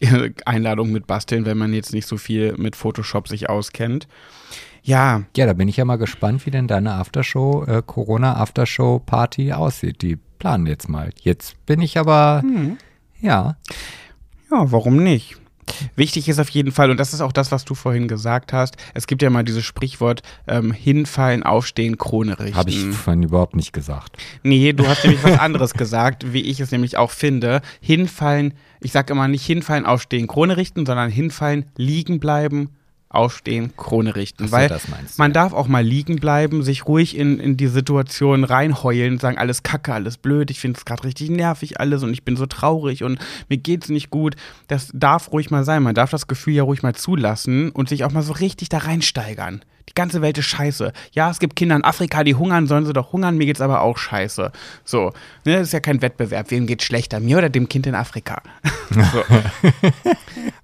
Einladung 0.44 0.92
mit 0.92 1.08
basteln, 1.08 1.44
wenn 1.44 1.58
man 1.58 1.74
jetzt 1.74 1.92
nicht 1.92 2.06
so 2.06 2.16
viel 2.16 2.54
mit 2.56 2.76
Photoshop 2.76 3.26
sich 3.26 3.48
auskennt. 3.48 4.06
Ja. 4.82 5.22
Ja, 5.36 5.46
da 5.46 5.52
bin 5.52 5.68
ich 5.68 5.76
ja 5.76 5.84
mal 5.84 5.96
gespannt, 5.96 6.46
wie 6.46 6.50
denn 6.50 6.66
deine 6.66 6.94
Aftershow, 6.94 7.64
äh, 7.64 7.82
Corona-Aftershow-Party 7.84 9.52
aussieht. 9.52 10.02
Die 10.02 10.16
planen 10.38 10.66
jetzt 10.66 10.88
mal. 10.88 11.10
Jetzt 11.20 11.64
bin 11.66 11.80
ich 11.82 11.98
aber, 11.98 12.40
hm. 12.42 12.78
ja. 13.20 13.56
Ja, 14.50 14.72
warum 14.72 14.96
nicht? 14.96 15.36
Wichtig 15.96 16.28
ist 16.28 16.38
auf 16.38 16.48
jeden 16.48 16.72
Fall, 16.72 16.90
und 16.90 16.98
das 16.98 17.14
ist 17.14 17.20
auch 17.20 17.32
das, 17.32 17.52
was 17.52 17.64
du 17.64 17.74
vorhin 17.74 18.08
gesagt 18.08 18.52
hast, 18.52 18.76
es 18.94 19.06
gibt 19.06 19.22
ja 19.22 19.30
mal 19.30 19.44
dieses 19.44 19.64
Sprichwort, 19.64 20.22
ähm, 20.46 20.72
hinfallen, 20.72 21.42
aufstehen, 21.42 21.98
Krone 21.98 22.38
richten. 22.38 22.56
Habe 22.56 22.70
ich 22.70 22.84
vorhin 22.88 23.22
überhaupt 23.22 23.56
nicht 23.56 23.72
gesagt. 23.72 24.16
Nee, 24.42 24.72
du 24.72 24.86
hast 24.88 25.04
nämlich 25.04 25.22
was 25.22 25.38
anderes 25.38 25.74
gesagt, 25.74 26.32
wie 26.32 26.42
ich 26.42 26.60
es 26.60 26.70
nämlich 26.70 26.96
auch 26.96 27.10
finde. 27.10 27.60
Hinfallen, 27.80 28.54
ich 28.80 28.92
sage 28.92 29.12
immer 29.12 29.28
nicht 29.28 29.46
hinfallen, 29.46 29.86
aufstehen, 29.86 30.26
Krone 30.26 30.56
richten, 30.56 30.86
sondern 30.86 31.10
hinfallen, 31.10 31.66
liegen 31.76 32.20
bleiben, 32.20 32.70
aufstehen, 33.10 33.72
Krone 33.76 34.14
richten. 34.14 34.46
So, 34.46 34.52
weil 34.52 34.74
man 35.18 35.32
darf 35.32 35.52
auch 35.52 35.66
mal 35.66 35.84
liegen 35.84 36.16
bleiben, 36.16 36.62
sich 36.62 36.86
ruhig 36.86 37.16
in, 37.16 37.40
in 37.40 37.56
die 37.56 37.66
Situation 37.66 38.44
reinheulen, 38.44 39.18
sagen, 39.18 39.36
alles 39.36 39.64
kacke, 39.64 39.92
alles 39.92 40.16
blöd, 40.16 40.50
ich 40.50 40.60
finde 40.60 40.78
es 40.78 40.84
gerade 40.84 41.04
richtig 41.04 41.28
nervig 41.28 41.80
alles 41.80 42.04
und 42.04 42.12
ich 42.12 42.24
bin 42.24 42.36
so 42.36 42.46
traurig 42.46 43.02
und 43.02 43.18
mir 43.48 43.58
geht's 43.58 43.88
nicht 43.88 44.10
gut. 44.10 44.36
Das 44.68 44.90
darf 44.94 45.32
ruhig 45.32 45.50
mal 45.50 45.64
sein. 45.64 45.82
Man 45.82 45.94
darf 45.94 46.10
das 46.10 46.28
Gefühl 46.28 46.54
ja 46.54 46.62
ruhig 46.62 46.82
mal 46.82 46.94
zulassen 46.94 47.70
und 47.70 47.88
sich 47.88 48.04
auch 48.04 48.12
mal 48.12 48.22
so 48.22 48.32
richtig 48.32 48.68
da 48.68 48.78
reinsteigern. 48.78 49.62
Die 49.90 49.94
ganze 49.94 50.22
Welt 50.22 50.38
ist 50.38 50.46
scheiße. 50.46 50.92
Ja, 51.12 51.30
es 51.30 51.38
gibt 51.38 51.56
Kinder 51.56 51.76
in 51.76 51.84
Afrika, 51.84 52.24
die 52.24 52.34
hungern, 52.34 52.66
sollen 52.66 52.86
sie 52.86 52.92
doch 52.92 53.12
hungern, 53.12 53.36
mir 53.36 53.46
geht's 53.46 53.60
aber 53.60 53.82
auch 53.82 53.98
scheiße. 53.98 54.52
So, 54.84 55.12
ne, 55.44 55.54
das 55.54 55.68
ist 55.68 55.72
ja 55.72 55.80
kein 55.80 56.00
Wettbewerb. 56.00 56.50
Wem 56.50 56.66
geht's 56.66 56.84
schlechter, 56.84 57.20
mir 57.20 57.38
oder 57.38 57.50
dem 57.50 57.68
Kind 57.68 57.86
in 57.86 57.94
Afrika? 57.94 58.40
so. 58.90 59.22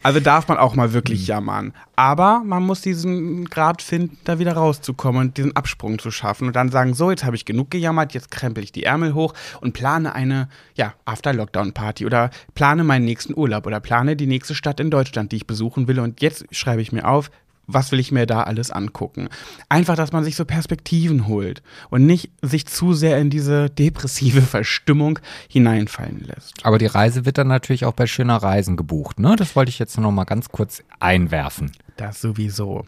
Also 0.06 0.20
darf 0.20 0.46
man 0.46 0.56
auch 0.56 0.76
mal 0.76 0.92
wirklich 0.92 1.22
mhm. 1.22 1.26
jammern. 1.26 1.72
Aber 1.96 2.42
man 2.44 2.62
muss 2.62 2.80
diesen 2.80 3.46
Grad 3.46 3.82
finden, 3.82 4.18
da 4.22 4.38
wieder 4.38 4.52
rauszukommen 4.52 5.20
und 5.20 5.36
diesen 5.36 5.56
Absprung 5.56 5.98
zu 5.98 6.12
schaffen 6.12 6.46
und 6.46 6.54
dann 6.54 6.68
sagen, 6.68 6.94
so, 6.94 7.10
jetzt 7.10 7.24
habe 7.24 7.34
ich 7.34 7.44
genug 7.44 7.72
gejammert, 7.72 8.14
jetzt 8.14 8.30
krempel 8.30 8.62
ich 8.62 8.70
die 8.70 8.84
Ärmel 8.84 9.14
hoch 9.14 9.34
und 9.60 9.72
plane 9.72 10.14
eine, 10.14 10.48
ja, 10.76 10.94
After-Lockdown-Party 11.06 12.06
oder 12.06 12.30
plane 12.54 12.84
meinen 12.84 13.04
nächsten 13.04 13.36
Urlaub 13.36 13.66
oder 13.66 13.80
plane 13.80 14.14
die 14.14 14.28
nächste 14.28 14.54
Stadt 14.54 14.78
in 14.78 14.92
Deutschland, 14.92 15.32
die 15.32 15.36
ich 15.36 15.46
besuchen 15.48 15.88
will 15.88 15.98
und 15.98 16.22
jetzt 16.22 16.44
schreibe 16.52 16.82
ich 16.82 16.92
mir 16.92 17.08
auf, 17.08 17.30
was 17.66 17.92
will 17.92 18.00
ich 18.00 18.12
mir 18.12 18.26
da 18.26 18.42
alles 18.42 18.70
angucken? 18.70 19.28
Einfach, 19.68 19.96
dass 19.96 20.12
man 20.12 20.24
sich 20.24 20.36
so 20.36 20.44
Perspektiven 20.44 21.26
holt 21.26 21.62
und 21.90 22.06
nicht 22.06 22.30
sich 22.42 22.66
zu 22.66 22.92
sehr 22.92 23.18
in 23.18 23.30
diese 23.30 23.70
depressive 23.70 24.42
Verstimmung 24.42 25.18
hineinfallen 25.48 26.20
lässt. 26.20 26.54
Aber 26.64 26.78
die 26.78 26.86
Reise 26.86 27.24
wird 27.24 27.38
dann 27.38 27.48
natürlich 27.48 27.84
auch 27.84 27.92
bei 27.92 28.06
schöner 28.06 28.36
Reisen 28.36 28.76
gebucht, 28.76 29.18
ne? 29.18 29.36
Das 29.36 29.56
wollte 29.56 29.70
ich 29.70 29.78
jetzt 29.78 29.98
noch 29.98 30.12
mal 30.12 30.24
ganz 30.24 30.48
kurz 30.50 30.82
einwerfen. 31.00 31.72
Das 31.96 32.20
sowieso. 32.20 32.84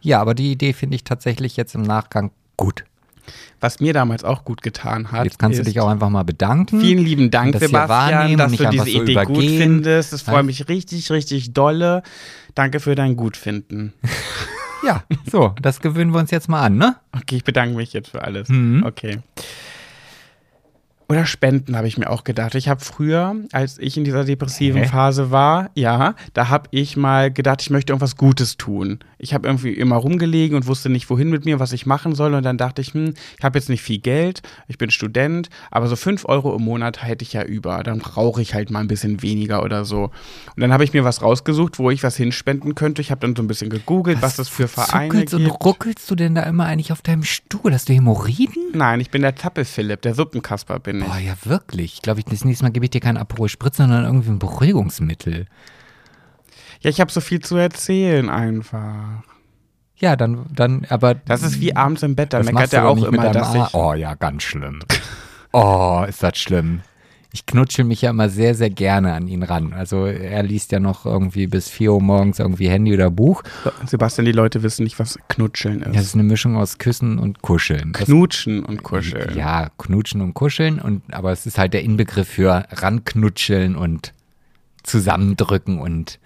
Ja, 0.00 0.20
aber 0.20 0.34
die 0.34 0.52
Idee 0.52 0.72
finde 0.72 0.96
ich 0.96 1.04
tatsächlich 1.04 1.56
jetzt 1.56 1.74
im 1.74 1.82
Nachgang 1.82 2.30
gut. 2.56 2.84
Was 3.60 3.80
mir 3.80 3.92
damals 3.92 4.24
auch 4.24 4.44
gut 4.44 4.62
getan 4.62 5.12
hat. 5.12 5.24
Jetzt 5.24 5.38
kannst 5.38 5.58
du 5.58 5.62
dich 5.62 5.80
auch 5.80 5.88
einfach 5.88 6.10
mal 6.10 6.22
bedanken. 6.22 6.80
Vielen 6.80 7.04
lieben 7.04 7.30
Dank, 7.30 7.58
Sebastian, 7.58 8.36
dass 8.36 8.52
du 8.52 8.68
diese 8.68 8.84
so 8.84 9.02
Idee 9.02 9.12
übergehen. 9.12 9.34
gut 9.34 9.44
findest. 9.44 10.12
Das 10.12 10.22
freut 10.22 10.44
mich 10.44 10.68
richtig, 10.68 11.10
richtig 11.10 11.52
dolle. 11.52 12.02
Danke 12.54 12.80
für 12.80 12.94
dein 12.94 13.16
Gutfinden. 13.16 13.94
ja, 14.86 15.04
so, 15.30 15.54
das 15.60 15.80
gewöhnen 15.80 16.12
wir 16.12 16.20
uns 16.20 16.30
jetzt 16.30 16.48
mal 16.48 16.62
an, 16.62 16.76
ne? 16.76 16.96
Okay, 17.12 17.36
ich 17.36 17.44
bedanke 17.44 17.76
mich 17.76 17.92
jetzt 17.92 18.10
für 18.10 18.22
alles. 18.22 18.48
Mhm. 18.48 18.84
Okay. 18.86 19.20
Oder 21.06 21.26
Spenden, 21.26 21.76
habe 21.76 21.86
ich 21.86 21.98
mir 21.98 22.08
auch 22.08 22.24
gedacht. 22.24 22.54
Ich 22.54 22.68
habe 22.68 22.82
früher, 22.82 23.36
als 23.52 23.78
ich 23.78 23.96
in 23.96 24.04
dieser 24.04 24.24
depressiven 24.24 24.82
Hä? 24.82 24.88
Phase 24.88 25.30
war, 25.30 25.70
ja, 25.74 26.14
da 26.32 26.48
habe 26.48 26.68
ich 26.70 26.96
mal 26.96 27.30
gedacht, 27.30 27.60
ich 27.60 27.70
möchte 27.70 27.92
irgendwas 27.92 28.16
Gutes 28.16 28.56
tun. 28.56 29.00
Ich 29.18 29.34
habe 29.34 29.46
irgendwie 29.46 29.72
immer 29.72 29.96
rumgelegen 29.96 30.56
und 30.56 30.66
wusste 30.66 30.88
nicht, 30.88 31.10
wohin 31.10 31.28
mit 31.28 31.44
mir, 31.44 31.60
was 31.60 31.72
ich 31.72 31.84
machen 31.84 32.14
soll. 32.14 32.32
Und 32.34 32.42
dann 32.42 32.56
dachte 32.56 32.80
ich, 32.80 32.94
hm, 32.94 33.14
ich 33.38 33.44
habe 33.44 33.58
jetzt 33.58 33.68
nicht 33.68 33.82
viel 33.82 33.98
Geld, 33.98 34.42
ich 34.66 34.78
bin 34.78 34.90
Student, 34.90 35.50
aber 35.70 35.88
so 35.88 35.96
fünf 35.96 36.24
Euro 36.24 36.56
im 36.56 36.62
Monat 36.62 37.02
hätte 37.02 37.22
ich 37.22 37.34
ja 37.34 37.42
über. 37.42 37.82
Dann 37.82 37.98
brauche 37.98 38.40
ich 38.40 38.54
halt 38.54 38.70
mal 38.70 38.80
ein 38.80 38.88
bisschen 38.88 39.20
weniger 39.22 39.62
oder 39.62 39.84
so. 39.84 40.04
Und 40.04 40.60
dann 40.60 40.72
habe 40.72 40.84
ich 40.84 40.94
mir 40.94 41.04
was 41.04 41.20
rausgesucht, 41.20 41.78
wo 41.78 41.90
ich 41.90 42.02
was 42.02 42.16
hinspenden 42.16 42.74
könnte. 42.74 43.02
Ich 43.02 43.10
habe 43.10 43.20
dann 43.20 43.36
so 43.36 43.42
ein 43.42 43.46
bisschen 43.46 43.68
gegoogelt, 43.68 44.22
was, 44.22 44.38
es 44.38 44.48
für 44.48 44.68
Vereine 44.68 45.20
gibt. 45.20 45.34
und 45.34 45.46
ruckelst 45.46 46.10
du 46.10 46.14
denn 46.14 46.34
da 46.34 46.42
immer 46.42 46.64
eigentlich 46.64 46.92
auf 46.92 47.02
deinem 47.02 47.24
Stuhl? 47.24 47.72
Hast 47.74 47.88
du 47.88 47.92
Hämorrhoiden? 47.92 48.72
Nein, 48.72 49.00
ich 49.00 49.10
bin 49.10 49.22
der 49.22 49.36
Zappel-Philipp, 49.36 50.00
der 50.02 50.14
Suppenkasper 50.14 50.78
bin 50.80 50.93
ich. 51.00 51.06
Boah, 51.06 51.18
ja 51.18 51.34
wirklich. 51.44 51.94
Ich 51.94 52.02
glaube, 52.02 52.20
ich, 52.20 52.26
das 52.26 52.44
nächste 52.44 52.64
Mal 52.64 52.70
gebe 52.70 52.86
ich 52.86 52.90
dir 52.90 53.00
keinen 53.00 53.16
Aperol 53.16 53.48
Spritz, 53.48 53.76
sondern 53.76 54.04
irgendwie 54.04 54.30
ein 54.30 54.38
Beruhigungsmittel. 54.38 55.46
Ja, 56.80 56.90
ich 56.90 57.00
habe 57.00 57.10
so 57.10 57.20
viel 57.20 57.40
zu 57.40 57.56
erzählen 57.56 58.28
einfach. 58.28 59.22
Ja, 59.96 60.16
dann, 60.16 60.46
dann, 60.52 60.86
aber. 60.88 61.14
Das 61.14 61.42
ist 61.42 61.60
wie 61.60 61.74
abends 61.74 62.02
im 62.02 62.16
Bett, 62.16 62.32
da 62.32 62.38
das 62.38 62.46
meckert 62.46 62.72
er 62.72 62.88
auch 62.88 62.94
nicht 62.94 63.10
mit 63.10 63.20
immer, 63.20 63.32
dass 63.32 63.54
ich. 63.54 63.74
Oh 63.74 63.94
ja, 63.94 64.14
ganz 64.14 64.42
schlimm. 64.42 64.80
Oh, 65.52 66.04
ist 66.06 66.22
das 66.22 66.36
schlimm. 66.36 66.80
Ich 67.34 67.46
knutschel 67.46 67.84
mich 67.84 68.00
ja 68.00 68.10
immer 68.10 68.28
sehr, 68.28 68.54
sehr 68.54 68.70
gerne 68.70 69.12
an 69.12 69.26
ihn 69.26 69.42
ran. 69.42 69.72
Also 69.72 70.06
er 70.06 70.44
liest 70.44 70.70
ja 70.70 70.78
noch 70.78 71.04
irgendwie 71.04 71.48
bis 71.48 71.68
4 71.68 71.92
Uhr 71.92 72.00
morgens 72.00 72.38
irgendwie 72.38 72.68
Handy 72.68 72.94
oder 72.94 73.10
Buch. 73.10 73.42
Sebastian, 73.86 74.24
die 74.24 74.30
Leute 74.30 74.62
wissen 74.62 74.84
nicht, 74.84 75.00
was 75.00 75.18
Knutscheln 75.28 75.82
ist. 75.82 75.96
Das 75.96 76.04
ist 76.04 76.14
eine 76.14 76.22
Mischung 76.22 76.56
aus 76.56 76.78
Küssen 76.78 77.18
und 77.18 77.42
Kuscheln. 77.42 77.92
Das 77.92 78.04
Knutschen 78.04 78.64
und 78.64 78.84
Kuscheln. 78.84 79.36
Ja, 79.36 79.70
knutschen 79.78 80.20
und 80.20 80.34
kuscheln 80.34 80.78
und 80.78 81.02
aber 81.12 81.32
es 81.32 81.44
ist 81.44 81.58
halt 81.58 81.74
der 81.74 81.82
Inbegriff 81.82 82.28
für 82.28 82.66
ranknutscheln 82.70 83.74
und 83.74 84.12
zusammendrücken 84.84 85.80
und 85.80 86.20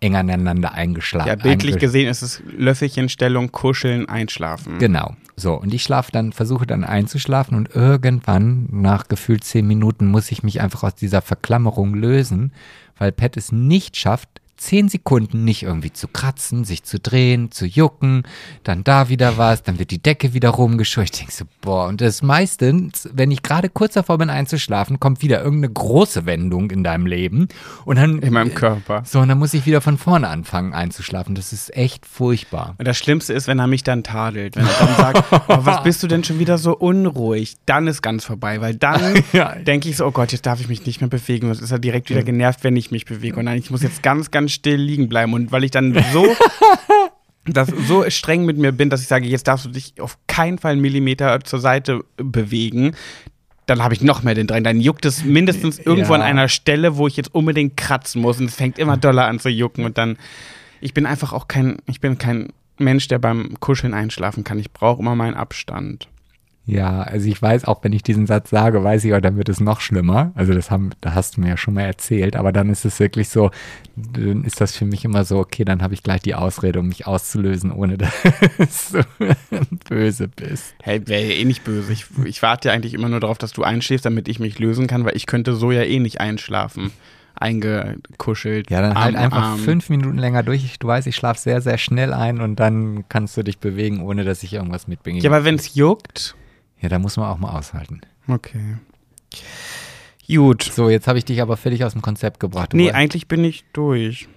eng 0.00 0.16
aneinander 0.16 0.72
eingeschlafen. 0.72 1.28
Ja, 1.28 1.34
bildlich 1.34 1.78
gesehen 1.78 2.08
ist 2.08 2.22
es 2.22 2.42
Löffelchenstellung, 2.46 3.52
Kuscheln, 3.52 4.08
Einschlafen. 4.08 4.78
Genau. 4.78 5.16
So, 5.36 5.54
und 5.54 5.72
ich 5.72 5.82
schlafe 5.82 6.10
dann, 6.12 6.32
versuche 6.32 6.66
dann 6.66 6.84
einzuschlafen 6.84 7.56
und 7.56 7.74
irgendwann, 7.74 8.66
nach 8.70 9.08
gefühlt 9.08 9.44
zehn 9.44 9.66
Minuten, 9.66 10.06
muss 10.06 10.30
ich 10.32 10.42
mich 10.42 10.60
einfach 10.60 10.82
aus 10.82 10.94
dieser 10.94 11.22
Verklammerung 11.22 11.94
lösen, 11.94 12.52
weil 12.96 13.12
Pat 13.12 13.36
es 13.36 13.52
nicht 13.52 13.96
schafft, 13.96 14.28
zehn 14.58 14.88
Sekunden 14.88 15.44
nicht 15.44 15.62
irgendwie 15.62 15.92
zu 15.92 16.08
kratzen, 16.08 16.64
sich 16.64 16.82
zu 16.82 16.98
drehen, 17.00 17.50
zu 17.50 17.64
jucken, 17.66 18.24
dann 18.64 18.84
da 18.84 19.08
wieder 19.08 19.38
was, 19.38 19.62
dann 19.62 19.78
wird 19.78 19.90
die 19.90 20.02
Decke 20.02 20.34
wieder 20.34 20.50
rumgescheucht. 20.50 21.14
Ich 21.14 21.18
denke 21.20 21.32
so, 21.32 21.44
boah, 21.60 21.86
und 21.86 22.00
das 22.00 22.22
meistens, 22.22 23.08
wenn 23.12 23.30
ich 23.30 23.42
gerade 23.42 23.68
kurz 23.68 23.94
davor 23.94 24.18
bin 24.18 24.30
einzuschlafen, 24.30 25.00
kommt 25.00 25.22
wieder 25.22 25.42
irgendeine 25.42 25.72
große 25.72 26.26
Wendung 26.26 26.70
in 26.70 26.84
deinem 26.84 27.06
Leben 27.06 27.48
und 27.84 27.96
dann 27.96 28.18
In 28.18 28.32
meinem 28.32 28.54
Körper. 28.54 29.02
so, 29.06 29.20
und 29.20 29.28
dann 29.28 29.38
muss 29.38 29.54
ich 29.54 29.64
wieder 29.64 29.80
von 29.80 29.96
vorne 29.96 30.28
anfangen 30.28 30.72
einzuschlafen. 30.74 31.34
Das 31.34 31.52
ist 31.52 31.74
echt 31.76 32.04
furchtbar. 32.06 32.74
Und 32.78 32.86
das 32.88 32.98
Schlimmste 32.98 33.32
ist, 33.32 33.46
wenn 33.46 33.58
er 33.58 33.66
mich 33.68 33.84
dann 33.84 34.02
tadelt. 34.02 34.56
Wenn 34.56 34.66
er 34.66 34.72
dann 34.78 34.96
sagt, 34.96 35.24
oh, 35.48 35.58
was 35.60 35.82
bist 35.84 36.02
du 36.02 36.08
denn 36.08 36.24
schon 36.24 36.38
wieder 36.38 36.58
so 36.58 36.76
unruhig? 36.76 37.56
Dann 37.66 37.86
ist 37.86 38.02
ganz 38.02 38.24
vorbei, 38.24 38.60
weil 38.60 38.74
dann 38.74 39.22
Ja. 39.32 39.54
denke 39.54 39.88
ich 39.88 39.96
so, 39.96 40.06
oh 40.06 40.10
Gott, 40.10 40.32
jetzt 40.32 40.46
darf 40.46 40.60
ich 40.60 40.68
mich 40.68 40.84
nicht 40.84 41.00
mehr 41.00 41.08
bewegen. 41.10 41.46
Und 41.50 41.60
ist 41.60 41.70
er 41.70 41.78
direkt 41.78 42.10
wieder 42.10 42.22
genervt, 42.22 42.64
wenn 42.64 42.76
ich 42.76 42.90
mich 42.90 43.04
bewege. 43.04 43.36
Und 43.38 43.44
nein, 43.44 43.58
ich 43.58 43.70
muss 43.70 43.82
jetzt 43.82 44.02
ganz, 44.02 44.30
ganz 44.30 44.47
still 44.48 44.76
liegen 44.80 45.08
bleiben. 45.08 45.32
Und 45.34 45.52
weil 45.52 45.64
ich 45.64 45.70
dann 45.70 45.94
so, 46.12 46.26
das 47.46 47.68
so 47.86 48.08
streng 48.10 48.44
mit 48.44 48.58
mir 48.58 48.72
bin, 48.72 48.90
dass 48.90 49.00
ich 49.02 49.08
sage, 49.08 49.26
jetzt 49.26 49.48
darfst 49.48 49.66
du 49.66 49.70
dich 49.70 50.00
auf 50.00 50.18
keinen 50.26 50.58
Fall 50.58 50.72
einen 50.72 50.80
Millimeter 50.80 51.40
zur 51.44 51.58
Seite 51.60 52.04
bewegen, 52.16 52.94
dann 53.66 53.82
habe 53.82 53.92
ich 53.94 54.00
noch 54.00 54.22
mehr 54.22 54.34
den 54.34 54.46
Drang. 54.46 54.64
Dann 54.64 54.80
juckt 54.80 55.04
es 55.04 55.24
mindestens 55.24 55.78
irgendwo 55.78 56.14
Ja. 56.14 56.20
an 56.20 56.22
einer 56.22 56.48
Stelle, 56.48 56.96
wo 56.96 57.06
ich 57.06 57.16
jetzt 57.16 57.34
unbedingt 57.34 57.76
kratzen 57.76 58.22
muss. 58.22 58.40
Und 58.40 58.46
es 58.46 58.54
fängt 58.54 58.78
immer 58.78 58.96
doller 58.96 59.26
an 59.26 59.38
zu 59.38 59.50
jucken. 59.50 59.84
Und 59.84 59.98
dann, 59.98 60.16
ich 60.80 60.94
bin 60.94 61.04
einfach 61.06 61.32
auch 61.34 61.48
kein, 61.48 61.76
ich 61.86 62.00
bin 62.00 62.16
kein 62.16 62.48
Mensch, 62.78 63.08
der 63.08 63.18
beim 63.18 63.60
Kuscheln 63.60 63.92
einschlafen 63.92 64.42
kann. 64.44 64.58
Ich 64.58 64.72
brauche 64.72 65.00
immer 65.02 65.14
meinen 65.14 65.34
Abstand. 65.34 66.08
Ja, 66.68 67.00
also 67.00 67.30
ich 67.30 67.40
weiß, 67.40 67.64
auch 67.64 67.82
wenn 67.82 67.94
ich 67.94 68.02
diesen 68.02 68.26
Satz 68.26 68.50
sage, 68.50 68.84
weiß 68.84 69.02
ich, 69.06 69.14
auch, 69.14 69.22
dann 69.22 69.38
wird 69.38 69.48
es 69.48 69.58
noch 69.58 69.80
schlimmer. 69.80 70.32
Also 70.34 70.52
das 70.52 70.70
haben, 70.70 70.90
da 71.00 71.14
hast 71.14 71.36
du 71.36 71.40
mir 71.40 71.48
ja 71.48 71.56
schon 71.56 71.72
mal 71.72 71.84
erzählt, 71.84 72.36
aber 72.36 72.52
dann 72.52 72.68
ist 72.68 72.84
es 72.84 73.00
wirklich 73.00 73.30
so, 73.30 73.50
dann 73.96 74.44
ist 74.44 74.60
das 74.60 74.76
für 74.76 74.84
mich 74.84 75.02
immer 75.06 75.24
so, 75.24 75.38
okay, 75.38 75.64
dann 75.64 75.80
habe 75.80 75.94
ich 75.94 76.02
gleich 76.02 76.20
die 76.20 76.34
Ausrede, 76.34 76.80
um 76.80 76.88
mich 76.88 77.06
auszulösen, 77.06 77.72
ohne 77.72 77.96
dass 78.58 78.92
du 78.92 79.02
böse 79.88 80.28
bist. 80.28 80.74
Hey, 80.82 81.00
wäre 81.08 81.22
ja 81.22 81.36
eh 81.36 81.44
nicht 81.46 81.64
böse. 81.64 81.90
Ich, 81.90 82.04
ich 82.26 82.42
warte 82.42 82.68
ja 82.68 82.74
eigentlich 82.74 82.92
immer 82.92 83.08
nur 83.08 83.20
darauf, 83.20 83.38
dass 83.38 83.54
du 83.54 83.62
einschläfst, 83.62 84.04
damit 84.04 84.28
ich 84.28 84.38
mich 84.38 84.58
lösen 84.58 84.86
kann, 84.86 85.06
weil 85.06 85.16
ich 85.16 85.24
könnte 85.24 85.54
so 85.54 85.72
ja 85.72 85.84
eh 85.84 86.00
nicht 86.00 86.20
einschlafen. 86.20 86.90
Eingekuschelt. 87.34 88.70
Ja, 88.70 88.82
dann 88.82 88.92
Arm 88.92 89.04
halt 89.04 89.14
um 89.14 89.22
einfach 89.22 89.42
Arm. 89.42 89.58
fünf 89.60 89.88
Minuten 89.88 90.18
länger 90.18 90.42
durch. 90.42 90.78
Du 90.78 90.86
weißt, 90.86 91.06
ich 91.06 91.16
schlafe 91.16 91.40
sehr, 91.40 91.62
sehr 91.62 91.78
schnell 91.78 92.12
ein 92.12 92.42
und 92.42 92.56
dann 92.56 93.04
kannst 93.08 93.38
du 93.38 93.42
dich 93.42 93.56
bewegen, 93.56 94.02
ohne 94.02 94.24
dass 94.24 94.42
ich 94.42 94.52
irgendwas 94.52 94.86
mitbringe. 94.86 95.20
Ja, 95.20 95.30
aber 95.30 95.44
wenn 95.44 95.54
es 95.54 95.74
juckt. 95.74 96.34
Ja, 96.80 96.88
da 96.88 96.98
muss 96.98 97.16
man 97.16 97.26
auch 97.30 97.38
mal 97.38 97.56
aushalten. 97.56 98.00
Okay. 98.28 98.76
Gut. 100.28 100.62
So, 100.62 100.90
jetzt 100.90 101.08
habe 101.08 101.18
ich 101.18 101.24
dich 101.24 101.40
aber 101.40 101.56
völlig 101.56 101.84
aus 101.84 101.92
dem 101.92 102.02
Konzept 102.02 102.38
gebracht. 102.40 102.74
Nee, 102.74 102.84
wolltest- 102.84 102.96
eigentlich 102.96 103.28
bin 103.28 103.44
ich 103.44 103.64
durch. 103.72 104.28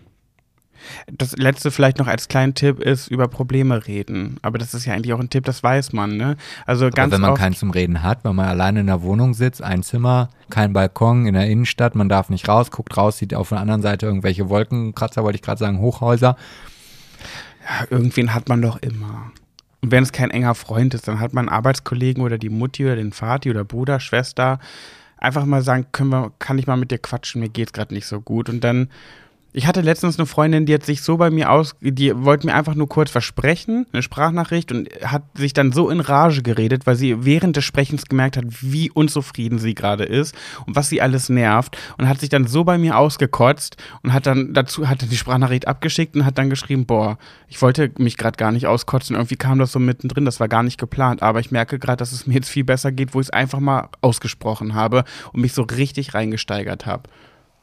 Das 1.11 1.33
letzte 1.37 1.69
vielleicht 1.69 1.99
noch 1.99 2.07
als 2.07 2.27
kleinen 2.27 2.55
Tipp 2.55 2.79
ist 2.79 3.07
über 3.07 3.27
Probleme 3.27 3.85
reden. 3.85 4.37
Aber 4.41 4.57
das 4.57 4.73
ist 4.73 4.85
ja 4.85 4.93
eigentlich 4.95 5.13
auch 5.13 5.19
ein 5.19 5.29
Tipp, 5.29 5.43
das 5.45 5.61
weiß 5.61 5.93
man, 5.93 6.17
ne? 6.17 6.37
Also 6.65 6.85
Aber 6.85 6.95
ganz 6.95 7.13
wenn 7.13 7.21
man 7.21 7.35
keinen 7.35 7.53
zum 7.53 7.69
Reden 7.69 8.01
hat, 8.01 8.23
wenn 8.23 8.35
man 8.35 8.47
alleine 8.47 8.79
in 8.79 8.87
der 8.87 9.03
Wohnung 9.03 9.35
sitzt, 9.35 9.61
ein 9.61 9.83
Zimmer, 9.83 10.31
kein 10.49 10.73
Balkon 10.73 11.27
in 11.27 11.35
der 11.35 11.45
Innenstadt, 11.47 11.93
man 11.93 12.09
darf 12.09 12.31
nicht 12.31 12.47
raus, 12.49 12.71
guckt 12.71 12.97
raus, 12.97 13.19
sieht 13.19 13.35
auf 13.35 13.49
der 13.49 13.59
anderen 13.59 13.83
Seite 13.83 14.07
irgendwelche 14.07 14.49
Wolkenkratzer, 14.49 15.23
wollte 15.23 15.35
ich 15.35 15.43
gerade 15.43 15.59
sagen, 15.59 15.77
Hochhäuser. 15.77 16.35
ja, 17.63 17.85
irgendwen 17.91 18.33
hat 18.33 18.49
man 18.49 18.63
doch 18.63 18.77
immer. 18.81 19.31
Und 19.82 19.91
wenn 19.91 20.03
es 20.03 20.11
kein 20.11 20.29
enger 20.29 20.55
Freund 20.55 20.93
ist, 20.93 21.07
dann 21.07 21.19
hat 21.19 21.34
man 21.34 21.47
einen 21.47 21.55
Arbeitskollegen 21.55 22.23
oder 22.23 22.38
die 22.38 22.49
Mutti 22.49 22.86
oder 22.86 22.95
den 22.95 23.11
Vati 23.11 23.49
oder 23.49 23.63
Bruder, 23.63 23.99
Schwester. 23.99 24.59
Einfach 25.17 25.45
mal 25.45 25.61
sagen, 25.63 25.88
können 25.91 26.11
wir, 26.11 26.32
kann 26.39 26.57
ich 26.59 26.67
mal 26.67 26.77
mit 26.77 26.91
dir 26.91 26.99
quatschen, 26.99 27.41
mir 27.41 27.49
geht's 27.49 27.73
gerade 27.73 27.93
nicht 27.93 28.05
so 28.05 28.21
gut. 28.21 28.47
Und 28.49 28.63
dann, 28.63 28.89
ich 29.54 29.68
hatte 29.68 29.82
letztens 29.82 30.18
eine 30.18 30.26
Freundin, 30.26 30.66
die 30.66 30.74
hat 30.74 30.86
sich 30.86 31.02
so 31.02 31.18
bei 31.18 31.30
mir 31.30 31.52
aus, 31.52 31.76
die 31.82 32.14
wollte 32.16 32.47
mir 32.47 32.54
einfach 32.54 32.76
nur 32.76 32.88
kurz 32.88 33.12
versprechen, 33.12 33.86
eine 33.91 34.02
Sprachnachricht 34.02 34.72
und 34.72 34.89
hat 35.04 35.24
sich 35.36 35.54
dann 35.54 35.72
so 35.74 35.89
in 35.89 35.99
Rage 35.99 36.41
geredet, 36.41 36.88
weil 36.88 36.95
sie 36.95 37.26
während 37.26 37.58
des 37.58 37.66
Sprechens 37.66 38.06
gemerkt 38.06 38.38
hat, 38.38 38.45
wie 38.62 38.89
unzufrieden 38.91 39.60
sie 39.60 39.76
gerade 39.76 40.06
ist 40.06 40.36
und 40.66 40.76
was 40.76 40.89
sie 40.89 41.02
alles 41.02 41.30
nervt 41.30 41.78
und 41.97 42.08
hat 42.08 42.20
sich 42.20 42.30
dann 42.30 42.47
so 42.47 42.64
bei 42.64 42.78
mir 42.78 42.97
ausgekotzt 42.97 43.76
und 44.04 44.14
hat 44.14 44.26
dann 44.26 44.54
dazu, 44.54 44.88
hat 44.88 45.02
dann 45.02 45.10
die 45.10 45.18
Sprachnachricht 45.18 45.68
abgeschickt 45.68 46.16
und 46.16 46.26
hat 46.26 46.38
dann 46.38 46.49
geschrieben, 46.49 46.86
boah, 46.86 47.18
ich 47.47 47.62
wollte 47.62 47.91
mich 47.97 48.18
gerade 48.18 48.38
gar 48.38 48.52
nicht 48.52 48.68
auskotzen, 48.68 49.16
irgendwie 49.16 49.36
kam 49.36 49.60
das 49.60 49.74
so 49.74 49.80
mittendrin, 49.80 50.24
das 50.24 50.39
war 50.39 50.47
gar 50.47 50.64
nicht 50.64 50.80
geplant, 50.80 51.22
aber 51.22 51.41
ich 51.41 51.52
merke 51.52 51.78
gerade, 51.78 51.97
dass 51.97 52.14
es 52.14 52.26
mir 52.26 52.36
jetzt 52.36 52.49
viel 52.49 52.64
besser 52.64 52.91
geht, 52.91 53.14
wo 53.14 53.20
ich 53.20 53.28
es 53.28 53.32
einfach 53.32 53.60
mal 53.60 53.89
ausgesprochen 53.99 54.76
habe 54.76 55.04
und 55.34 55.41
mich 55.41 55.54
so 55.54 55.64
richtig 55.64 56.14
reingesteigert 56.14 56.86
habe. 56.86 57.04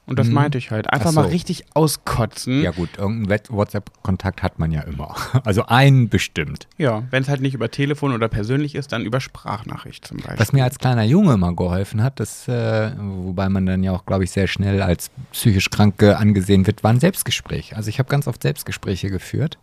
Und 0.08 0.18
das 0.18 0.28
Mhm. 0.28 0.34
meinte 0.34 0.58
ich 0.58 0.70
halt. 0.70 0.92
Einfach 0.92 1.06
Ach 1.10 1.12
so. 1.12 1.20
mal 1.20 1.26
richtig 1.28 1.64
auskotzen. 1.74 2.62
Ja 2.62 2.70
gut, 2.70 2.88
irgendeinen 2.98 3.40
WhatsApp-Kontakt 3.50 4.42
hat 4.42 4.58
man 4.58 4.72
ja 4.72 4.80
immer. 4.82 5.14
Also 5.44 5.66
einen 5.66 6.08
bestimmt. 6.08 6.66
Ja, 6.78 7.02
wenn 7.10 7.22
es 7.22 7.28
halt 7.28 7.40
nicht 7.40 7.54
über 7.54 7.70
Telefon 7.70 8.12
oder 8.12 8.28
persönlich 8.28 8.74
ist, 8.74 8.92
dann 8.92 9.04
über 9.04 9.20
Sprachnachricht 9.20 10.06
zum 10.06 10.16
Beispiel. 10.18 10.38
Was 10.38 10.52
mir 10.52 10.64
als 10.64 10.78
kleiner 10.78 11.04
Junge 11.04 11.34
immer 11.34 11.54
geholfen 11.54 12.02
hat, 12.02 12.20
das, 12.20 12.48
äh, 12.48 12.90
wobei 12.98 13.48
man 13.48 13.66
dann 13.66 13.82
ja 13.84 13.92
auch, 13.92 14.04
glaube 14.06 14.24
ich, 14.24 14.30
sehr 14.30 14.46
schnell 14.46 14.82
als 14.82 15.10
psychisch 15.32 15.70
Kranke 15.70 16.16
angesehen 16.16 16.66
wird, 16.66 16.82
war 16.82 16.90
ein 16.92 17.00
Selbstgespräch. 17.00 17.76
Also 17.76 17.88
ich 17.90 17.98
habe 17.98 18.08
ganz 18.08 18.26
oft 18.26 18.42
Selbstgespräche 18.42 19.10
geführt. 19.10 19.58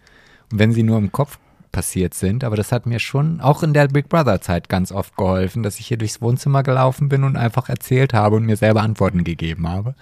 Und 0.52 0.60
wenn 0.60 0.72
sie 0.72 0.84
nur 0.84 0.98
im 1.00 1.12
Kopf 1.12 1.39
passiert 1.76 2.14
sind, 2.14 2.46
aber 2.46 2.56
das 2.56 2.72
hat 2.72 2.86
mir 2.86 3.00
schon 3.00 3.42
auch 3.42 3.62
in 3.62 3.74
der 3.74 3.90
Big 3.90 4.08
Brother 4.08 4.40
Zeit 4.40 4.70
ganz 4.70 4.94
oft 4.94 5.18
geholfen, 5.18 5.62
dass 5.62 5.78
ich 5.78 5.88
hier 5.88 5.98
durchs 5.98 6.22
Wohnzimmer 6.22 6.64
gelaufen 6.64 7.10
bin 7.10 7.26
und 7.26 7.36
einfach 7.36 7.68
erzählt 7.68 8.14
habe 8.14 8.38
und 8.38 8.46
mir 8.46 8.56
selber 8.56 8.82
Antworten 8.82 9.26
gegeben 9.26 9.68
habe. 9.68 9.94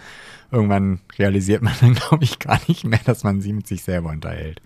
Irgendwann 0.51 0.99
realisiert 1.17 1.63
man 1.63 1.73
dann, 1.81 1.93
glaube 1.95 2.23
ich, 2.23 2.37
gar 2.37 2.59
nicht 2.67 2.85
mehr, 2.85 2.99
dass 3.05 3.23
man 3.23 3.41
sie 3.41 3.53
mit 3.53 3.65
sich 3.65 3.83
selber 3.83 4.11
unterhält. 4.11 4.61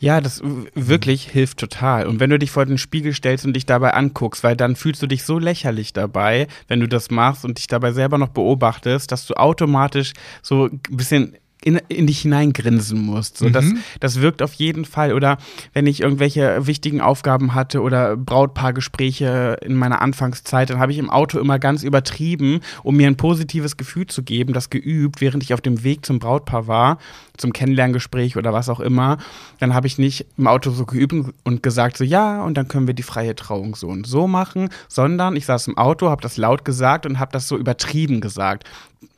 Ja, 0.00 0.20
das 0.20 0.42
wirklich 0.74 1.28
hilft 1.28 1.58
total. 1.58 2.08
Und 2.08 2.18
wenn 2.18 2.30
du 2.30 2.40
dich 2.40 2.50
vor 2.50 2.66
den 2.66 2.76
Spiegel 2.76 3.14
stellst 3.14 3.46
und 3.46 3.52
dich 3.52 3.66
dabei 3.66 3.94
anguckst, 3.94 4.42
weil 4.42 4.56
dann 4.56 4.74
fühlst 4.74 5.00
du 5.00 5.06
dich 5.06 5.22
so 5.22 5.38
lächerlich 5.38 5.92
dabei, 5.92 6.48
wenn 6.66 6.80
du 6.80 6.88
das 6.88 7.12
machst 7.12 7.44
und 7.44 7.58
dich 7.58 7.68
dabei 7.68 7.92
selber 7.92 8.18
noch 8.18 8.30
beobachtest, 8.30 9.12
dass 9.12 9.26
du 9.26 9.34
automatisch 9.34 10.12
so 10.42 10.64
ein 10.64 10.80
bisschen 10.90 11.36
in, 11.64 11.80
in 11.88 12.06
dich 12.06 12.20
hineingrinsen 12.20 13.00
musst. 13.00 13.38
So, 13.38 13.48
das, 13.48 13.64
das 14.00 14.20
wirkt 14.20 14.42
auf 14.42 14.52
jeden 14.54 14.84
Fall. 14.84 15.12
Oder 15.12 15.38
wenn 15.72 15.86
ich 15.86 16.00
irgendwelche 16.00 16.66
wichtigen 16.66 17.00
Aufgaben 17.00 17.54
hatte 17.54 17.80
oder 17.82 18.16
Brautpaargespräche 18.16 19.58
in 19.62 19.74
meiner 19.74 20.02
Anfangszeit, 20.02 20.70
dann 20.70 20.78
habe 20.78 20.92
ich 20.92 20.98
im 20.98 21.10
Auto 21.10 21.38
immer 21.38 21.58
ganz 21.58 21.82
übertrieben, 21.82 22.60
um 22.82 22.96
mir 22.96 23.06
ein 23.06 23.16
positives 23.16 23.76
Gefühl 23.76 24.06
zu 24.06 24.22
geben, 24.22 24.52
das 24.52 24.70
geübt, 24.70 25.20
während 25.20 25.42
ich 25.42 25.54
auf 25.54 25.60
dem 25.60 25.84
Weg 25.84 26.04
zum 26.04 26.18
Brautpaar 26.18 26.66
war, 26.66 26.98
zum 27.36 27.52
Kennenlerngespräch 27.52 28.36
oder 28.36 28.52
was 28.52 28.68
auch 28.68 28.80
immer. 28.80 29.18
Dann 29.60 29.74
habe 29.74 29.86
ich 29.86 29.98
nicht 29.98 30.26
im 30.36 30.46
Auto 30.46 30.70
so 30.70 30.84
geübt 30.84 31.14
und 31.44 31.62
gesagt, 31.62 31.96
so 31.96 32.04
ja, 32.04 32.42
und 32.42 32.56
dann 32.56 32.68
können 32.68 32.86
wir 32.86 32.94
die 32.94 33.02
freie 33.02 33.36
Trauung 33.36 33.76
so 33.76 33.88
und 33.88 34.06
so 34.06 34.26
machen, 34.26 34.68
sondern 34.88 35.36
ich 35.36 35.46
saß 35.46 35.68
im 35.68 35.78
Auto, 35.78 36.10
habe 36.10 36.22
das 36.22 36.36
laut 36.36 36.64
gesagt 36.64 37.06
und 37.06 37.18
habe 37.18 37.32
das 37.32 37.46
so 37.48 37.56
übertrieben 37.56 38.20
gesagt. 38.20 38.64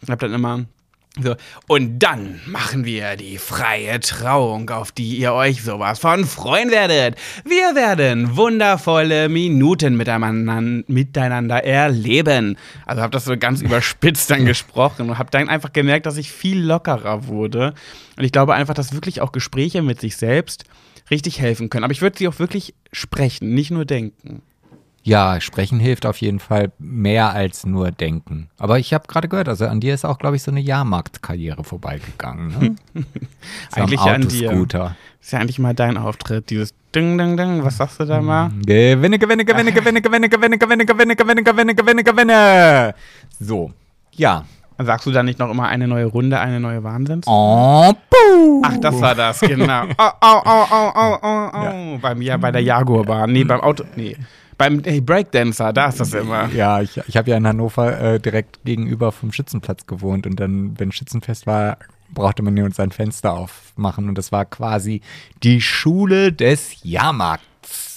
Habe 0.09 0.18
dann 0.18 0.34
immer 0.34 0.64
so, 1.22 1.36
und 1.68 2.00
dann 2.00 2.40
machen 2.44 2.84
wir 2.84 3.14
die 3.14 3.38
freie 3.38 4.00
Trauung, 4.00 4.68
auf 4.70 4.90
die 4.90 5.16
ihr 5.18 5.32
euch 5.32 5.62
sowas 5.62 6.00
von 6.00 6.24
freuen 6.24 6.72
werdet. 6.72 7.16
Wir 7.44 7.76
werden 7.76 8.36
wundervolle 8.36 9.28
Minuten 9.28 9.96
miteinander, 9.96 11.64
erleben. 11.64 12.58
Also 12.84 13.02
habe 13.02 13.12
das 13.12 13.26
so 13.26 13.36
ganz 13.36 13.60
überspitzt 13.62 14.28
dann 14.28 14.44
gesprochen 14.44 15.08
und 15.08 15.18
habe 15.18 15.30
dann 15.30 15.48
einfach 15.48 15.72
gemerkt, 15.72 16.06
dass 16.06 16.16
ich 16.16 16.32
viel 16.32 16.60
lockerer 16.60 17.28
wurde. 17.28 17.74
Und 18.16 18.24
ich 18.24 18.32
glaube 18.32 18.54
einfach, 18.54 18.74
dass 18.74 18.92
wirklich 18.92 19.20
auch 19.20 19.30
Gespräche 19.30 19.82
mit 19.82 20.00
sich 20.00 20.16
selbst 20.16 20.64
richtig 21.12 21.38
helfen 21.40 21.70
können. 21.70 21.84
Aber 21.84 21.92
ich 21.92 22.02
würde 22.02 22.18
sie 22.18 22.26
auch 22.26 22.40
wirklich 22.40 22.74
sprechen, 22.92 23.54
nicht 23.54 23.70
nur 23.70 23.84
denken. 23.84 24.42
Ja, 25.07 25.38
sprechen 25.38 25.80
hilft 25.80 26.07
auf 26.07 26.16
jeden 26.22 26.38
Fall 26.38 26.72
mehr 26.78 27.30
als 27.34 27.66
nur 27.66 27.90
denken. 27.90 28.48
Aber 28.59 28.78
ich 28.78 28.94
habe 28.94 29.07
gerade 29.07 29.28
gehört, 29.28 29.50
also 29.50 29.66
an 29.66 29.78
dir 29.80 29.92
ist 29.92 30.07
auch, 30.07 30.18
glaube 30.18 30.36
ich, 30.36 30.42
so 30.42 30.50
eine 30.50 30.61
Jahrmarktkarriere 30.61 31.62
vorbeigegangen. 31.62 32.48
Ne? 32.48 32.76
Am 33.72 33.82
Eigentlich 33.82 34.02
ja 34.02 34.12
an 34.14 34.28
dir. 34.28 34.96
Ist 35.20 35.32
ja 35.32 35.40
eigentlich 35.40 35.59
mal 35.59 35.74
dein 35.74 35.98
Auftritt, 35.98 36.48
dieses 36.48 36.74
Ding, 36.94 37.18
Ding, 37.18 37.36
Ding. 37.36 37.62
Was 37.62 37.76
sagst 37.76 38.00
du 38.00 38.07
da 38.07 38.22
mal? 38.22 38.50
Gewinne, 38.64 39.18
gewinne, 39.18 39.44
gewinne, 39.44 39.72
gewinne, 39.74 40.00
gewinne, 40.00 40.30
gewinne, 40.30 40.57
gewinne, 40.57 40.86
gewinne, 40.86 41.16
gewinne, 41.16 41.44
gewinne, 41.44 41.74
gewinne, 41.74 42.05
gewinne. 42.05 42.94
So, 43.38 43.72
ja. 44.12 44.46
Sagst 44.78 45.07
du 45.07 45.11
da 45.11 45.22
nicht 45.22 45.38
noch 45.38 45.50
immer 45.50 45.68
eine 45.68 45.86
neue 45.86 46.07
Runde, 46.07 46.40
eine 46.40 46.61
neue 46.61 46.82
Wahnsinns? 46.82 47.26
Oh, 47.28 47.92
puh. 48.09 48.62
Ach, 48.64 48.76
das 48.78 48.98
war 49.00 49.14
das, 49.14 49.38
genau. 49.40 49.84
Oh, 49.98 50.11
oh, 50.22 50.40
oh, 50.46 50.66
oh, 50.70 50.92
oh, 50.94 51.18
oh, 51.22 51.50
oh. 51.52 52.20
Ja, 52.20 52.38
bei 52.38 52.50
der 52.50 52.62
Jaguarbahn. 52.62 53.30
Nee, 53.30 53.44
beim 53.44 53.61
Auto. 53.61 53.84
Nee. 53.96 54.16
Beim 54.57 54.82
hey, 54.84 55.00
Breakdancer, 55.00 55.72
da 55.72 55.88
ist 55.88 56.00
das 56.00 56.14
immer. 56.14 56.48
Ja, 56.52 56.80
ich, 56.80 57.00
ich 57.09 57.16
habe 57.16 57.30
ja 57.30 57.36
in 57.36 57.46
Hannover 57.46 58.00
äh, 58.00 58.20
direkt 58.20 58.64
gegenüber 58.64 59.12
vom 59.12 59.32
Schützenplatz 59.32 59.86
gewohnt 59.86 60.26
und 60.26 60.38
dann, 60.38 60.78
wenn 60.78 60.92
Schützenfest 60.92 61.46
war, 61.46 61.78
brauchte 62.12 62.42
man 62.42 62.55
hier 62.55 62.64
uns 62.64 62.76
sein 62.76 62.92
Fenster 62.92 63.32
aufmachen 63.32 64.09
und 64.09 64.16
das 64.16 64.32
war 64.32 64.44
quasi 64.44 65.00
die 65.42 65.61
Schule 65.61 66.32
des 66.32 66.82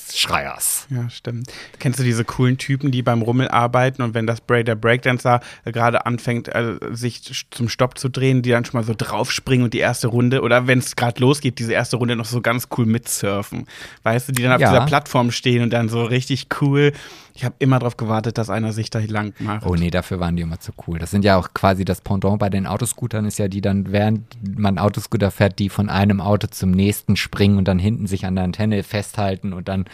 Jahrmarktschreiers. 0.08 0.88
Ja, 0.90 1.10
stimmt. 1.10 1.52
Kennst 1.80 2.00
du 2.00 2.04
diese 2.04 2.24
coolen 2.24 2.58
Typen, 2.58 2.92
die 2.92 3.02
beim 3.02 3.22
Rummel 3.22 3.48
arbeiten 3.50 4.02
und 4.02 4.14
wenn 4.14 4.28
das 4.28 4.42
Break, 4.42 4.66
der 4.66 4.76
Breakdancer 4.76 5.42
gerade 5.66 6.06
anfängt, 6.06 6.48
äh, 6.50 6.76
sich 6.92 7.22
zum 7.52 7.70
Stopp 7.70 7.98
zu 7.98 8.10
drehen, 8.10 8.42
die 8.42 8.50
dann 8.52 8.66
schon 8.66 8.80
mal 8.80 8.84
so 8.86 8.94
draufspringen 8.98 9.64
und 9.66 9.74
die 9.74 9.80
erste 9.80 10.08
Runde, 10.08 10.42
oder 10.42 10.68
wenn 10.68 10.80
es 10.80 10.96
gerade 10.96 11.20
losgeht, 11.22 11.60
diese 11.60 11.74
erste 11.74 11.98
Runde 11.98 12.16
noch 12.16 12.26
so 12.26 12.42
ganz 12.42 12.68
cool 12.78 12.86
mitsurfen. 12.86 13.68
Weißt 14.04 14.30
du, 14.30 14.32
die 14.34 14.44
dann 14.44 14.54
auf 14.54 14.62
Ja. 14.62 14.70
dieser 14.72 14.86
Plattform 14.86 15.32
stehen 15.32 15.64
und 15.64 15.72
dann 15.72 15.90
so 15.90 16.04
richtig 16.04 16.48
cool. 16.62 16.94
Ich 17.38 17.46
habe 17.46 17.54
immer 17.60 17.78
darauf 17.78 17.98
gewartet, 17.98 18.40
dass 18.40 18.50
einer 18.50 18.74
sich 18.74 18.90
da 18.90 18.98
lang 18.98 19.36
macht. 19.38 19.64
Oh 19.64 19.76
nee, 19.76 19.92
dafür 19.92 20.20
waren 20.20 20.36
die 20.36 20.42
immer 20.42 20.60
zu 20.60 20.72
cool. 20.88 20.98
Das 20.98 21.12
sind 21.12 21.24
ja 21.24 21.38
auch 21.38 21.54
quasi 21.54 21.86
das 21.86 22.02
Pendant 22.02 22.40
bei 22.40 22.50
den 22.50 22.66
Autoscootern 22.66 23.26
ist 23.26 23.38
ja 23.38 23.48
die 23.48 23.62
dann, 23.62 23.92
während 23.92 24.26
man 24.58 24.80
Autoscooter 24.80 25.30
fährt, 25.30 25.60
die 25.60 25.70
von 25.70 25.88
einem 25.88 26.20
Auto 26.20 26.48
zum 26.48 26.72
nächsten 26.72 27.16
springen 27.16 27.60
und 27.60 27.68
dann 27.68 27.78
hinten 27.78 28.08
sich 28.08 28.26
an 28.26 28.34
der 28.34 28.44
Antenne 28.44 28.82
festhalten 28.82 29.54
und 29.54 29.68
dann 29.68 29.86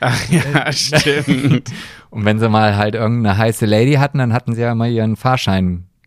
Ach 0.00 0.28
ja, 0.28 0.70
stimmt. 0.72 1.72
Und 2.10 2.26
wenn 2.26 2.38
sie 2.38 2.50
mal 2.50 2.76
halt 2.76 2.94
irgendeine 2.94 3.38
heiße 3.38 3.64
Lady 3.64 3.94
hatten, 3.94 4.18
dann 4.18 4.34
hatten 4.34 4.54
sie 4.54 4.60
ja 4.60 4.72
immer 4.72 4.86
ihren 4.86 5.16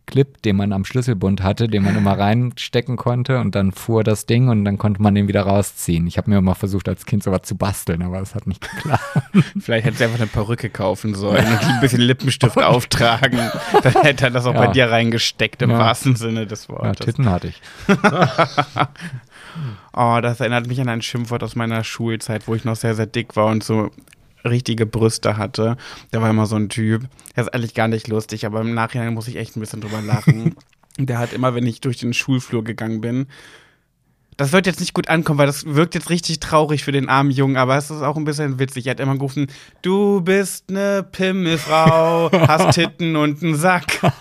Fahrschein-Clip, 0.06 0.42
den 0.42 0.56
man 0.56 0.72
am 0.72 0.84
Schlüsselbund 0.84 1.42
hatte, 1.42 1.68
den 1.68 1.82
man 1.82 1.96
immer 1.96 2.12
reinstecken 2.18 2.96
konnte 2.96 3.40
und 3.40 3.54
dann 3.54 3.72
fuhr 3.72 4.04
das 4.04 4.26
Ding 4.26 4.48
und 4.48 4.64
dann 4.64 4.78
konnte 4.78 5.02
man 5.02 5.14
den 5.14 5.28
wieder 5.28 5.42
rausziehen. 5.42 6.06
Ich 6.06 6.18
habe 6.18 6.30
mir 6.30 6.38
immer 6.38 6.54
versucht, 6.54 6.88
als 6.88 7.06
Kind 7.06 7.22
sowas 7.22 7.42
zu 7.42 7.56
basteln, 7.56 8.02
aber 8.02 8.20
das 8.20 8.34
hat 8.34 8.46
nicht 8.46 8.60
geklappt. 8.62 9.02
Vielleicht 9.60 9.86
hätte 9.86 9.96
sie 9.98 10.04
einfach 10.04 10.18
eine 10.18 10.26
Perücke 10.28 10.70
kaufen 10.70 11.14
sollen 11.14 11.46
und 11.46 11.64
ein 11.64 11.80
bisschen 11.80 12.00
Lippenstift 12.00 12.58
auftragen. 12.62 13.38
Dann 13.82 13.92
hätte 14.02 14.24
er 14.26 14.30
das 14.30 14.46
auch 14.46 14.54
Ja. 14.54 14.66
bei 14.66 14.72
dir 14.72 14.90
reingesteckt, 14.90 15.62
im 15.62 15.70
Ja. 15.70 15.78
wahrsten 15.78 16.16
Sinne 16.16 16.46
des 16.46 16.66
Ja, 16.68 16.74
Wortes. 16.74 17.06
Titten 17.06 17.30
hatte 17.30 17.48
ich. 17.48 17.60
Oh, 19.96 20.18
das 20.20 20.40
erinnert 20.40 20.66
mich 20.66 20.80
an 20.80 20.88
ein 20.88 21.02
Schimpfwort 21.02 21.42
aus 21.44 21.54
meiner 21.54 21.84
Schulzeit, 21.84 22.48
wo 22.48 22.54
ich 22.54 22.64
noch 22.64 22.74
sehr, 22.76 22.94
sehr 22.94 23.06
dick 23.06 23.36
war 23.36 23.46
und 23.46 23.62
so 23.62 23.90
richtige 24.44 24.86
Brüste 24.86 25.36
hatte. 25.36 25.76
Da 26.10 26.20
war 26.22 26.30
immer 26.30 26.46
so 26.46 26.56
ein 26.56 26.68
Typ. 26.68 27.02
Der 27.36 27.44
ist 27.44 27.54
eigentlich 27.54 27.74
gar 27.74 27.88
nicht 27.88 28.08
lustig, 28.08 28.46
aber 28.46 28.60
im 28.60 28.74
Nachhinein 28.74 29.14
muss 29.14 29.28
ich 29.28 29.36
echt 29.36 29.56
ein 29.56 29.60
bisschen 29.60 29.80
drüber 29.80 30.00
lachen. 30.02 30.54
Der 30.96 31.18
hat 31.18 31.32
immer, 31.32 31.56
wenn 31.56 31.66
ich 31.66 31.80
durch 31.80 31.96
den 31.96 32.14
Schulflur 32.14 32.62
gegangen 32.62 33.00
bin, 33.00 33.26
das 34.36 34.52
wird 34.52 34.66
jetzt 34.66 34.80
nicht 34.80 34.94
gut 34.94 35.08
ankommen, 35.08 35.38
weil 35.38 35.46
das 35.46 35.64
wirkt 35.64 35.94
jetzt 35.94 36.10
richtig 36.10 36.40
traurig 36.40 36.84
für 36.84 36.92
den 36.92 37.08
armen 37.08 37.30
Jungen, 37.30 37.56
aber 37.56 37.76
es 37.76 37.90
ist 37.90 38.02
auch 38.02 38.16
ein 38.16 38.24
bisschen 38.24 38.58
witzig. 38.58 38.86
Er 38.86 38.92
hat 38.92 39.00
immer 39.00 39.14
gerufen, 39.14 39.46
du 39.82 40.20
bist 40.20 40.70
ne 40.70 41.06
Pimmelfrau, 41.10 42.30
hast 42.32 42.74
Titten 42.74 43.16
und 43.16 43.42
einen 43.42 43.54
Sack. 43.54 44.00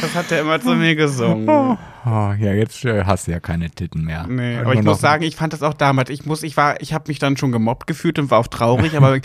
Das 0.00 0.14
hat 0.14 0.32
er 0.32 0.40
immer 0.40 0.60
zu 0.60 0.74
mir 0.74 0.94
gesungen. 0.96 1.48
Oh, 1.48 1.76
ja, 2.04 2.52
jetzt 2.52 2.84
äh, 2.84 3.04
hast 3.04 3.26
du 3.26 3.30
ja 3.30 3.40
keine 3.40 3.70
Titten 3.70 4.04
mehr. 4.04 4.26
Nee, 4.26 4.58
Und 4.58 4.64
aber 4.64 4.74
ich 4.74 4.82
muss 4.82 5.00
sagen, 5.00 5.22
ich 5.22 5.36
fand 5.36 5.52
das 5.52 5.62
auch 5.62 5.74
damals. 5.74 6.10
Ich 6.10 6.26
muss, 6.26 6.42
ich 6.42 6.56
war, 6.56 6.80
ich 6.80 6.92
habe 6.92 7.04
mich 7.08 7.18
dann 7.18 7.36
schon 7.36 7.52
gemobbt 7.52 7.86
gefühlt 7.86 8.18
und 8.18 8.30
war 8.30 8.38
auch 8.38 8.48
traurig, 8.48 8.96
aber 8.96 9.20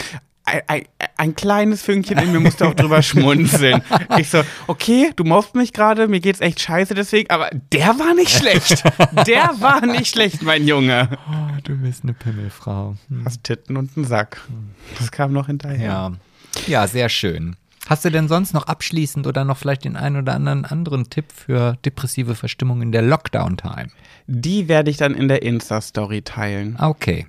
ein, 0.48 0.62
ein, 0.68 0.84
ein 1.18 1.36
kleines 1.36 1.82
Fünkchen 1.82 2.18
in 2.20 2.32
mir 2.32 2.40
musste 2.40 2.68
auch 2.68 2.74
drüber 2.74 3.02
schmunzeln. 3.02 3.82
Ich 4.18 4.30
so, 4.30 4.42
okay, 4.68 5.12
du 5.16 5.24
mobbst 5.24 5.56
mich 5.56 5.74
gerade, 5.74 6.08
mir 6.08 6.20
geht's 6.20 6.40
echt 6.40 6.60
scheiße 6.62 6.94
deswegen, 6.94 7.30
aber 7.30 7.50
der 7.72 8.00
war 8.00 8.14
nicht 8.16 8.32
schlecht. 8.32 8.84
Der 9.28 9.52
war 9.60 9.86
nicht 9.86 10.08
schlecht, 10.08 10.42
mein 10.44 10.66
Junge. 10.68 11.10
Oh, 11.30 11.58
du 11.64 11.76
bist 11.78 12.04
eine 12.04 12.14
Pimmelfrau. 12.14 12.96
Hm. 13.10 13.26
Hast 13.26 13.44
Titten 13.44 13.76
und 13.76 13.96
einen 13.98 14.06
Sack. 14.06 14.42
Das 14.98 15.12
kam 15.12 15.34
noch 15.34 15.48
hinterher. 15.48 15.88
Ja. 15.88 16.12
ja, 16.68 16.88
sehr 16.88 17.10
schön. 17.10 17.56
Hast 17.88 18.04
du 18.04 18.12
denn 18.12 18.28
sonst 18.28 18.54
noch 18.54 18.68
abschließend 18.68 19.28
oder 19.28 19.46
noch 19.46 19.58
vielleicht 19.58 19.86
den 19.86 19.96
einen 19.96 20.18
oder 20.18 20.34
anderen 20.34 20.66
anderen 20.66 21.10
Tipp 21.10 21.32
für 21.32 21.78
depressive 21.86 22.36
Verstimmung 22.36 22.82
in 22.82 22.92
der 22.92 23.02
Lockdown-Time? 23.02 23.88
Die 24.28 24.68
werde 24.68 24.92
ich 24.92 24.98
dann 24.98 25.16
in 25.16 25.30
der 25.30 25.42
Insta-Story 25.42 26.22
teilen. 26.22 26.78
Okay. 26.80 27.28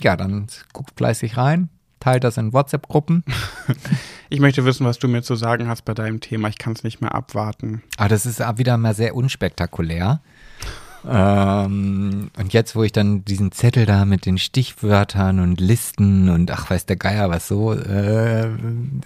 Ja, 0.00 0.16
dann 0.16 0.46
guckt 0.72 0.92
fleißig 0.96 1.36
rein, 1.36 1.70
teilt 1.98 2.22
das 2.22 2.36
in 2.36 2.52
WhatsApp-Gruppen. 2.52 3.24
Ich 4.28 4.40
möchte 4.40 4.64
wissen, 4.64 4.84
was 4.84 4.98
du 4.98 5.06
mir 5.06 5.22
zu 5.22 5.36
sagen 5.36 5.68
hast 5.68 5.84
bei 5.84 5.94
deinem 5.94 6.18
Thema. 6.18 6.48
Ich 6.48 6.58
kann 6.58 6.72
es 6.72 6.82
nicht 6.82 7.00
mehr 7.00 7.14
abwarten. 7.14 7.84
Aber 7.96 8.08
das 8.08 8.26
ist 8.26 8.40
wieder 8.58 8.76
mal 8.76 8.92
sehr 8.92 9.14
unspektakulär. 9.14 10.20
Ähm, 11.08 12.30
und 12.38 12.52
jetzt, 12.52 12.74
wo 12.76 12.82
ich 12.82 12.92
dann 12.92 13.24
diesen 13.24 13.52
Zettel 13.52 13.86
da 13.86 14.04
mit 14.04 14.26
den 14.26 14.38
Stichwörtern 14.38 15.40
und 15.40 15.60
Listen 15.60 16.28
und 16.28 16.50
ach, 16.50 16.70
weiß 16.70 16.86
der 16.86 16.96
Geier 16.96 17.30
was 17.30 17.48
so, 17.48 17.72
äh, 17.72 18.48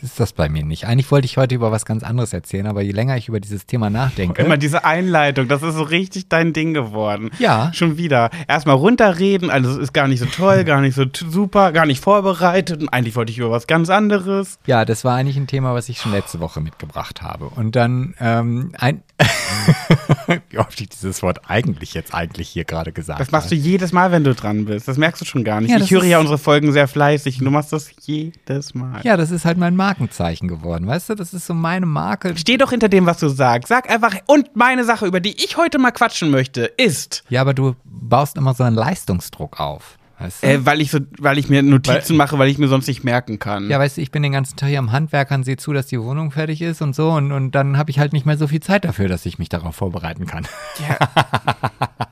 ist 0.02 0.18
das 0.18 0.32
bei 0.32 0.48
mir 0.48 0.64
nicht. 0.64 0.86
Eigentlich 0.86 1.10
wollte 1.10 1.26
ich 1.26 1.36
heute 1.36 1.54
über 1.54 1.70
was 1.72 1.84
ganz 1.84 2.02
anderes 2.02 2.32
erzählen, 2.32 2.66
aber 2.66 2.82
je 2.82 2.92
länger 2.92 3.16
ich 3.16 3.28
über 3.28 3.40
dieses 3.40 3.66
Thema 3.66 3.90
nachdenke. 3.90 4.42
Immer 4.42 4.56
diese 4.56 4.84
Einleitung, 4.84 5.48
das 5.48 5.62
ist 5.62 5.74
so 5.74 5.82
richtig 5.82 6.28
dein 6.28 6.52
Ding 6.52 6.74
geworden. 6.74 7.30
Ja. 7.38 7.70
Schon 7.74 7.98
wieder. 7.98 8.30
Erstmal 8.48 8.76
runterreden, 8.76 9.50
also 9.50 9.70
es 9.70 9.76
ist 9.76 9.92
gar 9.92 10.08
nicht 10.08 10.20
so 10.20 10.26
toll, 10.26 10.64
gar 10.70 10.80
nicht 10.80 10.94
so 10.94 11.04
super, 11.12 11.72
gar 11.72 11.86
nicht 11.86 12.02
vorbereitet 12.02 12.82
und 12.82 12.88
eigentlich 12.88 13.16
wollte 13.16 13.32
ich 13.32 13.38
über 13.38 13.50
was 13.50 13.66
ganz 13.66 13.90
anderes. 13.90 14.58
Ja, 14.66 14.84
das 14.84 15.04
war 15.04 15.16
eigentlich 15.16 15.36
ein 15.36 15.46
Thema, 15.46 15.74
was 15.74 15.88
ich 15.88 15.98
schon 15.98 16.12
letzte 16.12 16.40
Woche 16.40 16.60
mitgebracht 16.60 17.22
habe. 17.22 17.46
Und 17.46 17.76
dann 17.76 18.14
ähm, 18.20 18.72
ein. 18.78 19.02
Wie 20.50 20.58
oft 20.58 20.80
ich 20.80 20.88
dieses 20.88 21.22
Wort 21.22 21.40
eigentlich 21.48 21.94
jetzt 21.94 22.14
eigentlich 22.14 22.48
hier 22.48 22.64
gerade 22.64 22.92
gesagt 22.92 23.20
Das 23.20 23.30
machst 23.30 23.50
du 23.50 23.54
jedes 23.54 23.92
Mal, 23.92 24.12
wenn 24.12 24.24
du 24.24 24.34
dran 24.34 24.64
bist. 24.64 24.88
Das 24.88 24.96
merkst 24.96 25.20
du 25.20 25.24
schon 25.24 25.44
gar 25.44 25.60
nicht. 25.60 25.70
Ja, 25.70 25.78
ich 25.78 25.90
höre 25.90 26.04
ja 26.04 26.18
unsere 26.18 26.38
Folgen 26.38 26.72
sehr 26.72 26.88
fleißig. 26.88 27.38
Du 27.38 27.50
machst 27.50 27.72
das 27.72 27.90
jedes 28.02 28.74
Mal. 28.74 29.00
Ja, 29.02 29.16
das 29.16 29.30
ist 29.30 29.44
halt 29.44 29.58
mein 29.58 29.76
Markenzeichen 29.76 30.48
geworden, 30.48 30.86
weißt 30.86 31.10
du? 31.10 31.14
Das 31.14 31.34
ist 31.34 31.46
so 31.46 31.54
meine 31.54 31.86
Marke. 31.86 32.36
Steh 32.36 32.56
doch 32.56 32.70
hinter 32.70 32.88
dem, 32.88 33.06
was 33.06 33.18
du 33.18 33.28
sagst. 33.28 33.68
Sag 33.68 33.90
einfach, 33.90 34.14
und 34.26 34.56
meine 34.56 34.84
Sache, 34.84 35.06
über 35.06 35.20
die 35.20 35.42
ich 35.42 35.56
heute 35.56 35.78
mal 35.78 35.90
quatschen 35.90 36.30
möchte, 36.30 36.62
ist, 36.62 37.24
Ja, 37.28 37.40
aber 37.40 37.54
du 37.54 37.74
baust 37.84 38.36
immer 38.36 38.54
so 38.54 38.64
einen 38.64 38.76
Leistungsdruck 38.76 39.60
auf. 39.60 39.98
Weißt 40.20 40.42
du? 40.42 40.46
äh, 40.46 40.66
weil, 40.66 40.80
ich 40.82 40.90
so, 40.90 40.98
weil 41.18 41.38
ich 41.38 41.48
mir 41.48 41.62
Notizen 41.62 42.16
mache, 42.16 42.38
weil 42.38 42.50
ich 42.50 42.58
mir 42.58 42.68
sonst 42.68 42.86
nicht 42.86 43.04
merken 43.04 43.38
kann. 43.38 43.70
ja, 43.70 43.78
weißt 43.78 43.96
du, 43.96 44.02
ich 44.02 44.10
bin 44.10 44.22
den 44.22 44.32
ganzen 44.32 44.56
Tag 44.56 44.68
hier 44.68 44.78
am 44.78 44.92
Handwerkern, 44.92 45.44
sehe 45.44 45.56
zu, 45.56 45.72
dass 45.72 45.86
die 45.86 46.00
Wohnung 46.00 46.30
fertig 46.30 46.60
ist 46.60 46.82
und 46.82 46.94
so 46.94 47.10
und, 47.10 47.32
und 47.32 47.52
dann 47.52 47.78
habe 47.78 47.90
ich 47.90 47.98
halt 47.98 48.12
nicht 48.12 48.26
mehr 48.26 48.36
so 48.36 48.46
viel 48.46 48.60
Zeit 48.60 48.84
dafür, 48.84 49.08
dass 49.08 49.24
ich 49.24 49.38
mich 49.38 49.48
darauf 49.48 49.74
vorbereiten 49.74 50.26
kann. 50.26 50.46
Ja. 50.86 50.98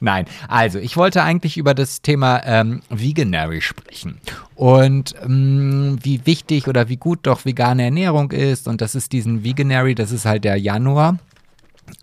Nein, 0.00 0.24
also 0.48 0.78
ich 0.78 0.96
wollte 0.96 1.22
eigentlich 1.22 1.56
über 1.56 1.74
das 1.74 2.02
Thema 2.02 2.42
ähm, 2.44 2.80
Veganary 2.88 3.60
sprechen 3.60 4.18
und 4.56 5.14
ähm, 5.22 5.98
wie 6.02 6.26
wichtig 6.26 6.66
oder 6.68 6.88
wie 6.88 6.96
gut 6.96 7.20
doch 7.22 7.44
vegane 7.44 7.84
Ernährung 7.84 8.32
ist 8.32 8.66
und 8.66 8.80
das 8.80 8.94
ist 8.94 9.12
diesen 9.12 9.44
Veganary, 9.44 9.94
das 9.94 10.10
ist 10.10 10.24
halt 10.24 10.44
der 10.44 10.56
Januar. 10.56 11.18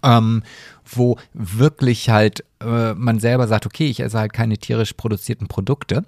ähm, 0.03 0.43
wo 0.85 1.17
wirklich 1.33 2.09
halt 2.09 2.43
äh, 2.61 2.93
man 2.93 3.19
selber 3.19 3.47
sagt, 3.47 3.65
okay, 3.65 3.87
ich 3.87 4.01
esse 4.01 4.19
halt 4.19 4.33
keine 4.33 4.57
tierisch 4.57 4.93
produzierten 4.93 5.47
Produkte. 5.47 6.03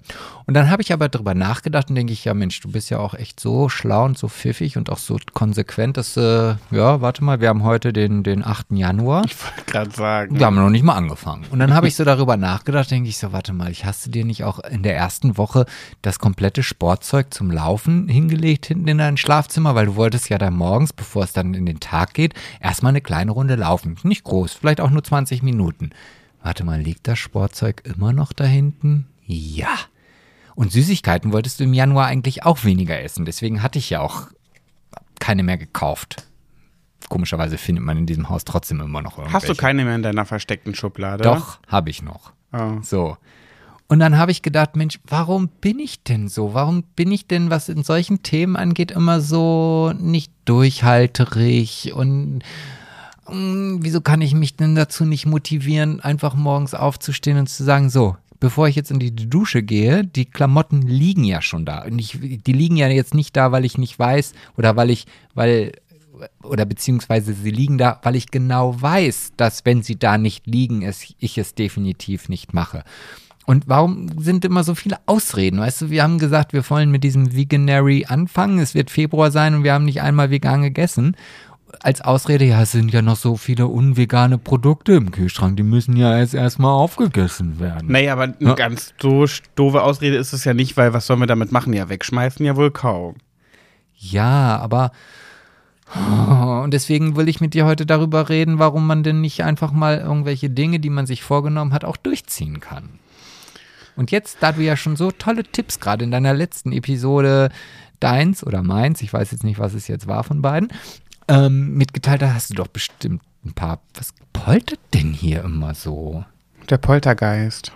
Und 0.46 0.54
dann 0.54 0.70
habe 0.70 0.82
ich 0.82 0.92
aber 0.92 1.08
darüber 1.08 1.34
nachgedacht 1.34 1.88
und 1.88 1.96
denke 1.96 2.12
ich, 2.12 2.24
ja 2.24 2.34
Mensch, 2.34 2.60
du 2.60 2.70
bist 2.70 2.90
ja 2.90 2.98
auch 2.98 3.14
echt 3.14 3.40
so 3.40 3.68
schlau 3.68 4.04
und 4.04 4.18
so 4.18 4.28
pfiffig 4.28 4.76
und 4.76 4.90
auch 4.90 4.98
so 4.98 5.18
konsequent, 5.32 5.96
dass, 5.96 6.16
äh, 6.16 6.56
ja, 6.70 7.00
warte 7.00 7.24
mal, 7.24 7.40
wir 7.40 7.48
haben 7.48 7.64
heute 7.64 7.92
den, 7.92 8.22
den 8.22 8.44
8. 8.44 8.72
Januar. 8.72 9.24
Ich 9.24 9.36
wollte 9.42 9.70
gerade 9.70 9.90
sagen. 9.90 10.38
Wir 10.38 10.46
haben 10.46 10.56
noch 10.56 10.68
nicht 10.68 10.82
mal 10.82 10.94
angefangen. 10.94 11.44
Und 11.50 11.58
dann 11.58 11.72
habe 11.72 11.88
ich 11.88 11.96
so 11.96 12.04
darüber 12.04 12.36
nachgedacht, 12.36 12.90
denke 12.90 13.08
ich 13.08 13.18
so, 13.18 13.32
warte 13.32 13.52
mal, 13.52 13.70
ich 13.70 13.84
hast 13.84 14.06
du 14.06 14.10
dir 14.10 14.24
nicht 14.24 14.44
auch 14.44 14.58
in 14.58 14.82
der 14.82 14.96
ersten 14.96 15.38
Woche 15.38 15.64
das 16.02 16.18
komplette 16.18 16.62
Sportzeug 16.62 17.32
zum 17.32 17.50
Laufen 17.50 18.08
hingelegt 18.08 18.66
hinten 18.66 18.88
in 18.88 18.98
dein 18.98 19.16
Schlafzimmer, 19.16 19.74
weil 19.74 19.86
du 19.86 19.96
wolltest 19.96 20.28
ja 20.28 20.38
dann 20.38 20.54
morgens, 20.54 20.92
bevor 20.92 21.24
es 21.24 21.32
dann 21.32 21.54
in 21.54 21.64
den 21.64 21.80
Tag 21.80 22.12
geht, 22.12 22.34
erstmal 22.60 22.90
eine 22.90 23.00
kleine 23.00 23.32
Runde 23.32 23.54
laufen. 23.54 23.96
Nicht 24.02 24.24
groß, 24.24 24.52
vielleicht 24.52 24.80
auch 24.80 24.90
nur 24.90 25.02
20 25.02 25.42
Minuten. 25.42 25.92
Warte 26.42 26.64
mal, 26.64 26.80
liegt 26.80 27.06
das 27.08 27.18
Sportzeug 27.18 27.82
immer 27.84 28.12
noch 28.12 28.32
da 28.32 28.44
hinten? 28.44 29.06
Ja. 29.26 29.78
Und 30.54 30.72
Süßigkeiten 30.72 31.32
wolltest 31.32 31.60
du 31.60 31.64
im 31.64 31.72
Januar 31.72 32.06
eigentlich 32.06 32.44
auch 32.44 32.64
weniger 32.64 33.00
essen. 33.00 33.24
Deswegen 33.24 33.62
hatte 33.62 33.78
ich 33.78 33.90
ja 33.90 34.00
auch 34.00 34.28
keine 35.18 35.42
mehr 35.42 35.56
gekauft. 35.56 36.26
Komischerweise 37.08 37.58
findet 37.58 37.84
man 37.84 37.98
in 37.98 38.06
diesem 38.06 38.28
Haus 38.28 38.44
trotzdem 38.44 38.80
immer 38.80 39.02
noch 39.02 39.18
irgendwelche. 39.18 39.48
Hast 39.48 39.48
du 39.48 39.54
keine 39.60 39.84
mehr 39.84 39.94
in 39.94 40.02
deiner 40.02 40.24
versteckten 40.24 40.74
Schublade? 40.74 41.24
Doch, 41.24 41.58
habe 41.68 41.90
ich 41.90 42.02
noch. 42.02 42.32
Oh. 42.52 42.78
So. 42.82 43.16
Und 43.88 43.98
dann 43.98 44.16
habe 44.16 44.30
ich 44.30 44.42
gedacht, 44.42 44.76
Mensch, 44.76 44.98
warum 45.06 45.48
bin 45.48 45.78
ich 45.78 46.02
denn 46.02 46.28
so? 46.28 46.54
Warum 46.54 46.82
bin 46.96 47.12
ich 47.12 47.26
denn, 47.26 47.50
was 47.50 47.68
in 47.68 47.82
solchen 47.82 48.22
Themen 48.22 48.56
angeht, 48.56 48.90
immer 48.90 49.20
so 49.20 49.92
nicht 49.98 50.32
durchhalterig 50.46 51.92
und 51.94 52.42
mm, 53.32 53.78
wieso 53.82 54.00
kann 54.00 54.20
ich 54.20 54.34
mich 54.34 54.56
denn 54.56 54.74
dazu 54.74 55.04
nicht 55.04 55.26
motivieren, 55.26 56.00
einfach 56.00 56.34
morgens 56.34 56.74
aufzustehen 56.74 57.38
und 57.38 57.48
zu 57.48 57.64
sagen, 57.64 57.90
so, 57.90 58.16
bevor 58.42 58.66
ich 58.66 58.74
jetzt 58.74 58.90
in 58.90 58.98
die 58.98 59.14
Dusche 59.14 59.62
gehe, 59.62 60.04
die 60.04 60.24
Klamotten 60.24 60.82
liegen 60.82 61.24
ja 61.24 61.40
schon 61.40 61.64
da. 61.64 61.84
Und 61.84 61.98
ich, 61.98 62.18
die 62.20 62.52
liegen 62.52 62.76
ja 62.76 62.88
jetzt 62.88 63.14
nicht 63.14 63.36
da, 63.36 63.52
weil 63.52 63.64
ich 63.64 63.78
nicht 63.78 63.98
weiß 63.98 64.34
oder 64.56 64.74
weil 64.74 64.90
ich, 64.90 65.06
weil, 65.34 65.72
oder 66.42 66.64
beziehungsweise 66.64 67.34
sie 67.34 67.50
liegen 67.50 67.78
da, 67.78 68.00
weil 68.02 68.16
ich 68.16 68.32
genau 68.32 68.80
weiß, 68.80 69.34
dass 69.36 69.64
wenn 69.64 69.82
sie 69.82 69.96
da 69.96 70.18
nicht 70.18 70.46
liegen, 70.48 70.82
es, 70.82 71.14
ich 71.18 71.38
es 71.38 71.54
definitiv 71.54 72.28
nicht 72.28 72.52
mache. 72.52 72.82
Und 73.44 73.68
warum 73.68 74.08
sind 74.18 74.44
immer 74.44 74.64
so 74.64 74.74
viele 74.74 74.98
Ausreden? 75.06 75.60
Weißt 75.60 75.82
du, 75.82 75.90
wir 75.90 76.02
haben 76.02 76.18
gesagt, 76.18 76.52
wir 76.52 76.68
wollen 76.68 76.90
mit 76.90 77.04
diesem 77.04 77.34
Veganary 77.34 78.06
anfangen. 78.08 78.58
Es 78.58 78.74
wird 78.74 78.90
Februar 78.90 79.30
sein 79.30 79.54
und 79.54 79.64
wir 79.64 79.72
haben 79.72 79.84
nicht 79.84 80.00
einmal 80.00 80.30
vegan 80.30 80.62
gegessen. 80.62 81.16
Als 81.84 82.00
Ausrede, 82.00 82.44
ja, 82.44 82.62
es 82.62 82.70
sind 82.72 82.92
ja 82.92 83.02
noch 83.02 83.16
so 83.16 83.36
viele 83.36 83.66
unvegane 83.66 84.38
Produkte 84.38 84.92
im 84.92 85.10
Kühlschrank, 85.10 85.56
die 85.56 85.64
müssen 85.64 85.96
ja 85.96 86.16
jetzt 86.18 86.32
erstmal 86.34 86.70
aufgegessen 86.70 87.58
werden. 87.58 87.90
Naja, 87.90 88.12
aber 88.12 88.22
eine 88.22 88.34
Ja. 88.38 88.54
ganz 88.54 88.94
so 89.00 89.26
doofe 89.56 89.82
Ausrede 89.82 90.16
ist 90.16 90.32
es 90.32 90.44
ja 90.44 90.54
nicht, 90.54 90.76
weil 90.76 90.92
was 90.92 91.06
sollen 91.06 91.18
wir 91.18 91.26
damit 91.26 91.50
machen? 91.50 91.72
Ja, 91.72 91.88
wegschmeißen 91.88 92.46
ja 92.46 92.54
wohl 92.54 92.70
kaum. 92.70 93.16
Ja, 93.96 94.58
aber. 94.58 94.92
Und 96.62 96.72
deswegen 96.72 97.16
will 97.16 97.28
ich 97.28 97.40
mit 97.40 97.52
dir 97.52 97.66
heute 97.66 97.84
darüber 97.84 98.28
reden, 98.28 98.58
warum 98.58 98.86
man 98.86 99.02
denn 99.02 99.20
nicht 99.20 99.42
einfach 99.44 99.72
mal 99.72 99.98
irgendwelche 99.98 100.48
Dinge, 100.50 100.78
die 100.80 100.88
man 100.88 101.06
sich 101.06 101.22
vorgenommen 101.22 101.74
hat, 101.74 101.84
auch 101.84 101.96
durchziehen 101.96 102.60
kann. 102.60 103.00
Und 103.96 104.10
jetzt, 104.10 104.38
da 104.40 104.52
du 104.52 104.62
ja 104.62 104.76
schon 104.76 104.96
so 104.96 105.10
tolle 105.10 105.42
Tipps 105.42 105.80
gerade 105.80 106.04
in 106.04 106.10
deiner 106.10 106.32
letzten 106.32 106.72
Episode 106.72 107.50
deins 108.00 108.44
oder 108.44 108.62
meins, 108.62 109.02
ich 109.02 109.12
weiß 109.12 109.32
jetzt 109.32 109.44
nicht, 109.44 109.58
was 109.58 109.74
es 109.74 109.86
jetzt 109.86 110.06
war 110.06 110.24
von 110.24 110.40
beiden, 110.40 110.72
ähm, 111.28 111.74
mitgeteilt 111.74 112.22
hast, 112.22 112.34
hast 112.34 112.50
du 112.50 112.54
doch 112.54 112.68
bestimmt 112.68 113.22
ein 113.44 113.52
paar. 113.54 113.80
Was 113.94 114.14
poltert 114.32 114.80
denn 114.94 115.12
hier 115.12 115.44
immer 115.44 115.74
so? 115.74 116.24
Der 116.70 116.78
Poltergeist. 116.78 117.72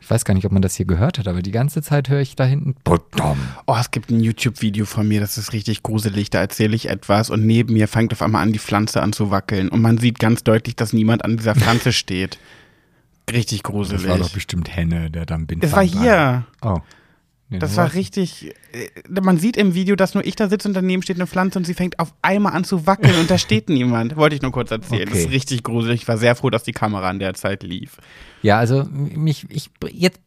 Ich 0.00 0.10
weiß 0.10 0.26
gar 0.26 0.34
nicht, 0.34 0.44
ob 0.44 0.52
man 0.52 0.60
das 0.60 0.74
hier 0.74 0.84
gehört 0.84 1.18
hat, 1.18 1.28
aber 1.28 1.40
die 1.40 1.50
ganze 1.50 1.80
Zeit 1.80 2.10
höre 2.10 2.20
ich 2.20 2.36
da 2.36 2.44
hinten. 2.44 2.74
Podom. 2.84 3.38
Oh, 3.66 3.74
es 3.80 3.90
gibt 3.90 4.10
ein 4.10 4.20
YouTube-Video 4.20 4.84
von 4.84 5.08
mir, 5.08 5.18
das 5.18 5.38
ist 5.38 5.54
richtig 5.54 5.82
gruselig. 5.82 6.28
Da 6.28 6.40
erzähle 6.40 6.76
ich 6.76 6.90
etwas 6.90 7.30
und 7.30 7.46
neben 7.46 7.72
mir 7.72 7.88
fängt 7.88 8.12
auf 8.12 8.20
einmal 8.20 8.42
an, 8.42 8.52
die 8.52 8.58
Pflanze 8.58 9.00
an 9.02 9.14
zu 9.14 9.30
wackeln. 9.30 9.70
Und 9.70 9.80
man 9.80 9.96
sieht 9.96 10.18
ganz 10.18 10.44
deutlich, 10.44 10.76
dass 10.76 10.92
niemand 10.92 11.24
an 11.24 11.38
dieser 11.38 11.54
Pflanze 11.54 11.92
steht. 11.94 12.38
Richtig 13.32 13.62
Das 13.62 13.72
war 13.72 13.78
doch 13.78 13.88
gruselig. 14.02 14.32
bestimmt 14.34 14.76
Henne, 14.76 15.10
der 15.10 15.24
dann 15.24 15.46
bin. 15.46 15.60
Das 15.60 15.72
war 15.72 15.82
hier. 15.82 16.44
Oh. 16.60 16.80
Nee, 17.50 17.58
Das 17.58 17.76
war 17.76 17.92
richtig. 17.94 18.54
äh, 18.72 19.20
Man 19.20 19.38
sieht 19.38 19.56
im 19.56 19.74
Video, 19.74 19.96
dass 19.96 20.14
nur 20.14 20.24
ich 20.24 20.34
da 20.34 20.48
sitze 20.48 20.66
und 20.68 20.74
daneben 20.74 21.02
steht 21.02 21.16
eine 21.16 21.26
Pflanze 21.26 21.58
und 21.58 21.66
sie 21.66 21.74
fängt 21.74 21.98
auf 21.98 22.14
einmal 22.22 22.52
an 22.54 22.64
zu 22.64 22.86
wackeln 22.86 23.14
und 23.20 23.30
da 23.30 23.36
steht 23.38 23.68
niemand. 23.68 24.16
Wollte 24.16 24.36
ich 24.36 24.42
nur 24.42 24.50
kurz 24.52 24.70
erzählen. 24.70 25.04
Das 25.08 25.10
Okay. 25.18 25.24
ist 25.26 25.30
richtig 25.30 25.62
gruselig. 25.62 26.02
Ich 26.02 26.08
war 26.08 26.16
sehr 26.18 26.34
froh, 26.36 26.50
dass 26.50 26.62
die 26.62 26.72
Kamera 26.72 27.08
an 27.10 27.18
der 27.18 27.34
Zeit 27.34 27.62
lief. 27.62 27.98
Ja, 28.42 28.58
also 28.58 28.84
mich, 28.90 29.46
ich, 29.50 29.70
jetzt 29.92 30.20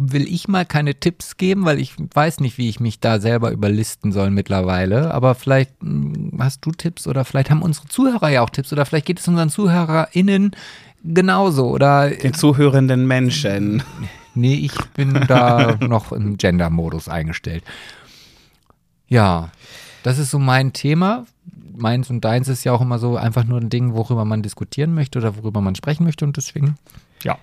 will 0.00 0.28
ich 0.32 0.46
mal 0.46 0.64
keine 0.64 0.94
Tipps 0.94 1.38
geben, 1.38 1.64
weil 1.64 1.80
ich 1.80 1.94
weiß 2.14 2.38
nicht, 2.40 2.56
wie 2.58 2.68
ich 2.68 2.78
mich 2.78 3.00
da 3.00 3.18
selber 3.18 3.50
überlisten 3.50 4.12
soll 4.12 4.30
mittlerweile. 4.30 5.12
Aber 5.12 5.34
vielleicht 5.34 5.70
hm, 5.80 6.36
hast 6.38 6.64
du 6.66 6.70
Tipps 6.70 7.06
oder 7.08 7.24
vielleicht 7.24 7.50
haben 7.50 7.62
unsere 7.62 7.88
Zuhörer 7.88 8.28
ja 8.28 8.42
auch 8.42 8.50
Tipps 8.50 8.72
oder 8.72 8.84
vielleicht 8.86 9.06
geht 9.06 9.18
es 9.20 9.26
unseren 9.26 9.48
ZuhörerInnen 9.48 10.52
genauso 11.02 11.68
oder 11.68 12.10
Den 12.10 12.34
zuhörenden 12.34 13.06
Menschen. 13.06 13.82
nee, 14.38 14.54
ich 14.54 14.74
bin 14.94 15.24
da 15.26 15.76
noch 15.80 16.12
im 16.12 16.38
Gender-Modus 16.38 17.08
eingestellt. 17.08 17.64
Ja, 19.08 19.50
das 20.02 20.18
ist 20.18 20.30
so 20.30 20.38
mein 20.38 20.72
Thema. 20.72 21.26
Meins 21.76 22.10
und 22.10 22.24
deins 22.24 22.48
ist 22.48 22.64
ja 22.64 22.72
auch 22.72 22.80
immer 22.80 22.98
so 22.98 23.16
einfach 23.16 23.44
nur 23.44 23.60
ein 23.60 23.70
Ding, 23.70 23.94
worüber 23.94 24.24
man 24.24 24.42
diskutieren 24.42 24.94
möchte 24.94 25.18
oder 25.18 25.36
worüber 25.36 25.60
man 25.60 25.74
sprechen 25.74 26.04
möchte 26.04 26.24
und 26.24 26.36
deswegen, 26.36 26.76
ja. 27.22 27.38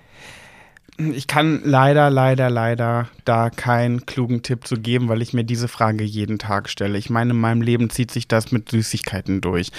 Ich 0.98 1.26
kann 1.26 1.60
leider, 1.64 2.08
leider, 2.08 2.48
leider 2.48 3.08
da 3.24 3.50
keinen 3.50 4.06
klugen 4.06 4.42
Tipp 4.42 4.66
zu 4.66 4.76
geben, 4.76 5.08
weil 5.08 5.20
ich 5.20 5.34
mir 5.34 5.44
diese 5.44 5.68
Frage 5.68 6.04
jeden 6.04 6.38
Tag 6.38 6.70
stelle. 6.70 6.96
Ich 6.96 7.10
meine, 7.10 7.32
in 7.32 7.40
meinem 7.40 7.60
Leben 7.60 7.90
zieht 7.90 8.10
sich 8.10 8.28
das 8.28 8.50
mit 8.50 8.70
Süßigkeiten 8.70 9.42
durch. 9.42 9.72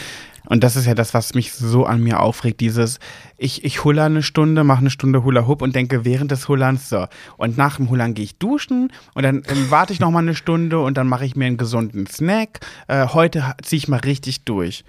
Und 0.50 0.64
das 0.64 0.76
ist 0.76 0.86
ja 0.86 0.94
das, 0.94 1.14
was 1.14 1.34
mich 1.34 1.54
so 1.54 1.86
an 1.86 2.02
mir 2.02 2.20
aufregt. 2.20 2.62
Dieses, 2.62 3.00
ich, 3.38 3.66
ich 3.66 3.84
huller 3.84 4.06
eine 4.06 4.24
Stunde, 4.24 4.64
mache 4.64 4.80
eine 4.80 4.90
Stunde 4.90 5.24
Hula 5.24 5.48
Hoop 5.48 5.62
und 5.62 5.76
denke 5.76 6.06
während 6.06 6.32
des 6.32 6.48
Hullerns 6.48 6.90
so. 6.90 7.08
Und 7.38 7.58
nach 7.58 7.78
dem 7.78 7.90
Hullern 7.90 8.14
gehe 8.14 8.26
ich 8.26 8.38
duschen 8.38 8.92
und 9.14 9.24
dann 9.24 9.44
ähm, 9.48 9.70
warte 9.70 9.94
ich 9.94 10.00
noch 10.00 10.12
mal 10.12 10.20
eine 10.20 10.36
Stunde 10.36 10.80
und 10.80 10.98
dann 10.98 11.08
mache 11.08 11.26
ich 11.26 11.36
mir 11.36 11.46
einen 11.46 11.58
gesunden 11.58 12.08
Snack. 12.08 12.60
Äh, 12.88 13.08
heute 13.08 13.56
ziehe 13.62 13.78
ich 13.78 13.88
mal 13.88 14.00
richtig 14.00 14.46
durch. 14.46 14.84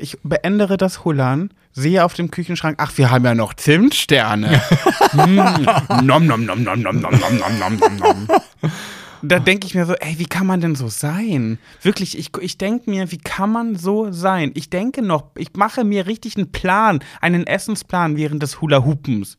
Ich 0.00 0.18
beendere 0.22 0.76
das 0.76 1.04
Hullern, 1.04 1.50
sehe 1.72 2.04
auf 2.04 2.14
dem 2.14 2.30
Küchenschrank, 2.30 2.76
ach, 2.78 2.92
wir 2.96 3.10
haben 3.10 3.24
ja 3.24 3.34
noch 3.34 3.54
Zimtsterne. 3.54 4.62
Mm, 5.12 5.36
nom, 6.06 6.26
nom, 6.26 6.44
nom, 6.44 6.62
nom, 6.62 6.80
nom, 6.82 7.00
nom, 7.00 7.00
nom, 7.00 7.58
nom, 7.58 7.76
nom, 7.78 7.96
nom. 7.96 8.28
Da 9.22 9.38
denke 9.38 9.66
ich 9.66 9.74
mir 9.74 9.86
so, 9.86 9.94
ey, 9.94 10.18
wie 10.18 10.26
kann 10.26 10.46
man 10.46 10.60
denn 10.60 10.74
so 10.74 10.88
sein? 10.88 11.58
Wirklich, 11.82 12.18
ich, 12.18 12.30
ich 12.40 12.58
denke 12.58 12.90
mir, 12.90 13.10
wie 13.10 13.18
kann 13.18 13.50
man 13.50 13.74
so 13.76 14.12
sein? 14.12 14.52
Ich 14.54 14.68
denke 14.68 15.00
noch, 15.00 15.30
ich 15.36 15.54
mache 15.54 15.82
mir 15.84 16.06
richtig 16.06 16.36
einen 16.36 16.52
Plan, 16.52 17.00
einen 17.20 17.46
Essensplan 17.46 18.16
während 18.16 18.42
des 18.42 18.60
Hula-Hoopens. 18.60 19.38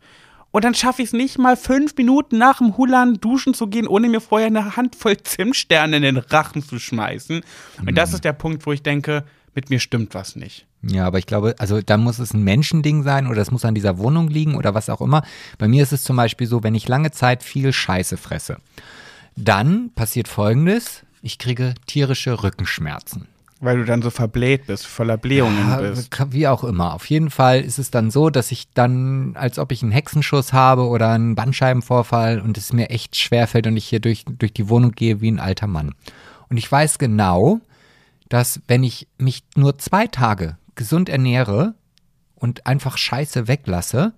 Und 0.55 0.63
dann 0.63 0.73
schaffe 0.73 1.01
ich 1.01 1.09
es 1.09 1.13
nicht 1.13 1.37
mal 1.37 1.57
fünf 1.57 1.95
Minuten 1.97 2.37
nach 2.37 2.59
dem 2.59 2.77
Hullern 2.77 3.15
duschen 3.15 3.53
zu 3.53 3.67
gehen, 3.67 3.87
ohne 3.87 4.07
mir 4.07 4.21
vorher 4.21 4.47
eine 4.47 4.75
Handvoll 4.77 5.17
Zimtsterne 5.17 5.97
in 5.97 6.03
den 6.03 6.17
Rachen 6.17 6.63
zu 6.63 6.79
schmeißen. 6.79 7.41
Und 7.85 7.95
das 7.95 8.13
ist 8.13 8.23
der 8.23 8.33
Punkt, 8.33 8.65
wo 8.65 8.71
ich 8.71 8.81
denke, 8.81 9.25
mit 9.55 9.69
mir 9.69 9.79
stimmt 9.79 10.13
was 10.13 10.35
nicht. 10.35 10.65
Ja, 10.83 11.07
aber 11.07 11.17
ich 11.17 11.25
glaube, 11.25 11.55
also 11.57 11.81
da 11.81 11.97
muss 11.97 12.19
es 12.19 12.33
ein 12.33 12.43
Menschending 12.43 13.03
sein 13.03 13.27
oder 13.27 13.41
es 13.41 13.51
muss 13.51 13.65
an 13.65 13.73
dieser 13.73 13.97
Wohnung 13.97 14.27
liegen 14.27 14.55
oder 14.55 14.75
was 14.75 14.89
auch 14.89 15.01
immer. 15.01 15.23
Bei 15.57 15.67
mir 15.67 15.81
ist 15.81 15.93
es 15.93 16.03
zum 16.03 16.15
Beispiel 16.15 16.45
so, 16.45 16.61
wenn 16.61 16.75
ich 16.75 16.87
lange 16.87 17.11
Zeit 17.11 17.41
viel 17.41 17.73
Scheiße 17.73 18.17
fresse, 18.17 18.57
dann 19.35 19.89
passiert 19.95 20.27
folgendes, 20.27 21.01
ich 21.21 21.39
kriege 21.39 21.73
tierische 21.87 22.43
Rückenschmerzen. 22.43 23.27
Weil 23.61 23.77
du 23.77 23.85
dann 23.85 24.01
so 24.01 24.09
verbläht 24.09 24.67
bist, 24.67 24.85
voller 24.85 25.17
Blähungen 25.17 25.69
Ja, 25.69 25.77
bist. 25.77 26.09
Wie 26.31 26.47
auch 26.47 26.63
immer. 26.63 26.93
Auf 26.93 27.09
jeden 27.09 27.31
Fall 27.31 27.61
ist 27.61 27.79
es 27.79 27.89
dann 27.89 28.11
so, 28.11 28.29
dass 28.29 28.51
ich 28.51 28.67
dann, 28.73 29.31
als 29.35 29.57
ob 29.57 29.71
ich 29.71 29.81
einen 29.81 29.93
Hexenschuss 29.93 30.51
habe 30.51 30.87
oder 30.87 31.09
einen 31.11 31.35
Bandscheibenvorfall 31.35 32.41
und 32.41 32.57
es 32.57 32.73
mir 32.73 32.89
echt 32.89 33.15
schwerfällt 33.15 33.65
und 33.65 33.77
ich 33.77 33.85
hier 33.85 34.01
durch, 34.01 34.25
durch 34.25 34.53
die 34.53 34.69
Wohnung 34.69 34.91
gehe 34.91 35.21
wie 35.21 35.31
ein 35.31 35.39
alter 35.39 35.67
Mann. 35.67 35.95
Und 36.49 36.57
ich 36.57 36.69
weiß 36.69 36.99
genau, 36.99 37.61
dass 38.30 38.61
wenn 38.67 38.84
ich 38.84 39.07
mich 39.17 39.43
nur 39.55 39.78
zwei 39.78 40.07
Tage 40.07 40.57
gesund 40.76 41.09
ernähre 41.09 41.76
und 42.36 42.67
einfach 42.67 42.97
Scheiße 42.97 43.47
weglasse, 43.47 44.13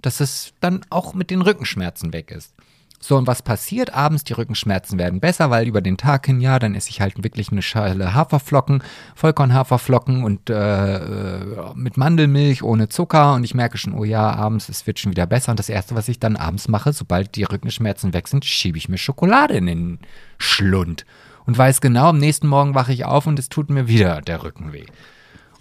dass 0.00 0.20
es 0.20 0.52
dann 0.60 0.80
auch 0.90 1.14
mit 1.14 1.30
den 1.30 1.42
Rückenschmerzen 1.42 2.12
weg 2.12 2.30
ist. 2.30 2.54
So, 3.02 3.16
und 3.16 3.26
was 3.26 3.40
passiert 3.40 3.94
abends? 3.94 4.24
Die 4.24 4.34
Rückenschmerzen 4.34 4.98
werden 4.98 5.20
besser, 5.20 5.48
weil 5.48 5.66
über 5.66 5.80
den 5.80 5.96
Tag 5.96 6.26
hin, 6.26 6.42
ja, 6.42 6.58
dann 6.58 6.74
esse 6.74 6.90
ich 6.90 7.00
halt 7.00 7.22
wirklich 7.24 7.50
eine 7.50 7.62
Schale 7.62 8.12
Haferflocken, 8.12 8.82
Vollkornhaferflocken 9.14 10.22
und 10.22 10.50
äh, 10.50 10.96
äh, 10.96 11.74
mit 11.74 11.96
Mandelmilch 11.96 12.62
ohne 12.62 12.90
Zucker. 12.90 13.32
Und 13.32 13.44
ich 13.44 13.54
merke 13.54 13.78
schon, 13.78 13.94
oh 13.94 14.04
ja, 14.04 14.30
abends, 14.30 14.68
es 14.68 14.86
wird 14.86 14.98
schon 14.98 15.12
wieder 15.12 15.26
besser. 15.26 15.50
Und 15.50 15.58
das 15.58 15.70
Erste, 15.70 15.94
was 15.94 16.08
ich 16.08 16.20
dann 16.20 16.36
abends 16.36 16.68
mache, 16.68 16.92
sobald 16.92 17.36
die 17.36 17.44
Rückenschmerzen 17.44 18.12
weg 18.12 18.28
sind, 18.28 18.44
schiebe 18.44 18.76
ich 18.76 18.90
mir 18.90 18.98
Schokolade 18.98 19.54
in 19.54 19.64
den 19.64 19.98
Schlund. 20.36 21.06
Und 21.50 21.58
weiß 21.58 21.80
genau, 21.80 22.10
am 22.10 22.18
nächsten 22.18 22.46
Morgen 22.46 22.76
wache 22.76 22.92
ich 22.92 23.04
auf 23.04 23.26
und 23.26 23.36
es 23.36 23.48
tut 23.48 23.70
mir 23.70 23.88
wieder 23.88 24.22
der 24.22 24.44
Rücken 24.44 24.72
weh. 24.72 24.84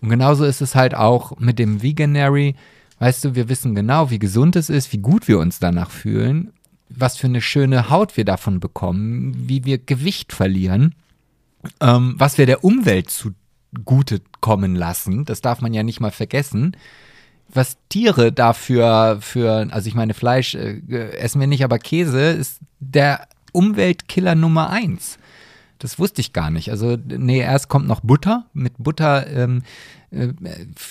Und 0.02 0.10
genauso 0.10 0.46
ist 0.46 0.62
es 0.62 0.76
halt 0.76 0.94
auch 0.94 1.40
mit 1.40 1.58
dem 1.58 1.82
Veganary. 1.82 2.54
Weißt 3.00 3.26
du, 3.26 3.34
wir 3.34 3.50
wissen 3.50 3.74
genau, 3.74 4.12
wie 4.12 4.20
gesund 4.20 4.56
es 4.56 4.70
ist, 4.70 4.94
wie 4.94 5.00
gut 5.00 5.28
wir 5.28 5.40
uns 5.40 5.58
danach 5.58 5.90
fühlen, 5.90 6.54
was 6.90 7.18
für 7.18 7.26
eine 7.26 7.42
schöne 7.42 7.90
Haut 7.90 8.18
wir 8.18 8.24
davon 8.24 8.60
bekommen, 8.60 9.34
wie 9.48 9.66
wir 9.66 9.80
Gewicht 9.80 10.32
verlieren, 10.32 10.94
ähm, 11.82 12.14
was 12.20 12.38
wir 12.38 12.46
der 12.46 12.64
Umwelt 12.64 13.10
zugute 13.10 14.22
kommen 14.42 14.76
lassen. 14.76 15.26
Das 15.26 15.42
darf 15.42 15.60
man 15.60 15.74
ja 15.74 15.82
nicht 15.82 16.02
mal 16.02 16.12
vergessen. 16.12 16.78
Was 17.52 17.78
Tiere 17.90 18.32
dafür 18.32 19.18
für, 19.22 19.68
also 19.72 19.88
ich 19.88 19.96
meine, 19.96 20.14
Fleisch 20.14 20.54
äh, 20.54 20.82
essen 21.18 21.40
wir 21.40 21.48
nicht, 21.48 21.64
aber 21.64 21.80
Käse 21.80 22.30
ist 22.30 22.60
der 22.80 23.28
Umweltkiller 23.54 24.36
Nummer 24.36 24.70
eins. 24.70 25.18
Das 25.80 25.98
wusste 25.98 26.20
ich 26.20 26.34
gar 26.34 26.52
nicht. 26.52 26.72
Also, 26.72 26.98
nee, 27.08 27.40
erst 27.40 27.70
kommt 27.70 27.88
noch 27.88 28.02
Butter. 28.02 28.46
Mit 28.54 28.74
Butter 28.78 29.26
ähm, 29.28 29.64
äh, 30.12 30.34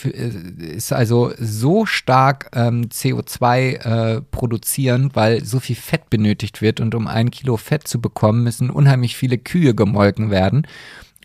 äh, 0.05 0.75
ist 0.77 0.93
also 0.95 1.33
so 1.39 1.85
stark 1.85 2.51
ähm, 2.55 2.89
CO2 2.89 3.75
äh, 3.75 4.23
produzierend, 4.23 5.15
weil 5.15 5.45
so 5.45 5.61
viel 5.61 5.77
Fett 5.77 6.09
benötigt 6.09 6.63
wird. 6.63 6.81
Und 6.81 6.95
um 6.95 7.07
ein 7.07 7.31
Kilo 7.31 7.59
Fett 7.59 7.87
zu 7.87 8.01
bekommen, 8.01 8.45
müssen 8.45 8.71
unheimlich 8.71 9.15
viele 9.17 9.37
Kühe 9.37 9.75
gemolken 9.75 10.31
werden. 10.31 10.67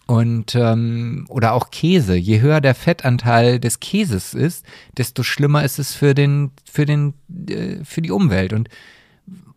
Und 0.07 0.55
ähm, 0.55 1.25
oder 1.29 1.53
auch 1.53 1.71
Käse. 1.71 2.15
Je 2.15 2.41
höher 2.41 2.59
der 2.59 2.75
Fettanteil 2.75 3.61
des 3.61 3.79
Käses 3.79 4.33
ist, 4.33 4.65
desto 4.97 5.23
schlimmer 5.23 5.63
ist 5.63 5.79
es 5.79 5.93
für 5.93 6.13
den, 6.13 6.51
für 6.69 6.85
den, 6.85 7.13
äh, 7.47 7.77
für 7.85 8.01
die 8.01 8.11
Umwelt. 8.11 8.51
Und 8.51 8.67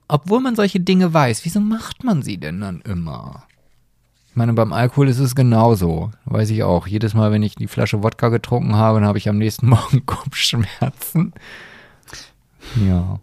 obwohl 0.06 0.40
man 0.40 0.54
solche 0.54 0.78
Dinge 0.78 1.12
weiß, 1.12 1.44
wieso 1.44 1.58
macht 1.58 2.04
man 2.04 2.22
sie 2.22 2.38
denn 2.38 2.60
dann 2.60 2.80
immer? 2.82 3.48
Ich 4.36 4.38
meine, 4.38 4.52
beim 4.52 4.74
Alkohol 4.74 5.08
ist 5.08 5.18
es 5.18 5.34
genauso. 5.34 6.10
Weiß 6.26 6.50
ich 6.50 6.62
auch. 6.62 6.86
Jedes 6.86 7.14
Mal, 7.14 7.32
wenn 7.32 7.42
ich 7.42 7.54
die 7.54 7.68
Flasche 7.68 8.02
Wodka 8.02 8.28
getrunken 8.28 8.74
habe, 8.76 8.98
dann 9.00 9.08
habe 9.08 9.16
ich 9.16 9.30
am 9.30 9.38
nächsten 9.38 9.66
Morgen 9.70 10.04
Kopfschmerzen. 10.04 11.32
Ja. 12.86 13.18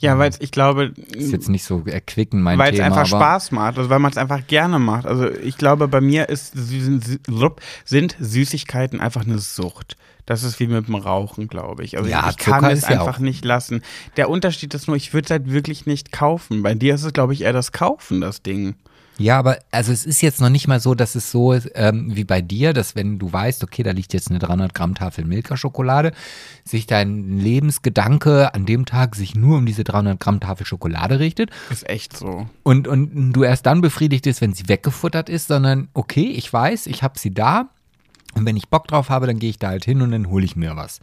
Ja, 0.00 0.18
weil 0.18 0.32
ich 0.38 0.50
glaube. 0.50 0.92
Ist 1.12 1.32
jetzt 1.32 1.48
nicht 1.48 1.64
so 1.64 1.82
erquicken, 1.86 2.42
mein 2.42 2.58
weil 2.58 2.74
es 2.74 2.80
einfach 2.80 3.06
Spaß 3.06 3.52
macht, 3.52 3.78
also 3.78 3.88
weil 3.88 4.00
man 4.00 4.10
es 4.10 4.18
einfach 4.18 4.46
gerne 4.48 4.78
macht. 4.78 5.06
Also 5.06 5.30
ich 5.30 5.56
glaube, 5.56 5.88
bei 5.88 6.02
mir 6.02 6.28
ist, 6.28 6.52
sind 7.86 8.16
Süßigkeiten 8.20 9.00
einfach 9.00 9.24
eine 9.24 9.38
Sucht. 9.38 9.96
Das 10.26 10.42
ist 10.42 10.60
wie 10.60 10.66
mit 10.66 10.88
dem 10.88 10.94
Rauchen, 10.94 11.48
glaube 11.48 11.84
ich. 11.84 11.96
Also 11.96 12.10
Ja, 12.10 12.28
ich 12.28 12.36
kann 12.36 12.60
Zucker 12.60 12.72
es 12.72 12.80
ist 12.80 12.90
ja 12.90 13.00
einfach 13.00 13.16
auch- 13.16 13.20
nicht 13.20 13.46
lassen. 13.46 13.80
Der 14.18 14.28
Unterschied 14.28 14.74
ist 14.74 14.88
nur, 14.88 14.96
ich 14.98 15.14
würde 15.14 15.24
es 15.24 15.30
halt 15.30 15.50
wirklich 15.50 15.86
nicht 15.86 16.12
kaufen. 16.12 16.62
Bei 16.62 16.74
dir 16.74 16.94
ist 16.96 17.04
es, 17.04 17.14
glaube 17.14 17.32
ich, 17.32 17.40
eher 17.40 17.54
das 17.54 17.72
Kaufen, 17.72 18.20
das 18.20 18.42
Ding. 18.42 18.74
Ja, 19.20 19.38
aber 19.38 19.58
also 19.70 19.92
es 19.92 20.06
ist 20.06 20.22
jetzt 20.22 20.40
noch 20.40 20.48
nicht 20.48 20.66
mal 20.66 20.80
so, 20.80 20.94
dass 20.94 21.14
es 21.14 21.30
so 21.30 21.52
ist 21.52 21.70
ähm, 21.74 22.16
wie 22.16 22.24
bei 22.24 22.40
dir, 22.40 22.72
dass 22.72 22.96
wenn 22.96 23.18
du 23.18 23.30
weißt, 23.30 23.62
okay, 23.62 23.82
da 23.82 23.90
liegt 23.90 24.14
jetzt 24.14 24.30
eine 24.30 24.38
300 24.38 24.72
Gramm 24.72 24.94
Tafel 24.94 25.26
Milka-Schokolade, 25.26 26.12
sich 26.64 26.86
dein 26.86 27.38
Lebensgedanke 27.38 28.54
an 28.54 28.64
dem 28.64 28.86
Tag 28.86 29.14
sich 29.14 29.34
nur 29.34 29.58
um 29.58 29.66
diese 29.66 29.84
300 29.84 30.18
Gramm 30.18 30.40
Tafel 30.40 30.64
Schokolade 30.64 31.20
richtet 31.20 31.50
Ist 31.68 31.86
echt 31.86 32.16
so. 32.16 32.48
und, 32.62 32.88
und 32.88 33.34
du 33.34 33.44
erst 33.44 33.66
dann 33.66 33.82
befriedigt 33.82 34.26
ist, 34.26 34.40
wenn 34.40 34.54
sie 34.54 34.68
weggefuttert 34.68 35.28
ist, 35.28 35.48
sondern 35.48 35.88
okay, 35.92 36.30
ich 36.30 36.50
weiß, 36.50 36.86
ich 36.86 37.02
habe 37.02 37.18
sie 37.18 37.34
da 37.34 37.68
und 38.34 38.46
wenn 38.46 38.56
ich 38.56 38.70
Bock 38.70 38.88
drauf 38.88 39.10
habe, 39.10 39.26
dann 39.26 39.38
gehe 39.38 39.50
ich 39.50 39.58
da 39.58 39.68
halt 39.68 39.84
hin 39.84 40.00
und 40.00 40.12
dann 40.12 40.30
hole 40.30 40.46
ich 40.46 40.56
mir 40.56 40.76
was. 40.76 41.00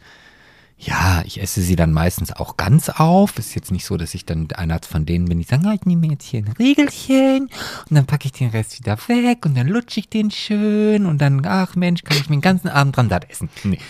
Ja, 0.80 1.22
ich 1.26 1.42
esse 1.42 1.60
sie 1.60 1.74
dann 1.74 1.92
meistens 1.92 2.32
auch 2.32 2.56
ganz 2.56 2.88
auf. 2.88 3.36
Ist 3.36 3.56
jetzt 3.56 3.72
nicht 3.72 3.84
so, 3.84 3.96
dass 3.96 4.14
ich 4.14 4.24
dann 4.24 4.48
einer 4.54 4.78
von 4.88 5.04
denen 5.04 5.24
bin, 5.24 5.38
die 5.38 5.44
sagen, 5.44 5.66
ah, 5.66 5.74
ich 5.74 5.84
nehme 5.86 6.02
mir 6.02 6.12
jetzt 6.12 6.24
hier 6.24 6.40
ein 6.40 6.54
Riegelchen 6.56 7.48
und 7.90 7.96
dann 7.96 8.06
packe 8.06 8.26
ich 8.26 8.32
den 8.32 8.50
Rest 8.50 8.78
wieder 8.78 8.96
weg 9.08 9.44
und 9.44 9.56
dann 9.56 9.66
lutsche 9.66 9.98
ich 9.98 10.08
den 10.08 10.30
schön 10.30 11.04
und 11.04 11.18
dann, 11.20 11.44
ach 11.44 11.74
Mensch, 11.74 12.04
kann 12.04 12.16
ich 12.16 12.30
mir 12.30 12.36
den 12.36 12.42
ganzen 12.42 12.68
Abend 12.68 12.96
dran 12.96 13.08
satt 13.08 13.28
essen. 13.28 13.48
Nee. 13.64 13.80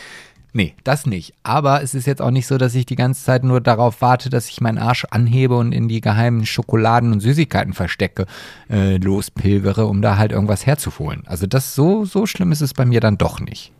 Nee, 0.54 0.74
das 0.82 1.04
nicht. 1.04 1.34
Aber 1.42 1.82
es 1.82 1.92
ist 1.94 2.06
jetzt 2.06 2.22
auch 2.22 2.30
nicht 2.30 2.46
so, 2.46 2.56
dass 2.56 2.74
ich 2.74 2.86
die 2.86 2.96
ganze 2.96 3.22
Zeit 3.22 3.44
nur 3.44 3.60
darauf 3.60 4.00
warte, 4.00 4.30
dass 4.30 4.48
ich 4.48 4.62
meinen 4.62 4.78
Arsch 4.78 5.04
anhebe 5.10 5.56
und 5.56 5.72
in 5.72 5.88
die 5.88 6.00
geheimen 6.00 6.46
Schokoladen 6.46 7.12
und 7.12 7.20
Süßigkeiten 7.20 7.74
verstecke, 7.74 8.26
äh, 8.70 8.96
lospilgere, 8.96 9.86
um 9.86 10.00
da 10.00 10.16
halt 10.16 10.32
irgendwas 10.32 10.64
herzuholen. 10.64 11.22
Also 11.26 11.46
das 11.46 11.74
so, 11.74 12.06
so 12.06 12.24
schlimm 12.24 12.50
ist 12.50 12.62
es 12.62 12.72
bei 12.72 12.86
mir 12.86 13.00
dann 13.00 13.18
doch 13.18 13.40
nicht. 13.40 13.72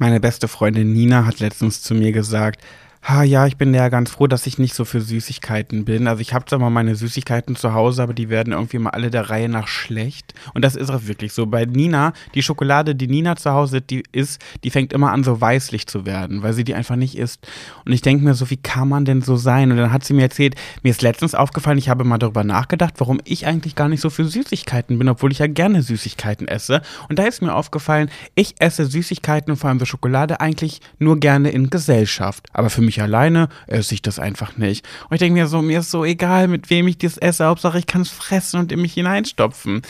Meine 0.00 0.18
beste 0.18 0.48
Freundin 0.48 0.94
Nina 0.94 1.26
hat 1.26 1.40
letztens 1.40 1.82
zu 1.82 1.94
mir 1.94 2.10
gesagt, 2.10 2.62
ha 3.02 3.22
ja, 3.22 3.46
ich 3.46 3.56
bin 3.56 3.72
ja 3.72 3.88
ganz 3.88 4.10
froh, 4.10 4.26
dass 4.26 4.46
ich 4.46 4.58
nicht 4.58 4.74
so 4.74 4.84
für 4.84 5.00
Süßigkeiten 5.00 5.86
bin. 5.86 6.06
Also 6.06 6.20
ich 6.20 6.34
habe 6.34 6.44
zwar 6.44 6.58
mal 6.58 6.70
meine 6.70 6.94
Süßigkeiten 6.94 7.56
zu 7.56 7.72
Hause, 7.72 8.02
aber 8.02 8.12
die 8.12 8.28
werden 8.28 8.52
irgendwie 8.52 8.78
mal 8.78 8.90
alle 8.90 9.10
der 9.10 9.30
Reihe 9.30 9.48
nach 9.48 9.68
schlecht. 9.68 10.34
Und 10.52 10.64
das 10.64 10.76
ist 10.76 10.90
auch 10.90 11.06
wirklich 11.06 11.32
so. 11.32 11.46
Bei 11.46 11.64
Nina, 11.64 12.12
die 12.34 12.42
Schokolade, 12.42 12.94
die 12.94 13.08
Nina 13.08 13.36
zu 13.36 13.52
Hause 13.52 13.80
die 13.80 14.02
isst, 14.12 14.42
die 14.64 14.70
fängt 14.70 14.92
immer 14.92 15.12
an 15.12 15.24
so 15.24 15.40
weißlich 15.40 15.86
zu 15.86 16.04
werden, 16.04 16.42
weil 16.42 16.52
sie 16.52 16.62
die 16.62 16.74
einfach 16.74 16.96
nicht 16.96 17.16
isst. 17.16 17.46
Und 17.86 17.92
ich 17.92 18.02
denke 18.02 18.22
mir 18.22 18.34
so, 18.34 18.50
wie 18.50 18.58
kann 18.58 18.88
man 18.88 19.06
denn 19.06 19.22
so 19.22 19.36
sein? 19.36 19.70
Und 19.70 19.78
dann 19.78 19.92
hat 19.92 20.04
sie 20.04 20.12
mir 20.12 20.22
erzählt, 20.22 20.54
mir 20.82 20.90
ist 20.90 21.02
letztens 21.02 21.34
aufgefallen, 21.34 21.78
ich 21.78 21.88
habe 21.88 22.04
mal 22.04 22.18
darüber 22.18 22.44
nachgedacht, 22.44 22.94
warum 22.98 23.20
ich 23.24 23.46
eigentlich 23.46 23.74
gar 23.74 23.88
nicht 23.88 24.02
so 24.02 24.10
für 24.10 24.26
Süßigkeiten 24.26 24.98
bin, 24.98 25.08
obwohl 25.08 25.32
ich 25.32 25.38
ja 25.38 25.46
gerne 25.46 25.82
Süßigkeiten 25.82 26.48
esse. 26.48 26.82
Und 27.08 27.18
da 27.18 27.24
ist 27.24 27.40
mir 27.40 27.54
aufgefallen, 27.54 28.10
ich 28.34 28.56
esse 28.58 28.84
Süßigkeiten 28.84 29.50
und 29.50 29.56
vor 29.56 29.70
allem 29.70 29.84
Schokolade 29.84 30.40
eigentlich 30.40 30.80
nur 30.98 31.18
gerne 31.18 31.50
in 31.50 31.70
Gesellschaft. 31.70 32.46
Aber 32.52 32.68
für 32.68 32.82
mich 32.82 32.89
alleine 32.98 33.48
esse 33.66 33.94
ich 33.94 34.02
das 34.02 34.18
einfach 34.18 34.56
nicht. 34.56 34.86
Und 35.08 35.14
ich 35.14 35.18
denke 35.20 35.38
mir 35.38 35.46
so, 35.46 35.60
mir 35.62 35.80
ist 35.80 35.90
so 35.90 36.04
egal, 36.04 36.48
mit 36.48 36.70
wem 36.70 36.88
ich 36.88 36.98
das 36.98 37.18
esse, 37.18 37.44
Hauptsache 37.44 37.78
ich 37.78 37.86
kann 37.86 38.02
es 38.02 38.10
fressen 38.10 38.58
und 38.58 38.72
in 38.72 38.80
mich 38.80 38.94
hineinstopfen. 38.94 39.82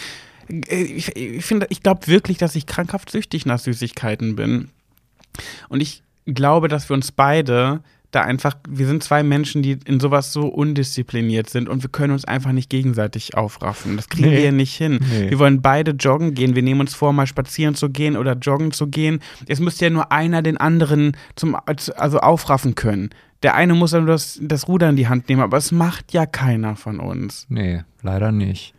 Ich, 0.49 1.15
ich 1.17 1.51
ich 1.69 1.83
glaube 1.83 2.07
wirklich, 2.09 2.39
dass 2.39 2.57
ich 2.57 2.67
krankhaft 2.67 3.11
süchtig 3.11 3.47
nach 3.47 3.61
Süßigkeiten 3.61 4.35
bin. 4.35 4.69
Und 5.69 5.81
ich 5.81 6.03
glaube, 6.27 6.69
dass 6.69 6.89
wir 6.91 6.95
uns 6.95 7.13
beide 7.13 7.83
da 8.11 8.23
einfach, 8.23 8.57
wir 8.69 8.87
sind 8.87 9.03
zwei 9.05 9.23
Menschen, 9.23 9.63
die 9.63 9.79
in 9.85 10.01
sowas 10.01 10.33
so 10.33 10.47
undiszipliniert 10.49 11.49
sind 11.49 11.69
und 11.69 11.83
wir 11.83 11.91
können 11.91 12.13
uns 12.13 12.25
einfach 12.25 12.53
nicht 12.53 12.69
gegenseitig 12.71 13.37
aufraffen. 13.37 13.97
Das 13.97 14.09
kriegen 14.09 14.31
Nee. 14.31 14.39
wir 14.43 14.53
nicht 14.53 14.75
hin. 14.75 14.99
Nee. 15.11 15.31
Wir 15.31 15.39
wollen 15.39 15.63
beide 15.63 15.93
joggen 15.93 16.35
gehen. 16.35 16.55
Wir 16.55 16.63
nehmen 16.63 16.81
uns 16.81 16.95
vor, 16.95 17.13
mal 17.13 17.27
spazieren 17.27 17.75
zu 17.75 17.89
gehen 17.91 18.17
oder 18.17 18.35
joggen 18.35 18.73
zu 18.73 18.89
gehen. 18.89 19.21
Es 19.47 19.61
müsste 19.61 19.85
ja 19.85 19.91
nur 19.91 20.11
einer 20.11 20.43
den 20.43 20.57
anderen 20.57 21.17
zum, 21.37 21.57
also 21.65 22.19
aufraffen 22.19 22.75
können. 22.75 23.11
Der 23.43 23.55
eine 23.55 23.75
muss 23.75 23.93
dann 23.93 24.07
das, 24.07 24.39
das 24.43 24.69
Ruder 24.69 24.89
in 24.91 24.97
die 24.97 25.09
Hand 25.09 25.29
nehmen, 25.29 25.41
aber 25.43 25.57
es 25.57 25.73
macht 25.73 26.13
ja 26.13 26.27
keiner 26.27 26.77
von 26.77 27.01
uns. 27.01 27.47
Nee, 27.49 27.83
leider 28.03 28.33
nicht. 28.33 28.75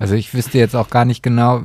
Also 0.00 0.14
ich 0.14 0.32
wüsste 0.32 0.56
jetzt 0.56 0.74
auch 0.74 0.88
gar 0.88 1.04
nicht 1.04 1.22
genau, 1.22 1.62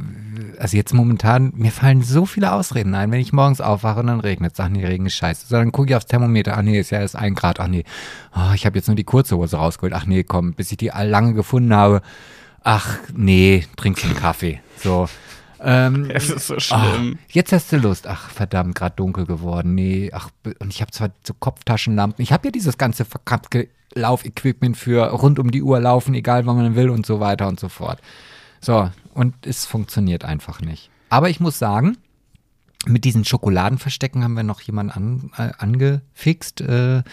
also 0.59 0.75
jetzt 0.75 0.93
momentan, 0.93 1.53
mir 1.55 1.71
fallen 1.71 2.01
so 2.01 2.25
viele 2.25 2.51
Ausreden 2.51 2.93
ein, 2.93 3.09
wenn 3.09 3.21
ich 3.21 3.31
morgens 3.31 3.61
aufwache 3.61 4.01
und 4.01 4.07
dann 4.07 4.19
regnet 4.19 4.51
es. 4.53 4.59
Ach 4.59 4.67
nee, 4.67 4.85
Regen 4.85 5.05
ist 5.05 5.15
scheiße. 5.15 5.47
So, 5.47 5.55
dann 5.55 5.71
gucke 5.71 5.87
ich 5.89 5.95
aufs 5.95 6.05
Thermometer, 6.05 6.57
ach 6.57 6.61
nee, 6.61 6.77
ist 6.77 6.89
ja 6.89 6.99
erst 6.99 7.15
ein 7.15 7.33
Grad, 7.33 7.61
ach 7.61 7.67
nee, 7.67 7.85
oh, 8.35 8.51
ich 8.53 8.65
habe 8.65 8.77
jetzt 8.77 8.87
nur 8.87 8.97
die 8.97 9.05
kurze 9.05 9.37
Hose 9.37 9.55
rausgeholt, 9.55 9.93
ach 9.93 10.05
nee, 10.05 10.23
komm, 10.23 10.53
bis 10.53 10.69
ich 10.69 10.77
die 10.77 10.91
lange 10.93 11.33
gefunden 11.33 11.73
habe, 11.73 12.01
ach 12.61 12.97
nee, 13.15 13.65
trinkst 13.77 14.03
einen 14.03 14.15
Kaffee. 14.15 14.59
So. 14.83 15.07
Ähm, 15.61 16.09
Es 16.13 16.29
ist 16.29 16.47
so 16.47 16.59
schlimm. 16.59 17.17
jetzt 17.29 17.53
hast 17.53 17.71
du 17.71 17.77
Lust. 17.77 18.05
Ach, 18.05 18.29
verdammt, 18.29 18.75
gerade 18.75 18.97
dunkel 18.97 19.25
geworden. 19.25 19.75
Nee, 19.75 20.11
ach, 20.13 20.29
und 20.59 20.73
ich 20.73 20.81
habe 20.81 20.91
zwar 20.91 21.11
so 21.23 21.33
Kopftaschenlampen. 21.39 22.21
Ich 22.21 22.33
habe 22.33 22.47
ja 22.47 22.51
dieses 22.51 22.77
ganze 22.77 23.05
verkappte 23.05 23.69
Laufequipment 23.95 24.77
für 24.77 25.09
rund 25.09 25.39
um 25.39 25.51
die 25.51 25.63
Uhr 25.63 25.79
laufen, 25.79 26.13
egal 26.13 26.45
wann 26.45 26.57
man 26.57 26.75
will 26.75 26.89
und 26.89 27.05
so 27.05 27.19
weiter 27.19 27.47
und 27.47 27.59
so 27.59 27.69
fort. 27.69 27.99
So, 28.61 28.89
und 29.13 29.33
es 29.45 29.65
funktioniert 29.65 30.25
einfach 30.25 30.61
nicht. 30.61 30.89
Aber 31.09 31.29
ich 31.29 31.39
muss 31.39 31.57
sagen, 31.57 31.97
mit 32.85 33.03
diesen 33.03 33.25
Schokoladenverstecken 33.25 34.23
haben 34.23 34.33
wir 34.33 34.43
noch 34.43 34.61
jemanden 34.61 34.91
an, 34.91 35.31
äh, 35.37 35.51
angefixt 35.57 36.61
äh, 36.61 37.03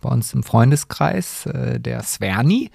bei 0.00 0.08
uns 0.08 0.32
im 0.32 0.42
Freundeskreis, 0.42 1.46
äh, 1.46 1.80
der 1.80 2.02
Sverni. 2.02 2.70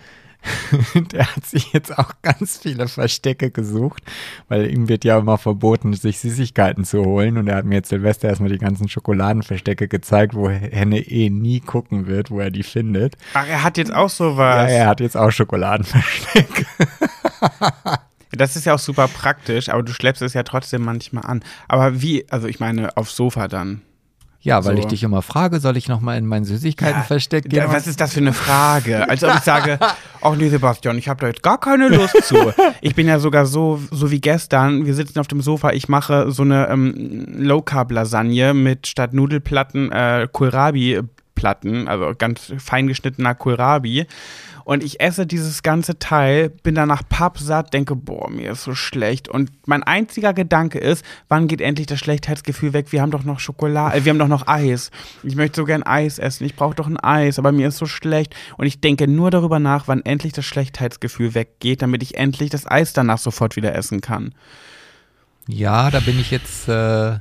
der 1.12 1.36
hat 1.36 1.46
sich 1.46 1.74
jetzt 1.74 1.98
auch 1.98 2.12
ganz 2.22 2.58
viele 2.58 2.88
Verstecke 2.88 3.52
gesucht, 3.52 4.04
weil 4.50 4.70
ihm 4.72 4.90
wird 4.90 5.06
ja 5.06 5.18
immer 5.18 5.38
verboten, 5.38 5.94
sich 5.94 6.20
Süßigkeiten 6.20 6.84
zu 6.86 7.04
holen. 7.06 7.38
Und 7.38 7.48
er 7.48 7.56
hat 7.58 7.66
mir 7.66 7.76
jetzt 7.76 7.90
Silvester 7.90 8.30
erstmal 8.30 8.50
die 8.50 8.58
ganzen 8.58 8.88
Schokoladenverstecke 8.90 9.88
gezeigt, 9.88 10.34
wo 10.36 10.50
Henne 10.50 11.00
eh 11.00 11.30
nie 11.30 11.60
gucken 11.60 12.08
wird, 12.08 12.32
wo 12.32 12.40
er 12.40 12.52
die 12.52 12.64
findet. 12.64 13.16
Ach, 13.34 13.48
er 13.48 13.64
hat 13.64 13.78
jetzt 13.78 13.94
auch 13.94 14.04
Ja, 14.04 14.10
sowas. 14.10 14.72
er 14.72 14.88
hat 14.88 15.00
jetzt 15.00 15.18
auch 15.18 15.32
Schokoladenverstecke. 15.32 16.66
Das 18.36 18.56
ist 18.56 18.66
ja 18.66 18.74
auch 18.74 18.80
super 18.80 19.08
praktisch, 19.08 19.70
aber 19.70 19.84
du 19.84 19.94
schleppst 19.94 20.24
es 20.24 20.34
ja 20.34 20.42
trotzdem 20.42 20.82
manchmal 20.84 21.24
an. 21.24 21.44
Aber 21.68 22.02
wie, 22.02 22.26
also 22.32 22.48
ich 22.48 22.60
meine, 22.60 22.98
aufs 22.98 23.16
Sofa 23.16 23.48
dann. 23.48 23.84
Ja, 24.44 24.64
weil 24.66 24.76
So. 24.76 24.82
ich 24.82 24.88
dich 24.88 25.04
immer 25.04 25.22
frage, 25.22 25.60
soll 25.62 25.78
ich 25.78 25.88
nochmal 25.88 26.18
in 26.18 26.26
mein 26.26 26.44
Süßigkeitenversteck 26.44 27.46
gehen? 27.50 27.60
Ja, 27.60 27.72
was 27.72 27.88
ist 27.88 28.02
das 28.02 28.14
für 28.14 28.20
eine 28.20 28.34
Frage? 28.34 29.10
Als 29.10 29.24
ob 29.24 29.34
ich 29.36 29.40
sage, 29.42 29.80
ach 30.22 30.36
nee, 30.36 30.50
Sebastian, 30.50 30.98
ich 30.98 31.08
habe 31.08 31.22
da 31.22 31.28
jetzt 31.28 31.42
gar 31.44 31.58
keine 31.60 31.88
Lust 31.88 32.22
zu. 32.24 32.36
Ich 32.82 32.94
bin 32.94 33.08
ja 33.08 33.20
sogar 33.20 33.46
so, 33.46 33.80
so 33.90 34.12
wie 34.12 34.20
gestern, 34.20 34.86
wir 34.86 34.94
sitzen 34.96 35.20
auf 35.20 35.28
dem 35.28 35.42
Sofa, 35.42 35.72
ich 35.72 35.88
mache 35.88 36.30
so 36.30 36.44
eine 36.44 36.68
ähm, 36.70 37.26
Low-Carb-Lasagne 37.38 38.54
mit 38.54 38.86
statt 38.88 39.14
Nudelplatten 39.14 39.92
äh, 39.94 40.28
Kohlrabi 40.32 41.00
Platten, 41.36 41.88
also 41.88 42.12
ganz 42.18 42.54
fein 42.60 42.88
geschnittener 42.88 43.34
Kohlrabi. 43.36 44.06
Und 44.66 44.84
ich 44.84 45.02
esse 45.02 45.26
dieses 45.26 45.62
ganze 45.64 46.00
Teil, 46.00 46.50
bin 46.50 46.76
danach 46.76 47.04
pappsatt, 47.08 47.74
denke, 47.74 47.96
boah, 47.96 48.30
mir 48.30 48.52
ist 48.52 48.64
so 48.64 48.76
schlecht. 48.76 49.28
Und 49.28 49.52
mein 49.68 49.84
einziger 49.84 50.34
Gedanke 50.34 50.80
ist, 50.80 51.04
wann 51.28 51.48
geht 51.48 51.62
endlich 51.62 51.88
das 51.88 52.00
Schlechtheitsgefühl 52.00 52.74
weg? 52.74 52.92
Wir 52.92 53.02
haben 53.02 53.12
doch 53.12 53.24
noch 53.24 53.40
Schokolade, 53.40 53.98
äh, 53.98 54.06
wir 54.06 54.12
haben 54.12 54.20
doch 54.20 54.28
noch 54.28 54.48
Eis. 54.48 54.92
Ich 55.24 55.36
möchte 55.36 55.62
so 55.62 55.66
gern 55.66 55.84
Eis 55.84 56.20
essen. 56.20 56.46
Ich 56.46 56.56
brauche 56.56 56.76
doch 56.76 56.88
ein 56.88 56.98
Eis, 56.98 57.40
aber 57.40 57.52
mir 57.52 57.68
ist 57.68 57.78
so 57.78 57.86
schlecht. 57.86 58.36
Und 58.58 58.66
ich 58.66 58.80
denke 58.80 59.08
nur 59.08 59.32
darüber 59.32 59.60
nach, 59.60 59.88
wann 59.88 60.02
endlich 60.06 60.34
das 60.34 60.46
Schlechtheitsgefühl 60.46 61.34
weggeht, 61.34 61.82
damit 61.82 62.02
ich 62.04 62.16
endlich 62.16 62.50
das 62.50 62.70
Eis 62.70 62.94
danach 62.94 63.18
sofort 63.20 63.56
wieder 63.56 63.76
essen 63.76 64.02
kann. 64.02 64.34
Ja, 65.48 65.92
da 65.92 66.00
bin 66.00 66.20
ich 66.20 66.32
jetzt 66.32 66.70
äh, 66.70 67.20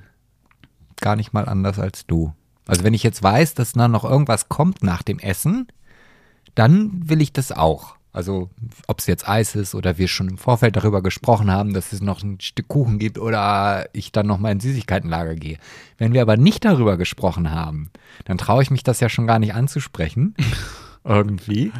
gar 1.01 1.17
nicht 1.17 1.33
mal 1.33 1.49
anders 1.49 1.79
als 1.79 2.07
du. 2.07 2.33
Also 2.67 2.85
wenn 2.85 2.95
ich 2.95 3.03
jetzt 3.03 3.23
weiß, 3.23 3.55
dass 3.55 3.73
da 3.73 3.89
noch 3.89 4.05
irgendwas 4.05 4.49
kommt 4.49 4.85
nach 4.85 5.03
dem 5.03 5.19
Essen, 5.19 5.67
dann 6.55 7.09
will 7.09 7.21
ich 7.21 7.33
das 7.33 7.53
auch. 7.53 7.97
Also 8.15 8.51
ob 8.87 8.99
es 8.99 9.07
jetzt 9.07 9.27
Eis 9.27 9.55
ist 9.55 9.75
oder 9.75 9.97
wir 9.97 10.07
schon 10.07 10.29
im 10.29 10.37
Vorfeld 10.37 10.77
darüber 10.77 11.03
gesprochen 11.03 11.51
haben, 11.51 11.73
dass 11.73 11.95
es 11.95 12.03
noch 12.03 12.23
ein 12.23 12.39
Stück 12.41 12.69
Kuchen 12.69 12.99
gibt 12.99 13.19
oder 13.19 13.87
ich 13.95 14.13
dann 14.13 14.27
noch 14.27 14.39
mal 14.39 14.53
ins 14.53 14.65
Süßigkeitenlager 14.65 15.35
gehe. 15.35 15.57
Wenn 15.97 16.13
wir 16.13 16.21
aber 16.21 16.37
nicht 16.37 16.65
darüber 16.65 16.99
gesprochen 16.99 17.51
haben, 17.51 17.91
dann 18.27 18.37
traue 18.37 18.63
ich 18.63 18.71
mich 18.71 18.83
das 18.83 19.01
ja 19.01 19.09
schon 19.09 19.27
gar 19.27 19.39
nicht 19.39 19.55
anzusprechen. 19.55 20.35
Irgendwie. 21.05 21.73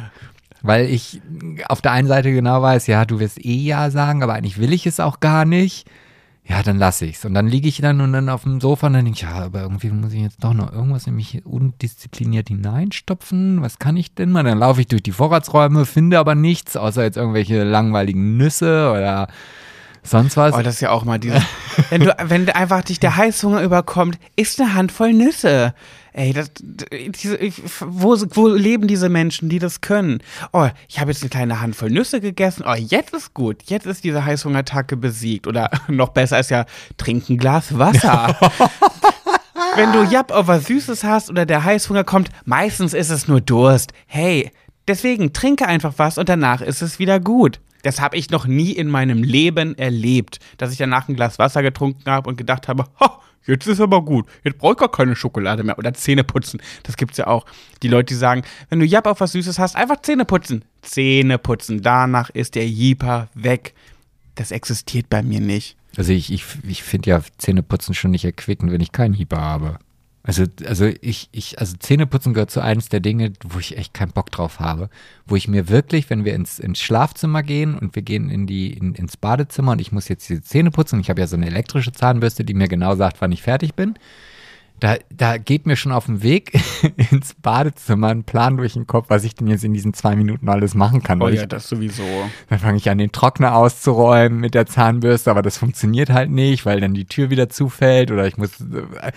Weil 0.63 0.89
ich 0.89 1.21
auf 1.67 1.81
der 1.81 1.91
einen 1.91 2.07
Seite 2.07 2.31
genau 2.31 2.61
weiß, 2.61 2.87
ja, 2.87 3.05
du 3.05 3.19
wirst 3.19 3.43
eh 3.43 3.57
ja 3.57 3.91
sagen, 3.91 4.23
aber 4.23 4.33
eigentlich 4.33 4.57
will 4.57 4.73
ich 4.73 4.87
es 4.87 4.99
auch 4.99 5.19
gar 5.19 5.45
nicht 5.45 5.87
ja, 6.45 6.61
dann 6.61 6.77
lasse 6.77 7.05
ich's. 7.05 7.23
Und 7.23 7.33
dann 7.33 7.47
liege 7.47 7.69
ich 7.69 7.77
dann 7.77 8.01
und 8.01 8.11
dann 8.11 8.27
auf 8.27 8.43
dem 8.43 8.59
Sofa 8.59 8.87
und 8.87 8.93
dann 8.93 9.05
denke 9.05 9.17
ich, 9.17 9.23
ja, 9.23 9.43
aber 9.45 9.61
irgendwie 9.61 9.89
muss 9.91 10.11
ich 10.11 10.21
jetzt 10.21 10.43
doch 10.43 10.53
noch 10.53 10.73
irgendwas 10.73 11.07
in 11.07 11.15
mich 11.15 11.45
undiszipliniert 11.45 12.49
hineinstopfen. 12.49 13.61
Was 13.61 13.79
kann 13.79 13.95
ich 13.95 14.13
denn 14.13 14.31
mal? 14.31 14.43
Dann 14.43 14.59
laufe 14.59 14.81
ich 14.81 14.87
durch 14.87 15.03
die 15.03 15.13
Vorratsräume, 15.13 15.85
finde 15.85 16.19
aber 16.19 16.35
nichts, 16.35 16.75
außer 16.75 17.03
jetzt 17.03 17.15
irgendwelche 17.15 17.63
langweiligen 17.63 18.35
Nüsse 18.35 18.91
oder 18.91 19.29
sonst 20.03 20.35
was. 20.35 20.53
Oh, 20.53 20.61
das 20.61 20.75
ist 20.75 20.81
ja 20.81 20.91
auch 20.91 21.05
mal 21.05 21.17
dieses. 21.17 21.41
wenn 21.89 22.01
du, 22.01 22.15
wenn 22.25 22.49
einfach 22.49 22.83
dich 22.83 22.99
der 22.99 23.15
Heißhunger 23.15 23.63
überkommt, 23.63 24.19
isst 24.35 24.59
eine 24.59 24.73
Handvoll 24.73 25.13
Nüsse. 25.13 25.73
Ey, 26.13 26.31
das, 26.31 26.51
diese, 26.53 27.39
wo, 27.79 28.15
wo 28.31 28.47
leben 28.47 28.87
diese 28.87 29.09
Menschen, 29.09 29.49
die 29.49 29.57
das 29.57 29.81
können? 29.81 30.19
Oh, 30.51 30.67
ich 30.87 30.99
habe 30.99 31.11
jetzt 31.11 31.23
eine 31.23 31.29
kleine 31.29 31.59
Handvoll 31.59 31.89
Nüsse 31.89 32.21
gegessen. 32.21 32.63
Oh, 32.67 32.75
jetzt 32.75 33.13
ist 33.13 33.33
gut. 33.33 33.63
Jetzt 33.65 33.87
ist 33.87 34.03
diese 34.03 34.23
Heißhungerattacke 34.23 34.95
besiegt. 34.95 35.47
Oder 35.47 35.71
noch 35.87 36.09
besser 36.09 36.39
ist 36.39 36.51
ja, 36.51 36.65
trink 36.97 37.29
ein 37.29 37.37
Glas 37.37 37.77
Wasser. 37.77 38.37
Wenn 39.75 39.91
du 39.91 40.03
Japp 40.03 40.31
auf 40.31 40.47
was 40.47 40.65
Süßes 40.65 41.03
hast 41.03 41.31
oder 41.31 41.47
der 41.47 41.63
Heißhunger 41.63 42.03
kommt, 42.03 42.29
meistens 42.45 42.93
ist 42.93 43.09
es 43.09 43.27
nur 43.27 43.41
Durst. 43.41 43.91
Hey, 44.05 44.51
deswegen 44.87 45.33
trinke 45.33 45.67
einfach 45.67 45.93
was 45.97 46.19
und 46.19 46.29
danach 46.29 46.61
ist 46.61 46.83
es 46.83 46.99
wieder 46.99 47.19
gut. 47.19 47.59
Das 47.81 47.99
habe 47.99 48.17
ich 48.17 48.29
noch 48.29 48.45
nie 48.45 48.71
in 48.71 48.87
meinem 48.87 49.23
Leben 49.23 49.77
erlebt, 49.77 50.39
dass 50.57 50.71
ich 50.71 50.77
danach 50.77 51.09
ein 51.09 51.15
Glas 51.15 51.39
Wasser 51.39 51.63
getrunken 51.63 52.09
habe 52.09 52.29
und 52.29 52.37
gedacht 52.37 52.67
habe, 52.67 52.85
ha, 52.99 53.19
jetzt 53.45 53.67
ist 53.67 53.79
aber 53.79 54.03
gut. 54.03 54.27
Jetzt 54.43 54.57
brauche 54.57 54.73
ich 54.73 54.77
gar 54.79 54.91
keine 54.91 55.15
Schokolade 55.15 55.63
mehr. 55.63 55.77
Oder 55.77 55.93
Zähne 55.93 56.23
putzen. 56.23 56.61
Das 56.83 56.97
gibt's 56.97 57.17
ja 57.17 57.27
auch. 57.27 57.45
Die 57.81 57.87
Leute, 57.87 58.13
die 58.13 58.15
sagen, 58.15 58.43
wenn 58.69 58.79
du 58.79 58.85
Japp 58.85 59.07
auf 59.07 59.19
was 59.19 59.33
Süßes 59.33 59.59
hast, 59.59 59.75
einfach 59.75 60.01
Zähne 60.01 60.25
putzen. 60.25 60.65
Zähne 60.81 61.37
putzen. 61.37 61.81
Danach 61.81 62.29
ist 62.29 62.55
der 62.55 62.67
Jeeper 62.67 63.29
weg. 63.33 63.73
Das 64.35 64.51
existiert 64.51 65.09
bei 65.09 65.21
mir 65.21 65.39
nicht. 65.39 65.77
Also 65.95 66.11
ich, 66.11 66.31
ich, 66.31 66.43
ich 66.67 66.83
finde 66.83 67.11
ja 67.11 67.21
Zähneputzen 67.37 67.93
schon 67.93 68.11
nicht 68.11 68.25
erquickend, 68.25 68.71
wenn 68.71 68.81
ich 68.81 68.91
keinen 68.91 69.13
Hieber 69.13 69.39
habe. 69.39 69.77
Also, 70.25 70.45
also 70.65 70.89
ich, 71.01 71.27
ich, 71.33 71.59
also 71.59 71.75
Zähneputzen 71.77 72.33
gehört 72.33 72.49
zu 72.49 72.61
eines 72.61 72.87
der 72.87 73.01
Dinge, 73.01 73.33
wo 73.43 73.59
ich 73.59 73.77
echt 73.77 73.93
keinen 73.93 74.13
Bock 74.13 74.31
drauf 74.31 74.61
habe. 74.61 74.89
Wo 75.25 75.35
ich 75.35 75.49
mir 75.49 75.67
wirklich, 75.67 76.09
wenn 76.09 76.23
wir 76.23 76.33
ins, 76.33 76.59
ins 76.59 76.79
Schlafzimmer 76.79 77.43
gehen 77.43 77.77
und 77.77 77.93
wir 77.95 78.03
gehen 78.03 78.29
in 78.29 78.47
die, 78.47 78.71
in, 78.71 78.95
ins 78.95 79.17
Badezimmer 79.17 79.73
und 79.73 79.81
ich 79.81 79.91
muss 79.91 80.07
jetzt 80.07 80.29
diese 80.29 80.41
Zähne 80.41 80.71
putzen, 80.71 81.01
ich 81.01 81.09
habe 81.09 81.19
ja 81.19 81.27
so 81.27 81.35
eine 81.35 81.47
elektrische 81.47 81.91
Zahnbürste, 81.91 82.45
die 82.45 82.53
mir 82.53 82.69
genau 82.69 82.95
sagt, 82.95 83.19
wann 83.19 83.33
ich 83.33 83.41
fertig 83.41 83.75
bin. 83.75 83.95
Da, 84.79 84.95
da 85.13 85.37
geht 85.37 85.65
mir 85.65 85.75
schon 85.75 85.91
auf 85.91 86.05
dem 86.05 86.23
Weg 86.23 86.53
ins 87.11 87.33
Badezimmer 87.35 88.07
ein 88.07 88.23
Plan 88.23 88.55
durch 88.55 88.73
den 88.73 88.87
Kopf, 88.87 89.09
was 89.09 89.25
ich 89.25 89.35
denn 89.35 89.47
jetzt 89.47 89.65
in 89.65 89.73
diesen 89.73 89.93
zwei 89.93 90.15
Minuten 90.15 90.47
alles 90.47 90.73
machen 90.73 91.03
kann. 91.03 91.21
Oh 91.21 91.27
ja, 91.27 91.43
ich, 91.43 91.47
das 91.49 91.67
sowieso. 91.67 92.03
dann 92.47 92.59
fange 92.59 92.77
ich 92.77 92.89
an, 92.89 92.97
den 92.97 93.11
Trockner 93.11 93.55
auszuräumen 93.55 94.39
mit 94.39 94.55
der 94.55 94.67
Zahnbürste, 94.67 95.31
aber 95.31 95.41
das 95.41 95.57
funktioniert 95.57 96.09
halt 96.09 96.31
nicht, 96.31 96.65
weil 96.65 96.79
dann 96.79 96.93
die 96.93 97.05
Tür 97.05 97.29
wieder 97.29 97.49
zufällt 97.49 98.09
oder 98.09 98.25
ich 98.25 98.37
muss. 98.37 98.61
Äh, 98.61 99.11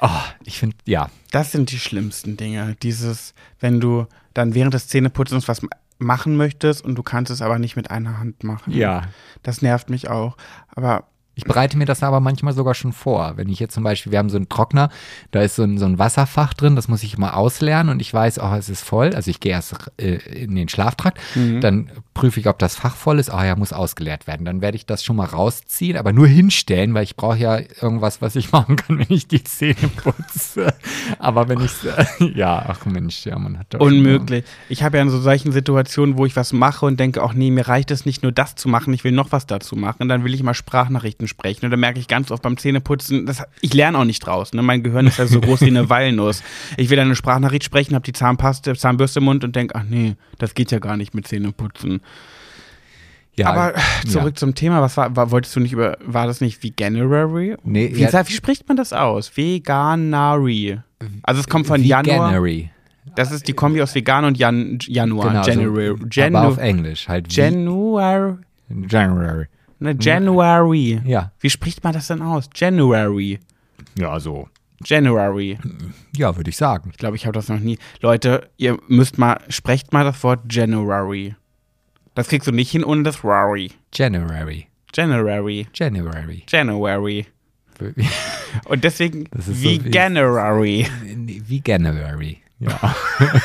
Oh, 0.00 0.08
ich 0.44 0.58
finde, 0.58 0.76
ja. 0.86 1.10
Das 1.30 1.52
sind 1.52 1.70
die 1.70 1.78
schlimmsten 1.78 2.36
Dinge. 2.36 2.76
Dieses, 2.82 3.34
wenn 3.60 3.80
du 3.80 4.06
dann 4.34 4.54
während 4.54 4.74
des 4.74 4.88
Zähneputzens 4.88 5.48
was 5.48 5.62
machen 5.98 6.36
möchtest 6.36 6.84
und 6.84 6.96
du 6.96 7.02
kannst 7.02 7.30
es 7.30 7.42
aber 7.42 7.58
nicht 7.58 7.76
mit 7.76 7.90
einer 7.90 8.18
Hand 8.18 8.44
machen. 8.44 8.72
Ja. 8.72 9.02
Das 9.42 9.62
nervt 9.62 9.90
mich 9.90 10.08
auch. 10.08 10.36
Aber 10.74 11.06
Ich 11.34 11.44
bereite 11.44 11.76
mir 11.76 11.84
das 11.84 12.02
aber 12.02 12.20
manchmal 12.20 12.52
sogar 12.52 12.74
schon 12.74 12.92
vor. 12.92 13.32
Wenn 13.36 13.48
ich 13.48 13.58
jetzt 13.58 13.74
zum 13.74 13.84
Beispiel, 13.84 14.12
wir 14.12 14.18
haben 14.18 14.30
so 14.30 14.36
einen 14.36 14.48
Trockner, 14.48 14.90
da 15.30 15.42
ist 15.42 15.56
so 15.56 15.62
ein, 15.62 15.78
so 15.78 15.86
ein 15.86 15.98
Wasserfach 15.98 16.54
drin, 16.54 16.76
das 16.76 16.88
muss 16.88 17.02
ich 17.02 17.14
immer 17.14 17.36
ausleeren 17.36 17.88
und 17.88 18.00
ich 18.00 18.12
weiß, 18.12 18.38
oh, 18.40 18.54
es 18.56 18.68
ist 18.68 18.82
voll. 18.82 19.14
Also 19.14 19.30
ich 19.30 19.40
gehe 19.40 19.52
erst 19.52 19.90
äh, 19.96 20.16
in 20.16 20.54
den 20.54 20.68
Schlaftrakt, 20.68 21.18
dann 21.60 21.90
prüfe 22.14 22.38
ich, 22.40 22.46
ob 22.46 22.58
das 22.58 22.76
Fach 22.76 22.94
voll 22.94 23.18
ist. 23.18 23.30
Ah 23.30 23.44
ja, 23.44 23.56
muss 23.56 23.72
ausgeleert 23.72 24.26
werden. 24.26 24.46
Dann 24.46 24.62
werde 24.62 24.76
ich 24.76 24.86
das 24.86 25.04
schon 25.04 25.16
mal 25.16 25.26
rausziehen, 25.26 25.96
aber 25.96 26.12
nur 26.12 26.26
hinstellen, 26.26 26.94
weil 26.94 27.02
ich 27.02 27.16
brauche 27.16 27.38
ja 27.38 27.58
irgendwas, 27.80 28.22
was 28.22 28.36
ich 28.36 28.52
machen 28.52 28.76
kann, 28.76 28.98
wenn 28.98 29.06
ich 29.08 29.26
die 29.26 29.42
Zähne 29.42 29.88
putze. 29.96 30.74
aber 31.18 31.48
wenn 31.48 31.60
ich, 31.60 31.72
äh, 31.84 32.32
ja, 32.38 32.64
ach 32.66 32.86
Mensch, 32.86 33.26
ja, 33.26 33.38
man 33.38 33.58
hat 33.58 33.66
doch 33.70 33.80
unmöglich. 33.80 34.44
Ich 34.68 34.82
habe 34.82 34.96
ja 34.96 35.02
in 35.02 35.10
so 35.10 35.20
solchen 35.20 35.52
Situationen, 35.52 36.16
wo 36.16 36.26
ich 36.26 36.36
was 36.36 36.52
mache 36.52 36.86
und 36.86 37.00
denke, 37.00 37.22
ach 37.22 37.34
nee, 37.34 37.50
mir 37.50 37.66
reicht 37.66 37.90
es 37.90 38.06
nicht 38.06 38.22
nur 38.22 38.32
das 38.32 38.54
zu 38.54 38.68
machen, 38.68 38.94
ich 38.94 39.04
will 39.04 39.12
noch 39.12 39.32
was 39.32 39.46
dazu 39.46 39.76
machen. 39.76 40.08
Dann 40.08 40.24
will 40.24 40.34
ich 40.34 40.42
mal 40.42 40.54
Sprachnachrichten 40.54 41.23
sprechen. 41.26 41.64
Und 41.64 41.70
dann 41.70 41.80
merke 41.80 41.98
ich 41.98 42.08
ganz 42.08 42.30
oft 42.30 42.42
beim 42.42 42.56
Zähneputzen, 42.56 43.26
das, 43.26 43.42
ich 43.60 43.74
lerne 43.74 43.98
auch 43.98 44.04
nicht 44.04 44.20
draus. 44.20 44.52
Ne? 44.52 44.62
Mein 44.62 44.82
Gehirn 44.82 45.06
ist 45.06 45.18
ja 45.18 45.26
so 45.26 45.40
groß 45.40 45.62
wie 45.62 45.66
eine 45.66 45.88
Walnuss. 45.90 46.42
Ich 46.76 46.90
will 46.90 46.98
eine 46.98 47.16
Sprachnachricht 47.16 47.64
sprechen, 47.64 47.94
habe 47.94 48.04
die 48.04 48.12
Zahnpaste, 48.12 48.74
Zahnbürste 48.74 49.20
im 49.20 49.24
Mund 49.24 49.44
und 49.44 49.56
denke, 49.56 49.74
ach 49.74 49.84
nee, 49.88 50.16
das 50.38 50.54
geht 50.54 50.70
ja 50.70 50.78
gar 50.78 50.96
nicht 50.96 51.14
mit 51.14 51.26
Zähneputzen. 51.28 52.00
Ja, 53.36 53.48
Aber 53.48 53.74
zurück 54.06 54.34
ja. 54.34 54.36
zum 54.36 54.54
Thema, 54.54 54.80
was 54.80 54.96
war, 54.96 55.14
war, 55.16 55.30
wolltest 55.32 55.56
du 55.56 55.60
nicht 55.60 55.72
über, 55.72 55.98
war 56.04 56.26
das 56.26 56.40
nicht 56.40 56.62
Veganuary? 56.62 57.56
Nee, 57.64 57.90
wie, 57.92 58.02
ja. 58.02 58.28
wie 58.28 58.32
spricht 58.32 58.68
man 58.68 58.76
das 58.76 58.92
aus? 58.92 59.36
Veganary. 59.36 60.78
Also 61.22 61.40
es 61.40 61.48
kommt 61.48 61.66
von 61.66 61.82
Januar. 61.82 62.28
Veganuary. 62.30 62.70
Das 63.16 63.32
ist 63.32 63.48
die 63.48 63.52
Kombi 63.52 63.82
aus 63.82 63.94
Vegan 63.94 64.24
und 64.24 64.38
Jan, 64.38 64.78
Januar. 64.86 65.28
Genau, 65.28 65.46
January. 65.46 65.96
so, 65.98 66.06
Janu 66.10 66.38
aber 66.38 66.48
auf 66.48 66.58
Englisch 66.58 67.08
halt. 67.08 67.28
wie- 67.28 67.40
January. 67.40 68.36
January. 69.80 69.94
Ne, 69.94 69.96
January. 70.00 71.00
Ja. 71.04 71.32
Wie 71.40 71.50
spricht 71.50 71.82
man 71.84 71.92
das 71.92 72.06
denn 72.08 72.22
aus? 72.22 72.48
January. 72.54 73.38
Ja, 73.98 74.18
so. 74.20 74.48
January. 74.84 75.58
Ja, 76.16 76.36
würde 76.36 76.50
ich 76.50 76.56
sagen. 76.56 76.90
Ich 76.92 76.98
glaube, 76.98 77.16
ich 77.16 77.24
habe 77.26 77.32
das 77.34 77.48
noch 77.48 77.58
nie. 77.60 77.78
Leute, 78.00 78.50
ihr 78.56 78.78
müsst 78.88 79.18
mal, 79.18 79.38
sprecht 79.48 79.92
mal 79.92 80.04
das 80.04 80.22
Wort 80.22 80.40
January. 80.52 81.34
Das 82.14 82.28
kriegst 82.28 82.46
du 82.46 82.52
nicht 82.52 82.70
hin 82.70 82.84
ohne 82.84 83.02
das 83.02 83.24
Rari. 83.24 83.72
January. 83.92 84.66
January. 84.94 85.66
January. 85.74 86.42
January. 86.48 87.26
Und 88.66 88.84
deswegen 88.84 89.24
Das 89.32 89.48
ist 89.48 89.62
so 89.62 89.68
wie- 89.68 89.84
Veganuary. 89.84 90.86
Veganuary. 91.48 92.38
Ja. 92.60 92.94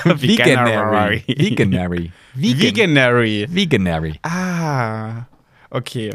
Veganuary. 0.06 1.24
Veganary. 1.28 2.12
Vegan. 2.36 2.60
Veganary. 2.62 3.48
Veganary. 3.50 4.14
Ah, 4.24 5.24
okay. 5.70 6.12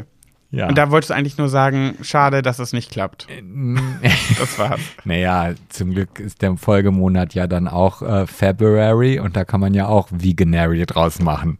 Ja. 0.51 0.69
Und 0.69 0.77
da 0.77 0.89
wolltest 0.89 1.09
du 1.09 1.15
eigentlich 1.15 1.37
nur 1.37 1.49
sagen, 1.49 1.95
schade, 2.01 2.41
dass 2.41 2.59
es 2.59 2.71
nicht 2.71 2.89
klappt. 2.89 3.27
Das 4.39 4.57
war's. 4.57 4.79
naja, 5.03 5.53
zum 5.69 5.91
Glück 5.91 6.19
ist 6.19 6.41
der 6.41 6.55
Folgemonat 6.55 7.33
ja 7.33 7.45
dann 7.47 7.67
auch 7.67 8.01
äh, 8.01 8.25
February 8.25 9.19
und 9.19 9.35
da 9.35 9.43
kann 9.43 9.59
man 9.59 9.73
ja 9.73 9.87
auch 9.87 10.07
Veganary 10.11 10.85
draus 10.85 11.19
machen. 11.19 11.57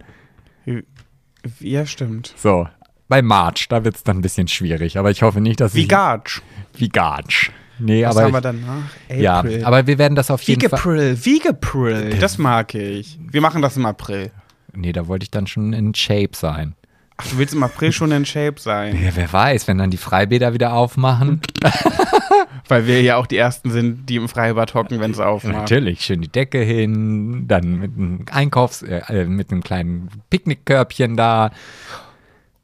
Ja, 1.59 1.85
stimmt. 1.85 2.33
So. 2.37 2.67
Bei 3.07 3.21
March, 3.21 3.67
da 3.69 3.83
wird 3.83 3.97
es 3.97 4.03
dann 4.03 4.19
ein 4.19 4.21
bisschen 4.21 4.47
schwierig, 4.47 4.97
aber 4.97 5.11
ich 5.11 5.21
hoffe 5.21 5.41
nicht, 5.41 5.59
dass 5.59 5.75
ich. 5.75 5.83
Vegatsch. 5.83 6.41
Vegatsch. 6.73 7.51
Nee, 7.77 8.05
Was 8.05 8.15
aber. 8.15 8.25
haben 8.25 8.33
wir 8.33 8.41
danach? 8.41 8.83
ja, 9.09 9.39
April. 9.39 9.65
aber 9.65 9.85
wir 9.85 9.97
werden 9.97 10.15
das 10.15 10.31
auf 10.31 10.41
jeden 10.43 10.61
Fall. 10.61 10.71
Vegapril, 10.71 11.25
Vegapril, 11.25 12.17
das 12.19 12.37
mag 12.37 12.73
ich. 12.73 13.19
Wir 13.19 13.41
machen 13.41 13.61
das 13.61 13.75
im 13.75 13.85
April. 13.85 14.31
Nee, 14.73 14.93
da 14.93 15.07
wollte 15.07 15.23
ich 15.23 15.31
dann 15.31 15.47
schon 15.47 15.73
in 15.73 15.93
Shape 15.93 16.31
sein. 16.33 16.75
Ach, 17.17 17.27
du 17.29 17.37
willst 17.37 17.53
im 17.53 17.63
April 17.63 17.91
schon 17.93 18.11
in 18.11 18.25
Shape 18.25 18.59
sein, 18.59 19.01
Ja, 19.01 19.11
wer 19.15 19.31
weiß, 19.31 19.67
wenn 19.67 19.77
dann 19.77 19.89
die 19.89 19.97
Freibäder 19.97 20.53
wieder 20.53 20.73
aufmachen. 20.73 21.39
weil 22.67 22.87
wir 22.87 23.01
ja 23.01 23.15
auch 23.17 23.25
die 23.27 23.37
Ersten 23.37 23.69
sind, 23.71 24.09
die 24.09 24.15
im 24.17 24.27
Freibad 24.27 24.73
hocken, 24.73 24.99
wenn 24.99 25.11
es 25.11 25.19
aufmacht. 25.19 25.53
Natürlich, 25.55 26.01
schön 26.01 26.21
die 26.21 26.27
Decke 26.27 26.59
hin, 26.59 27.47
dann 27.47 27.79
mit 27.79 27.95
einem 27.95 28.25
Einkaufs-, 28.31 28.81
äh, 28.83 29.01
äh, 29.07 29.25
mit 29.25 29.51
einem 29.51 29.63
kleinen 29.63 30.09
Picknickkörbchen 30.29 31.15
da. 31.15 31.51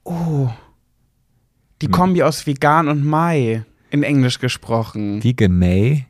Oh, 0.04 0.50
die 1.82 1.86
Hm. 1.86 1.92
Kombi 1.92 2.24
aus 2.24 2.46
Vegan 2.46 2.88
und 2.88 3.06
Mai, 3.06 3.64
in 3.90 4.04
Englisch 4.04 4.40
gesprochen. 4.40 5.24
Vegan 5.24 5.58
May. 5.58 6.06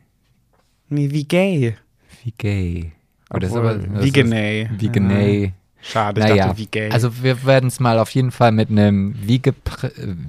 Nee, 0.88 1.10
wie 1.10 1.24
gay. 1.24 1.76
Wie 2.24 2.32
gay. 2.36 2.92
Aber 3.28 3.40
das 3.40 3.50
ist 3.50 3.56
aber, 3.56 3.74
das 3.76 4.02
wie 4.02 4.08
ist- 4.08 4.14
genay. 4.14 5.52
Schade, 5.82 6.20
ich 6.20 6.26
Naja, 6.28 6.46
dachte, 6.46 6.58
wie 6.58 6.66
gay. 6.66 6.90
also 6.90 7.22
wir 7.22 7.44
werden 7.44 7.66
es 7.66 7.80
mal 7.80 7.98
auf 7.98 8.10
jeden 8.10 8.30
Fall 8.30 8.52
mit 8.52 8.70
einem 8.70 9.14
äh, 9.26 9.40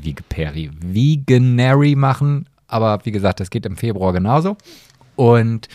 Vigeperi, 0.01 0.71
Veganary 0.81 1.95
machen. 1.95 2.47
Aber 2.67 2.99
wie 3.05 3.11
gesagt, 3.11 3.39
das 3.39 3.49
geht 3.51 3.65
im 3.65 3.77
Februar 3.77 4.13
genauso. 4.13 4.57
Und 5.15 5.67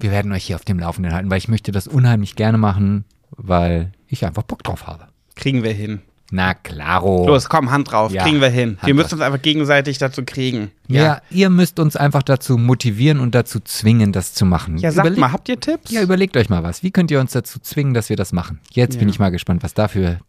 wir 0.00 0.10
werden 0.10 0.32
euch 0.32 0.44
hier 0.44 0.56
auf 0.56 0.64
dem 0.64 0.78
Laufenden 0.78 1.12
halten, 1.12 1.30
weil 1.30 1.38
ich 1.38 1.48
möchte 1.48 1.72
das 1.72 1.86
unheimlich 1.86 2.36
gerne 2.36 2.56
machen, 2.58 3.04
weil 3.30 3.92
ich 4.08 4.24
einfach 4.24 4.42
Bock 4.42 4.62
drauf 4.64 4.86
habe. 4.86 5.08
kriegen 5.36 5.62
wir 5.62 5.72
hin. 5.72 6.00
Na 6.34 6.54
klaro. 6.54 7.26
Los, 7.26 7.48
komm, 7.50 7.70
Hand 7.70 7.92
drauf, 7.92 8.10
Ja, 8.10 8.22
kriegen 8.24 8.40
wir 8.40 8.48
hin. 8.48 8.78
Hand 8.78 8.86
wir 8.86 8.94
drauf. 8.94 9.02
müssen 9.04 9.14
uns 9.16 9.22
einfach 9.22 9.42
gegenseitig 9.42 9.98
dazu 9.98 10.24
kriegen. 10.24 10.70
Ja. 10.88 11.20
ihr 11.30 11.48
müsst 11.50 11.78
uns 11.78 11.94
einfach 11.94 12.22
dazu 12.22 12.56
motivieren 12.58 13.20
und 13.20 13.34
dazu 13.34 13.60
zwingen, 13.60 14.12
das 14.12 14.32
zu 14.34 14.44
machen. 14.46 14.78
Ja, 14.78 14.92
sagt 14.92 15.06
Überleg- 15.08 15.20
mal, 15.20 15.32
habt 15.32 15.48
ihr 15.50 15.60
Tipps? 15.60 15.90
Ja, 15.90 16.02
überlegt 16.02 16.36
euch 16.38 16.48
mal 16.48 16.62
was. 16.62 16.82
Wie 16.82 16.90
könnt 16.90 17.10
ihr 17.10 17.20
uns 17.20 17.32
dazu 17.32 17.58
zwingen, 17.60 17.92
dass 17.94 18.08
wir 18.08 18.16
das 18.16 18.32
machen? 18.32 18.60
Jetzt 18.72 18.98
bin 18.98 19.08
Ja. 19.08 19.12
ich 19.12 19.18
mal 19.18 19.30
gespannt, 19.30 19.62
was 19.62 19.74
dafür 19.74 20.20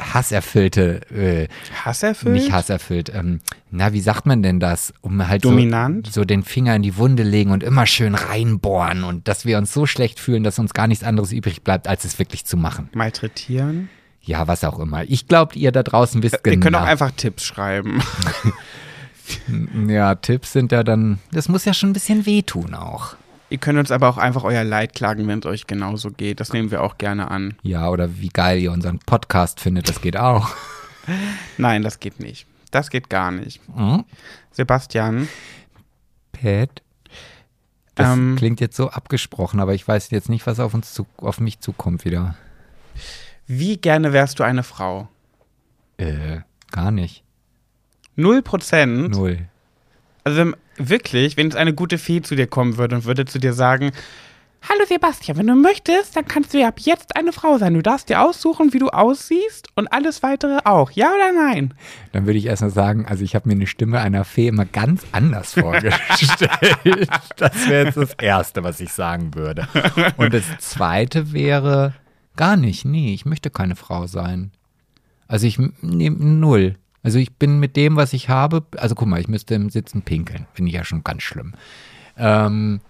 hasserfüllte, 0.00 1.00
äh, 1.10 1.48
Hasserfüllt? 1.84 2.34
nicht 2.34 2.52
hasserfüllt, 2.52 3.12
ähm, 3.14 3.40
na, 3.70 3.92
wie 3.92 4.00
sagt 4.00 4.26
man 4.26 4.42
denn 4.42 4.60
das? 4.60 4.92
Um 5.00 5.26
halt 5.26 5.44
Dominant? 5.44 6.06
So, 6.06 6.20
so 6.20 6.24
den 6.24 6.42
Finger 6.42 6.74
in 6.76 6.82
die 6.82 6.96
Wunde 6.96 7.22
legen 7.22 7.50
und 7.50 7.62
immer 7.62 7.86
schön 7.86 8.14
reinbohren 8.14 9.04
und 9.04 9.28
dass 9.28 9.44
wir 9.44 9.58
uns 9.58 9.72
so 9.72 9.86
schlecht 9.86 10.20
fühlen, 10.20 10.42
dass 10.44 10.58
uns 10.58 10.74
gar 10.74 10.86
nichts 10.86 11.04
anderes 11.04 11.32
übrig 11.32 11.62
bleibt, 11.62 11.88
als 11.88 12.04
es 12.04 12.18
wirklich 12.18 12.44
zu 12.44 12.56
machen. 12.56 12.88
Malträtieren? 12.94 13.88
Ja, 14.26 14.46
was 14.48 14.62
auch 14.64 14.78
immer. 14.78 15.04
Ich 15.04 15.28
glaube, 15.28 15.54
ihr 15.56 15.72
da 15.72 15.82
draußen 15.82 16.22
wisst 16.22 16.42
genau. 16.44 16.54
Ihr 16.56 16.60
könnt 16.60 16.76
auch 16.76 16.82
einfach 16.82 17.10
Tipps 17.12 17.44
schreiben. 17.44 18.02
Ja, 19.88 20.14
Tipps 20.14 20.52
sind 20.52 20.70
ja 20.70 20.84
dann, 20.84 21.18
das 21.32 21.48
muss 21.48 21.64
ja 21.64 21.74
schon 21.74 21.90
ein 21.90 21.94
bisschen 21.94 22.26
wehtun 22.26 22.74
auch. 22.74 23.16
ihr 23.50 23.58
könnt 23.58 23.76
uns 23.76 23.90
aber 23.90 24.08
auch 24.08 24.18
einfach 24.18 24.44
euer 24.44 24.62
Leid 24.62 24.94
klagen, 24.94 25.26
wenn 25.26 25.40
es 25.40 25.46
euch 25.46 25.66
genauso 25.66 26.12
geht. 26.12 26.38
Das 26.38 26.52
nehmen 26.52 26.70
wir 26.70 26.80
auch 26.82 26.96
gerne 26.96 27.28
an. 27.30 27.54
Ja, 27.62 27.88
oder 27.88 28.18
wie 28.20 28.28
geil 28.28 28.60
ihr 28.60 28.70
unseren 28.70 29.00
Podcast 29.00 29.58
findet, 29.60 29.88
das 29.88 30.00
geht 30.00 30.16
auch. 30.16 30.50
Nein, 31.58 31.82
das 31.82 31.98
geht 31.98 32.20
nicht. 32.20 32.46
Das 32.70 32.88
geht 32.90 33.10
gar 33.10 33.32
nicht. 33.32 33.60
Hm? 33.74 34.04
Sebastian, 34.52 35.28
Pat? 36.30 36.82
Das 37.96 38.16
Ähm. 38.16 38.36
klingt 38.36 38.60
jetzt 38.60 38.76
so 38.76 38.90
abgesprochen, 38.90 39.58
aber 39.58 39.74
ich 39.74 39.86
weiß 39.88 40.10
jetzt 40.10 40.28
nicht, 40.28 40.46
was 40.46 40.60
auf 40.60 40.72
uns 40.72 40.94
zu, 40.94 41.04
auf 41.16 41.40
mich 41.40 41.58
zukommt 41.58 42.04
wieder. 42.04 42.36
Wie 43.46 43.76
gerne 43.76 44.12
wärst 44.12 44.38
du 44.38 44.44
eine 44.44 44.62
Frau? 44.62 45.08
Äh, 45.98 46.40
gar 46.70 46.90
nicht. 46.90 47.22
Null 48.16 48.42
Prozent. 48.42 49.10
Null. 49.12 49.46
Also 50.24 50.38
wenn, 50.38 50.56
wirklich, 50.76 51.36
wenn 51.36 51.46
jetzt 51.46 51.56
eine 51.56 51.74
gute 51.74 51.98
Fee 51.98 52.22
zu 52.22 52.34
dir 52.34 52.46
kommen 52.46 52.76
würde 52.76 52.96
und 52.96 53.04
würde 53.04 53.24
zu 53.24 53.38
dir 53.38 53.52
sagen, 53.52 53.92
Hallo 54.68 54.84
Sebastian, 54.88 55.36
wenn 55.38 55.46
du 55.46 55.54
möchtest, 55.54 56.16
dann 56.16 56.26
kannst 56.26 56.52
du 56.52 56.58
ja 56.58 56.66
ab 56.66 56.80
jetzt 56.80 57.14
eine 57.14 57.32
Frau 57.32 57.56
sein. 57.56 57.74
Du 57.74 57.82
darfst 57.82 58.08
dir 58.08 58.20
aussuchen, 58.20 58.72
wie 58.72 58.80
du 58.80 58.88
aussiehst 58.88 59.68
und 59.76 59.86
alles 59.92 60.24
weitere 60.24 60.58
auch. 60.64 60.90
Ja 60.90 61.12
oder 61.14 61.32
nein? 61.32 61.72
Dann 62.10 62.26
würde 62.26 62.40
ich 62.40 62.46
erstmal 62.46 62.72
sagen, 62.72 63.06
also 63.06 63.22
ich 63.22 63.36
habe 63.36 63.48
mir 63.48 63.54
eine 63.54 63.68
Stimme 63.68 64.00
einer 64.00 64.24
Fee 64.24 64.48
immer 64.48 64.64
ganz 64.64 65.04
anders 65.12 65.54
vorgestellt. 65.54 66.50
das 67.36 67.68
wäre 67.68 67.84
jetzt 67.84 67.96
das 67.96 68.14
Erste, 68.14 68.64
was 68.64 68.80
ich 68.80 68.92
sagen 68.92 69.34
würde. 69.36 69.68
Und 70.16 70.34
das 70.34 70.44
Zweite 70.58 71.32
wäre 71.32 71.94
gar 72.36 72.56
nicht. 72.56 72.84
Nee, 72.84 73.12
ich 73.14 73.26
möchte 73.26 73.50
keine 73.50 73.76
Frau 73.76 74.06
sein. 74.06 74.52
Also 75.26 75.46
ich 75.46 75.58
nehme 75.80 76.16
null. 76.16 76.76
Also 77.02 77.18
ich 77.18 77.34
bin 77.34 77.60
mit 77.60 77.76
dem, 77.76 77.96
was 77.96 78.12
ich 78.12 78.28
habe, 78.28 78.66
also 78.76 78.94
guck 78.94 79.08
mal, 79.08 79.20
ich 79.20 79.28
müsste 79.28 79.54
im 79.54 79.70
Sitzen 79.70 80.02
pinkeln. 80.02 80.46
Finde 80.52 80.70
ich 80.70 80.74
ja 80.74 80.84
schon 80.84 81.04
ganz 81.04 81.22
schlimm. 81.22 81.54
Ähm, 82.16 82.80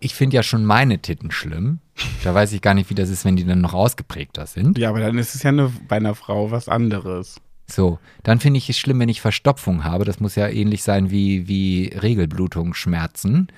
ich 0.00 0.14
finde 0.14 0.36
ja 0.36 0.42
schon 0.42 0.64
meine 0.64 0.98
Titten 0.98 1.30
schlimm. 1.30 1.80
Da 2.24 2.34
weiß 2.34 2.52
ich 2.52 2.60
gar 2.60 2.74
nicht, 2.74 2.90
wie 2.90 2.94
das 2.94 3.08
ist, 3.08 3.24
wenn 3.24 3.36
die 3.36 3.44
dann 3.44 3.60
noch 3.60 3.72
ausgeprägter 3.72 4.46
sind. 4.46 4.78
Ja, 4.78 4.90
aber 4.90 5.00
dann 5.00 5.16
ist 5.16 5.34
es 5.34 5.42
ja 5.42 5.48
eine, 5.48 5.72
bei 5.88 5.96
einer 5.96 6.14
Frau 6.14 6.50
was 6.50 6.68
anderes. 6.68 7.40
So, 7.66 7.98
dann 8.22 8.40
finde 8.40 8.58
ich 8.58 8.68
es 8.68 8.76
schlimm, 8.76 9.00
wenn 9.00 9.08
ich 9.08 9.22
Verstopfung 9.22 9.84
habe. 9.84 10.04
Das 10.04 10.20
muss 10.20 10.34
ja 10.34 10.48
ähnlich 10.48 10.82
sein 10.82 11.10
wie, 11.10 11.48
wie 11.48 11.86
Regelblutung, 11.86 12.74
Schmerzen. 12.74 13.48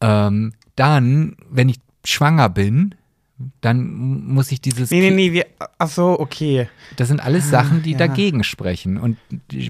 Ähm, 0.00 0.54
dann, 0.74 1.36
wenn 1.48 1.68
ich 1.68 1.78
schwanger 2.04 2.48
bin, 2.48 2.94
dann 3.60 3.94
muss 3.94 4.50
ich 4.50 4.60
dieses. 4.60 4.90
Nee, 4.90 5.00
nee, 5.00 5.10
nee, 5.10 5.32
wir, 5.32 5.46
ach 5.78 5.88
so, 5.88 6.18
okay. 6.18 6.68
Das 6.96 7.08
sind 7.08 7.20
alles 7.20 7.50
Sachen, 7.50 7.82
die 7.82 7.92
ja. 7.92 7.98
dagegen 7.98 8.42
sprechen. 8.42 8.98
Und 8.98 9.16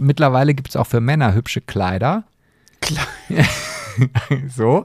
mittlerweile 0.00 0.54
gibt 0.54 0.70
es 0.70 0.76
auch 0.76 0.86
für 0.86 1.00
Männer 1.00 1.34
hübsche 1.34 1.60
Kleider. 1.60 2.24
Klar. 2.80 3.06
So. 4.54 4.84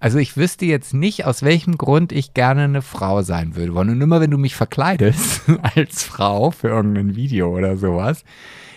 Also 0.00 0.16
ich 0.16 0.38
wüsste 0.38 0.64
jetzt 0.64 0.94
nicht, 0.94 1.26
aus 1.26 1.42
welchem 1.42 1.76
Grund 1.76 2.12
ich 2.12 2.32
gerne 2.32 2.64
eine 2.64 2.80
Frau 2.80 3.20
sein 3.20 3.56
würde. 3.56 3.72
Und 3.72 4.00
immer 4.00 4.22
wenn 4.22 4.30
du 4.30 4.38
mich 4.38 4.56
verkleidest 4.56 5.42
als 5.76 6.04
Frau 6.04 6.50
für 6.50 6.68
irgendein 6.68 7.14
Video 7.14 7.54
oder 7.54 7.76
sowas, 7.76 8.24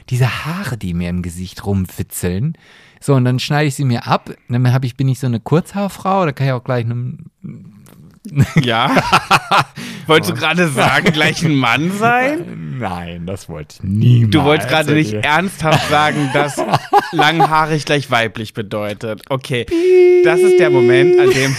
diese 0.10 0.46
Haare, 0.46 0.78
die 0.78 0.94
mir 0.94 1.10
im 1.10 1.22
Gesicht 1.22 1.66
rumwitzeln. 1.66 2.58
So, 3.00 3.14
und 3.14 3.26
dann 3.26 3.40
schneide 3.40 3.68
ich 3.68 3.76
sie 3.76 3.86
mir 3.86 4.08
ab. 4.08 4.32
Dann 4.50 4.74
hab 4.74 4.84
ich, 4.84 4.98
bin 4.98 5.08
ich 5.08 5.20
so 5.20 5.28
eine 5.28 5.40
Kurzhaarfrau, 5.40 6.26
da 6.26 6.32
kann 6.32 6.48
ich 6.48 6.54
auch 6.54 6.64
gleich 6.64 6.86
eine, 6.86 7.18
Ja? 8.62 8.92
Wolltest 10.08 10.32
du 10.32 10.36
gerade 10.36 10.68
sagen, 10.70 11.12
gleich 11.12 11.44
ein 11.44 11.56
Mann 11.56 11.92
sein? 11.92 12.76
Nein, 12.80 13.26
das 13.26 13.50
wollte 13.50 13.78
ich 13.78 13.84
niemals. 13.84 14.32
Du 14.32 14.44
wolltest 14.44 14.70
gerade 14.70 14.94
nicht 14.94 15.14
ernsthaft 15.14 15.90
sagen, 15.90 16.30
dass 16.34 16.62
langhaarig 17.12 17.86
gleich 17.86 18.10
weiblich 18.12 18.54
bedeutet. 18.54 19.22
Okay, 19.30 19.66
das 20.24 20.40
ist 20.40 20.60
der 20.60 20.70
Moment, 20.70 21.20
an 21.20 21.30
dem 21.32 21.56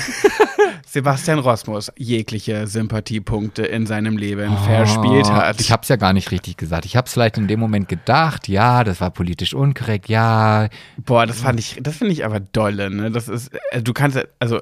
Sebastian 0.86 1.38
Rosmus 1.40 1.92
jegliche 1.96 2.66
Sympathiepunkte 2.66 3.62
in 3.64 3.86
seinem 3.86 4.16
Leben 4.16 4.56
verspielt 4.58 5.30
hat. 5.30 5.60
Ich 5.60 5.70
habe 5.70 5.82
es 5.82 5.88
ja 5.88 5.96
gar 5.96 6.12
nicht 6.12 6.30
richtig 6.30 6.56
gesagt. 6.56 6.86
Ich 6.86 6.96
habe 6.96 7.06
es 7.06 7.12
vielleicht 7.12 7.36
in 7.36 7.48
dem 7.48 7.60
Moment 7.60 7.88
gedacht, 7.88 8.48
ja, 8.48 8.84
das 8.84 9.00
war 9.00 9.10
politisch 9.10 9.52
unkorrekt, 9.52 10.08
ja, 10.08 10.68
Boah, 11.04 11.26
das 11.26 11.40
fand 11.40 11.60
ich, 11.60 11.78
das 11.82 11.96
finde 11.96 12.12
ich 12.12 12.24
aber 12.24 12.40
dolle, 12.40 12.90
ne? 12.90 13.10
Das 13.10 13.28
ist, 13.28 13.50
äh, 13.70 13.82
du 13.82 13.92
kannst, 13.92 14.18
also 14.38 14.60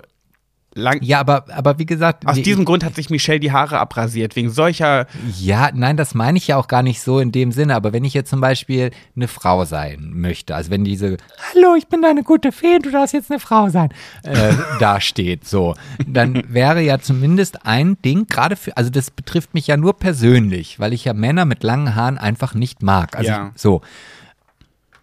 lang. 0.77 0.99
ja, 1.03 1.19
aber, 1.21 1.45
aber 1.53 1.79
wie 1.79 1.87
gesagt, 1.87 2.27
Aus 2.27 2.37
diesem 2.41 2.65
Grund 2.65 2.85
hat 2.85 2.95
sich 2.95 3.11
Michelle 3.11 3.41
die 3.41 3.53
Haare 3.53 3.79
abrasiert, 3.81 4.37
wegen 4.37 4.51
solcher. 4.51 5.07
Ja, 5.39 5.71
nein, 5.75 5.97
das 5.97 6.15
meine 6.15 6.39
ich 6.39 6.47
ja 6.49 6.57
auch 6.57 6.69
gar 6.69 6.83
nicht 6.83 7.01
so 7.03 7.19
in 7.19 7.33
dem 7.33 7.51
Sinne. 7.53 7.75
Aber 7.75 7.93
wenn 7.93 8.05
ich 8.05 8.15
jetzt 8.15 8.31
zum 8.31 8.41
Beispiel 8.41 8.91
eine 9.17 9.29
Frau 9.29 9.65
sein 9.65 10.11
möchte, 10.15 10.55
also 10.55 10.71
wenn 10.71 10.85
diese 10.85 11.17
Hallo, 11.55 11.75
ich 11.77 11.89
bin 11.89 12.03
deine 12.03 12.23
gute 12.23 12.53
Fee, 12.53 12.79
du 12.79 12.91
darfst 12.91 13.15
jetzt 13.15 13.31
eine 13.31 13.41
Frau 13.41 13.69
sein, 13.69 13.91
äh, 14.23 14.53
da 14.81 15.01
steht 15.01 15.47
so, 15.47 15.75
dann 16.07 16.43
wäre 16.49 16.83
ja 16.83 16.99
zumindest 17.01 17.65
ein 17.67 17.97
Ding, 18.03 18.27
gerade 18.27 18.57
für, 18.57 18.77
also 18.77 18.91
das 18.91 19.11
betrifft 19.11 19.55
mich 19.55 19.67
ja 19.67 19.77
nur 19.77 19.99
persönlich, 19.99 20.79
weil 20.79 20.93
ich 20.93 21.05
ja 21.05 21.15
Männer 21.15 21.45
mit 21.47 21.63
langen 21.63 21.95
Haaren 21.95 22.19
einfach 22.19 22.55
nicht 22.55 22.83
mag. 22.83 23.17
Also 23.17 23.31
Ja. 23.31 23.53
so. 23.57 23.81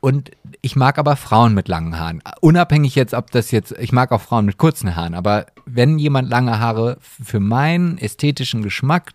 Und 0.04 0.32
ich 0.62 0.76
mag 0.76 1.00
aber 1.00 1.16
Frauen 1.16 1.54
mit 1.54 1.70
langen 1.70 1.98
Haaren. 1.98 2.22
Unabhängig 2.42 2.94
jetzt, 2.94 3.14
ob 3.14 3.32
das 3.32 3.52
jetzt, 3.52 3.72
ich 3.80 3.94
mag 3.94 4.12
auch 4.12 4.20
Frauen 4.20 4.46
mit 4.46 4.58
kurzen 4.58 4.98
Haaren, 4.98 5.14
aber 5.14 5.46
wenn 5.66 5.98
jemand 5.98 6.30
lange 6.30 6.60
Haare 6.60 6.98
für 7.00 7.40
meinen 7.40 7.98
ästhetischen 7.98 8.64
Geschmack, 8.64 9.14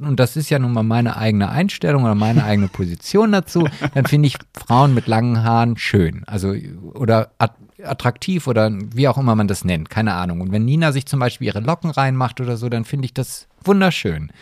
und 0.00 0.18
das 0.18 0.38
ist 0.38 0.48
ja 0.48 0.58
nun 0.58 0.72
mal 0.72 0.82
meine 0.82 1.18
eigene 1.18 1.50
Einstellung 1.50 2.04
oder 2.04 2.14
meine 2.14 2.42
eigene 2.44 2.68
Position 2.68 3.32
dazu, 3.32 3.68
dann 3.94 4.06
finde 4.06 4.28
ich 4.28 4.38
Frauen 4.54 4.94
mit 4.94 5.08
langen 5.08 5.44
Haaren 5.44 5.76
schön. 5.76 6.24
Also, 6.24 6.54
oder 6.94 7.32
at 7.36 7.52
attraktiv 7.84 8.46
oder 8.46 8.72
wie 8.72 9.08
auch 9.08 9.18
immer 9.18 9.34
man 9.34 9.46
das 9.46 9.62
nennt, 9.62 9.90
keine 9.90 10.14
Ahnung. 10.14 10.40
Und 10.40 10.52
wenn 10.52 10.64
Nina 10.64 10.90
sich 10.90 11.04
zum 11.04 11.20
Beispiel 11.20 11.48
ihre 11.48 11.60
Locken 11.60 11.90
reinmacht 11.90 12.40
oder 12.40 12.56
so, 12.56 12.70
dann 12.70 12.86
finde 12.86 13.04
ich 13.04 13.12
das 13.12 13.46
wunderschön. 13.62 14.32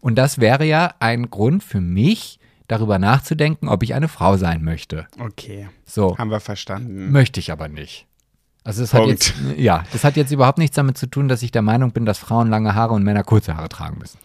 Und 0.00 0.16
das 0.16 0.40
wäre 0.40 0.64
ja 0.64 0.94
ein 0.98 1.28
Grund 1.28 1.62
für 1.62 1.82
mich, 1.82 2.40
darüber 2.68 2.98
nachzudenken, 2.98 3.68
ob 3.68 3.82
ich 3.82 3.94
eine 3.94 4.08
Frau 4.08 4.36
sein 4.36 4.62
möchte. 4.64 5.06
Okay, 5.18 5.68
So, 5.86 6.16
haben 6.18 6.30
wir 6.30 6.40
verstanden. 6.40 7.12
möchte 7.12 7.40
ich 7.40 7.52
aber 7.52 7.68
nicht. 7.68 8.06
Also 8.66 8.80
das 8.80 8.94
hat 8.94 9.06
jetzt, 9.06 9.34
ja, 9.58 9.84
das 9.92 10.04
hat 10.04 10.16
jetzt 10.16 10.30
überhaupt 10.32 10.56
nichts 10.58 10.74
damit 10.76 10.96
zu 10.96 11.06
tun, 11.06 11.28
dass 11.28 11.42
ich 11.42 11.50
der 11.52 11.60
Meinung 11.60 11.92
bin, 11.92 12.06
dass 12.06 12.18
Frauen 12.18 12.48
lange 12.48 12.74
Haare 12.74 12.94
und 12.94 13.02
Männer 13.02 13.22
kurze 13.22 13.56
Haare 13.56 13.68
tragen 13.68 13.98
müssen. 13.98 14.18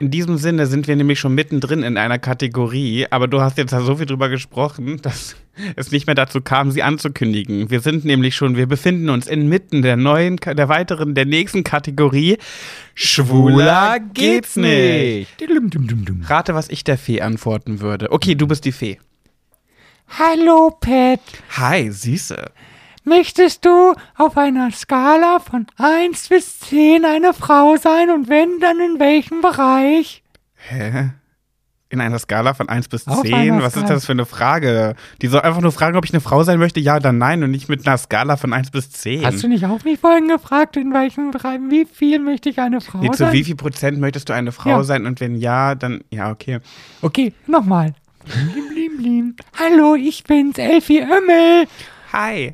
In 0.00 0.12
diesem 0.12 0.38
Sinne 0.38 0.66
sind 0.68 0.86
wir 0.86 0.94
nämlich 0.94 1.18
schon 1.18 1.34
mittendrin 1.34 1.82
in 1.82 1.96
einer 1.96 2.20
Kategorie, 2.20 3.06
aber 3.10 3.26
du 3.26 3.40
hast 3.40 3.58
jetzt 3.58 3.72
da 3.72 3.80
so 3.80 3.96
viel 3.96 4.06
drüber 4.06 4.28
gesprochen, 4.28 4.98
dass 5.02 5.34
es 5.74 5.90
nicht 5.90 6.06
mehr 6.06 6.14
dazu 6.14 6.40
kam, 6.40 6.70
sie 6.70 6.84
anzukündigen. 6.84 7.68
Wir 7.68 7.80
sind 7.80 8.04
nämlich 8.04 8.36
schon, 8.36 8.54
wir 8.56 8.68
befinden 8.68 9.10
uns 9.10 9.26
inmitten 9.26 9.82
der 9.82 9.96
neuen, 9.96 10.36
der 10.36 10.68
weiteren, 10.68 11.16
der 11.16 11.26
nächsten 11.26 11.64
Kategorie. 11.64 12.38
Schwuler 12.94 13.98
geht's 13.98 14.54
nicht. 14.54 15.36
Rate, 16.28 16.54
was 16.54 16.68
ich 16.68 16.84
der 16.84 16.96
Fee 16.96 17.20
antworten 17.20 17.80
würde. 17.80 18.12
Okay, 18.12 18.36
du 18.36 18.46
bist 18.46 18.64
die 18.64 18.72
Fee. 18.72 19.00
Hallo, 20.16 20.76
Pat. 20.80 21.20
Hi, 21.56 21.90
Süße. 21.90 22.52
Möchtest 23.08 23.64
du 23.64 23.94
auf 24.16 24.36
einer 24.36 24.70
Skala 24.70 25.38
von 25.40 25.66
1 25.78 26.28
bis 26.28 26.60
10 26.60 27.04
eine 27.04 27.32
Frau 27.32 27.76
sein 27.76 28.10
und 28.10 28.28
wenn, 28.28 28.60
dann 28.60 28.78
in 28.80 28.98
welchem 29.00 29.40
Bereich? 29.40 30.22
Hä? 30.56 31.10
In 31.90 32.02
einer 32.02 32.18
Skala 32.18 32.52
von 32.52 32.68
1 32.68 32.88
bis 32.88 33.08
Auf 33.08 33.22
10? 33.22 33.32
einer 33.34 33.62
Was 33.62 33.74
ist 33.76 33.88
das 33.88 34.04
für 34.04 34.12
eine 34.12 34.26
Frage? 34.26 34.94
Die 35.22 35.26
soll 35.28 35.40
einfach 35.40 35.62
nur 35.62 35.72
fragen, 35.72 35.96
ob 35.96 36.04
ich 36.04 36.12
eine 36.12 36.20
Frau 36.20 36.42
sein 36.42 36.58
möchte, 36.58 36.80
ja 36.80 36.96
oder 36.96 37.12
nein, 37.12 37.42
und 37.42 37.50
nicht 37.50 37.70
mit 37.70 37.86
einer 37.86 37.96
Skala 37.96 38.36
von 38.36 38.52
1 38.52 38.70
bis 38.72 38.90
10. 38.90 39.24
Hast 39.24 39.42
du 39.42 39.48
nicht 39.48 39.64
auch 39.64 39.82
mich 39.84 39.98
vorhin 39.98 40.28
gefragt, 40.28 40.76
in 40.76 40.92
welchen 40.92 41.30
Bereich, 41.30 41.60
wie 41.70 41.86
viel 41.86 42.18
möchte 42.18 42.50
ich 42.50 42.58
eine 42.58 42.82
Frau 42.82 42.98
Nee, 42.98 43.10
zu 43.12 43.18
sein? 43.24 43.32
wie 43.32 43.44
viel 43.44 43.56
Prozent 43.56 43.98
möchtest 43.98 44.28
du 44.28 44.34
eine 44.34 44.52
Frau 44.52 44.68
Ja. 44.70 44.82
sein? 44.82 45.06
Und 45.06 45.20
wenn 45.20 45.34
ja, 45.36 45.74
dann, 45.74 46.04
ja, 46.10 46.30
okay. 46.30 46.58
Okay, 47.00 47.32
nochmal. 47.46 47.94
Blim, 48.26 48.68
blim, 48.74 48.96
blim. 48.98 49.36
Hallo, 49.58 49.94
ich 49.94 50.24
bin's, 50.24 50.58
Elfie 50.58 51.00
Ömmel. 51.00 51.66
Hi. 52.12 52.52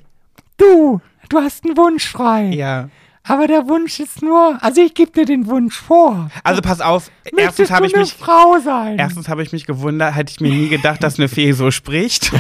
Du, 0.57 1.01
du 1.29 1.39
hast 1.39 1.65
einen 1.65 1.77
Wunsch 1.77 2.09
frei. 2.09 2.51
Ja. 2.51 2.89
Aber 3.27 3.47
der 3.47 3.67
Wunsch 3.69 4.01
ist 4.01 4.21
nur, 4.21 4.59
also 4.63 4.83
ich 4.83 4.93
gebe 4.93 5.11
dir 5.11 5.25
den 5.25 5.47
Wunsch 5.47 5.77
vor. 5.81 6.31
Also 6.43 6.61
pass 6.61 6.83
auf, 6.83 7.11
erstens 7.25 7.43
Möchtest 7.43 7.71
habe 7.73 7.83
du 7.83 7.89
ich 7.89 7.95
eine 7.95 8.03
mich. 8.05 8.13
Frau 8.13 8.59
sein? 8.59 8.99
Erstens 8.99 9.29
habe 9.31 9.43
ich 9.43 9.51
mich 9.53 9.65
gewundert, 9.65 10.15
hätte 10.15 10.31
ich 10.31 10.41
mir 10.41 10.51
nie 10.51 10.69
gedacht, 10.69 11.03
dass 11.03 11.19
eine 11.19 11.29
Fee 11.29 11.53
so 11.53 11.71
spricht. 11.71 12.31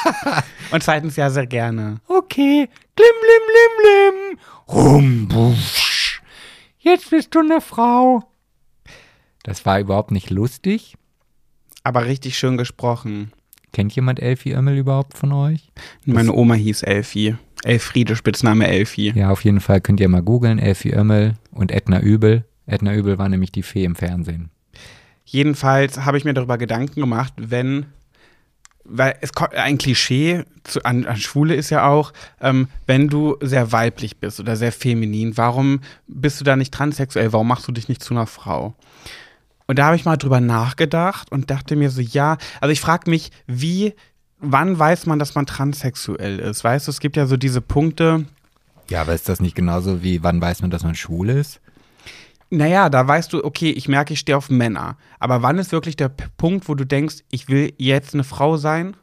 Und 0.70 0.82
zweitens 0.82 1.16
ja 1.16 1.28
sehr 1.28 1.48
gerne. 1.48 2.00
Okay. 2.06 2.68
Glim, 2.94 3.08
glim, 3.20 3.42
glim, 3.50 4.38
glim. 4.68 5.28
Rum. 5.32 5.56
Jetzt 6.78 7.10
bist 7.10 7.34
du 7.34 7.40
eine 7.40 7.60
Frau. 7.60 8.22
Das 9.42 9.66
war 9.66 9.80
überhaupt 9.80 10.12
nicht 10.12 10.30
lustig. 10.30 10.94
Aber 11.82 12.04
richtig 12.06 12.38
schön 12.38 12.56
gesprochen. 12.56 13.32
Kennt 13.72 13.96
jemand 13.96 14.20
Elfie 14.20 14.52
Ömmel 14.52 14.76
überhaupt 14.76 15.16
von 15.16 15.32
euch? 15.32 15.72
Meine 16.04 16.32
Oma 16.32 16.54
hieß 16.54 16.82
Elfie. 16.82 17.36
Elfriede, 17.64 18.16
Spitzname 18.16 18.66
Elfie. 18.66 19.12
Ja, 19.14 19.30
auf 19.30 19.44
jeden 19.44 19.60
Fall 19.60 19.80
könnt 19.80 20.00
ihr 20.00 20.08
mal 20.08 20.22
googeln, 20.22 20.58
Elfie 20.58 20.92
Ömmel 20.92 21.34
und 21.52 21.72
Edna 21.72 22.00
Übel. 22.00 22.44
Edna 22.66 22.94
Übel 22.94 23.18
war 23.18 23.28
nämlich 23.28 23.50
die 23.50 23.62
Fee 23.62 23.84
im 23.84 23.94
Fernsehen. 23.94 24.50
Jedenfalls 25.24 26.04
habe 26.04 26.18
ich 26.18 26.24
mir 26.24 26.34
darüber 26.34 26.58
Gedanken 26.58 27.00
gemacht, 27.00 27.32
wenn, 27.38 27.86
weil 28.84 29.14
es 29.22 29.30
ein 29.36 29.78
Klischee 29.78 30.44
zu, 30.64 30.84
an, 30.84 31.06
an 31.06 31.16
Schwule 31.16 31.54
ist 31.54 31.70
ja 31.70 31.86
auch, 31.86 32.12
ähm, 32.40 32.68
wenn 32.86 33.08
du 33.08 33.36
sehr 33.40 33.72
weiblich 33.72 34.18
bist 34.18 34.40
oder 34.40 34.56
sehr 34.56 34.72
feminin, 34.72 35.36
warum 35.36 35.80
bist 36.06 36.40
du 36.40 36.44
da 36.44 36.56
nicht 36.56 36.74
transsexuell? 36.74 37.32
Warum 37.32 37.48
machst 37.48 37.66
du 37.66 37.72
dich 37.72 37.88
nicht 37.88 38.02
zu 38.02 38.12
einer 38.12 38.26
Frau? 38.26 38.74
Und 39.72 39.78
da 39.78 39.86
habe 39.86 39.96
ich 39.96 40.04
mal 40.04 40.18
drüber 40.18 40.38
nachgedacht 40.38 41.32
und 41.32 41.50
dachte 41.50 41.76
mir 41.76 41.88
so, 41.88 42.02
ja, 42.02 42.36
also 42.60 42.72
ich 42.72 42.80
frage 42.82 43.08
mich, 43.08 43.30
wie, 43.46 43.94
wann 44.38 44.78
weiß 44.78 45.06
man, 45.06 45.18
dass 45.18 45.34
man 45.34 45.46
transsexuell 45.46 46.40
ist? 46.40 46.62
Weißt 46.62 46.86
du, 46.86 46.90
es 46.90 47.00
gibt 47.00 47.16
ja 47.16 47.24
so 47.24 47.38
diese 47.38 47.62
Punkte, 47.62 48.26
Ja, 48.90 49.00
aber 49.00 49.14
ist 49.14 49.30
das 49.30 49.40
nicht 49.40 49.54
genauso 49.54 50.02
wie, 50.02 50.22
wann 50.22 50.42
weiß 50.42 50.60
man, 50.60 50.70
dass 50.70 50.84
man 50.84 50.94
schwul 50.94 51.30
ist? 51.30 51.62
Naja, 52.50 52.90
da 52.90 53.08
weißt 53.08 53.32
du, 53.32 53.42
okay, 53.42 53.70
ich 53.70 53.88
merke, 53.88 54.12
ich 54.12 54.20
stehe 54.20 54.36
auf 54.36 54.50
Männer. 54.50 54.98
Aber 55.18 55.40
wann 55.40 55.56
ist 55.56 55.72
wirklich 55.72 55.96
der 55.96 56.10
Punkt, 56.10 56.68
wo 56.68 56.74
du 56.74 56.84
denkst, 56.84 57.20
ich 57.30 57.48
will 57.48 57.72
jetzt 57.78 58.12
eine 58.12 58.24
Frau 58.24 58.58
sein? 58.58 58.94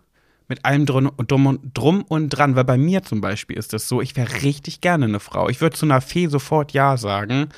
Mit 0.47 0.65
allem 0.65 0.85
drum 0.85 1.09
und, 1.17 1.75
drum 1.75 2.03
und 2.03 2.29
dran. 2.29 2.55
Weil 2.55 2.65
bei 2.65 2.77
mir 2.77 3.01
zum 3.01 3.21
Beispiel 3.21 3.57
ist 3.57 3.73
das 3.73 3.87
so, 3.87 4.01
ich 4.01 4.15
wäre 4.15 4.43
richtig 4.43 4.81
gerne 4.81 5.05
eine 5.05 5.19
Frau. 5.19 5.49
Ich 5.49 5.61
würde 5.61 5.75
zu 5.75 5.87
einer 5.87 6.01
Fee 6.01 6.27
sofort 6.27 6.73
Ja 6.73 6.95
sagen 6.95 7.49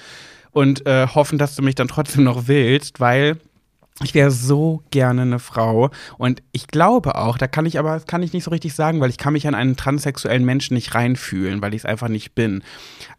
und 0.52 0.86
äh, 0.86 1.08
hoffen, 1.08 1.38
dass 1.38 1.56
du 1.56 1.62
mich 1.62 1.76
dann 1.76 1.88
trotzdem 1.88 2.24
noch 2.24 2.48
willst, 2.48 3.00
weil 3.00 3.38
ich 4.04 4.14
wäre 4.14 4.32
so 4.32 4.82
gerne 4.90 5.24
eine 5.24 5.40
Frau. 5.40 5.92
Und 6.18 6.42
ich 6.52 6.68
glaube 6.68 7.16
auch, 7.16 7.38
da 7.38 7.48
kann 7.48 7.66
ich 7.66 7.78
aber, 7.78 7.94
das 7.94 8.06
kann 8.06 8.24
ich 8.24 8.34
nicht 8.34 8.44
so 8.44 8.52
richtig 8.52 8.74
sagen, 8.74 9.00
weil 9.00 9.10
ich 9.10 9.18
kann 9.18 9.34
mich 9.34 9.48
an 9.48 9.56
einen 9.56 9.76
transsexuellen 9.76 10.46
Menschen 10.46 10.74
nicht 10.74 10.96
reinfühlen, 10.96 11.62
weil 11.62 11.74
ich 11.74 11.82
es 11.82 11.86
einfach 11.86 12.08
nicht 12.08 12.34
bin. 12.34 12.64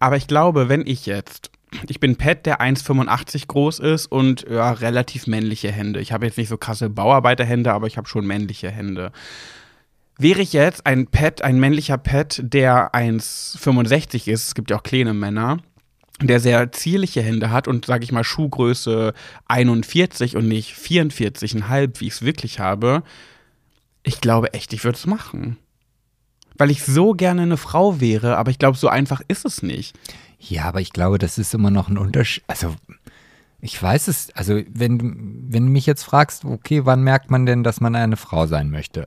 Aber 0.00 0.16
ich 0.16 0.26
glaube, 0.26 0.68
wenn 0.68 0.86
ich 0.86 1.06
jetzt, 1.06 1.50
ich 1.88 2.00
bin 2.00 2.16
Pat, 2.16 2.46
der 2.46 2.60
1,85 2.60 3.46
groß 3.46 3.78
ist 3.78 4.06
und 4.06 4.46
ja, 4.50 4.72
relativ 4.72 5.26
männliche 5.26 5.70
Hände. 5.70 6.00
Ich 6.00 6.12
habe 6.12 6.26
jetzt 6.26 6.38
nicht 6.38 6.48
so 6.48 6.58
krasse 6.58 6.90
Bauarbeiterhände, 6.90 7.72
aber 7.72 7.86
ich 7.86 7.96
habe 7.96 8.08
schon 8.08 8.26
männliche 8.26 8.70
Hände. 8.70 9.12
Wäre 10.18 10.40
ich 10.40 10.52
jetzt 10.52 10.86
ein 10.86 11.06
Pet, 11.06 11.42
ein 11.42 11.58
männlicher 11.58 11.98
Pet, 11.98 12.40
der 12.44 12.92
1,65 12.92 14.30
ist, 14.30 14.48
es 14.48 14.54
gibt 14.54 14.70
ja 14.70 14.76
auch 14.78 14.82
kleine 14.82 15.14
Männer, 15.14 15.58
der 16.20 16.40
sehr 16.40 16.72
zierliche 16.72 17.22
Hände 17.22 17.50
hat 17.50 17.68
und, 17.68 17.86
sage 17.86 18.04
ich 18.04 18.12
mal, 18.12 18.24
Schuhgröße 18.24 19.14
41 19.46 20.36
und 20.36 20.46
nicht 20.46 20.74
44,5, 20.74 22.00
wie 22.00 22.06
ich 22.06 22.14
es 22.14 22.22
wirklich 22.22 22.60
habe, 22.60 23.02
ich 24.02 24.20
glaube 24.20 24.52
echt, 24.52 24.72
ich 24.72 24.84
würde 24.84 24.96
es 24.96 25.06
machen. 25.06 25.58
Weil 26.56 26.70
ich 26.70 26.84
so 26.84 27.12
gerne 27.12 27.42
eine 27.42 27.56
Frau 27.56 28.00
wäre, 28.00 28.36
aber 28.36 28.50
ich 28.50 28.58
glaube, 28.58 28.76
so 28.76 28.88
einfach 28.88 29.22
ist 29.26 29.44
es 29.44 29.62
nicht. 29.62 29.96
Ja, 30.38 30.64
aber 30.64 30.80
ich 30.80 30.92
glaube, 30.92 31.18
das 31.18 31.38
ist 31.38 31.54
immer 31.54 31.70
noch 31.70 31.88
ein 31.88 31.98
Unterschied. 31.98 32.44
Also, 32.46 32.74
ich 33.60 33.80
weiß 33.80 34.08
es, 34.08 34.30
also 34.34 34.60
wenn, 34.68 35.48
wenn 35.52 35.66
du 35.66 35.72
mich 35.72 35.86
jetzt 35.86 36.02
fragst, 36.02 36.44
okay, 36.44 36.84
wann 36.84 37.02
merkt 37.02 37.30
man 37.30 37.46
denn, 37.46 37.62
dass 37.62 37.80
man 37.80 37.94
eine 37.94 38.16
Frau 38.16 38.46
sein 38.46 38.70
möchte? 38.70 39.06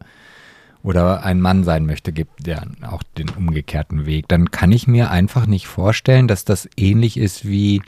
Oder 0.86 1.24
ein 1.24 1.42
Mann 1.42 1.64
sein 1.64 1.88
möchte, 1.88 2.14
gibt 2.14 2.46
ja 2.46 2.62
auch 2.88 3.02
den 3.18 3.30
umgekehrten 3.30 4.06
Weg. 4.06 4.28
Dann 4.28 4.52
kann 4.52 4.72
ich 4.72 4.86
mir 4.86 5.10
einfach 5.10 5.48
nicht 5.48 5.66
vorstellen, 5.66 6.28
dass 6.28 6.46
das 6.46 6.70
ähnlich 6.78 7.18
ist 7.18 7.44
wie, 7.48 7.82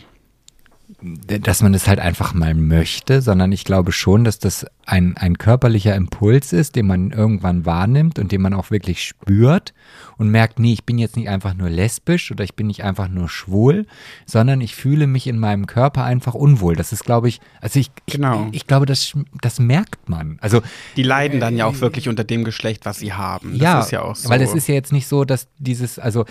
dass 1.01 1.61
man 1.61 1.73
es 1.73 1.87
halt 1.87 1.99
einfach 1.99 2.33
mal 2.33 2.53
möchte, 2.53 3.21
sondern 3.21 3.51
ich 3.51 3.65
glaube 3.65 3.91
schon, 3.91 4.23
dass 4.23 4.39
das 4.39 4.65
ein, 4.85 5.17
ein 5.17 5.37
körperlicher 5.37 5.93
Impuls 5.93 6.53
ist, 6.53 6.77
den 6.77 6.87
man 6.87 7.11
irgendwann 7.11 7.65
wahrnimmt 7.65 8.19
und 8.19 8.31
den 8.31 8.41
man 8.41 8.53
auch 8.53 8.71
wirklich 8.71 9.03
spürt 9.03 9.73
und 10.17 10.29
merkt, 10.29 10.59
nee, 10.59 10.71
ich 10.71 10.85
bin 10.85 10.97
jetzt 10.97 11.17
nicht 11.17 11.27
einfach 11.27 11.53
nur 11.53 11.69
lesbisch 11.69 12.31
oder 12.31 12.45
ich 12.45 12.55
bin 12.55 12.67
nicht 12.67 12.85
einfach 12.85 13.09
nur 13.09 13.27
schwul, 13.27 13.85
sondern 14.25 14.61
ich 14.61 14.75
fühle 14.75 15.07
mich 15.07 15.27
in 15.27 15.37
meinem 15.39 15.67
Körper 15.67 16.05
einfach 16.05 16.33
unwohl. 16.33 16.77
Das 16.77 16.93
ist, 16.93 17.03
glaube 17.03 17.27
ich, 17.27 17.41
also 17.59 17.79
ich, 17.79 17.91
Genau. 18.05 18.47
ich, 18.51 18.61
ich 18.61 18.67
glaube, 18.67 18.85
das, 18.85 19.13
das 19.41 19.59
merkt 19.59 20.07
man. 20.07 20.37
Also 20.41 20.61
Die 20.95 21.03
leiden 21.03 21.41
dann 21.41 21.57
ja 21.57 21.65
auch 21.65 21.81
wirklich 21.81 22.07
unter 22.07 22.23
dem 22.23 22.45
Geschlecht, 22.45 22.85
was 22.85 22.99
sie 22.99 23.11
haben. 23.11 23.51
Das 23.51 23.61
ja, 23.61 23.79
ist 23.81 23.91
ja 23.91 24.01
auch 24.03 24.15
so. 24.15 24.29
weil 24.29 24.41
es 24.41 24.53
ist 24.53 24.67
ja 24.67 24.75
jetzt 24.75 24.93
nicht 24.93 25.07
so, 25.07 25.25
dass 25.25 25.49
dieses, 25.59 25.99
also 25.99 26.25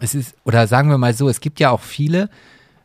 es 0.00 0.14
ist, 0.14 0.34
oder 0.44 0.66
sagen 0.66 0.88
wir 0.88 0.96
mal 0.96 1.12
so, 1.12 1.28
es 1.28 1.40
gibt 1.40 1.60
ja 1.60 1.70
auch 1.70 1.82
viele 1.82 2.30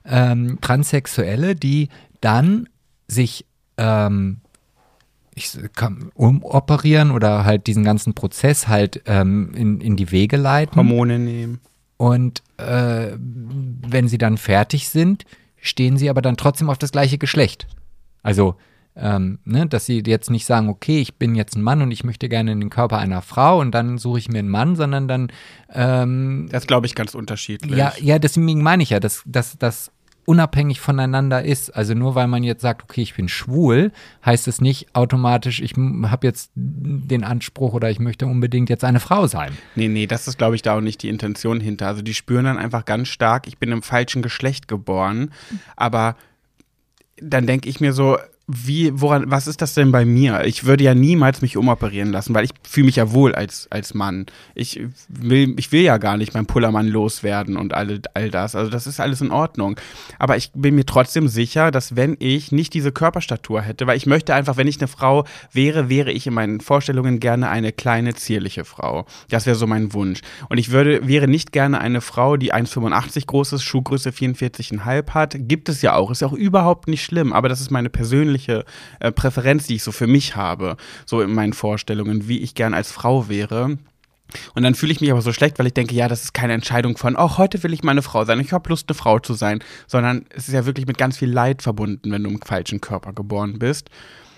ähm, 0.06 0.58
Transsexuelle, 0.62 1.56
die 1.56 1.90
dann 2.22 2.70
sich 3.08 3.46
ähm, 3.78 4.42
ich 5.36 5.58
kann 5.76 6.12
umoperieren 6.14 7.12
oder 7.12 7.46
halt 7.46 7.68
diesen 7.68 7.84
ganzen 7.84 8.14
Prozess 8.14 8.68
halt 8.68 9.02
ähm, 9.06 9.52
in, 9.56 9.82
in 9.82 9.96
die 9.96 10.12
Wege 10.12 10.38
leiten. 10.38 10.76
Hormone 10.76 11.20
nehmen. 11.20 11.60
Und 11.98 12.44
äh, 12.58 13.14
wenn 13.18 14.08
sie 14.08 14.18
dann 14.18 14.38
fertig 14.38 14.90
sind, 14.90 15.26
stehen 15.60 15.98
sie 15.98 16.10
aber 16.10 16.22
dann 16.22 16.38
trotzdem 16.38 16.70
auf 16.70 16.78
das 16.78 16.92
gleiche 16.92 17.18
Geschlecht. 17.18 17.68
Also, 18.22 18.56
ähm, 18.96 19.40
ne, 19.44 19.66
dass 19.66 19.86
sie 19.86 20.04
jetzt 20.06 20.30
nicht 20.30 20.46
sagen, 20.46 20.70
okay, 20.70 21.00
ich 21.00 21.16
bin 21.16 21.34
jetzt 21.34 21.56
ein 21.56 21.64
Mann 21.64 21.82
und 21.82 21.90
ich 21.92 22.04
möchte 22.04 22.30
gerne 22.30 22.52
in 22.52 22.60
den 22.60 22.70
Körper 22.70 23.00
einer 23.00 23.22
Frau 23.24 23.60
und 23.60 23.72
dann 23.72 23.98
suche 23.98 24.20
ich 24.20 24.30
mir 24.30 24.40
einen 24.40 24.50
Mann, 24.50 24.76
sondern 24.76 25.08
dann, 25.08 25.32
ähm, 25.74 26.48
Das 26.52 26.68
glaube 26.68 26.86
ich 26.86 26.94
ganz 26.94 27.16
unterschiedlich. 27.16 27.76
ja, 27.76 27.94
ja, 28.00 28.20
deswegen 28.20 28.62
meine 28.62 28.84
ich 28.84 28.92
ja, 28.92 29.00
dass 29.00 29.24
dass 29.26 29.58
das 29.58 29.92
unabhängig 30.26 30.80
voneinander 30.80 31.44
ist. 31.44 31.76
Also 31.76 31.94
nur 31.94 32.16
weil 32.16 32.28
man 32.28 32.44
jetzt 32.44 32.62
sagt, 32.62 32.84
okay, 32.84 33.02
ich 33.02 33.16
bin 33.16 33.28
schwul, 33.28 33.92
heißt 34.26 34.48
es 34.48 34.62
nicht 34.62 34.96
automatisch, 34.96 35.62
ich 35.62 35.74
habe 35.76 36.28
jetzt 36.28 36.52
den 36.56 37.24
Anspruch 37.24 37.74
oder 37.74 37.90
ich 37.90 38.00
möchte 38.00 38.26
unbedingt 38.26 38.70
jetzt 38.70 38.84
eine 38.84 39.00
Frau 39.00 39.28
sein. 39.28 39.58
Nee, 39.76 39.88
nee, 39.88 40.08
das 40.08 40.28
ist, 40.28 40.38
glaube 40.38 40.56
ich, 40.56 40.62
da 40.62 40.78
auch 40.78 40.82
nicht 40.82 41.04
die 41.04 41.10
Intention 41.10 41.60
hinter. 41.60 41.88
Also 41.88 42.02
die 42.02 42.14
spüren 42.14 42.46
dann 42.46 42.58
einfach 42.58 42.86
ganz 42.86 43.08
stark, 43.08 43.48
ich 43.48 43.58
bin 43.58 43.72
im 43.72 43.84
falschen 43.84 44.22
Geschlecht 44.22 44.68
geboren. 44.68 45.32
Aber 45.76 46.16
dann 47.18 47.48
denke 47.48 47.70
ich 47.70 47.80
mir 47.80 47.94
so, 47.94 48.18
wie, 48.46 48.92
woran, 49.00 49.32
was 49.32 49.48
ist 49.48 49.62
das 49.62 49.74
denn 49.74 49.94
bei 49.94 50.04
mir? 50.04 50.44
Ich 50.44 50.66
würde 50.66 50.84
ja 50.84 50.94
niemals 50.94 51.42
mich 51.42 51.56
umoperieren 51.56 52.12
lassen, 52.12 52.34
weil 52.34 52.44
ich 52.44 52.52
fühle 52.64 52.88
mich 52.88 52.98
ja 52.98 53.14
wohl 53.14 53.34
als, 53.34 53.68
als 53.70 53.94
Mann. 53.94 54.26
Ich 54.54 54.82
will, 55.08 55.56
ich 55.58 55.72
will 55.72 55.82
ja 55.82 55.98
gar 55.98 56.18
nicht 56.18 56.34
meinen 56.34 56.46
Pullermann 56.46 56.88
loswerden 56.88 57.56
und 57.56 57.74
all, 57.74 58.02
all 58.14 58.30
das. 58.30 58.56
Also 58.56 58.70
das 58.70 58.86
ist 58.86 59.00
alles 59.00 59.22
in 59.22 59.32
Ordnung. 59.32 59.78
Aber 60.20 60.36
ich 60.36 60.52
bin 60.54 60.76
mir 60.76 60.86
trotzdem 60.86 61.30
sicher, 61.30 61.72
dass 61.72 61.96
wenn 61.96 62.18
ich 62.20 62.52
nicht 62.52 62.74
diese 62.74 62.92
Körperstatur 62.92 63.62
hätte, 63.62 63.88
weil 63.88 63.96
ich 63.96 64.08
möchte 64.08 64.34
einfach, 64.34 64.58
wenn 64.58 64.68
ich 64.68 64.80
eine 64.80 64.90
Frau 64.90 65.24
wäre, 65.54 65.88
wäre 65.88 66.12
ich 66.12 66.28
in 66.28 66.34
meinen 66.34 66.60
Vorstellungen 66.60 67.22
gerne 67.22 67.48
eine 67.50 67.72
kleine, 67.72 68.14
zierliche 68.14 68.66
Frau. 68.66 69.06
Das 69.30 69.46
wäre 69.46 69.56
so 69.56 69.68
mein 69.68 69.94
Wunsch. 69.94 70.20
Und 70.50 70.58
ich 70.58 70.72
würde, 70.72 71.08
wäre 71.08 71.30
nicht 71.30 71.54
gerne 71.54 71.80
eine 71.80 72.02
Frau, 72.02 72.36
die 72.36 72.54
1,85 72.54 73.26
groß 73.26 73.54
ist, 73.54 73.64
Schuhgröße 73.64 74.10
44,5 74.10 75.10
hat. 75.12 75.36
Gibt 75.40 75.70
es 75.70 75.82
ja 75.82 75.96
auch. 75.96 76.12
Ist 76.12 76.20
ja 76.20 76.28
auch 76.28 76.34
überhaupt 76.34 76.90
nicht 76.90 77.06
schlimm, 77.06 77.32
aber 77.32 77.48
das 77.48 77.62
ist 77.62 77.72
meine 77.72 77.90
persönliche 77.90 78.33
äh, 78.50 79.12
Präferenz, 79.12 79.68
die 79.68 79.76
ich 79.76 79.84
so 79.84 79.92
für 79.92 80.08
mich 80.08 80.36
habe, 80.36 80.78
so 81.06 81.22
in 81.22 81.34
meinen 81.34 81.54
Vorstellungen, 81.54 82.28
wie 82.28 82.40
ich 82.40 82.56
gern 82.56 82.74
als 82.74 82.92
Frau 82.92 83.30
wäre. 83.30 83.78
Und 84.56 84.64
dann 84.64 84.76
fühle 84.76 84.92
ich 84.92 85.02
mich 85.02 85.12
aber 85.12 85.22
so 85.22 85.34
schlecht, 85.34 85.60
weil 85.60 85.68
ich 85.68 85.74
denke, 85.74 85.94
ja, 85.96 86.08
das 86.08 86.24
ist 86.24 86.34
keine 86.34 86.54
Entscheidung 86.54 86.98
von, 86.98 87.16
oh, 87.16 87.38
heute 87.38 87.62
will 87.64 87.74
ich 87.74 87.84
mal 87.84 87.92
eine 87.92 88.02
Frau 88.02 88.26
sein, 88.26 88.40
ich 88.40 88.52
habe 88.52 88.70
Lust, 88.70 88.90
eine 88.90 88.96
Frau 88.96 89.20
zu 89.20 89.34
sein, 89.34 89.60
sondern 89.88 90.26
es 90.30 90.48
ist 90.48 90.54
ja 90.54 90.66
wirklich 90.66 90.88
mit 90.88 90.98
ganz 90.98 91.18
viel 91.18 91.30
Leid 91.30 91.62
verbunden, 91.62 92.12
wenn 92.12 92.24
du 92.24 92.30
im 92.30 92.42
falschen 92.42 92.82
Körper 92.82 93.14
geboren 93.14 93.60
bist. 93.60 93.90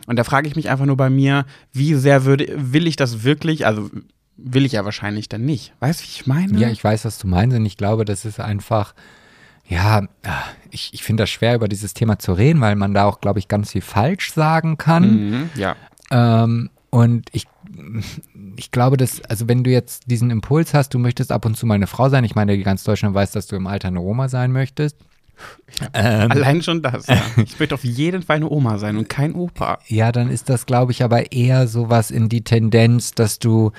Und 0.08 0.18
da 0.18 0.24
frage 0.24 0.48
ich 0.48 0.56
mich 0.56 0.70
einfach 0.70 0.86
nur 0.86 0.98
bei 0.98 1.10
mir, 1.10 1.46
wie 1.72 1.96
sehr 1.96 2.26
würde, 2.26 2.48
will 2.56 2.88
ich 2.88 2.96
das 2.96 3.24
wirklich, 3.24 3.66
also 3.66 3.90
will 4.38 4.66
ich 4.66 4.74
ja 4.74 4.86
wahrscheinlich 4.86 5.30
dann 5.30 5.46
nicht. 5.46 5.74
Weißt 5.80 6.02
du, 6.02 6.04
wie 6.06 6.10
ich 6.10 6.28
meine? 6.28 6.60
Ja, 6.60 6.70
ich 6.70 6.84
weiß, 6.84 7.06
was 7.06 7.18
du 7.18 7.28
meinst 7.28 7.56
und 7.56 7.66
ich 7.66 7.78
glaube, 7.78 8.06
das 8.06 8.26
ist 8.26 8.40
einfach, 8.40 8.94
Ja, 9.68 10.04
ah, 10.24 10.44
ich, 10.70 10.94
ich 10.94 11.04
finde 11.04 11.24
das 11.24 11.30
schwer, 11.30 11.56
über 11.56 11.68
dieses 11.68 11.94
Thema 11.94 12.20
zu 12.20 12.34
reden, 12.34 12.62
weil 12.62 12.76
man 12.76 12.94
da 12.94 13.06
auch, 13.06 13.20
glaube 13.20 13.40
ich, 13.40 13.48
ganz 13.48 13.72
viel 13.72 13.82
falsch 13.82 14.32
sagen 14.32 14.78
kann. 14.78 15.30
Mhm, 15.30 15.50
ja. 15.56 15.76
Ähm, 16.12 16.70
und 16.92 17.30
ich, 17.34 17.46
ich 18.56 18.72
glaube, 18.72 18.96
dass, 18.96 19.22
also 19.24 19.48
wenn 19.50 19.64
du 19.64 19.72
jetzt 19.72 20.04
diesen 20.10 20.30
Impuls 20.30 20.74
hast, 20.74 20.94
du 20.94 21.00
möchtest 21.00 21.32
ab 21.32 21.46
und 21.46 21.58
zu 21.58 21.66
mal 21.66 21.74
eine 21.74 21.88
Frau 21.88 22.10
sein, 22.10 22.24
ich 22.24 22.36
meine, 22.36 22.56
die 22.56 22.64
ganz 22.64 22.84
Deutschland 22.84 23.16
weiß, 23.16 23.32
dass 23.32 23.48
du 23.48 23.56
im 23.56 23.68
Alter 23.68 23.90
eine 23.90 24.02
Oma 24.02 24.30
sein 24.30 24.52
möchtest. 24.52 24.98
Ähm, 25.94 26.32
Allein 26.32 26.62
schon 26.62 26.82
das, 26.82 27.08
ja. 27.08 27.22
Ich 27.38 27.60
möchte 27.60 27.76
auf 27.76 27.84
jeden 27.84 28.22
Fall 28.22 28.38
eine 28.38 28.50
Oma 28.50 28.78
sein 28.78 28.96
und 28.98 29.10
kein 29.10 29.34
Opa. 29.34 29.80
Ja, 29.88 30.12
dann 30.12 30.30
ist 30.30 30.50
das, 30.50 30.66
glaube 30.66 30.92
ich, 30.92 31.04
aber 31.04 31.32
eher 31.32 31.68
sowas 31.68 32.12
in 32.12 32.30
die 32.30 32.44
Tendenz, 32.44 33.12
dass 33.12 33.40
du, 33.40 33.72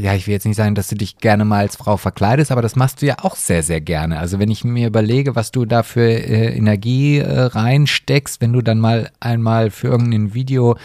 ja, 0.00 0.14
ich 0.14 0.26
will 0.26 0.34
jetzt 0.34 0.46
nicht 0.46 0.56
sagen, 0.56 0.74
dass 0.74 0.88
du 0.88 0.94
dich 0.94 1.18
gerne 1.18 1.44
mal 1.44 1.60
als 1.60 1.76
Frau 1.76 1.96
verkleidest, 1.96 2.52
aber 2.52 2.62
das 2.62 2.76
machst 2.76 3.02
du 3.02 3.06
ja 3.06 3.16
auch 3.22 3.34
sehr, 3.34 3.62
sehr 3.62 3.80
gerne. 3.80 4.18
Also 4.18 4.38
wenn 4.38 4.50
ich 4.50 4.62
mir 4.64 4.86
überlege, 4.86 5.34
was 5.34 5.50
du 5.50 5.64
da 5.64 5.82
für 5.82 6.08
äh, 6.08 6.56
Energie 6.56 7.18
äh, 7.18 7.40
reinsteckst, 7.40 8.40
wenn 8.40 8.52
du 8.52 8.62
dann 8.62 8.78
mal 8.78 9.10
einmal 9.18 9.70
für 9.70 9.88
irgendein 9.88 10.32
Video 10.32 10.76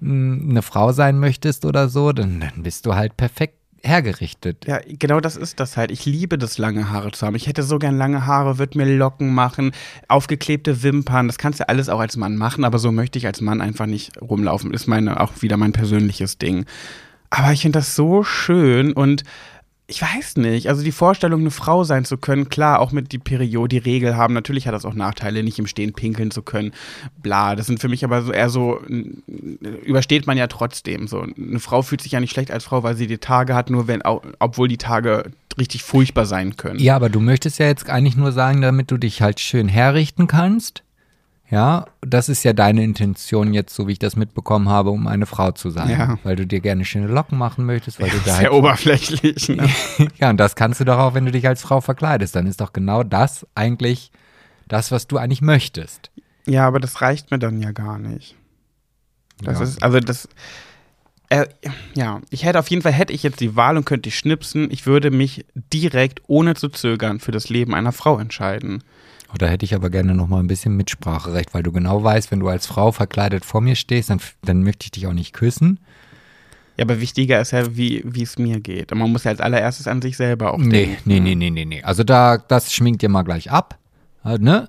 mh, 0.00 0.08
hm, 0.08 0.50
eine 0.50 0.62
Frau 0.62 0.92
sein 0.92 1.18
möchtest 1.18 1.66
oder 1.66 1.88
so, 1.88 2.12
dann, 2.12 2.40
dann 2.40 2.62
bist 2.62 2.86
du 2.86 2.94
halt 2.94 3.16
perfekt 3.18 3.56
hergerichtet. 3.84 4.64
Ja, 4.66 4.80
genau 4.86 5.20
das 5.20 5.36
ist 5.36 5.60
das 5.60 5.76
halt. 5.76 5.90
Ich 5.90 6.06
liebe 6.06 6.38
das, 6.38 6.56
lange 6.56 6.90
Haare 6.90 7.10
zu 7.10 7.26
haben. 7.26 7.34
Ich 7.34 7.46
hätte 7.46 7.62
so 7.62 7.78
gern 7.78 7.98
lange 7.98 8.26
Haare, 8.26 8.58
würde 8.58 8.78
mir 8.78 8.96
Locken 8.96 9.34
machen, 9.34 9.72
aufgeklebte 10.08 10.82
Wimpern. 10.82 11.26
Das 11.26 11.36
kannst 11.36 11.60
du 11.60 11.68
alles 11.68 11.88
auch 11.88 12.00
als 12.00 12.16
Mann 12.16 12.36
machen, 12.36 12.64
aber 12.64 12.78
so 12.78 12.92
möchte 12.92 13.18
ich 13.18 13.26
als 13.26 13.40
Mann 13.40 13.60
einfach 13.60 13.86
nicht 13.86 14.20
rumlaufen. 14.20 14.72
Ist 14.72 14.86
meine 14.86 15.20
auch 15.20 15.32
wieder 15.40 15.56
mein 15.56 15.72
persönliches 15.72 16.38
Ding. 16.38 16.64
Aber 17.34 17.50
ich 17.50 17.62
finde 17.62 17.78
das 17.78 17.96
so 17.96 18.24
schön 18.24 18.92
und 18.92 19.24
ich 19.86 20.02
weiß 20.02 20.36
nicht, 20.36 20.68
also 20.68 20.82
die 20.82 20.92
Vorstellung, 20.92 21.40
eine 21.40 21.50
Frau 21.50 21.82
sein 21.82 22.04
zu 22.04 22.18
können, 22.18 22.50
klar, 22.50 22.78
auch 22.78 22.92
mit 22.92 23.10
die 23.10 23.18
Periode, 23.18 23.80
die 23.80 23.90
Regel 23.90 24.16
haben, 24.16 24.34
natürlich 24.34 24.66
hat 24.66 24.74
das 24.74 24.84
auch 24.84 24.92
Nachteile, 24.92 25.42
nicht 25.42 25.58
im 25.58 25.66
Stehen 25.66 25.94
pinkeln 25.94 26.30
zu 26.30 26.42
können, 26.42 26.72
bla, 27.22 27.56
das 27.56 27.66
sind 27.66 27.80
für 27.80 27.88
mich 27.88 28.04
aber 28.04 28.20
so 28.20 28.32
eher 28.32 28.50
so, 28.50 28.82
übersteht 29.82 30.26
man 30.26 30.36
ja 30.36 30.46
trotzdem, 30.46 31.08
so, 31.08 31.22
eine 31.22 31.58
Frau 31.58 31.80
fühlt 31.80 32.02
sich 32.02 32.12
ja 32.12 32.20
nicht 32.20 32.32
schlecht 32.32 32.50
als 32.50 32.64
Frau, 32.64 32.82
weil 32.82 32.96
sie 32.96 33.06
die 33.06 33.18
Tage 33.18 33.54
hat, 33.54 33.70
nur 33.70 33.88
wenn, 33.88 34.02
obwohl 34.38 34.68
die 34.68 34.78
Tage 34.78 35.24
richtig 35.58 35.82
furchtbar 35.84 36.26
sein 36.26 36.56
können. 36.58 36.80
Ja, 36.80 36.96
aber 36.96 37.08
du 37.08 37.20
möchtest 37.20 37.58
ja 37.58 37.66
jetzt 37.66 37.88
eigentlich 37.88 38.16
nur 38.16 38.32
sagen, 38.32 38.60
damit 38.60 38.90
du 38.90 38.98
dich 38.98 39.22
halt 39.22 39.40
schön 39.40 39.68
herrichten 39.68 40.26
kannst, 40.26 40.82
ja, 41.52 41.84
das 42.00 42.30
ist 42.30 42.44
ja 42.44 42.54
deine 42.54 42.82
Intention 42.82 43.52
jetzt, 43.52 43.74
so 43.74 43.86
wie 43.86 43.92
ich 43.92 43.98
das 43.98 44.16
mitbekommen 44.16 44.70
habe, 44.70 44.88
um 44.88 45.06
eine 45.06 45.26
Frau 45.26 45.50
zu 45.50 45.68
sein. 45.68 45.90
Ja. 45.90 46.18
Weil 46.24 46.34
du 46.34 46.46
dir 46.46 46.60
gerne 46.60 46.86
schöne 46.86 47.08
Locken 47.08 47.36
machen 47.36 47.66
möchtest, 47.66 48.00
weil 48.00 48.08
ja, 48.08 48.14
du 48.14 48.18
da 48.20 48.24
sehr 48.24 48.36
halt 48.36 48.52
oberflächlich. 48.52 49.50
Ne? 49.50 49.68
ja, 50.18 50.30
und 50.30 50.38
das 50.38 50.56
kannst 50.56 50.80
du 50.80 50.86
doch 50.86 50.96
auch, 50.96 51.12
wenn 51.12 51.26
du 51.26 51.30
dich 51.30 51.46
als 51.46 51.60
Frau 51.60 51.82
verkleidest. 51.82 52.34
Dann 52.34 52.46
ist 52.46 52.62
doch 52.62 52.72
genau 52.72 53.02
das 53.02 53.46
eigentlich 53.54 54.12
das, 54.66 54.90
was 54.92 55.06
du 55.08 55.18
eigentlich 55.18 55.42
möchtest. 55.42 56.10
Ja, 56.46 56.66
aber 56.66 56.80
das 56.80 57.02
reicht 57.02 57.30
mir 57.30 57.38
dann 57.38 57.60
ja 57.60 57.72
gar 57.72 57.98
nicht. 57.98 58.34
Das 59.42 59.58
ja. 59.58 59.64
ist, 59.64 59.82
also 59.82 60.00
das, 60.00 60.30
äh, 61.28 61.44
ja, 61.94 62.22
ich 62.30 62.46
hätte 62.46 62.60
auf 62.60 62.68
jeden 62.68 62.80
Fall, 62.80 62.92
hätte 62.92 63.12
ich 63.12 63.22
jetzt 63.22 63.40
die 63.40 63.56
Wahl 63.56 63.76
und 63.76 63.84
könnte 63.84 64.08
ich 64.08 64.16
schnipsen, 64.16 64.70
ich 64.70 64.86
würde 64.86 65.10
mich 65.10 65.44
direkt, 65.54 66.22
ohne 66.28 66.54
zu 66.54 66.70
zögern, 66.70 67.20
für 67.20 67.30
das 67.30 67.50
Leben 67.50 67.74
einer 67.74 67.92
Frau 67.92 68.18
entscheiden. 68.18 68.82
Oh, 69.32 69.38
da 69.38 69.46
hätte 69.46 69.64
ich 69.64 69.74
aber 69.74 69.88
gerne 69.88 70.14
noch 70.14 70.28
mal 70.28 70.40
ein 70.40 70.46
bisschen 70.46 70.76
Mitspracherecht, 70.76 71.54
weil 71.54 71.62
du 71.62 71.72
genau 71.72 72.02
weißt, 72.02 72.30
wenn 72.30 72.40
du 72.40 72.48
als 72.48 72.66
Frau 72.66 72.92
verkleidet 72.92 73.44
vor 73.44 73.62
mir 73.62 73.76
stehst, 73.76 74.10
dann, 74.10 74.20
dann 74.42 74.62
möchte 74.62 74.84
ich 74.84 74.90
dich 74.90 75.06
auch 75.06 75.14
nicht 75.14 75.32
küssen. 75.32 75.80
Ja, 76.76 76.84
aber 76.84 77.00
wichtiger 77.00 77.40
ist 77.40 77.52
ja, 77.52 77.76
wie 77.76 78.02
es 78.22 78.38
mir 78.38 78.60
geht. 78.60 78.92
Und 78.92 78.98
man 78.98 79.10
muss 79.10 79.24
ja 79.24 79.30
als 79.30 79.40
allererstes 79.40 79.86
an 79.88 80.02
sich 80.02 80.16
selber 80.16 80.52
auch 80.52 80.58
nee, 80.58 80.86
denken. 80.86 81.02
Nee, 81.04 81.20
nee, 81.20 81.34
nee, 81.34 81.50
nee, 81.50 81.64
nee. 81.64 81.82
Also 81.82 82.04
da, 82.04 82.38
das 82.38 82.72
schminkt 82.72 83.02
ihr 83.02 83.08
mal 83.08 83.22
gleich 83.22 83.50
ab. 83.50 83.78
Äh, 84.24 84.38
ne? 84.38 84.68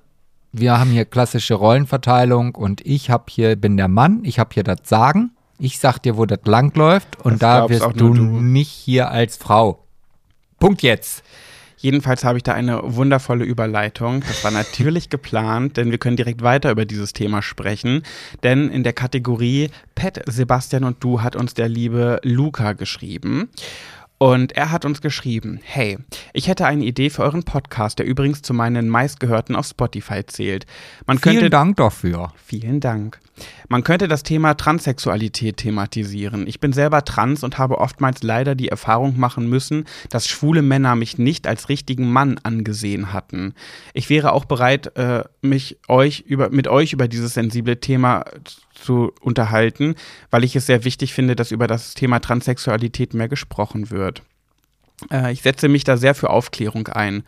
Wir 0.51 0.79
haben 0.79 0.91
hier 0.91 1.05
klassische 1.05 1.55
Rollenverteilung 1.55 2.55
und 2.55 2.85
ich 2.85 3.09
hab 3.09 3.29
hier, 3.29 3.55
bin 3.55 3.75
der 3.75 3.87
Mann, 3.87 4.21
ich 4.23 4.37
habe 4.37 4.51
hier 4.53 4.63
das 4.63 4.79
Sagen. 4.83 5.31
Ich 5.59 5.79
sag 5.79 5.99
dir, 5.99 6.17
wo 6.17 6.25
das 6.25 6.39
langläuft 6.45 7.19
und 7.21 7.33
das 7.33 7.39
da 7.39 7.69
wirst 7.69 7.99
du, 7.99 8.13
du 8.13 8.23
nicht 8.23 8.69
hier 8.69 9.09
als 9.09 9.37
Frau. 9.37 9.83
Punkt 10.59 10.81
jetzt. 10.81 11.23
Jedenfalls 11.83 12.23
habe 12.23 12.37
ich 12.37 12.43
da 12.43 12.53
eine 12.53 12.79
wundervolle 12.95 13.43
Überleitung. 13.43 14.21
Das 14.21 14.41
war 14.45 14.51
natürlich 14.51 15.09
geplant, 15.09 15.75
denn 15.75 15.91
wir 15.91 15.97
können 15.97 16.15
direkt 16.15 16.41
weiter 16.41 16.71
über 16.71 16.85
dieses 16.85 17.11
Thema 17.11 17.41
sprechen. 17.41 18.03
Denn 18.41 18.69
in 18.69 18.83
der 18.83 18.93
Kategorie 18.93 19.69
Pet, 19.93 20.23
Sebastian 20.25 20.85
und 20.85 21.03
du 21.03 21.21
hat 21.21 21.35
uns 21.35 21.55
der 21.55 21.67
liebe 21.67 22.21
Luca 22.23 22.71
geschrieben. 22.71 23.49
Und 24.17 24.53
er 24.53 24.71
hat 24.71 24.85
uns 24.85 25.01
geschrieben, 25.01 25.59
hey, 25.61 25.97
ich 26.31 26.47
hätte 26.47 26.65
eine 26.65 26.85
Idee 26.85 27.09
für 27.09 27.23
euren 27.23 27.43
Podcast, 27.43 27.99
der 27.99 28.05
übrigens 28.05 28.41
zu 28.41 28.53
meinen 28.53 28.87
meistgehörten 28.87 29.53
auf 29.53 29.65
Spotify 29.65 30.25
zählt. 30.25 30.65
Man 31.05 31.17
vielen 31.17 31.35
könnte, 31.35 31.49
Dank 31.49 31.75
dafür. 31.75 32.31
Vielen 32.45 32.79
Dank. 32.79 33.19
Man 33.67 33.83
könnte 33.83 34.07
das 34.07 34.23
Thema 34.23 34.53
Transsexualität 34.53 35.57
thematisieren. 35.57 36.47
Ich 36.47 36.59
bin 36.59 36.73
selber 36.73 37.03
trans 37.03 37.43
und 37.43 37.57
habe 37.57 37.79
oftmals 37.79 38.23
leider 38.23 38.55
die 38.55 38.69
Erfahrung 38.69 39.19
machen 39.19 39.49
müssen, 39.49 39.85
dass 40.09 40.27
schwule 40.27 40.61
Männer 40.61 40.95
mich 40.95 41.17
nicht 41.17 41.47
als 41.47 41.69
richtigen 41.69 42.11
Mann 42.11 42.39
angesehen 42.43 43.13
hatten. 43.13 43.53
Ich 43.93 44.09
wäre 44.09 44.33
auch 44.33 44.45
bereit, 44.45 44.95
äh, 44.97 45.23
mich 45.41 45.77
euch 45.87 46.21
über, 46.21 46.49
mit 46.49 46.67
euch 46.67 46.93
über 46.93 47.07
dieses 47.07 47.33
sensible 47.33 47.79
Thema 47.79 48.25
zu 48.73 49.11
unterhalten, 49.21 49.95
weil 50.29 50.43
ich 50.43 50.55
es 50.55 50.65
sehr 50.65 50.83
wichtig 50.83 51.13
finde, 51.13 51.35
dass 51.35 51.51
über 51.51 51.67
das 51.67 51.93
Thema 51.93 52.19
Transsexualität 52.19 53.13
mehr 53.13 53.29
gesprochen 53.29 53.89
wird. 53.89 54.21
Äh, 55.11 55.31
ich 55.31 55.41
setze 55.41 55.67
mich 55.67 55.83
da 55.83 55.97
sehr 55.97 56.15
für 56.15 56.29
Aufklärung 56.29 56.87
ein. 56.89 57.23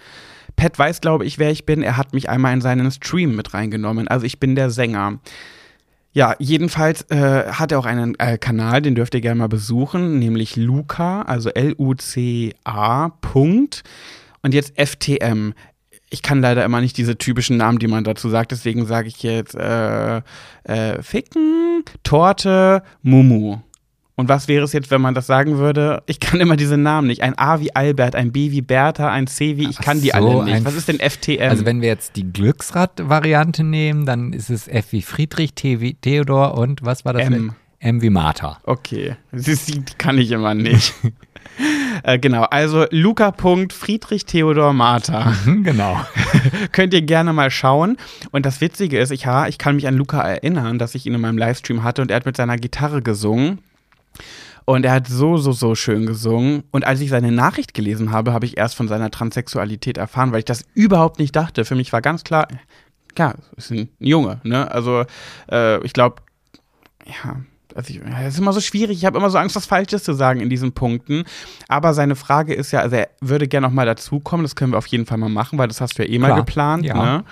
Pat 0.55 0.77
weiß, 0.77 1.01
glaube 1.01 1.25
ich, 1.25 1.39
wer 1.39 1.51
ich 1.51 1.65
bin. 1.65 1.81
Er 1.81 1.97
hat 1.97 2.13
mich 2.13 2.29
einmal 2.29 2.53
in 2.53 2.61
seinen 2.61 2.89
Stream 2.91 3.35
mit 3.35 3.53
reingenommen. 3.53 4.07
Also 4.07 4.25
ich 4.25 4.39
bin 4.39 4.55
der 4.55 4.69
Sänger. 4.69 5.19
Ja, 6.15 6.33
jedenfalls 6.39 7.01
äh, 7.11 7.43
hat 7.51 7.73
er 7.73 7.79
auch 7.79 7.85
einen 7.85 8.17
äh, 8.19 8.37
Kanal, 8.37 8.81
den 8.81 8.95
dürft 8.95 9.13
ihr 9.15 9.19
gerne 9.19 9.39
mal 9.39 9.49
besuchen, 9.49 10.17
nämlich 10.17 10.55
Luca, 10.55 11.23
also 11.23 11.49
L-U-C-A. 11.49 13.11
Und 13.33 14.53
jetzt 14.53 14.79
FTM 14.79 15.53
ich 16.09 16.21
kann 16.21 16.39
leider 16.39 16.63
immer 16.63 16.79
nicht 16.79 16.97
diese 16.97 17.17
typischen 17.17 17.57
Namen, 17.57 17.79
die 17.79 17.87
man 17.87 18.05
dazu 18.05 18.29
sagt, 18.29 18.51
deswegen 18.51 18.85
sage 18.85 19.09
ich 19.09 19.21
jetzt 19.23 19.55
äh, 19.55 20.21
äh, 20.63 21.01
Ficken, 21.01 21.83
Torte, 22.03 22.83
Mumu. 23.01 23.57
Und 24.17 24.29
was 24.29 24.47
wäre 24.47 24.63
es 24.63 24.71
jetzt, 24.71 24.91
wenn 24.91 25.01
man 25.01 25.13
das 25.13 25.27
sagen 25.27 25.57
würde? 25.57 26.01
Ich 26.05 26.21
kann 26.21 26.39
immer 26.39 26.55
diese 26.55 26.77
Namen 26.77 27.07
nicht. 27.07 27.21
Ein 27.21 27.37
A 27.37 27.59
wie 27.59 27.75
Albert, 27.75 28.15
ein 28.15 28.31
B 28.31 28.51
wie 28.51 28.61
Bertha, 28.61 29.11
ein 29.11 29.27
C 29.27 29.57
wie 29.57 29.69
ich 29.69 29.77
kann 29.77 30.01
die 30.01 30.09
so, 30.09 30.13
alle 30.13 30.45
nicht. 30.45 30.65
Was 30.65 30.75
ist 30.75 30.87
denn 30.87 30.99
FTM? 30.99 31.49
Also 31.49 31.65
wenn 31.65 31.81
wir 31.81 31.89
jetzt 31.89 32.15
die 32.15 32.31
Glücksrad-Variante 32.31 33.63
nehmen, 33.63 34.05
dann 34.05 34.31
ist 34.31 34.49
es 34.49 34.69
F 34.69 34.93
wie 34.93 35.01
Friedrich, 35.01 35.53
T 35.53 35.81
wie 35.81 35.95
Theodor 35.95 36.57
und 36.57 36.85
was 36.85 37.03
war 37.03 37.11
das? 37.11 37.23
M. 37.23 37.55
M 37.79 38.01
wie 38.01 38.09
Martha. 38.09 38.59
Okay, 38.63 39.17
die 39.33 39.83
kann 39.97 40.17
ich 40.17 40.31
immer 40.31 40.53
nicht. 40.53 40.93
Äh, 42.03 42.19
genau, 42.19 42.43
also 42.43 42.85
Luca. 42.91 43.33
Friedrich 43.71 44.25
Theodor 44.25 44.73
Martha. 44.73 45.33
Mhm, 45.45 45.63
genau. 45.63 46.05
Könnt 46.73 46.93
ihr 46.93 47.01
gerne 47.01 47.31
mal 47.31 47.49
schauen. 47.49 47.97
Und 48.31 48.45
das 48.45 48.59
Witzige 48.59 48.99
ist, 48.99 49.11
ich, 49.11 49.23
ja, 49.23 49.47
ich 49.47 49.57
kann 49.57 49.75
mich 49.75 49.87
an 49.87 49.95
Luca 49.95 50.21
erinnern, 50.21 50.79
dass 50.79 50.95
ich 50.95 51.05
ihn 51.05 51.13
in 51.13 51.21
meinem 51.21 51.37
Livestream 51.37 51.83
hatte 51.83 52.01
und 52.01 52.11
er 52.11 52.17
hat 52.17 52.25
mit 52.25 52.35
seiner 52.35 52.57
Gitarre 52.57 53.01
gesungen. 53.01 53.59
Und 54.65 54.83
er 54.83 54.93
hat 54.93 55.07
so, 55.07 55.37
so, 55.37 55.51
so 55.51 55.75
schön 55.75 56.07
gesungen. 56.07 56.63
Und 56.71 56.85
als 56.85 56.99
ich 56.99 57.09
seine 57.09 57.31
Nachricht 57.31 57.73
gelesen 57.73 58.11
habe, 58.11 58.33
habe 58.33 58.45
ich 58.45 58.57
erst 58.57 58.75
von 58.75 58.87
seiner 58.87 59.11
Transsexualität 59.11 59.97
erfahren, 59.97 60.31
weil 60.31 60.39
ich 60.39 60.45
das 60.45 60.63
überhaupt 60.73 61.19
nicht 61.19 61.35
dachte. 61.35 61.65
Für 61.65 61.75
mich 61.75 61.93
war 61.93 62.01
ganz 62.01 62.23
klar, 62.23 62.47
ja, 63.17 63.35
ist 63.55 63.71
ein 63.71 63.89
Junge, 63.99 64.41
ne? 64.43 64.69
Also, 64.71 65.05
äh, 65.51 65.83
ich 65.85 65.93
glaube, 65.93 66.23
ja, 67.05 67.37
also 67.75 67.93
ich, 67.93 68.01
es 68.01 68.33
ist 68.33 68.39
immer 68.39 68.53
so 68.53 68.61
schwierig, 68.61 68.97
ich 68.97 69.05
habe 69.05 69.17
immer 69.17 69.29
so 69.29 69.37
Angst, 69.37 69.55
was 69.55 69.65
Falsches 69.65 70.03
zu 70.03 70.13
sagen 70.13 70.39
in 70.39 70.49
diesen 70.49 70.71
Punkten. 70.71 71.25
Aber 71.67 71.93
seine 71.93 72.15
Frage 72.15 72.53
ist 72.53 72.71
ja, 72.71 72.79
also 72.79 72.95
er 72.95 73.09
würde 73.21 73.47
gerne 73.47 73.67
noch 73.67 73.73
mal 73.73 73.85
dazukommen, 73.85 74.43
das 74.43 74.55
können 74.55 74.71
wir 74.71 74.77
auf 74.77 74.87
jeden 74.87 75.05
Fall 75.05 75.17
mal 75.17 75.29
machen, 75.29 75.59
weil 75.59 75.67
das 75.67 75.81
hast 75.81 75.99
du 75.99 76.03
ja 76.03 76.09
eh 76.09 76.17
Klar. 76.17 76.29
mal 76.29 76.35
geplant. 76.37 76.85
Ja. 76.85 77.17
Ne? 77.17 77.23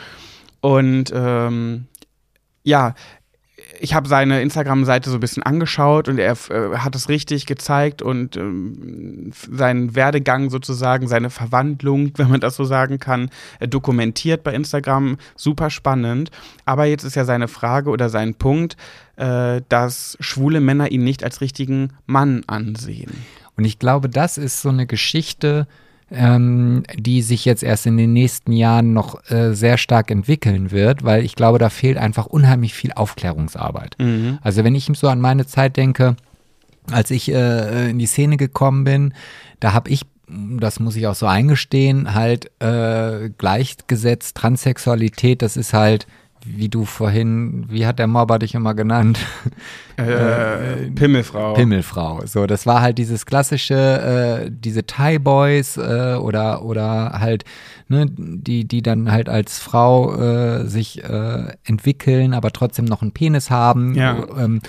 Und 0.60 1.12
ähm, 1.16 1.88
ja, 2.64 2.94
ich 3.80 3.94
habe 3.94 4.08
seine 4.08 4.42
Instagram-Seite 4.42 5.10
so 5.10 5.18
ein 5.18 5.20
bisschen 5.20 5.44
angeschaut 5.44 6.08
und 6.08 6.20
er 6.20 6.38
äh, 6.50 6.78
hat 6.78 6.96
es 6.96 7.10
richtig 7.10 7.46
gezeigt 7.46 8.02
und 8.02 8.38
ähm, 8.38 9.32
seinen 9.52 9.96
Werdegang 9.96 10.50
sozusagen, 10.50 11.08
seine 11.08 11.30
Verwandlung, 11.30 12.12
wenn 12.18 12.30
man 12.30 12.40
das 12.40 12.56
so 12.56 12.64
sagen 12.64 13.00
kann, 13.00 13.30
äh, 13.60 13.68
dokumentiert 13.68 14.44
bei 14.44 14.54
Instagram. 14.54 15.18
Super 15.36 15.70
spannend. 15.70 16.32
Aber 16.66 16.86
jetzt 16.86 17.04
ist 17.04 17.16
ja 17.16 17.26
seine 17.26 17.48
Frage 17.48 17.90
oder 17.90 18.10
sein 18.10 18.36
Punkt, 18.36 18.78
äh, 19.16 19.62
dass 19.70 20.18
schwule 20.20 20.60
Männer 20.60 20.92
ihn 20.92 21.04
nicht 21.04 21.24
als 21.24 21.42
richtigen 21.42 21.94
Mann 22.06 22.44
ansehen. 22.48 23.12
Und 23.56 23.66
ich 23.66 23.80
glaube, 23.80 24.10
das 24.10 24.38
ist 24.38 24.62
so 24.62 24.70
eine 24.70 24.88
Geschichte, 24.88 25.68
ähm, 26.12 26.84
die 26.96 27.22
sich 27.22 27.46
jetzt 27.46 27.64
erst 27.64 27.86
in 27.86 27.98
den 27.98 28.14
nächsten 28.14 28.52
Jahren 28.52 28.94
noch 28.94 29.30
äh, 29.30 29.54
sehr 29.54 29.78
stark 29.78 30.12
entwickeln 30.12 30.72
wird, 30.72 31.04
weil 31.04 31.24
ich 31.24 31.36
glaube, 31.36 31.60
da 31.60 31.70
fehlt 31.70 31.98
einfach 31.98 32.26
unheimlich 32.26 32.74
viel 32.74 32.92
Aufklärungsarbeit. 32.94 33.96
Mhm. 34.00 34.40
Also 34.42 34.64
wenn 34.64 34.76
ich 34.76 34.90
so 34.94 35.08
an 35.08 35.22
meine 35.22 35.46
Zeit 35.46 35.78
denke, 35.78 36.16
als 36.92 37.12
ich 37.12 37.32
äh, 37.32 37.90
in 37.90 38.00
die 38.00 38.06
Szene 38.06 38.38
gekommen 38.38 38.84
bin, 38.84 39.14
da 39.60 39.74
habe 39.74 39.90
ich 39.90 40.06
das 40.28 40.80
muss 40.80 40.96
ich 40.96 41.06
auch 41.08 41.16
so 41.16 41.28
eingestehen, 41.28 42.14
halt 42.14 42.50
äh, 42.60 43.30
gleichgesetzt, 43.38 44.36
Transsexualität, 44.38 45.42
das 45.42 45.58
ist 45.58 45.74
halt, 45.74 46.08
wie 46.46 46.70
du 46.70 46.86
vorhin, 46.86 47.66
wie 47.70 47.86
hat 47.86 48.00
der 48.00 48.08
Mobber 48.08 48.40
dich 48.40 48.56
immer 48.56 48.74
genannt? 48.74 49.20
Äh, 49.96 50.90
Pimmelfrau. 50.90 51.54
Pimmelfrau. 51.54 52.26
So, 52.26 52.48
das 52.48 52.66
war 52.66 52.82
halt 52.82 52.98
dieses 52.98 53.28
klassische, 53.28 53.76
äh, 54.48 54.52
diese 54.52 54.88
Thai 54.88 55.20
Boys 55.20 55.78
äh, 55.78 56.16
oder 56.20 56.66
oder 56.66 57.20
halt, 57.20 57.44
ne, 57.90 58.08
die 58.10 58.68
die 58.68 58.82
dann 58.82 59.12
halt 59.12 59.30
als 59.30 59.60
Frau 59.60 60.16
äh, 60.16 60.66
sich 60.66 61.04
äh, 61.04 61.46
entwickeln, 61.64 62.34
aber 62.34 62.50
trotzdem 62.50 62.86
noch 62.86 63.04
einen 63.04 63.12
Penis 63.12 63.52
haben. 63.52 63.94
Ja. 63.94 64.26
Ähm, 64.36 64.62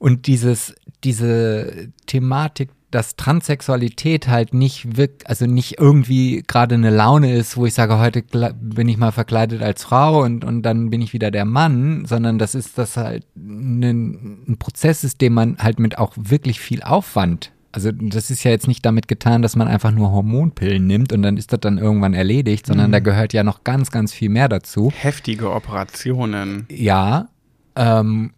und 0.00 0.26
dieses 0.26 0.74
diese 1.04 1.92
Thematik 2.06 2.70
dass 2.94 3.16
Transsexualität 3.16 4.28
halt 4.28 4.54
nicht 4.54 4.96
wirkt, 4.96 5.26
also 5.28 5.46
nicht 5.46 5.78
irgendwie 5.80 6.44
gerade 6.46 6.74
eine 6.76 6.90
Laune 6.90 7.34
ist, 7.34 7.56
wo 7.56 7.66
ich 7.66 7.74
sage, 7.74 7.98
heute 7.98 8.22
bin 8.60 8.88
ich 8.88 8.96
mal 8.96 9.12
verkleidet 9.12 9.62
als 9.62 9.84
Frau 9.84 10.22
und, 10.22 10.44
und 10.44 10.62
dann 10.62 10.90
bin 10.90 11.02
ich 11.02 11.12
wieder 11.12 11.30
der 11.30 11.44
Mann, 11.44 12.04
sondern 12.04 12.38
das 12.38 12.54
ist 12.54 12.78
das 12.78 12.96
halt 12.96 13.24
ein, 13.36 14.44
ein 14.48 14.56
Prozess 14.58 15.04
ist, 15.04 15.20
den 15.20 15.34
man 15.34 15.56
halt 15.58 15.78
mit 15.78 15.98
auch 15.98 16.12
wirklich 16.16 16.60
viel 16.60 16.82
Aufwand 16.82 17.52
also 17.72 17.90
das 17.90 18.30
ist 18.30 18.44
ja 18.44 18.50
jetzt 18.50 18.68
nicht 18.68 18.84
damit 18.84 19.08
getan, 19.08 19.40
dass 19.40 19.56
man 19.56 19.66
einfach 19.66 19.90
nur 19.90 20.12
Hormonpillen 20.12 20.86
nimmt 20.86 21.12
und 21.12 21.22
dann 21.22 21.38
ist 21.38 21.52
das 21.52 21.60
dann 21.60 21.78
irgendwann 21.78 22.12
erledigt, 22.12 22.66
sondern 22.66 22.92
da 22.92 23.00
gehört 23.00 23.32
ja 23.32 23.42
noch 23.42 23.64
ganz, 23.64 23.90
ganz 23.90 24.12
viel 24.12 24.28
mehr 24.28 24.48
dazu. 24.50 24.92
Heftige 24.94 25.50
Operationen. 25.50 26.66
Ja, 26.70 27.30
ähm, 27.74 28.32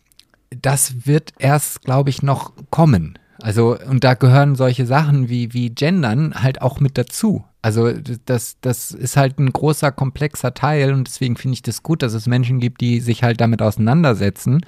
das 0.63 1.07
wird 1.07 1.33
erst, 1.39 1.83
glaube 1.83 2.11
ich, 2.11 2.23
noch 2.23 2.53
kommen. 2.71 3.19
Also, 3.45 3.77
und 3.79 4.05
da 4.05 4.15
gehören 4.15 4.55
solche 4.55 4.87
Sachen 4.87 5.29
wie, 5.29 5.53
wie 5.53 5.69
Gendern 5.69 6.43
halt 6.43 6.63
auch 6.63 6.81
mit 6.81 6.97
dazu. 6.97 7.45
Also, 7.61 7.93
das, 8.25 8.57
das 8.63 8.91
ist 8.91 9.19
halt 9.19 9.39
ein 9.39 9.53
großer, 9.53 9.93
komplexer 9.93 10.55
Teil 10.55 10.95
und 10.95 11.07
deswegen 11.07 11.37
finde 11.37 11.57
ich 11.57 11.61
das 11.61 11.83
gut, 11.83 12.01
dass 12.01 12.15
es 12.15 12.27
Menschen 12.27 12.59
gibt, 12.59 12.81
die 12.81 13.01
sich 13.01 13.23
halt 13.23 13.43
damit 13.43 13.61
auseinandersetzen. 13.61 14.65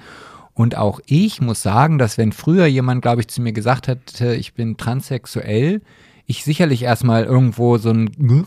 Und 0.53 0.77
auch 0.77 0.99
ich 1.07 1.41
muss 1.41 1.63
sagen, 1.63 1.97
dass 1.97 2.19
wenn 2.19 2.31
früher 2.31 2.67
jemand, 2.67 3.01
glaube 3.01 3.21
ich, 3.21 3.29
zu 3.29 3.41
mir 3.41 3.51
gesagt 3.51 3.87
hätte, 3.87 4.35
ich 4.35 4.53
bin 4.53 4.77
transsexuell, 4.77 5.81
ich 6.27 6.43
sicherlich 6.43 6.83
erstmal 6.83 7.23
irgendwo 7.23 7.79
so 7.79 7.89
ein, 7.89 8.45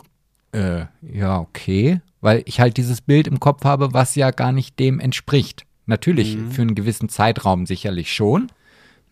äh, 0.52 0.84
ja, 1.02 1.40
okay, 1.40 2.02
weil 2.20 2.44
ich 2.46 2.60
halt 2.60 2.76
dieses 2.76 3.00
Bild 3.00 3.26
im 3.26 3.40
Kopf 3.40 3.64
habe, 3.64 3.94
was 3.94 4.14
ja 4.14 4.30
gar 4.30 4.52
nicht 4.52 4.78
dem 4.78 5.00
entspricht. 5.00 5.66
Natürlich 5.86 6.38
für 6.50 6.62
einen 6.62 6.76
gewissen 6.76 7.08
Zeitraum 7.08 7.66
sicherlich 7.66 8.12
schon, 8.12 8.46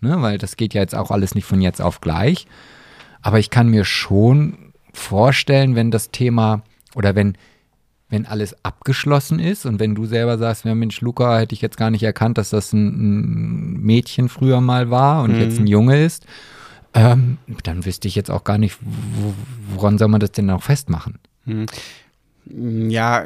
ne, 0.01 0.21
weil 0.23 0.39
das 0.39 0.57
geht 0.57 0.75
ja 0.75 0.81
jetzt 0.81 0.95
auch 0.95 1.11
alles 1.11 1.35
nicht 1.35 1.45
von 1.45 1.61
jetzt 1.61 1.81
auf 1.81 2.01
gleich. 2.01 2.47
Aber 3.23 3.39
ich 3.39 3.51
kann 3.51 3.69
mir 3.69 3.85
schon 3.85 4.73
vorstellen, 4.93 5.75
wenn 5.75 5.91
das 5.91 6.11
Thema 6.11 6.63
oder 6.95 7.15
wenn, 7.15 7.37
wenn 8.09 8.27
alles 8.27 8.65
abgeschlossen 8.65 9.39
ist 9.39 9.67
und 9.67 9.81
wenn 9.81 9.95
du 9.95 10.07
selber 10.07 10.39
sagst, 10.39 10.65
ja 10.65 10.75
Mensch, 10.75 11.01
Luca, 11.01 11.39
hätte 11.39 11.55
ich 11.55 11.61
jetzt 11.61 11.77
gar 11.77 11.91
nicht 11.91 12.03
erkannt, 12.03 12.39
dass 12.39 12.51
das 12.51 12.73
ein, 12.73 12.87
ein 12.87 13.81
Mädchen 13.81 14.29
früher 14.29 14.61
mal 14.61 14.91
war 14.91 15.23
und 15.23 15.39
jetzt 15.39 15.59
ein 15.59 15.67
Junge 15.67 16.03
ist, 16.05 16.27
ähm, 16.95 17.39
dann 17.65 17.85
wüsste 17.85 18.09
ich 18.09 18.15
jetzt 18.15 18.31
auch 18.31 18.45
gar 18.45 18.59
nicht, 18.59 18.79
wo, 18.81 19.35
woran 19.75 19.99
soll 19.99 20.09
man 20.09 20.21
das 20.21 20.33
denn 20.33 20.47
noch 20.47 20.63
festmachen? 20.63 21.19
Ja, 21.45 21.65
ja, 22.51 23.25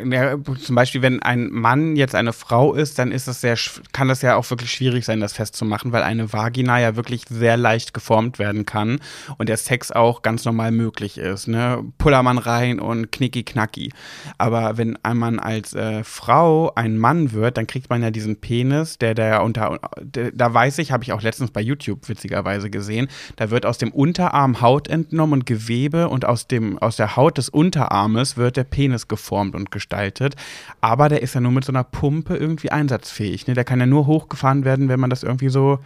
zum 0.61 0.75
Beispiel, 0.75 1.03
wenn 1.03 1.23
ein 1.23 1.49
Mann 1.51 1.97
jetzt 1.97 2.15
eine 2.15 2.33
Frau 2.33 2.75
ist, 2.75 2.99
dann 2.99 3.13
ist 3.13 3.29
es 3.29 3.41
sehr, 3.41 3.57
kann 3.93 4.09
das 4.09 4.23
ja 4.23 4.37
auch 4.37 4.49
wirklich 4.51 4.73
schwierig 4.73 5.05
sein, 5.05 5.21
das 5.21 5.33
festzumachen, 5.33 5.93
weil 5.93 6.03
eine 6.03 6.33
Vagina 6.33 6.81
ja 6.81 6.97
wirklich 6.97 7.25
sehr 7.29 7.57
leicht 7.57 7.95
geformt 7.95 8.39
werden 8.39 8.67
kann 8.67 9.01
und 9.39 9.49
der 9.49 9.59
Sex 9.59 9.93
auch 9.93 10.23
ganz 10.23 10.45
normal 10.45 10.73
möglich 10.73 11.19
ist. 11.19 11.47
Ne? 11.47 11.85
Pullermann 11.99 12.39
rein 12.39 12.81
und 12.81 13.13
knicki 13.13 13.45
knacki. 13.45 13.93
Aber 14.39 14.77
wenn 14.77 14.99
ein 15.05 15.19
Mann 15.19 15.39
als 15.39 15.73
äh, 15.75 16.03
Frau 16.03 16.73
ein 16.75 16.99
Mann 16.99 17.33
wird, 17.33 17.57
dann 17.59 17.67
kriegt 17.67 17.91
man 17.91 18.03
ja 18.03 18.11
diesen 18.11 18.41
Penis, 18.41 18.99
der 18.99 19.15
der 19.15 19.45
unter, 19.45 19.79
der, 20.01 20.33
da 20.33 20.53
weiß 20.53 20.79
ich, 20.79 20.91
habe 20.91 21.05
ich 21.05 21.13
auch 21.13 21.23
letztens 21.23 21.51
bei 21.53 21.61
YouTube 21.61 22.09
witzigerweise 22.09 22.71
gesehen, 22.71 23.09
da 23.37 23.51
wird 23.51 23.67
aus 23.67 23.79
dem 23.79 23.93
Unterarm 23.93 24.61
Haut 24.61 24.89
entnommen 24.89 25.35
und 25.35 25.47
Gewebe 25.47 26.09
und 26.09 26.25
aus 26.25 26.49
dem 26.49 26.79
aus 26.79 26.97
der 26.97 27.17
Haut 27.17 27.39
des 27.39 27.49
Unterarmes 27.49 28.37
wird 28.37 28.57
der 28.57 28.65
Penis 28.65 29.09
geformt 29.13 29.55
und 29.55 29.71
gestaltet. 29.71 30.35
Aber 30.81 31.09
der 31.09 31.23
ist 31.23 31.35
ja 31.35 31.41
nur 31.41 31.53
mit 31.53 31.65
so 31.65 31.73
einer 31.73 31.85
Pumpe 31.85 32.37
irgendwie 32.37 32.71
einsatzfähig. 32.71 33.47
Ne? 33.47 33.55
Der 33.55 33.65
kann 33.65 33.79
ja 33.81 33.87
nur 33.87 34.07
hochgefahren 34.07 34.65
werden, 34.65 34.89
wenn 34.89 34.99
man 35.01 35.11
das 35.11 35.23
irgendwie 35.23 35.51
so 35.51 35.79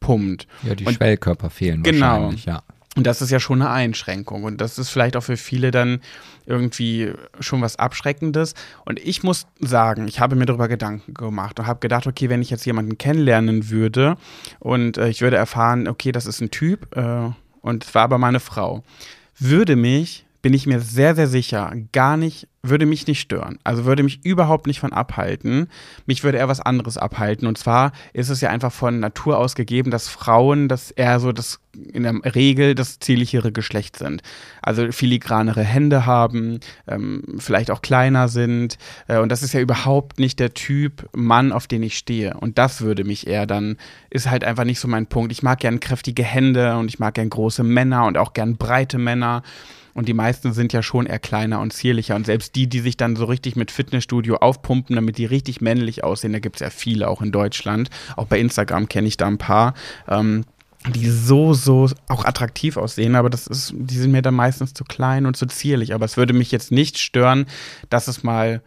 pumpt. 0.00 0.46
Ja, 0.64 0.74
die 0.74 0.84
Und- 0.84 0.94
Schwellkörper 0.94 1.50
fehlen 1.50 1.82
Genau. 1.82 2.06
wahrscheinlich, 2.06 2.44
ja. 2.46 2.62
Und 2.96 3.06
das 3.08 3.20
ist 3.22 3.30
ja 3.30 3.40
schon 3.40 3.60
eine 3.60 3.70
Einschränkung. 3.70 4.44
Und 4.44 4.60
das 4.60 4.78
ist 4.78 4.90
vielleicht 4.90 5.16
auch 5.16 5.22
für 5.24 5.36
viele 5.36 5.72
dann 5.72 6.00
irgendwie 6.46 7.12
schon 7.40 7.60
was 7.60 7.74
Abschreckendes. 7.76 8.54
Und 8.84 9.00
ich 9.00 9.24
muss 9.24 9.46
sagen, 9.58 10.06
ich 10.06 10.20
habe 10.20 10.36
mir 10.36 10.46
darüber 10.46 10.68
Gedanken 10.68 11.12
gemacht 11.14 11.58
und 11.58 11.66
habe 11.66 11.80
gedacht, 11.80 12.06
okay, 12.06 12.28
wenn 12.28 12.40
ich 12.42 12.50
jetzt 12.50 12.64
jemanden 12.66 12.96
kennenlernen 12.96 13.68
würde 13.70 14.16
und 14.60 14.96
äh, 14.98 15.08
ich 15.08 15.22
würde 15.22 15.36
erfahren, 15.36 15.88
okay, 15.88 16.12
das 16.12 16.26
ist 16.26 16.40
ein 16.40 16.50
Typ 16.52 16.96
äh, 16.96 17.30
und 17.62 17.84
es 17.84 17.94
war 17.96 18.02
aber 18.02 18.18
meine 18.18 18.38
Frau, 18.40 18.84
würde 19.40 19.74
mich, 19.74 20.24
bin 20.44 20.52
ich 20.52 20.66
mir 20.66 20.78
sehr, 20.78 21.14
sehr 21.14 21.26
sicher, 21.26 21.72
gar 21.92 22.18
nicht, 22.18 22.48
würde 22.62 22.84
mich 22.84 23.06
nicht 23.06 23.18
stören. 23.18 23.58
Also 23.64 23.86
würde 23.86 24.02
mich 24.02 24.26
überhaupt 24.26 24.66
nicht 24.66 24.78
von 24.78 24.92
abhalten. 24.92 25.68
Mich 26.04 26.22
würde 26.22 26.36
eher 26.36 26.48
was 26.48 26.60
anderes 26.60 26.98
abhalten. 26.98 27.48
Und 27.48 27.56
zwar 27.56 27.92
ist 28.12 28.28
es 28.28 28.42
ja 28.42 28.50
einfach 28.50 28.70
von 28.70 29.00
Natur 29.00 29.38
aus 29.38 29.54
gegeben, 29.54 29.90
dass 29.90 30.08
Frauen 30.08 30.68
das 30.68 30.90
eher 30.90 31.18
so 31.18 31.32
das 31.32 31.60
in 31.94 32.02
der 32.02 32.34
Regel 32.34 32.74
das 32.74 32.98
zierlichere 32.98 33.52
Geschlecht 33.52 33.96
sind. 33.96 34.20
Also 34.60 34.92
filigranere 34.92 35.62
Hände 35.62 36.04
haben, 36.04 36.60
ähm, 36.86 37.22
vielleicht 37.38 37.70
auch 37.70 37.80
kleiner 37.80 38.28
sind. 38.28 38.76
Äh, 39.08 39.20
und 39.20 39.32
das 39.32 39.42
ist 39.42 39.54
ja 39.54 39.60
überhaupt 39.60 40.18
nicht 40.18 40.40
der 40.40 40.52
Typ 40.52 41.08
Mann, 41.14 41.52
auf 41.52 41.66
den 41.68 41.82
ich 41.82 41.96
stehe. 41.96 42.34
Und 42.34 42.58
das 42.58 42.82
würde 42.82 43.04
mich 43.04 43.26
eher 43.26 43.46
dann, 43.46 43.78
ist 44.10 44.28
halt 44.28 44.44
einfach 44.44 44.64
nicht 44.64 44.78
so 44.78 44.88
mein 44.88 45.06
Punkt. 45.06 45.32
Ich 45.32 45.42
mag 45.42 45.60
gern 45.60 45.80
kräftige 45.80 46.22
Hände 46.22 46.76
und 46.76 46.88
ich 46.88 46.98
mag 46.98 47.14
gern 47.14 47.30
große 47.30 47.64
Männer 47.64 48.04
und 48.04 48.18
auch 48.18 48.34
gern 48.34 48.58
breite 48.58 48.98
Männer. 48.98 49.42
Und 49.94 50.08
die 50.08 50.14
meisten 50.14 50.52
sind 50.52 50.72
ja 50.72 50.82
schon 50.82 51.06
eher 51.06 51.20
kleiner 51.20 51.60
und 51.60 51.72
zierlicher. 51.72 52.16
Und 52.16 52.26
selbst 52.26 52.56
die, 52.56 52.66
die 52.66 52.80
sich 52.80 52.96
dann 52.96 53.16
so 53.16 53.24
richtig 53.24 53.56
mit 53.56 53.70
Fitnessstudio 53.70 54.36
aufpumpen, 54.36 54.96
damit 54.96 55.18
die 55.18 55.24
richtig 55.24 55.60
männlich 55.60 56.04
aussehen, 56.04 56.32
da 56.32 56.40
gibt 56.40 56.56
es 56.56 56.60
ja 56.60 56.70
viele 56.70 57.08
auch 57.08 57.22
in 57.22 57.32
Deutschland. 57.32 57.90
Auch 58.16 58.26
bei 58.26 58.38
Instagram 58.38 58.88
kenne 58.88 59.08
ich 59.08 59.16
da 59.16 59.26
ein 59.26 59.38
paar. 59.38 59.74
Ähm, 60.08 60.44
die 60.86 61.08
so, 61.08 61.54
so 61.54 61.88
auch 62.08 62.24
attraktiv 62.26 62.76
aussehen, 62.76 63.14
aber 63.14 63.30
das 63.30 63.46
ist, 63.46 63.72
die 63.74 63.96
sind 63.96 64.12
mir 64.12 64.20
dann 64.20 64.34
meistens 64.34 64.74
zu 64.74 64.84
klein 64.84 65.24
und 65.24 65.36
zu 65.36 65.46
zierlich. 65.46 65.94
Aber 65.94 66.04
es 66.04 66.16
würde 66.16 66.34
mich 66.34 66.52
jetzt 66.52 66.72
nicht 66.72 66.98
stören, 66.98 67.46
dass 67.88 68.06
es 68.06 68.22
mal, 68.22 68.62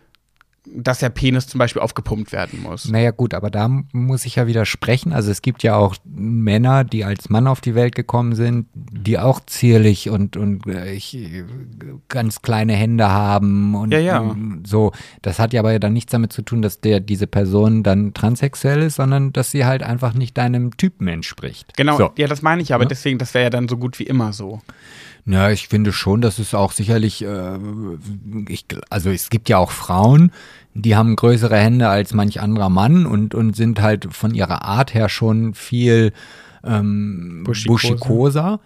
dass 0.75 0.99
der 0.99 1.09
Penis 1.09 1.47
zum 1.47 1.59
Beispiel 1.59 1.81
aufgepumpt 1.81 2.31
werden 2.31 2.61
muss. 2.61 2.87
Naja 2.89 3.11
gut, 3.11 3.33
aber 3.33 3.49
da 3.49 3.67
muss 3.93 4.25
ich 4.25 4.35
ja 4.35 4.47
widersprechen. 4.47 5.13
Also 5.13 5.31
es 5.31 5.41
gibt 5.41 5.63
ja 5.63 5.75
auch 5.75 5.95
Männer, 6.05 6.83
die 6.83 7.03
als 7.05 7.29
Mann 7.29 7.47
auf 7.47 7.61
die 7.61 7.75
Welt 7.75 7.95
gekommen 7.95 8.35
sind, 8.35 8.67
die 8.73 9.17
auch 9.19 9.39
zierlich 9.45 10.09
und, 10.09 10.37
und 10.37 10.67
äh, 10.67 10.99
ganz 12.09 12.41
kleine 12.41 12.73
Hände 12.73 13.09
haben 13.09 13.75
und 13.75 13.91
Ja, 13.91 13.99
ja. 13.99 14.35
so. 14.65 14.91
Das 15.21 15.39
hat 15.39 15.53
ja 15.53 15.61
aber 15.61 15.77
dann 15.79 15.93
nichts 15.93 16.11
damit 16.11 16.33
zu 16.33 16.41
tun, 16.41 16.61
dass 16.61 16.81
der 16.81 16.99
diese 16.99 17.27
Person 17.27 17.83
dann 17.83 18.13
transsexuell 18.13 18.81
ist, 18.83 18.95
sondern 18.95 19.33
dass 19.33 19.51
sie 19.51 19.65
halt 19.65 19.83
einfach 19.83 20.13
nicht 20.13 20.37
deinem 20.37 20.75
Typen 20.77 21.07
entspricht. 21.07 21.73
Genau, 21.77 21.97
So. 21.97 22.11
ja, 22.17 22.27
das 22.27 22.41
meine 22.41 22.61
ich, 22.61 22.73
aber 22.73 22.83
Ja. 22.83 22.89
deswegen, 22.89 23.17
das 23.17 23.33
wäre 23.33 23.45
ja 23.45 23.49
dann 23.49 23.67
so 23.67 23.77
gut 23.77 23.99
wie 23.99 24.03
immer 24.03 24.33
so. 24.33 24.61
Ja, 25.27 25.49
ich 25.49 25.67
finde 25.67 25.91
schon, 25.91 26.21
dass 26.21 26.39
es 26.39 26.53
auch 26.53 26.71
sicherlich, 26.71 27.21
äh, 27.21 27.59
ich, 28.47 28.65
also 28.89 29.09
es 29.09 29.29
gibt 29.29 29.49
ja 29.49 29.57
auch 29.57 29.71
Frauen, 29.71 30.31
die 30.73 30.95
haben 30.95 31.17
größere 31.17 31.57
Hände 31.57 31.89
als 31.89 32.13
manch 32.13 32.39
anderer 32.39 32.69
Mann 32.69 33.05
und, 33.05 33.35
und 33.35 33.53
sind 33.53 33.81
halt 33.81 34.07
von 34.13 34.33
ihrer 34.33 34.63
Art 34.63 34.93
her 34.93 35.09
schon 35.09 35.53
viel 35.53 36.13
ähm, 36.63 37.43
Buschikoser. 37.45 37.89
buschikoser. 37.95 38.59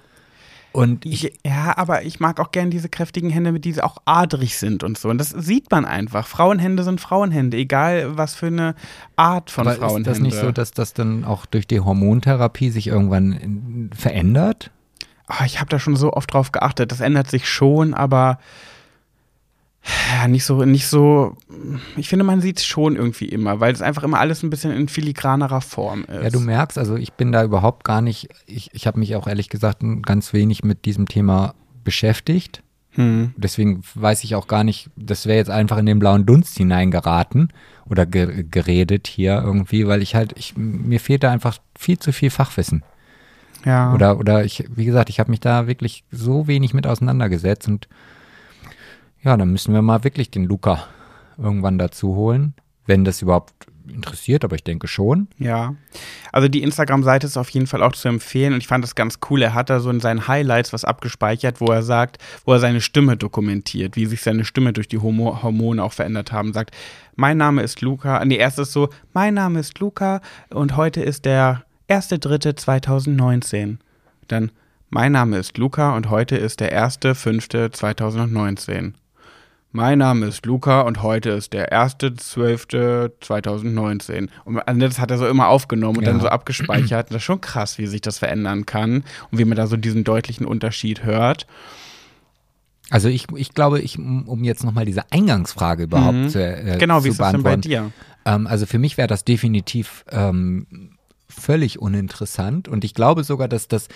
Und 0.72 1.06
ich, 1.06 1.34
ja, 1.46 1.76
aber 1.78 2.04
ich 2.04 2.20
mag 2.20 2.40
auch 2.40 2.52
gern 2.52 2.70
diese 2.70 2.90
kräftigen 2.90 3.32
Hände, 3.32 3.52
mit 3.52 3.66
die 3.66 3.82
auch 3.82 3.98
adrig 4.06 4.58
sind 4.58 4.84
und 4.84 4.98
so. 4.98 5.10
Und 5.10 5.18
das 5.18 5.32
sieht 5.32 5.70
man 5.72 5.84
einfach. 5.84 6.28
Frauenhände 6.28 6.84
sind 6.84 7.02
Frauenhände, 7.02 7.58
egal 7.58 8.18
was 8.18 8.36
für 8.36 8.48
eine 8.48 8.76
Art 9.16 9.50
von 9.50 9.68
aber 9.68 9.78
Frauenhände. 9.78 10.12
ist 10.12 10.18
das 10.18 10.24
nicht 10.24 10.38
so, 10.38 10.52
dass 10.52 10.72
das 10.72 10.94
dann 10.94 11.26
auch 11.26 11.46
durch 11.48 11.68
die 11.68 11.80
Hormontherapie 11.80 12.70
sich 12.70 12.88
irgendwann 12.88 13.90
verändert? 13.98 14.72
Ah, 15.32 15.46
ich 15.46 15.60
habe 15.60 15.70
da 15.70 15.80
schon 15.80 15.96
so 15.96 16.12
oft 16.12 16.34
drauf 16.34 16.52
geachtet. 16.52 16.92
Das 16.92 17.00
ändert 17.00 17.30
sich 17.30 17.48
schon, 17.48 17.94
aber 17.94 18.38
ja, 19.84 20.28
nicht 20.28 20.46
so, 20.46 20.64
nicht 20.64 20.88
so. 20.88 21.36
Ich 21.96 22.08
finde, 22.10 22.24
man 22.24 22.42
sieht 22.42 22.60
es 22.60 22.66
schon 22.66 22.96
irgendwie 22.96 23.26
immer, 23.26 23.60
weil 23.60 23.74
es 23.74 23.82
einfach 23.82 24.04
immer 24.04 24.20
alles 24.20 24.44
ein 24.44 24.50
bisschen 24.50 24.72
in 24.72 24.88
filigranerer 24.88 25.62
Form 25.62 26.04
ist. 26.04 26.24
Ja, 26.24 26.30
du 26.30 26.40
merkst, 26.40 26.78
also 26.78 26.96
ich 26.96 27.14
bin 27.14 27.32
da 27.32 27.44
überhaupt 27.44 27.84
gar 27.84 28.02
nicht, 28.02 28.30
ich, 28.46 28.70
ich 28.74 28.86
habe 28.86 29.00
mich 29.00 29.16
auch 29.16 29.26
ehrlich 29.26 29.50
gesagt 29.50 29.84
ganz 30.04 30.34
wenig 30.34 30.64
mit 30.64 30.86
diesem 30.86 31.08
Thema 31.08 31.56
beschäftigt. 31.84 32.62
hm. 32.92 33.34
Deswegen 33.38 33.82
weiß 33.96 34.24
ich 34.24 34.36
auch 34.36 34.48
gar 34.48 34.64
nicht, 34.64 34.92
das 34.96 35.26
wäre 35.26 35.38
jetzt 35.38 35.50
einfach 35.50 35.78
in 35.78 35.88
den 35.88 35.98
blauen 35.98 36.28
Dunst 36.28 36.58
hineingeraten 36.58 37.52
oder 37.90 38.06
ge 38.06 38.46
geredet 38.52 39.08
hier 39.08 39.42
irgendwie, 39.44 39.88
weil 39.88 40.04
ich 40.04 40.14
halt, 40.14 40.34
ich, 40.38 40.56
mir 40.58 41.00
fehlt 41.00 41.24
da 41.24 41.32
einfach 41.32 41.58
viel 41.76 41.98
zu 41.98 42.12
viel 42.12 42.30
Fachwissen. 42.30 42.84
Ja. 43.66 43.94
Oder, 43.94 44.18
oder 44.18 44.44
ich, 44.44 44.66
wie 44.74 44.86
gesagt, 44.86 45.10
ich 45.10 45.20
habe 45.20 45.32
mich 45.32 45.40
da 45.40 45.68
wirklich 45.68 46.04
so 46.12 46.48
wenig 46.48 46.74
mit 46.74 46.88
auseinandergesetzt 46.88 47.68
und 47.68 47.88
ja, 49.24 49.38
dann 49.38 49.52
müssen 49.52 49.74
wir 49.74 49.82
mal 49.82 50.04
wirklich 50.04 50.32
den 50.32 50.46
Luca 50.46 50.88
irgendwann 51.38 51.78
dazu 51.78 52.16
holen, 52.16 52.54
wenn 52.86 53.06
das 53.06 53.22
überhaupt 53.22 53.54
interessiert, 53.88 54.44
aber 54.44 54.56
ich 54.56 54.64
denke 54.64 54.88
schon. 54.88 55.28
Ja. 55.38 55.76
Also 56.32 56.48
die 56.48 56.64
Instagram-Seite 56.64 57.28
ist 57.28 57.38
auf 57.38 57.50
jeden 57.50 57.68
Fall 57.68 57.84
auch 57.84 57.92
zu 57.92 58.08
empfehlen 58.08 58.54
und 58.54 58.60
ich 58.60 58.68
fand 58.68 58.84
das 58.84 58.96
ganz 58.96 59.20
cool. 59.30 59.42
Er 59.42 59.54
hat 59.54 59.70
da 59.70 59.80
so 59.80 59.90
in 59.90 60.00
seinen 60.00 60.28
Highlights 60.28 60.74
was 60.74 60.86
abgespeichert, 60.86 61.62
wo 61.62 61.68
er 61.68 61.84
sagt, 61.84 62.18
wo 62.46 62.54
er 62.54 62.60
seine 62.60 62.82
Stimme 62.82 63.18
dokumentiert, 63.18 63.96
wie 63.96 64.06
sich 64.06 64.22
seine 64.22 64.46
Stimme 64.46 64.74
durch 64.74 64.88
die 64.88 65.00
Homo 65.00 65.44
Hormone 65.44 65.84
auch 65.84 65.94
verändert 65.94 66.32
haben. 66.32 66.54
Sagt, 66.54 66.72
mein 67.16 67.38
Name 67.38 67.62
ist 67.62 67.82
Luca. 67.82 68.24
Nee, 68.26 68.38
erst 68.38 68.60
ist 68.60 68.72
so, 68.72 68.90
mein 69.14 69.34
Name 69.34 69.60
ist 69.60 69.80
Luca 69.80 70.22
und 70.50 70.78
heute 70.78 71.02
ist 71.02 71.26
der 71.26 71.64
1.3.2019. 71.92 73.78
Dann, 74.28 74.52
mein 74.90 75.12
Name 75.12 75.38
ist 75.38 75.58
Luca 75.58 75.94
und 75.96 76.10
heute 76.10 76.38
ist 76.38 76.60
der 76.62 76.72
1.5.2019. 76.88 78.94
Mein 79.74 80.00
Name 80.00 80.26
ist 80.26 80.46
Luca 80.46 80.82
und 80.82 81.02
heute 81.02 81.30
ist 81.30 81.54
der 81.54 81.72
1.12.2019. 81.72 84.28
Und 84.44 84.60
also 84.60 84.82
das 84.82 85.00
hat 85.00 85.12
er 85.12 85.18
so 85.18 85.26
immer 85.28 85.48
aufgenommen 85.48 86.00
und 86.00 86.04
Ja. 86.06 86.12
dann 86.12 86.20
so 86.20 86.28
abgespeichert. 86.28 87.08
Das 87.10 87.16
ist 87.18 87.24
schon 87.24 87.40
krass, 87.40 87.78
wie 87.78 87.88
sich 87.88 88.02
das 88.02 88.20
verändern 88.20 88.66
kann 88.66 89.06
und 89.32 89.38
wie 89.38 89.46
man 89.46 89.56
da 89.56 89.68
so 89.68 89.78
diesen 89.78 90.04
deutlichen 90.04 90.46
Unterschied 90.46 91.04
hört. 91.04 91.48
Also 92.90 93.08
ich, 93.08 93.28
ich 93.36 93.54
glaube, 93.54 93.80
ich, 93.80 93.98
um 93.98 94.44
jetzt 94.44 94.66
nochmal 94.66 94.84
diese 94.84 95.10
Eingangsfrage 95.12 95.84
überhaupt 95.84 96.18
Mhm. 96.18 96.28
zu, 96.30 96.44
äh, 96.46 96.76
Genau, 96.78 96.98
zu 97.00 97.06
wie 97.06 97.10
ist 97.10 97.22
das 97.22 97.32
denn 97.32 97.44
bei 97.44 97.56
dir? 97.56 97.92
Ähm, 98.26 98.48
also 98.48 98.66
für 98.66 98.80
mich 98.80 98.98
wäre 98.98 99.08
das 99.08 99.24
definitiv 99.24 100.04
ähm, 100.12 100.68
völlig 101.32 101.80
uninteressant 101.80 102.68
und 102.68 102.84
ich 102.84 102.94
glaube 102.94 103.24
sogar, 103.24 103.48
dass 103.48 103.68
das 103.68 103.88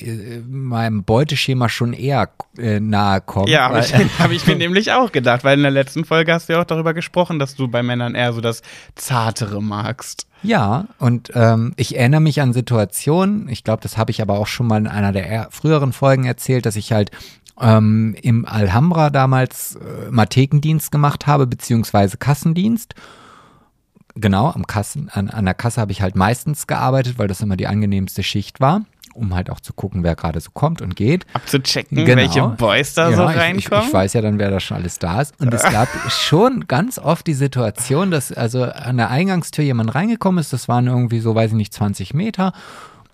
äh, 0.00 0.40
meinem 0.40 1.04
Beuteschema 1.04 1.68
schon 1.68 1.92
eher 1.92 2.30
äh, 2.58 2.80
nahe 2.80 3.20
kommt. 3.20 3.48
Ja, 3.48 3.68
habe 3.68 3.80
ich, 3.80 3.94
hab 4.18 4.30
ich 4.32 4.46
mir 4.46 4.56
nämlich 4.56 4.90
auch 4.90 5.12
gedacht, 5.12 5.44
weil 5.44 5.56
in 5.56 5.62
der 5.62 5.70
letzten 5.70 6.04
Folge 6.04 6.32
hast 6.32 6.48
du 6.48 6.54
ja 6.54 6.60
auch 6.60 6.64
darüber 6.64 6.94
gesprochen, 6.94 7.38
dass 7.38 7.54
du 7.54 7.68
bei 7.68 7.82
Männern 7.84 8.16
eher 8.16 8.32
so 8.32 8.40
das 8.40 8.62
Zartere 8.96 9.62
magst. 9.62 10.26
Ja, 10.42 10.88
und 10.98 11.30
ähm, 11.34 11.74
ich 11.76 11.96
erinnere 11.96 12.20
mich 12.20 12.40
an 12.40 12.52
Situationen, 12.52 13.48
ich 13.48 13.62
glaube, 13.62 13.82
das 13.82 13.96
habe 13.96 14.10
ich 14.10 14.20
aber 14.20 14.38
auch 14.38 14.48
schon 14.48 14.66
mal 14.66 14.78
in 14.78 14.88
einer 14.88 15.12
der 15.12 15.48
früheren 15.52 15.92
Folgen 15.92 16.24
erzählt, 16.24 16.66
dass 16.66 16.74
ich 16.74 16.92
halt 16.92 17.12
ähm, 17.60 18.16
im 18.20 18.46
Alhambra 18.46 19.10
damals 19.10 19.76
äh, 19.76 20.10
mal 20.10 20.26
Thekendienst 20.26 20.90
gemacht 20.90 21.28
habe, 21.28 21.46
beziehungsweise 21.46 22.16
Kassendienst. 22.16 22.94
Genau, 24.16 24.50
am 24.50 24.66
Kassen, 24.66 25.08
an, 25.12 25.28
an 25.30 25.44
der 25.44 25.54
Kasse 25.54 25.80
habe 25.80 25.90
ich 25.92 26.00
halt 26.02 26.14
meistens 26.16 26.66
gearbeitet, 26.66 27.18
weil 27.18 27.26
das 27.28 27.40
immer 27.40 27.56
die 27.56 27.66
angenehmste 27.66 28.22
Schicht 28.22 28.60
war, 28.60 28.82
um 29.12 29.34
halt 29.34 29.50
auch 29.50 29.58
zu 29.60 29.72
gucken, 29.72 30.04
wer 30.04 30.14
gerade 30.14 30.38
so 30.40 30.50
kommt 30.52 30.80
und 30.82 30.94
geht. 30.94 31.26
Abzuchecken, 31.32 32.04
Genau. 32.04 32.16
welche 32.22 32.42
Boys 32.42 32.94
da 32.94 33.10
so 33.12 33.22
Ja, 33.22 33.30
ich- 33.30 33.36
reinkommen. 33.36 33.82
Ich, 33.82 33.88
ich 33.88 33.92
weiß 33.94 34.12
ja 34.12 34.20
dann, 34.22 34.38
wer 34.38 34.50
da 34.50 34.60
schon 34.60 34.76
alles 34.76 34.98
da 35.00 35.20
ist. 35.20 35.34
Und 35.40 35.52
es 35.52 35.62
gab 35.64 35.88
schon 36.10 36.66
ganz 36.68 36.98
oft 36.98 37.26
die 37.26 37.34
Situation, 37.34 38.10
dass 38.12 38.30
also 38.32 38.62
an 38.64 38.96
der 38.98 39.10
Eingangstür 39.10 39.64
jemand 39.64 39.94
reingekommen 39.94 40.40
ist. 40.40 40.52
Das 40.52 40.68
waren 40.68 40.86
irgendwie 40.86 41.18
so, 41.20 41.34
weiß 41.34 41.50
ich 41.50 41.56
nicht, 41.56 41.72
20 41.74 42.14
Meter. 42.14 42.52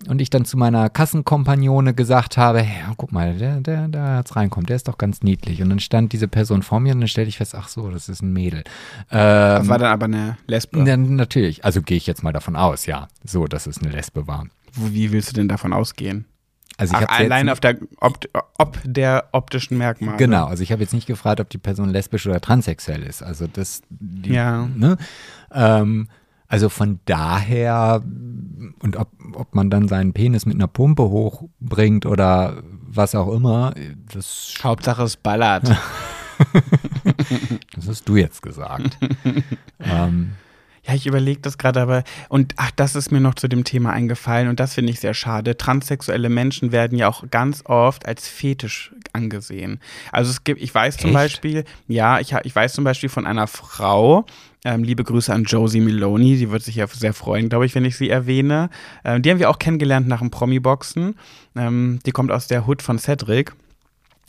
Und 0.07 0.19
ich 0.21 0.29
dann 0.29 0.45
zu 0.45 0.57
meiner 0.57 0.89
Kassenkompagnone 0.89 1.93
gesagt 1.93 2.37
habe, 2.37 2.61
hey, 2.61 2.83
guck 2.97 3.11
mal, 3.11 3.35
der, 3.35 3.61
der, 3.61 3.87
der 3.87 4.17
jetzt 4.17 4.35
reinkommt, 4.35 4.69
der 4.69 4.75
ist 4.75 4.87
doch 4.87 4.97
ganz 4.97 5.21
niedlich. 5.21 5.61
Und 5.61 5.69
dann 5.69 5.79
stand 5.79 6.11
diese 6.13 6.27
Person 6.27 6.63
vor 6.63 6.79
mir 6.79 6.93
und 6.93 7.01
dann 7.01 7.07
stellte 7.07 7.29
ich 7.29 7.37
fest, 7.37 7.53
ach 7.55 7.67
so, 7.67 7.89
das 7.89 8.09
ist 8.09 8.21
ein 8.21 8.33
Mädel. 8.33 8.63
das 9.09 9.61
Ähm, 9.63 9.69
war 9.69 9.77
dann 9.77 9.91
aber 9.91 10.05
eine 10.05 10.37
Lesbe. 10.47 10.83
dann, 10.83 11.15
natürlich, 11.15 11.63
also 11.65 11.81
gehe 11.81 11.97
ich 11.97 12.07
jetzt 12.07 12.23
mal 12.23 12.33
davon 12.33 12.55
aus, 12.55 12.85
ja, 12.87 13.07
so, 13.23 13.45
dass 13.45 13.67
es 13.67 13.77
eine 13.81 13.91
Lesbe 13.91 14.27
war. 14.27 14.45
Wie 14.73 15.11
willst 15.11 15.29
du 15.29 15.33
denn 15.33 15.47
davon 15.47 15.71
ausgehen? 15.73 16.25
Also 16.77 16.95
ich 16.97 17.05
Ach, 17.07 17.19
allein 17.19 17.47
auf 17.49 17.59
der, 17.59 17.77
ob, 17.99 18.17
ob 18.57 18.79
der 18.83 19.25
optischen 19.33 19.77
Merkmale. 19.77 20.17
Genau, 20.17 20.45
also 20.47 20.63
ich 20.63 20.71
habe 20.71 20.81
jetzt 20.81 20.93
nicht 20.93 21.05
gefragt, 21.05 21.39
ob 21.39 21.49
die 21.49 21.59
Person 21.59 21.89
lesbisch 21.89 22.25
oder 22.25 22.41
transsexuell 22.41 23.03
ist. 23.03 23.21
Also 23.21 23.45
das, 23.45 23.81
die, 23.89 24.31
Ja. 24.33 24.65
ne? 24.65 24.97
ähm, 25.53 26.07
also 26.51 26.67
von 26.67 26.99
daher 27.05 28.03
und 28.81 28.97
ob, 28.97 29.07
ob 29.35 29.55
man 29.55 29.69
dann 29.69 29.87
seinen 29.87 30.11
Penis 30.11 30.45
mit 30.45 30.55
einer 30.55 30.67
Pumpe 30.67 31.03
hochbringt 31.03 32.05
oder 32.05 32.61
was 32.81 33.15
auch 33.15 33.33
immer, 33.33 33.73
das, 34.13 34.53
Hauptsache 34.63 35.03
es 35.03 35.15
ballert. 35.15 35.63
das 37.73 37.87
hast 37.87 38.09
du 38.09 38.17
jetzt 38.17 38.41
gesagt. 38.41 38.97
ähm, 39.79 40.33
Ja, 40.85 40.93
ich 40.93 41.07
überlege 41.07 41.39
das 41.39 41.57
gerade, 41.57 41.79
aber 41.79 42.03
und 42.27 42.53
ach, 42.57 42.71
das 42.71 42.95
ist 42.95 43.11
mir 43.11 43.21
noch 43.21 43.35
zu 43.35 43.47
dem 43.47 43.63
Thema 43.63 43.93
eingefallen 43.93 44.49
und 44.49 44.59
das 44.59 44.73
finde 44.73 44.91
ich 44.91 44.99
sehr 44.99 45.13
schade. 45.13 45.55
Transsexuelle 45.55 46.27
Menschen 46.27 46.73
werden 46.73 46.97
ja 46.97 47.07
auch 47.07 47.23
ganz 47.31 47.63
oft 47.65 48.05
als 48.05 48.27
Fetisch 48.27 48.93
angesehen. 49.13 49.79
Also 50.11 50.31
es 50.31 50.43
gibt, 50.43 50.61
ich 50.61 50.75
weiß 50.75 50.97
zum 50.97 51.11
Echt? 51.11 51.17
Beispiel, 51.17 51.63
ja, 51.87 52.19
ich, 52.19 52.35
ich 52.43 52.53
weiß 52.53 52.73
zum 52.73 52.83
Beispiel 52.83 53.09
von 53.09 53.25
einer 53.25 53.47
Frau, 53.47 54.25
ähm, 54.63 54.83
liebe 54.83 55.03
Grüße 55.03 55.33
an 55.33 55.43
Josie 55.43 55.79
Meloni, 55.79 56.37
die 56.37 56.51
wird 56.51 56.63
sich 56.63 56.75
ja 56.75 56.87
sehr 56.87 57.13
freuen, 57.13 57.49
glaube 57.49 57.65
ich, 57.65 57.73
wenn 57.73 57.85
ich 57.85 57.97
sie 57.97 58.09
erwähne. 58.09 58.69
Ähm, 59.03 59.21
die 59.21 59.31
haben 59.31 59.39
wir 59.39 59.49
auch 59.49 59.59
kennengelernt 59.59 60.07
nach 60.07 60.19
dem 60.19 60.29
Promi-Boxen. 60.29 61.15
Ähm, 61.55 61.99
die 62.05 62.11
kommt 62.11 62.31
aus 62.31 62.47
der 62.47 62.67
Hood 62.67 62.81
von 62.81 62.99
Cedric. 62.99 63.53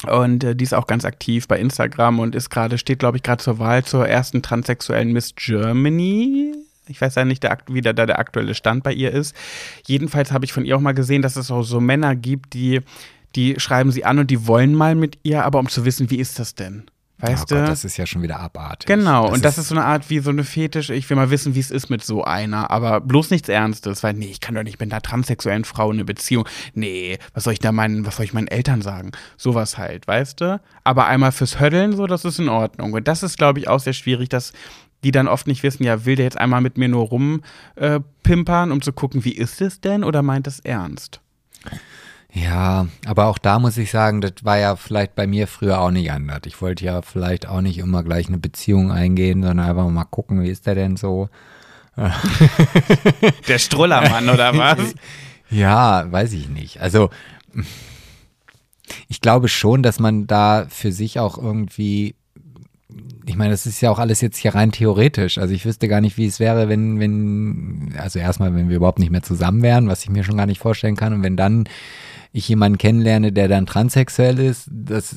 Und 0.09 0.43
äh, 0.43 0.57
die 0.57 0.65
ist 0.65 0.75
auch 0.75 0.87
ganz 0.87 1.05
aktiv 1.05 1.47
bei 1.47 1.59
Instagram 1.59 2.19
und 2.19 2.35
ist 2.35 2.51
gerade, 2.51 2.79
steht, 2.79 2.99
glaube 2.99 3.19
ich, 3.19 3.23
gerade 3.23 3.43
zur 3.43 3.59
Wahl 3.59 3.85
zur 3.85 4.09
ersten 4.09 4.43
transsexuellen 4.43 5.13
Miss 5.13 5.35
Germany. 5.37 6.55
Ich 6.89 7.01
weiß 7.01 7.15
ja 7.15 7.25
nicht, 7.25 7.43
der, 7.43 7.59
wie 7.69 7.81
da 7.81 7.93
der 7.93 8.19
aktuelle 8.19 8.55
Stand 8.55 8.83
bei 8.83 8.93
ihr 8.93 9.13
ist. 9.13 9.37
Jedenfalls 9.87 10.33
habe 10.33 10.45
ich 10.45 10.53
von 10.53 10.65
ihr 10.65 10.77
auch 10.77 10.81
mal 10.81 10.95
gesehen, 10.95 11.23
dass 11.23 11.37
es 11.37 11.51
auch 11.51 11.63
so 11.63 11.79
Männer 11.79 12.17
gibt, 12.17 12.55
die, 12.55 12.81
die 13.37 13.61
schreiben 13.61 13.93
sie 13.93 14.05
an 14.05 14.19
und 14.19 14.31
die 14.31 14.47
wollen 14.47 14.75
mal 14.75 14.95
mit 14.95 15.19
ihr, 15.23 15.45
aber 15.45 15.61
um 15.61 15.69
zu 15.69 15.85
wissen, 15.85 16.11
wie 16.11 16.19
ist 16.19 16.39
das 16.39 16.55
denn? 16.55 16.85
Weißt 17.23 17.45
oh 17.53 17.55
du? 17.55 17.61
Gott, 17.61 17.69
das 17.69 17.85
ist 17.85 17.97
ja 17.97 18.05
schon 18.05 18.21
wieder 18.23 18.41
abartig. 18.41 18.87
Genau, 18.87 19.31
und 19.31 19.45
das 19.45 19.57
ist 19.57 19.69
so 19.69 19.77
eine 19.77 19.85
Art 19.85 20.11
wie 20.11 20.19
so 20.19 20.31
eine 20.31 20.43
Fetisch. 20.43 20.91
Ich 20.91 21.09
will 21.09 21.17
mal 21.17 21.31
wissen, 21.31 21.55
wie 21.55 21.61
es 21.61 21.71
ist 21.71 21.89
mit 21.89 22.03
so 22.03 22.25
einer, 22.25 22.71
aber 22.73 23.01
bloß 23.01 23.31
nichts 23.31 23.49
Ernstes, 23.49 24.03
weil 24.03 24.15
nee, 24.15 24.27
ich 24.27 24.41
kann 24.41 24.57
doch 24.57 24.65
nicht 24.65 24.81
mit 24.81 24.93
einer 24.93 25.01
transsexuellen 25.01 25.65
Frau 25.65 25.91
eine 25.91 26.05
Beziehung. 26.05 26.49
Nee, 26.75 27.19
was 27.33 27.45
soll 27.45 27.53
ich 27.53 27.61
da 27.61 27.71
meinen, 27.71 28.05
was 28.05 28.17
soll 28.17 28.25
ich 28.25 28.33
meinen 28.33 28.49
Eltern 28.49 28.83
sagen? 28.83 29.13
Sowas 29.37 29.79
halt, 29.79 30.09
weißt 30.09 30.41
du? 30.41 30.61
Aber 30.83 31.07
einmal 31.07 31.31
fürs 31.31 31.61
Höddeln, 31.61 31.97
so, 31.97 32.09
das 32.09 32.25
ist 32.25 32.41
in 32.41 32.49
Ordnung. 32.49 32.93
Und 32.93 33.07
das 33.07 33.23
ist, 33.23 33.39
glaube 33.39 33.61
ich, 33.61 33.69
auch 33.69 33.79
sehr 33.81 33.93
schwierig, 33.93 34.29
dass 34.29 34.53
die 35.05 35.13
dann 35.13 35.29
oft 35.29 35.47
nicht 35.47 35.63
wissen, 35.63 35.85
ja, 35.85 36.05
will 36.05 36.17
der 36.17 36.25
jetzt 36.25 36.39
einmal 36.39 36.61
mit 36.61 36.77
mir 36.77 36.89
nur 36.89 37.07
rumpimpern, 37.07 37.43
äh, 37.77 38.01
pimpern, 38.25 38.73
um 38.73 38.83
zu 38.83 38.93
gucken, 38.93 39.25
wie 39.25 39.33
ist 39.33 39.61
es 39.61 39.81
denn 39.81 40.03
oder 40.03 40.23
meint 40.23 40.49
es 40.49 40.59
ernst? 40.61 41.21
Ja, 42.35 42.87
aber 43.05 43.27
auch 43.27 43.37
da 43.37 43.59
muss 43.59 43.77
ich 43.77 43.91
sagen, 43.91 44.23
das 44.23 44.33
war 44.43 44.59
ja 44.59 44.77
vielleicht 44.77 45.15
bei 45.15 45.27
mir 45.27 45.47
früher 45.47 45.81
auch 45.81 45.91
nicht 45.91 46.11
anders. 46.11 46.41
Ich 46.47 46.63
wollte 46.63 46.85
ja 46.85 47.03
vielleicht 47.03 47.47
auch 47.47 47.61
nicht 47.61 47.77
immer 47.79 48.03
gleich 48.03 48.29
eine 48.29 48.39
Beziehung 48.39 48.91
eingehen, 48.91 49.43
sondern 49.43 49.69
einfach 49.69 49.89
mal 49.89 50.05
gucken, 50.05 50.43
wie 50.43 50.49
ist 50.49 50.67
der 50.67 50.75
denn 50.75 50.97
so. 50.97 51.29
Der 53.49 53.59
Strullermann 53.59 54.29
oder 54.29 54.57
was? 54.57 54.79
Ja, 55.51 56.11
weiß 56.11 56.33
ich 56.33 56.49
nicht. 56.49 56.81
Also 56.81 57.11
ich 59.09 59.21
glaube 59.21 59.49
schon, 59.49 59.83
dass 59.83 60.01
man 60.01 60.27
da 60.27 60.65
für 60.71 60.93
sich 60.93 61.19
auch 61.19 61.37
irgendwie, 61.37 62.15
ich 63.27 63.37
meine, 63.37 63.51
das 63.51 63.67
ist 63.67 63.83
ja 63.83 63.91
auch 63.91 63.99
alles 63.99 64.23
jetzt 64.23 64.39
hier 64.39 64.55
rein 64.55 64.73
theoretisch. 64.73 65.37
Also 65.37 65.53
ich 65.53 65.67
wüsste 65.67 65.89
gar 65.89 66.01
nicht, 66.01 66.17
wie 66.17 66.25
es 66.25 66.41
wäre, 66.41 66.71
wenn, 66.71 66.99
wenn, 67.01 67.95
also 67.99 68.19
erstmal, 68.19 68.55
wenn 68.55 68.71
wir 68.71 68.77
überhaupt 68.77 68.99
nicht 68.99 69.13
mehr 69.13 69.23
zusammen 69.23 69.61
wären, 69.61 69.89
was 69.89 70.05
ich 70.05 70.09
mir 70.09 70.25
schon 70.25 70.39
gar 70.39 70.47
nicht 70.47 70.59
vorstellen 70.59 70.97
kann. 70.97 71.13
Und 71.13 71.23
wenn 71.23 71.37
dann 71.37 71.69
ich 72.33 72.49
jemanden 72.49 72.79
kennenlerne, 72.79 73.31
der 73.31 73.47
dann 73.47 73.67
transsexuell 73.67 74.39
ist, 74.39 74.69
das, 74.71 75.15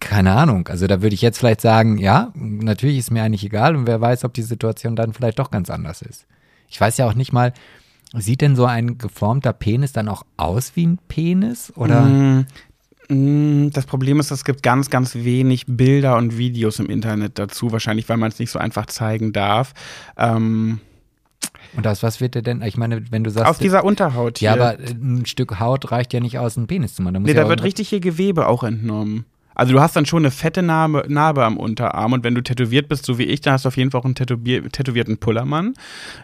keine 0.00 0.32
Ahnung. 0.32 0.66
Also 0.68 0.88
da 0.88 1.00
würde 1.00 1.14
ich 1.14 1.22
jetzt 1.22 1.38
vielleicht 1.38 1.60
sagen, 1.60 1.96
ja, 1.98 2.32
natürlich 2.34 2.98
ist 2.98 3.12
mir 3.12 3.22
eigentlich 3.22 3.44
egal 3.44 3.76
und 3.76 3.86
wer 3.86 4.00
weiß, 4.00 4.24
ob 4.24 4.34
die 4.34 4.42
Situation 4.42 4.96
dann 4.96 5.12
vielleicht 5.12 5.38
doch 5.38 5.50
ganz 5.52 5.70
anders 5.70 6.02
ist. 6.02 6.26
Ich 6.68 6.80
weiß 6.80 6.98
ja 6.98 7.06
auch 7.06 7.14
nicht 7.14 7.32
mal, 7.32 7.52
sieht 8.14 8.40
denn 8.40 8.56
so 8.56 8.64
ein 8.64 8.98
geformter 8.98 9.52
Penis 9.52 9.92
dann 9.92 10.08
auch 10.08 10.24
aus 10.36 10.72
wie 10.74 10.86
ein 10.86 10.98
Penis? 11.06 11.72
Oder? 11.76 12.02
Mm, 12.02 12.46
mm, 13.08 13.70
Das 13.70 13.86
Problem 13.86 14.18
ist, 14.18 14.32
es 14.32 14.44
gibt 14.44 14.64
ganz, 14.64 14.90
ganz 14.90 15.14
wenig 15.14 15.66
Bilder 15.68 16.16
und 16.16 16.36
Videos 16.36 16.80
im 16.80 16.86
Internet 16.86 17.38
dazu, 17.38 17.70
wahrscheinlich, 17.70 18.08
weil 18.08 18.16
man 18.16 18.30
es 18.30 18.40
nicht 18.40 18.50
so 18.50 18.58
einfach 18.58 18.86
zeigen 18.86 19.32
darf. 19.32 19.72
Ähm, 20.16 20.80
Und 21.76 21.86
aus 21.86 22.02
was 22.02 22.20
wird 22.20 22.34
der 22.34 22.42
denn? 22.42 22.62
Ich 22.62 22.76
meine, 22.76 23.10
wenn 23.10 23.24
du 23.24 23.30
sagst. 23.30 23.48
auf 23.48 23.58
dieser 23.58 23.84
Unterhaut 23.84 24.38
hier. 24.38 24.46
ja, 24.46 24.54
aber 24.54 24.76
ein 24.78 25.24
Stück 25.26 25.60
Haut 25.60 25.90
reicht 25.92 26.12
ja 26.12 26.20
nicht 26.20 26.38
aus, 26.38 26.56
einen 26.56 26.66
Penis 26.66 26.94
zu 26.94 27.02
machen. 27.02 27.14
Da 27.14 27.20
nee, 27.20 27.32
ja 27.32 27.42
da 27.42 27.48
wird 27.48 27.62
richtig 27.62 27.88
hier 27.88 28.00
Gewebe 28.00 28.48
auch 28.48 28.64
entnommen. 28.64 29.24
Also 29.60 29.74
du 29.74 29.80
hast 29.82 29.94
dann 29.94 30.06
schon 30.06 30.22
eine 30.22 30.30
fette 30.30 30.62
Narbe, 30.62 31.04
Narbe 31.08 31.44
am 31.44 31.58
Unterarm 31.58 32.14
und 32.14 32.24
wenn 32.24 32.34
du 32.34 32.42
tätowiert 32.42 32.88
bist, 32.88 33.04
so 33.04 33.18
wie 33.18 33.24
ich, 33.24 33.42
dann 33.42 33.52
hast 33.52 33.66
du 33.66 33.68
auf 33.68 33.76
jeden 33.76 33.90
Fall 33.90 34.00
auch 34.00 34.06
einen 34.06 34.14
tätowier 34.14 34.66
tätowierten 34.66 35.18
Pullermann. 35.18 35.74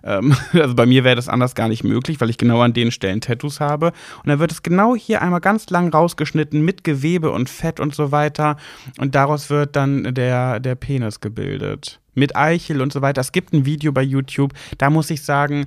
Ähm, 0.03 0.35
also 0.55 0.75
bei 0.75 0.87
mir 0.87 1.05
wäre 1.05 1.17
das 1.17 1.29
anders 1.29 1.55
gar 1.55 1.69
nicht 1.69 1.85
möglich, 1.85 2.19
weil 2.19 2.31
ich 2.31 2.39
genau 2.39 2.63
an 2.63 2.73
den 2.73 2.91
Stellen 2.91 3.21
Tattoos 3.21 3.61
habe. 3.61 3.89
Und 4.23 4.29
dann 4.29 4.39
wird 4.39 4.53
es 4.53 4.63
genau 4.63 4.97
hier 4.97 5.21
einmal 5.21 5.43
ganz 5.43 5.69
lang 5.69 5.91
rausgeschnitten 5.91 6.63
mit 6.63 6.83
Gewebe 6.83 7.31
und 7.31 7.51
Fett 7.51 7.79
und 7.79 7.95
so 7.95 8.11
weiter. 8.11 8.57
Und 8.97 9.15
daraus 9.15 9.51
wird 9.51 9.77
dann 9.77 10.15
der, 10.15 10.59
der 10.59 10.75
Penis 10.75 11.21
gebildet. 11.21 12.01
Mit 12.15 12.37
Eichel 12.37 12.81
und 12.81 12.91
so 12.91 13.03
weiter. 13.03 13.21
Es 13.21 13.33
gibt 13.33 13.53
ein 13.53 13.67
Video 13.67 13.93
bei 13.93 14.03
YouTube, 14.03 14.55
da 14.79 14.89
muss 14.89 15.11
ich 15.11 15.21
sagen, 15.21 15.67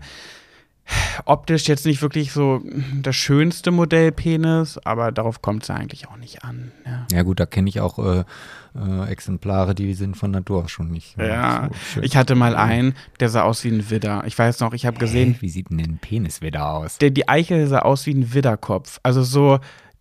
Optisch 1.25 1.67
jetzt 1.67 1.85
nicht 1.85 2.01
wirklich 2.01 2.31
so 2.31 2.61
das 3.01 3.15
schönste 3.15 3.71
Modell 3.71 4.11
Penis, 4.11 4.79
aber 4.83 5.11
darauf 5.11 5.41
kommt 5.41 5.63
es 5.63 5.69
eigentlich 5.69 6.07
auch 6.07 6.17
nicht 6.17 6.43
an. 6.43 6.71
Ja, 6.85 7.05
Ja 7.11 7.23
gut, 7.23 7.39
da 7.39 7.45
kenne 7.45 7.69
ich 7.69 7.79
auch 7.81 7.99
äh, 7.99 8.23
äh, 8.75 9.09
Exemplare, 9.09 9.75
die 9.75 9.93
sind 9.93 10.17
von 10.17 10.31
Natur 10.31 10.63
aus 10.63 10.71
schon 10.71 10.89
nicht. 10.89 11.17
ja. 11.17 11.69
so 11.93 12.01
ich 12.01 12.15
hatte 12.15 12.35
mal 12.35 12.55
einen, 12.55 12.93
der 13.19 13.29
sah 13.29 13.43
aus 13.43 13.63
wie 13.63 13.69
ein 13.69 13.89
Widder. 13.89 14.23
Ich 14.25 14.37
weiß 14.37 14.59
noch, 14.59 14.73
ich 14.73 14.85
habe 14.85 14.97
gesehen? 14.97 15.35
Wie 15.39 15.49
sieht 15.49 15.69
denn 15.69 15.79
ein 15.79 15.99
Penis 15.99 16.41
wieder 16.41 16.69
aus? 16.69 16.97
der, 16.97 17.09
die 17.09 17.27
Eichel 17.27 17.67
sah 17.67 17.79
aus 17.79 18.05
wie 18.05 18.13
ein 18.13 18.33
Widderkopf. 18.33 18.99
Also 19.03 19.23
so 19.23 19.59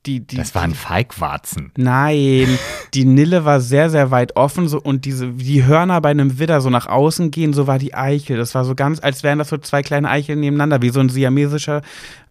die, 0.09 0.21
die 0.21 0.37
Das 0.37 0.55
waren 0.55 0.75
Feigwarzen. 0.75 1.71
Nein, 1.77 2.59
die 2.95 3.05
Nille 3.05 3.45
war 3.45 3.61
sehr, 3.61 3.91
sehr 3.91 4.11
weit 4.11 4.37
offen 4.37 4.67
so, 4.67 4.81
und 4.81 5.05
diese, 5.05 5.39
wie 5.39 5.45
die 5.45 5.65
Hörner 5.67 6.01
bei 6.01 6.11
einem 6.11 6.39
Widder 6.39 6.61
so 6.61 6.71
nach 6.71 6.87
außen 6.87 7.31
gehen, 7.31 7.53
so 7.53 7.67
war 7.67 7.79
die 7.79 7.95
Eichel. 7.95 8.39
Das 8.39 8.55
war 8.55 8.65
so 8.65 8.75
ganz, 8.75 9.01
als 9.01 9.23
wären 9.23 9.39
das 9.39 9.51
so 9.51 9.59
zwei 9.59 9.83
kleine 9.83 10.09
Eicheln 10.09 10.41
nebeneinander, 10.41 10.81
wie 10.83 10.91
so 10.91 11.01
ein 11.01 11.11
siamesischer 11.11 11.83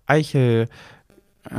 Eichel. 0.07 0.67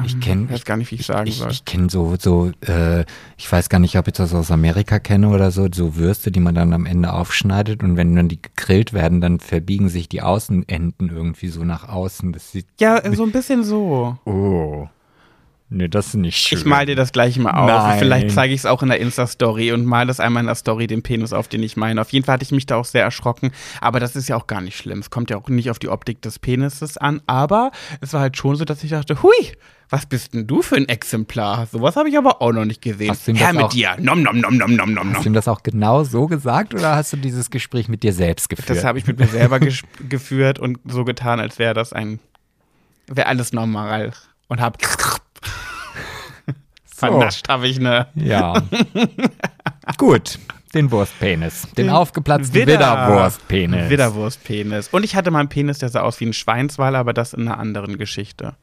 Ich 0.05 0.21
kenne 0.21 0.45
Ich 0.47 0.51
weiß 0.53 0.65
gar 0.67 0.77
nicht, 0.77 0.91
wie 0.91 0.97
ich 0.97 1.07
sagen 1.07 1.29
ich, 1.29 1.39
soll. 1.39 1.51
Ich 1.51 1.65
kenne 1.65 1.89
so, 1.89 2.17
so 2.19 2.51
äh, 2.67 3.05
ich 3.39 3.51
weiß 3.51 3.71
gar 3.71 3.79
nicht, 3.79 3.97
ob 3.97 4.07
ich 4.07 4.13
das 4.15 4.35
aus 4.35 4.51
Amerika 4.51 4.99
kenne 4.99 5.29
oder 5.29 5.51
so, 5.51 5.67
so 5.73 5.97
Würste, 5.97 6.31
die 6.31 6.41
man 6.41 6.55
dann 6.55 6.75
am 6.75 6.85
Ende 6.85 7.13
aufschneidet 7.13 7.83
und 7.83 7.97
wenn 7.97 8.15
dann 8.15 8.29
die 8.29 8.43
gegrillt 8.43 8.93
werden, 8.93 9.23
dann 9.23 9.41
verbiegen 9.41 9.89
sich 9.89 10.09
die 10.09 10.21
Außenenden 10.21 11.09
irgendwie 11.09 11.49
so 11.49 11.65
nach 11.65 11.89
außen. 11.89 12.33
Das 12.33 12.53
sieht, 12.53 12.67
Ja, 12.81 13.01
so 13.15 13.23
ein 13.23 13.33
bisschen 13.33 13.65
so. 13.65 14.19
oh, 14.27 14.89
nee, 15.71 15.89
das 15.89 16.09
ist 16.09 16.15
nicht 16.15 16.37
schön. 16.37 16.59
Ich 16.59 16.65
mal 16.65 16.87
dir 16.87 16.97
das 16.97 17.13
gleich 17.13 17.39
mal 17.39 17.51
auf. 17.53 17.67
Nein. 17.67 17.99
Vielleicht 17.99 18.31
zeige 18.31 18.55
ich 18.55 18.61
es 18.61 18.67
auch 18.67 18.83
in 18.83 18.89
der 18.89 19.01
Insta-Story 19.01 19.73
und 19.73 19.85
mal 19.85 20.07
das 20.07 20.21
einmal 20.21 20.43
in 20.43 20.47
der 20.47 20.55
Story 20.55 20.87
den 20.87 21.03
Penis 21.03 21.33
auf, 21.33 21.49
den 21.49 21.63
ich 21.63 21.77
meine. 21.77 22.01
Auf 22.01 22.11
jeden 22.13 22.25
Fall 22.25 22.35
hatte 22.35 22.45
ich 22.45 22.53
mich 22.53 22.67
da 22.67 22.77
auch 22.77 22.85
sehr 22.85 23.03
erschrocken. 23.05 23.53
Aber 23.81 24.01
das 24.01 24.17
ist 24.17 24.29
ja 24.29 24.37
auch 24.37 24.47
gar 24.47 24.61
nicht 24.61 24.77
schlimm. 24.77 24.99
Es 25.01 25.11
kommt 25.11 25.31
ja 25.31 25.37
auch 25.37 25.49
nicht 25.49 25.71
auf 25.71 25.79
die 25.79 25.89
Optik 25.89 26.23
des 26.23 26.39
Penises 26.39 26.97
an. 26.97 27.21
Aber 27.27 27.71
es 28.01 28.13
war 28.13 28.21
halt 28.21 28.37
schon 28.37 28.57
so, 28.57 28.65
dass 28.65 28.83
ich 28.85 28.91
dachte, 28.91 29.23
hui, 29.23 29.33
was 29.91 30.05
bist 30.05 30.35
denn 30.35 30.47
du 30.47 30.61
für 30.61 30.77
ein 30.77 30.87
Exemplar? 30.89 31.67
Sowas 31.67 31.97
habe 31.97 32.11
ich 32.11 32.19
aber 32.19 32.43
auch 32.43 32.53
noch 32.53 32.67
nicht 32.67 32.83
gesehen. 32.83 33.11
Hast 33.11 33.27
du 33.27 33.31
ihm 33.31 33.37
Her 33.39 33.47
das 33.49 33.57
mit 33.57 33.65
auch- 33.65 33.71
dir. 33.71 33.97
Nom, 33.99 34.23
nom, 34.23 34.39
nom, 34.41 34.57
nom, 34.57 34.75
nom, 34.77 34.93
nom, 34.93 35.15
Hast 35.15 35.25
du 35.25 35.31
ihm 35.31 35.33
das 35.35 35.49
auch 35.49 35.63
genau 35.63 36.05
so 36.05 36.27
gesagt 36.27 36.75
oder 36.75 36.95
hast 36.95 37.13
du 37.15 37.17
dieses 37.17 37.51
Gespräch 37.51 37.89
mit 37.89 38.03
dir 38.03 38.13
selbst 38.13 38.51
geführt? 38.51 38.69
Das 38.71 38.85
habe 38.85 38.99
ich 38.99 39.07
mit 39.07 39.19
mir 39.19 39.27
selber 39.29 39.59
geführt 40.09 40.59
und 40.59 40.79
so 40.87 41.05
getan, 41.05 41.41
als 41.41 41.59
wäre 41.59 41.73
das 41.73 41.95
ein, 41.95 42.21
wäre 43.07 43.29
alles 43.29 43.53
normal. 43.55 44.13
Und 44.49 44.61
hab 44.61 44.77
vernascht 46.99 47.49
habe 47.49 47.67
ich 47.69 47.79
eine 47.79 48.07
Ja. 48.15 48.63
Gut, 49.97 50.39
den 50.75 50.91
Wurstpenis. 50.91 51.63
Den 51.77 51.87
Den 51.87 51.91
aufgeplatzten 51.91 52.55
Widder- 52.55 52.75
Widderwurstpenis. 52.75 53.91
Widderwurstpenis. 53.91 54.89
Und 54.89 55.05
ich 55.05 55.17
hatte 55.17 55.31
mal 55.31 55.41
einen 55.41 55.49
Penis, 55.49 55.79
der 55.79 55.89
sah 55.89 56.03
aus 56.03 56.21
wie 56.21 56.27
ein 56.27 56.33
Schweinswal, 56.35 56.95
aber 56.97 57.13
das 57.13 57.33
in 57.33 57.49
einer 57.49 57.59
anderen 57.59 57.97
Geschichte. 57.99 58.55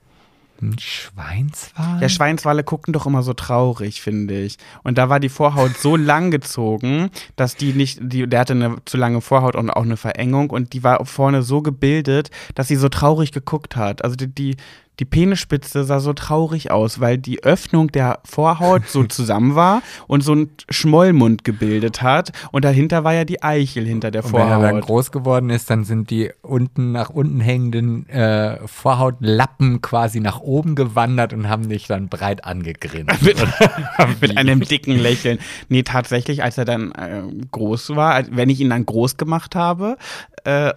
Ein 0.62 0.78
Schweinswal? 0.80 2.02
Ja, 2.02 2.08
Schweinswale 2.08 2.64
gucken 2.64 2.94
doch 2.94 3.06
immer 3.06 3.24
so 3.24 3.34
traurig, 3.34 4.02
finde 4.02 4.40
ich. 4.40 4.58
Und 4.84 4.98
da 4.98 5.10
war 5.10 5.20
die 5.20 5.28
Vorhaut 5.30 5.76
so 5.78 5.96
lang 5.98 6.32
gezogen, 6.32 7.10
dass 7.36 7.58
die 7.58 7.74
nicht, 7.74 8.00
die, 8.02 8.26
der 8.28 8.40
hatte 8.42 8.54
eine 8.54 8.78
zu 8.86 8.96
lange 8.96 9.20
Vorhaut 9.20 9.56
und 9.58 9.70
auch 9.70 9.84
eine 9.84 9.98
Verengung 9.98 10.52
und 10.52 10.72
die 10.72 10.84
war 10.84 11.06
vorne 11.06 11.42
so 11.44 11.62
gebildet, 11.62 12.30
dass 12.54 12.70
sie 12.70 12.78
so 12.78 12.88
traurig 12.88 13.34
geguckt 13.34 13.76
hat. 13.76 14.04
Also 14.04 14.16
die, 14.16 14.28
die, 14.34 14.56
die 15.00 15.06
Penisspitze 15.06 15.84
sah 15.84 16.00
so 16.00 16.14
traurig 16.14 16.72
aus, 16.72 17.00
weil 17.00 17.18
die 17.18 17.44
Öffnung 17.44 17.92
der 17.92 18.20
Vorhaut 18.26 18.88
so 18.88 19.04
zusammen 19.08 19.56
war 19.56 19.82
und 20.08 20.22
so 20.22 20.34
ein 20.34 20.50
Schmollmund 20.70 21.44
gebildet 21.44 22.02
hat. 22.02 22.32
Und 22.52 22.66
dahinter 22.66 23.04
war 23.04 23.14
ja 23.14 23.26
die 23.26 23.44
Eichel 23.44 23.86
hinter 23.86 24.12
der 24.12 24.24
Und 24.26 24.34
wenn 24.34 24.42
er 24.42 24.60
dann 24.60 24.70
Vorhaut. 24.72 24.86
groß 24.86 25.12
geworden 25.12 25.50
ist, 25.50 25.70
dann 25.70 25.84
sind 25.84 26.10
die 26.10 26.32
unten 26.42 26.92
nach 26.92 27.10
unten 27.10 27.40
hängenden 27.42 28.08
äh, 28.10 28.58
Vorhautlappen 28.68 29.82
quasi 29.82 30.20
nach 30.20 30.40
oben 30.40 30.76
gewandert 30.76 31.34
und 31.34 31.50
haben 31.50 31.70
dich 31.70 31.88
dann 31.88 32.08
breit 32.10 32.46
angegrinst. 32.46 33.22
mit, 33.22 33.38
mit 34.22 34.38
einem 34.38 34.62
dicken 34.62 34.98
Lächeln. 34.98 35.40
Nee, 35.70 35.84
tatsächlich, 35.84 36.44
als 36.44 36.58
er 36.58 36.66
dann 36.66 36.92
äh, 36.94 37.22
groß 37.52 37.96
war, 37.96 38.14
als, 38.14 38.30
wenn 38.32 38.50
ich 38.50 38.60
ihn 38.62 38.70
dann 38.70 38.86
groß 38.86 39.18
gemacht 39.18 39.56
habe, 39.56 39.98
äh, 40.46 40.72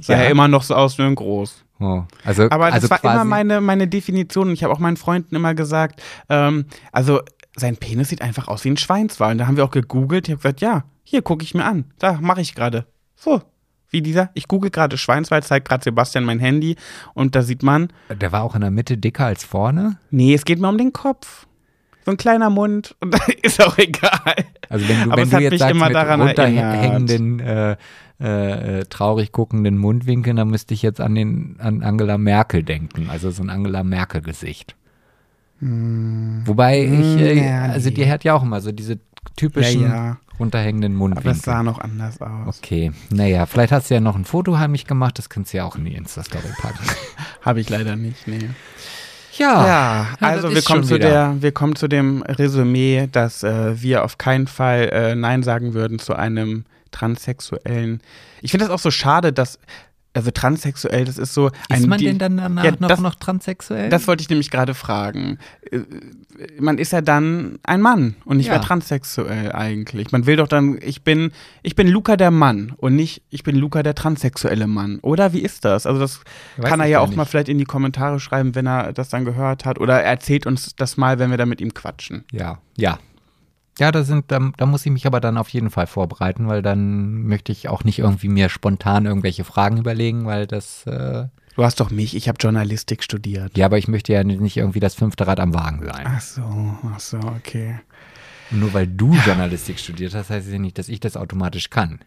sah 0.00 0.12
Ja. 0.14 0.20
er 0.20 0.30
immer 0.30 0.48
noch 0.48 0.62
so 0.62 0.74
aus 0.74 0.98
wie 0.98 1.02
ein 1.02 1.14
groß. 1.14 1.61
Oh. 1.82 2.04
Also, 2.24 2.48
Aber 2.50 2.66
das 2.70 2.74
also 2.74 2.90
war 2.90 3.02
immer 3.14 3.24
meine, 3.24 3.60
meine 3.60 3.88
Definition. 3.88 4.52
Ich 4.52 4.62
habe 4.64 4.72
auch 4.72 4.78
meinen 4.78 4.96
Freunden 4.96 5.34
immer 5.34 5.54
gesagt, 5.54 6.02
ähm, 6.28 6.66
also 6.92 7.20
sein 7.56 7.76
Penis 7.76 8.08
sieht 8.08 8.22
einfach 8.22 8.48
aus 8.48 8.64
wie 8.64 8.70
ein 8.70 8.76
Schweinswal. 8.76 9.32
Und 9.32 9.38
da 9.38 9.46
haben 9.46 9.56
wir 9.56 9.64
auch 9.64 9.70
gegoogelt. 9.70 10.28
Ich 10.28 10.32
habe 10.32 10.42
gesagt, 10.42 10.60
ja, 10.60 10.84
hier 11.04 11.22
gucke 11.22 11.44
ich 11.44 11.54
mir 11.54 11.64
an. 11.64 11.86
Da 11.98 12.18
mache 12.20 12.40
ich 12.40 12.54
gerade. 12.54 12.86
So. 13.16 13.42
Wie 13.90 14.00
dieser, 14.00 14.30
ich 14.32 14.48
google 14.48 14.70
gerade 14.70 14.96
Schweinswal, 14.96 15.42
zeigt 15.42 15.68
gerade 15.68 15.84
Sebastian 15.84 16.24
mein 16.24 16.38
Handy 16.38 16.76
und 17.12 17.36
da 17.36 17.42
sieht 17.42 17.62
man, 17.62 17.92
Der 18.08 18.32
war 18.32 18.42
auch 18.42 18.54
in 18.54 18.62
der 18.62 18.70
Mitte 18.70 18.96
dicker 18.96 19.26
als 19.26 19.44
vorne. 19.44 19.98
nee, 20.10 20.32
es 20.32 20.46
geht 20.46 20.58
mir 20.58 20.68
um 20.70 20.78
den 20.78 20.94
Kopf. 20.94 21.46
So 22.04 22.10
ein 22.10 22.16
kleiner 22.16 22.48
Mund 22.48 22.96
und 23.00 23.14
ist 23.42 23.62
auch 23.62 23.76
egal. 23.76 24.34
Also 24.70 24.88
wenn 24.88 25.04
du, 25.04 25.10
Aber 25.10 25.16
wenn 25.18 25.24
es 25.24 25.30
du 25.30 25.36
hat 25.36 25.42
jetzt 25.42 25.58
sagst, 25.58 25.74
immer 25.74 25.86
mit 25.86 25.94
daran 25.94 26.22
runterhängenden, 26.22 27.40
äh, 27.40 27.76
äh, 28.22 28.80
äh, 28.80 28.84
traurig 28.84 29.32
guckenden 29.32 29.76
Mundwinkeln, 29.78 30.36
dann 30.36 30.48
müsste 30.48 30.74
ich 30.74 30.82
jetzt 30.82 31.00
an 31.00 31.14
den 31.16 31.56
an 31.58 31.82
Angela 31.82 32.16
Merkel 32.18 32.62
denken. 32.62 33.08
Also 33.10 33.30
so 33.32 33.42
ein 33.42 33.50
Angela 33.50 33.82
Merkel-Gesicht. 33.82 34.76
Wobei 35.60 36.82
ich, 36.82 36.90
äh, 37.20 37.36
Hm. 37.36 37.44
ja, 37.44 37.62
also 37.66 37.88
nee. 37.88 37.94
die 37.94 38.10
hat 38.10 38.24
ja 38.24 38.34
auch 38.34 38.42
immer 38.42 38.60
so 38.60 38.72
diese 38.72 38.98
typischen 39.36 39.82
Ja, 39.82 39.88
ja. 39.88 40.16
runterhängenden 40.40 40.94
Aber 40.96 41.04
es 41.04 41.14
Mundwinkel. 41.14 41.40
sah 41.42 41.62
noch 41.62 41.78
anders 41.80 42.20
aus. 42.20 42.58
Okay, 42.58 42.90
naja, 43.10 43.46
vielleicht 43.46 43.72
hast 43.72 43.88
du 43.90 43.94
ja 43.94 44.00
noch 44.00 44.16
ein 44.16 44.24
Foto 44.24 44.58
heimlich 44.58 44.86
gemacht, 44.86 45.18
das 45.18 45.28
kannst 45.28 45.52
du 45.52 45.58
ja 45.58 45.64
auch 45.64 45.76
in 45.76 45.84
die 45.84 45.94
Insta-Story 45.94 46.42
packen. 46.60 46.84
Habe 47.42 47.60
ich 47.60 47.70
leider 47.70 47.94
nicht, 47.96 48.26
nee. 48.26 48.48
Ja, 49.38 49.66
Ja, 49.66 50.06
also 50.20 50.48
das 50.48 50.56
wir 50.56 50.62
kommen, 50.62 50.84
zu 50.84 50.96
wieder. 50.96 51.08
der, 51.08 51.36
wir 51.42 51.52
kommen 51.52 51.76
zu 51.76 51.86
dem 51.88 52.22
Resümee, 52.22 53.08
dass 53.10 53.42
äh, 53.44 53.80
wir 53.80 54.04
auf 54.04 54.18
keinen 54.18 54.46
Fall 54.48 54.88
äh, 54.92 55.14
Nein 55.14 55.42
sagen 55.44 55.74
würden 55.74 55.98
zu 56.00 56.14
einem 56.14 56.64
transsexuellen. 56.92 58.00
Ich 58.40 58.50
finde 58.52 58.66
das 58.66 58.74
auch 58.74 58.78
so 58.78 58.90
schade, 58.90 59.32
dass, 59.32 59.58
also 60.14 60.30
transsexuell, 60.30 61.06
das 61.06 61.16
ist 61.16 61.32
so 61.32 61.50
ein. 61.70 61.80
Ist 61.80 61.86
man 61.86 61.98
denn 61.98 62.18
dann 62.18 62.36
danach 62.36 62.64
Ja, 62.64 62.72
noch, 62.78 62.88
das- 62.88 63.00
noch 63.00 63.14
transsexuell? 63.14 63.88
Das 63.88 64.06
wollte 64.06 64.20
ich 64.22 64.28
nämlich 64.28 64.50
gerade 64.50 64.74
fragen. 64.74 65.38
Äh, 65.70 65.80
Man 66.60 66.76
ist 66.78 66.92
ja 66.92 67.00
dann 67.02 67.58
ein 67.62 67.80
Mann 67.80 68.16
und 68.24 68.36
nicht 68.38 68.46
Ja. 68.46 68.54
mehr 68.54 68.62
transsexuell 68.62 69.52
eigentlich. 69.52 70.10
Man 70.12 70.26
will 70.26 70.36
doch 70.36 70.48
dann, 70.48 70.78
ich 70.82 71.02
bin, 71.02 71.30
ich 71.62 71.76
bin 71.76 71.86
Luca 71.88 72.16
der 72.16 72.30
Mann 72.30 72.72
und 72.78 72.96
nicht, 72.96 73.22
ich 73.30 73.42
bin 73.44 73.54
Luca 73.56 73.82
der 73.82 73.94
transsexuelle 73.94 74.66
Mann. 74.66 74.98
Oder 75.00 75.32
wie 75.34 75.40
ist 75.40 75.64
das? 75.64 75.86
Also 75.86 76.00
das 76.00 76.20
Weiß 76.56 76.68
kann 76.68 76.80
er 76.80 76.86
ja 76.86 77.00
auch 77.00 77.08
nicht. 77.08 77.16
mal 77.16 77.26
vielleicht 77.26 77.48
in 77.48 77.58
die 77.58 77.64
Kommentare 77.64 78.18
schreiben, 78.18 78.54
wenn 78.54 78.66
er 78.66 78.92
das 78.92 79.08
dann 79.08 79.24
gehört 79.24 79.64
hat. 79.64 79.78
Oder 79.78 80.02
er 80.02 80.10
erzählt 80.10 80.46
uns 80.46 80.74
das 80.74 80.96
mal, 80.96 81.18
wenn 81.18 81.30
wir 81.30 81.38
da 81.38 81.46
mit 81.46 81.60
ihm 81.60 81.72
quatschen. 81.74 82.24
Ja, 82.32 82.58
ja. 82.76 82.98
Ja, 83.78 83.90
da 83.90 84.02
sind, 84.04 84.30
da, 84.30 84.38
da 84.56 84.66
muss 84.66 84.84
ich 84.84 84.92
mich 84.92 85.06
aber 85.06 85.20
dann 85.20 85.38
auf 85.38 85.48
jeden 85.48 85.70
Fall 85.70 85.86
vorbereiten, 85.86 86.46
weil 86.48 86.62
dann 86.62 87.22
möchte 87.22 87.52
ich 87.52 87.68
auch 87.68 87.84
nicht 87.84 87.98
irgendwie 87.98 88.28
mir 88.28 88.48
spontan 88.48 89.06
irgendwelche 89.06 89.44
Fragen 89.44 89.78
überlegen, 89.78 90.26
weil 90.26 90.46
das, 90.46 90.86
äh, 90.86 91.26
Du 91.54 91.64
hast 91.64 91.80
doch 91.80 91.90
mich, 91.90 92.16
ich 92.16 92.28
habe 92.28 92.38
Journalistik 92.40 93.02
studiert. 93.02 93.56
ja, 93.58 93.66
aber 93.66 93.76
ich 93.76 93.86
möchte 93.88 94.12
ja 94.12 94.24
nicht 94.24 94.56
irgendwie 94.56 94.80
das 94.80 94.94
fünfte 94.94 95.26
Rad 95.26 95.38
am 95.38 95.52
Wagen 95.54 95.84
sein. 95.84 96.04
Ach 96.06 96.20
so, 96.20 96.42
ach 96.94 97.00
so, 97.00 97.18
okay. 97.18 97.78
Und 98.50 98.60
nur 98.60 98.72
weil 98.72 98.86
du 98.86 99.14
Journalistik 99.26 99.78
studiert 99.78 100.14
hast, 100.14 100.30
heißt 100.30 100.46
es 100.46 100.52
ja 100.52 100.58
nicht, 100.58 100.78
dass 100.78 100.88
ich 100.88 101.00
das 101.00 101.16
automatisch 101.16 101.68
kann. 101.70 102.00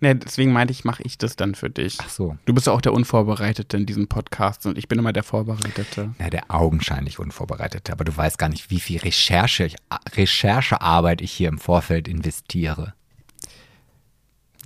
Ne, 0.00 0.14
deswegen 0.14 0.52
meinte 0.52 0.72
ich, 0.72 0.84
mache 0.84 1.02
ich 1.04 1.16
das 1.16 1.36
dann 1.36 1.54
für 1.54 1.70
dich. 1.70 1.96
Ach 2.02 2.10
so. 2.10 2.36
Du 2.44 2.52
bist 2.52 2.66
ja 2.66 2.74
auch 2.74 2.82
der 2.82 2.92
Unvorbereitete 2.92 3.78
in 3.78 3.86
diesem 3.86 4.08
Podcast 4.08 4.66
und 4.66 4.76
ich 4.76 4.88
bin 4.88 4.98
immer 4.98 5.14
der 5.14 5.22
Vorbereitete. 5.22 6.14
Ja, 6.18 6.28
der 6.28 6.50
augenscheinlich 6.50 7.18
Unvorbereitete, 7.18 7.92
aber 7.92 8.04
du 8.04 8.14
weißt 8.14 8.38
gar 8.38 8.50
nicht, 8.50 8.70
wie 8.70 8.80
viel 8.80 9.00
Recherche, 9.00 9.70
Recherchearbeit 10.14 11.22
ich 11.22 11.32
hier 11.32 11.48
im 11.48 11.58
Vorfeld 11.58 12.08
investiere. 12.08 12.92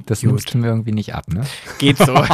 Das 0.06 0.20
Gut. 0.20 0.30
nimmst 0.30 0.52
du 0.52 0.58
mir 0.58 0.68
irgendwie 0.68 0.92
nicht 0.92 1.14
ab, 1.14 1.28
ne? 1.28 1.44
Geht 1.78 1.98
so. 1.98 2.14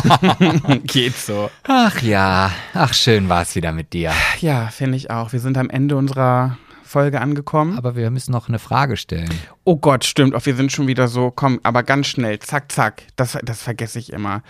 Geht 0.84 1.16
so. 1.16 1.50
Ach 1.64 2.00
ja, 2.00 2.52
ach 2.72 2.94
schön 2.94 3.28
war 3.28 3.42
es 3.42 3.54
wieder 3.56 3.72
mit 3.72 3.92
dir. 3.92 4.12
Ja, 4.40 4.68
finde 4.68 4.96
ich 4.96 5.10
auch. 5.10 5.32
Wir 5.32 5.40
sind 5.40 5.58
am 5.58 5.68
Ende 5.68 5.96
unserer 5.96 6.56
Folge 6.86 7.20
angekommen. 7.20 7.76
Aber 7.76 7.96
wir 7.96 8.10
müssen 8.10 8.32
noch 8.32 8.48
eine 8.48 8.58
Frage 8.58 8.96
stellen. 8.96 9.28
Oh 9.64 9.76
Gott, 9.76 10.04
stimmt. 10.04 10.34
Auch 10.34 10.46
wir 10.46 10.56
sind 10.56 10.72
schon 10.72 10.86
wieder 10.86 11.08
so, 11.08 11.30
komm, 11.30 11.60
aber 11.62 11.82
ganz 11.82 12.06
schnell. 12.06 12.38
Zack, 12.38 12.72
zack. 12.72 13.02
Das, 13.16 13.36
das 13.44 13.62
vergesse 13.62 13.98
ich 13.98 14.12
immer. 14.12 14.42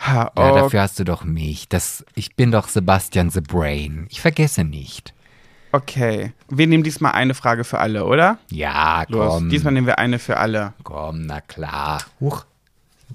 Ha, 0.00 0.32
Ja, 0.36 0.52
oh, 0.52 0.54
dafür 0.56 0.80
hast 0.82 0.98
du 0.98 1.04
doch 1.04 1.24
mich. 1.24 1.68
Das, 1.68 2.04
ich 2.14 2.34
bin 2.36 2.50
doch 2.50 2.68
Sebastian 2.68 3.30
the 3.30 3.40
Brain. 3.40 4.06
Ich 4.10 4.20
vergesse 4.20 4.64
nicht. 4.64 5.14
okay. 5.72 6.32
Wir 6.48 6.66
nehmen 6.66 6.84
diesmal 6.84 7.12
eine 7.12 7.34
Frage 7.34 7.64
für 7.64 7.78
alle, 7.78 8.04
oder? 8.04 8.38
Ja, 8.50 9.04
Los. 9.08 9.34
komm. 9.34 9.48
Diesmal 9.50 9.72
nehmen 9.72 9.86
wir 9.86 9.98
eine 9.98 10.18
für 10.18 10.36
alle. 10.36 10.72
Komm, 10.84 11.26
na 11.26 11.40
klar. 11.40 12.02
Huch, 12.20 12.44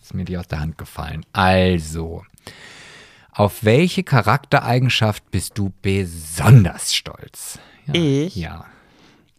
ist 0.01 0.13
mir 0.13 0.25
die 0.25 0.37
aus 0.37 0.47
der 0.47 0.59
Hand 0.59 0.77
gefallen. 0.77 1.25
Also, 1.33 2.23
auf 3.31 3.63
welche 3.63 4.03
Charaktereigenschaft 4.03 5.29
bist 5.31 5.57
du 5.57 5.71
besonders 5.81 6.93
stolz? 6.93 7.59
Ja, 7.95 8.01
Ich? 8.01 8.35
Ja. 8.35 8.65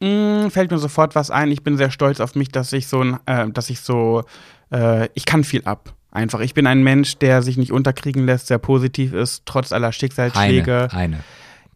Mm, 0.01 0.49
fällt 0.49 0.71
mir 0.71 0.79
sofort 0.79 1.15
was 1.15 1.31
ein. 1.31 1.51
Ich 1.51 1.63
bin 1.63 1.77
sehr 1.77 1.91
stolz 1.91 2.21
auf 2.21 2.35
mich, 2.35 2.49
dass 2.49 2.73
ich 2.73 2.89
so 2.89 3.03
äh, 3.27 3.51
dass 3.51 3.71
ich 3.71 3.81
so, 3.81 4.25
äh, 4.73 5.09
ich 5.15 5.27
kann 5.27 5.45
viel 5.45 5.63
ab. 5.65 5.95
Einfach, 6.11 6.41
ich 6.41 6.55
bin 6.55 6.67
ein 6.67 6.83
Mensch, 6.83 7.19
der 7.19 7.43
sich 7.43 7.57
nicht 7.57 7.71
unterkriegen 7.71 8.27
lässt, 8.27 8.49
sehr 8.49 8.59
positiv 8.59 9.13
ist, 9.13 9.43
trotz 9.47 9.73
aller 9.73 9.93
Schicksalsschläge. 9.93 10.89
Eine, 10.91 10.93
eine. 10.93 11.25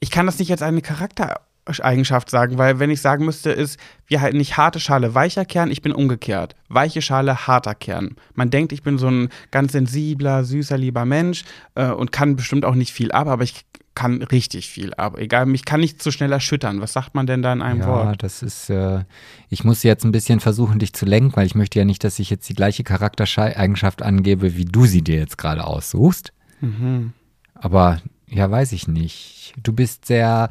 Ich 0.01 0.10
kann 0.10 0.26
das 0.26 0.38
nicht 0.38 0.51
als 0.51 0.60
eine 0.60 0.82
Charaktereigenschaft 0.82 2.30
sagen, 2.30 2.59
weil 2.59 2.80
wenn 2.80 2.90
ich 2.90 3.01
sagen 3.01 3.24
müsste, 3.26 3.51
ist, 3.51 3.78
wir 4.09 4.20
halten 4.20 4.38
nicht 4.38 4.56
harte 4.56 4.80
Schale, 4.80 5.14
weicher 5.14 5.44
Kern, 5.44 5.70
ich 5.70 5.82
bin 5.82 5.92
umgekehrt. 5.92 6.56
Weiche 6.68 7.01
Schale, 7.01 7.46
harter 7.46 7.76
Kern. 7.76 8.16
Man 8.34 8.51
denkt, 8.51 8.72
ich 8.72 8.82
bin 8.82 8.98
so 8.98 9.09
ein 9.09 9.28
ganz 9.52 9.72
sensibler, 9.72 10.42
süßer, 10.42 10.78
lieber 10.78 11.05
Mensch 11.05 11.44
äh, 11.76 11.90
und 11.90 12.10
kann 12.10 12.34
bestimmt 12.34 12.64
auch 12.64 12.74
nicht 12.74 12.92
viel 12.92 13.12
ab, 13.12 13.28
aber 13.28 13.44
ich 13.44 13.64
kann 13.94 14.22
richtig 14.22 14.68
viel 14.68 14.92
ab. 14.94 15.16
Egal, 15.18 15.46
mich 15.46 15.64
kann 15.64 15.80
nicht 15.80 16.02
so 16.02 16.10
schnell 16.10 16.32
erschüttern. 16.32 16.80
Was 16.80 16.92
sagt 16.94 17.14
man 17.14 17.26
denn 17.26 17.42
da 17.42 17.52
in 17.52 17.62
einem 17.62 17.80
ja, 17.80 17.86
Wort? 17.86 18.22
das 18.22 18.42
ist, 18.42 18.68
äh, 18.70 19.04
ich 19.50 19.62
muss 19.64 19.82
jetzt 19.84 20.04
ein 20.04 20.10
bisschen 20.12 20.40
versuchen, 20.40 20.78
dich 20.80 20.92
zu 20.94 21.06
lenken, 21.06 21.36
weil 21.36 21.46
ich 21.46 21.54
möchte 21.54 21.78
ja 21.78 21.84
nicht, 21.84 22.02
dass 22.04 22.18
ich 22.18 22.28
jetzt 22.30 22.48
die 22.48 22.54
gleiche 22.54 22.82
Charaktereigenschaft 22.84 24.02
angebe, 24.02 24.56
wie 24.56 24.64
du 24.64 24.86
sie 24.86 25.02
dir 25.02 25.16
jetzt 25.18 25.38
gerade 25.38 25.64
aussuchst. 25.64 26.32
Mhm. 26.60 27.12
Aber 27.54 28.00
ja, 28.26 28.50
weiß 28.50 28.72
ich 28.72 28.88
nicht. 28.88 29.54
Du 29.62 29.72
bist 29.72 30.06
sehr, 30.06 30.48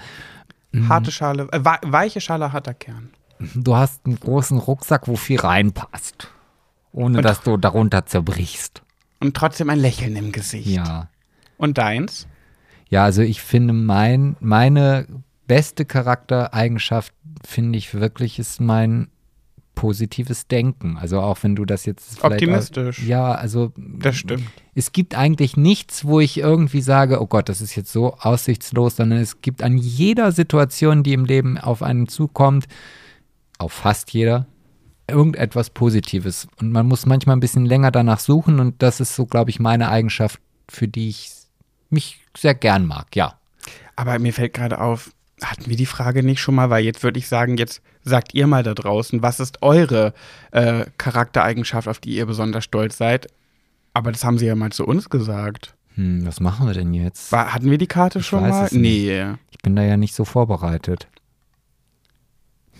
Harte 0.89 1.11
Schale, 1.11 1.47
äh, 1.51 1.63
wei- 1.63 1.79
weiche 1.83 2.19
Schale, 2.21 2.51
harter 2.53 2.73
Kern. 2.73 3.09
du 3.39 3.75
hast 3.75 4.05
einen 4.05 4.19
großen 4.19 4.57
Rucksack, 4.57 5.07
wo 5.07 5.15
viel 5.15 5.39
reinpasst. 5.39 6.29
Ohne 6.93 7.17
Und- 7.17 7.23
dass 7.23 7.41
du 7.41 7.57
darunter 7.57 8.05
zerbrichst. 8.05 8.81
Und 9.19 9.35
trotzdem 9.35 9.69
ein 9.69 9.79
Lächeln 9.79 10.15
im 10.15 10.31
Gesicht. 10.31 10.67
Ja. 10.67 11.09
Und 11.57 11.77
deins? 11.77 12.27
Ja, 12.93 13.05
also 13.05 13.23
ich 13.23 13.41
finde 13.41 13.73
mein, 13.73 14.35
meine 14.39 15.07
beste 15.47 15.83
Charaktereigenschaft, 15.83 17.11
finde 17.43 17.79
ich 17.79 17.95
wirklich, 17.95 18.37
ist 18.37 18.61
mein 18.61 19.07
positives 19.73 20.47
Denken. 20.47 20.97
Also 20.97 21.19
auch 21.19 21.39
wenn 21.41 21.55
du 21.55 21.65
das 21.65 21.87
jetzt 21.87 22.23
Optimistisch. 22.23 22.99
Auch, 22.99 23.07
ja, 23.07 23.33
also 23.33 23.71
Das 23.77 24.17
stimmt. 24.17 24.43
es 24.75 24.91
gibt 24.91 25.15
eigentlich 25.15 25.57
nichts, 25.57 26.05
wo 26.05 26.19
ich 26.19 26.37
irgendwie 26.37 26.81
sage, 26.81 27.19
oh 27.19 27.25
Gott, 27.25 27.49
das 27.49 27.61
ist 27.61 27.75
jetzt 27.75 27.91
so 27.91 28.13
aussichtslos, 28.19 28.97
sondern 28.97 29.17
es 29.17 29.41
gibt 29.41 29.63
an 29.63 29.75
jeder 29.79 30.31
Situation, 30.31 31.01
die 31.01 31.13
im 31.13 31.25
Leben 31.25 31.57
auf 31.57 31.81
einen 31.81 32.07
zukommt, 32.07 32.65
auf 33.57 33.73
fast 33.73 34.13
jeder, 34.13 34.45
irgendetwas 35.07 35.71
Positives. 35.71 36.47
Und 36.61 36.71
man 36.71 36.87
muss 36.87 37.07
manchmal 37.07 37.37
ein 37.37 37.39
bisschen 37.39 37.65
länger 37.65 37.89
danach 37.89 38.19
suchen 38.19 38.59
und 38.59 38.83
das 38.83 38.99
ist 38.99 39.15
so, 39.15 39.25
glaube 39.25 39.49
ich, 39.49 39.59
meine 39.59 39.89
Eigenschaft, 39.89 40.39
für 40.69 40.87
die 40.87 41.09
ich 41.09 41.31
mich 41.89 42.22
sehr 42.37 42.55
gern 42.55 42.85
mag, 42.85 43.15
ja. 43.15 43.37
Aber 43.95 44.17
mir 44.19 44.33
fällt 44.33 44.53
gerade 44.53 44.79
auf, 44.81 45.11
hatten 45.41 45.67
wir 45.69 45.75
die 45.77 45.85
Frage 45.85 46.23
nicht 46.23 46.41
schon 46.41 46.55
mal? 46.55 46.69
Weil 46.69 46.83
jetzt 46.83 47.03
würde 47.03 47.19
ich 47.19 47.27
sagen, 47.27 47.57
jetzt 47.57 47.81
sagt 48.03 48.33
ihr 48.33 48.47
mal 48.47 48.63
da 48.63 48.73
draußen, 48.73 49.21
was 49.21 49.39
ist 49.39 49.61
eure 49.61 50.13
äh, 50.51 50.85
Charaktereigenschaft, 50.97 51.87
auf 51.87 51.99
die 51.99 52.15
ihr 52.15 52.25
besonders 52.25 52.63
stolz 52.63 52.97
seid? 52.97 53.27
Aber 53.93 54.11
das 54.11 54.23
haben 54.23 54.37
sie 54.37 54.47
ja 54.47 54.55
mal 54.55 54.71
zu 54.71 54.85
uns 54.85 55.09
gesagt. 55.09 55.75
Hm, 55.95 56.25
was 56.25 56.39
machen 56.39 56.65
wir 56.65 56.73
denn 56.73 56.93
jetzt? 56.93 57.31
War, 57.31 57.53
hatten 57.53 57.69
wir 57.69 57.77
die 57.77 57.87
Karte 57.87 58.19
Ich 58.19 58.25
schon 58.25 58.41
weiß 58.43 58.71
mal? 58.73 58.79
Nee. 58.79 59.25
Ich 59.51 59.59
bin 59.59 59.75
da 59.75 59.83
ja 59.83 59.95
nicht 59.97 60.15
so 60.15 60.25
vorbereitet. 60.25 61.07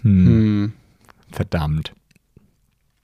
Hm, 0.02 0.26
Hm. 0.26 0.74
verdammt. 1.32 1.94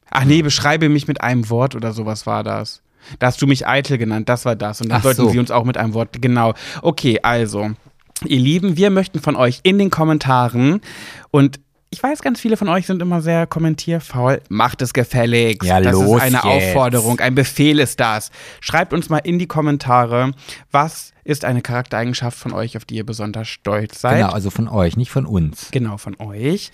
Ach 0.09 0.25
nee, 0.25 0.41
beschreibe 0.41 0.89
mich 0.89 1.07
mit 1.07 1.21
einem 1.21 1.49
Wort 1.49 1.75
oder 1.75 1.93
sowas 1.93 2.25
war 2.25 2.43
das. 2.43 2.81
Da 3.19 3.27
hast 3.27 3.41
du 3.41 3.47
mich 3.47 3.67
eitel 3.67 3.97
genannt, 3.97 4.29
das 4.29 4.45
war 4.45 4.55
das. 4.55 4.81
Und 4.81 4.89
dann 4.89 4.99
Ach 4.99 5.03
sollten 5.03 5.21
so. 5.21 5.29
sie 5.29 5.39
uns 5.39 5.51
auch 5.51 5.63
mit 5.63 5.77
einem 5.77 5.93
Wort, 5.93 6.21
genau. 6.21 6.53
Okay, 6.81 7.19
also, 7.23 7.71
ihr 8.25 8.39
Lieben, 8.39 8.77
wir 8.77 8.89
möchten 8.89 9.19
von 9.19 9.35
euch 9.35 9.59
in 9.63 9.77
den 9.77 9.89
Kommentaren 9.89 10.81
und 11.31 11.59
ich 11.91 12.03
weiß, 12.03 12.21
ganz 12.21 12.39
viele 12.39 12.55
von 12.55 12.69
euch 12.69 12.85
sind 12.85 13.01
immer 13.01 13.21
sehr 13.21 13.47
kommentierfaul. 13.47 14.41
Macht 14.49 14.83
es 14.83 14.93
gefälligst. 14.93 15.67
Ja, 15.67 15.81
das 15.81 15.93
los 15.93 16.17
ist 16.17 16.21
eine 16.21 16.35
jetzt. 16.35 16.45
Aufforderung, 16.45 17.19
ein 17.19 17.33
Befehl 17.33 17.79
ist 17.79 17.99
das. 17.99 18.29
Schreibt 18.61 18.93
uns 18.93 19.09
mal 19.09 19.17
in 19.17 19.39
die 19.39 19.47
Kommentare, 19.47 20.31
was 20.71 21.13
ist 21.23 21.45
eine 21.45 21.61
Charaktereigenschaft 21.61 22.37
von 22.37 22.53
euch, 22.53 22.77
auf 22.77 22.85
die 22.85 22.97
ihr 22.97 23.05
besonders 23.05 23.47
stolz 23.47 24.01
seid. 24.01 24.17
Genau, 24.17 24.31
also 24.31 24.51
von 24.51 24.67
euch, 24.67 24.97
nicht 24.97 25.09
von 25.09 25.25
uns. 25.25 25.69
Genau, 25.71 25.97
von 25.97 26.15
euch. 26.19 26.71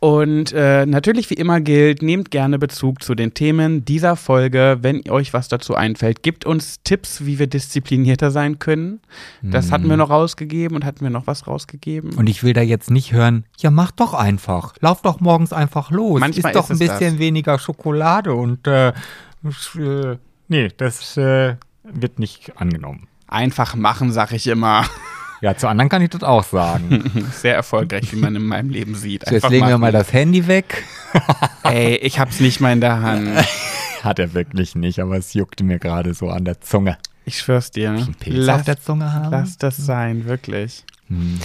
Und 0.00 0.52
äh, 0.52 0.86
natürlich, 0.86 1.28
wie 1.30 1.34
immer 1.34 1.60
gilt, 1.60 2.02
nehmt 2.02 2.30
gerne 2.30 2.58
Bezug 2.58 3.02
zu 3.02 3.14
den 3.14 3.34
Themen 3.34 3.84
dieser 3.84 4.16
Folge. 4.16 4.78
Wenn 4.80 5.08
euch 5.10 5.32
was 5.32 5.48
dazu 5.48 5.74
einfällt, 5.74 6.22
gebt 6.22 6.44
uns 6.44 6.76
Tipps, 6.84 7.24
wie 7.24 7.38
wir 7.38 7.48
disziplinierter 7.48 8.30
sein 8.30 8.58
können. 8.58 9.00
Das 9.42 9.72
hatten 9.72 9.88
wir 9.88 9.96
noch 9.96 10.10
rausgegeben 10.10 10.76
und 10.76 10.84
hatten 10.84 11.00
wir 11.00 11.10
noch 11.10 11.26
was 11.26 11.46
rausgegeben. 11.46 12.14
Und 12.14 12.28
ich 12.28 12.42
will 12.42 12.52
da 12.52 12.60
jetzt 12.60 12.90
nicht 12.90 13.12
hören, 13.12 13.44
ja, 13.58 13.70
mach 13.70 13.90
doch 13.90 14.14
einfach. 14.14 14.74
Lauf 14.80 15.02
doch 15.02 15.20
morgens 15.20 15.52
einfach 15.52 15.90
los. 15.90 16.20
Manchmal 16.20 16.52
ist 16.52 16.56
doch 16.56 16.70
ist 16.70 16.80
ein 16.80 16.88
bisschen 16.88 17.14
das. 17.14 17.18
weniger 17.18 17.58
Schokolade 17.58 18.34
und 18.34 18.66
äh, 18.66 18.88
äh, 18.88 20.16
nee, 20.48 20.68
das 20.76 21.16
äh, 21.16 21.56
wird 21.82 22.18
nicht 22.18 22.52
angenommen. 22.56 23.08
Einfach 23.26 23.74
machen, 23.74 24.12
sag 24.12 24.32
ich 24.32 24.46
immer. 24.46 24.84
Ja, 25.40 25.56
zu 25.56 25.68
anderen 25.68 25.88
kann 25.88 26.02
ich 26.02 26.10
das 26.10 26.22
auch 26.22 26.44
sagen. 26.44 27.28
Sehr 27.32 27.54
erfolgreich, 27.54 28.12
wie 28.12 28.16
man 28.16 28.34
in 28.34 28.42
meinem 28.42 28.70
Leben 28.70 28.94
sieht. 28.94 29.24
So, 29.26 29.34
jetzt 29.34 29.48
legen 29.48 29.66
wir 29.66 29.72
machen. 29.72 29.80
mal 29.82 29.92
das 29.92 30.12
Handy 30.12 30.46
weg. 30.48 30.84
Ey, 31.62 31.96
ich 31.96 32.18
hab's 32.18 32.40
nicht 32.40 32.60
mal 32.60 32.72
in 32.72 32.80
der 32.80 33.00
Hand. 33.00 33.28
Hat 34.02 34.18
er 34.18 34.34
wirklich 34.34 34.74
nicht, 34.74 35.00
aber 35.00 35.16
es 35.16 35.34
juckte 35.34 35.64
mir 35.64 35.78
gerade 35.78 36.14
so 36.14 36.28
an 36.28 36.44
der 36.44 36.60
Zunge. 36.60 36.98
Ich 37.24 37.38
schwör's 37.38 37.70
dir. 37.70 37.90
Einen 37.90 38.14
Pilz 38.14 38.46
Lass, 38.46 38.60
auf 38.60 38.64
der 38.66 38.80
Zunge 38.80 39.12
haben? 39.12 39.30
lass 39.30 39.58
das 39.58 39.76
sein, 39.76 40.24
wirklich. 40.24 40.84
Hm. 41.08 41.38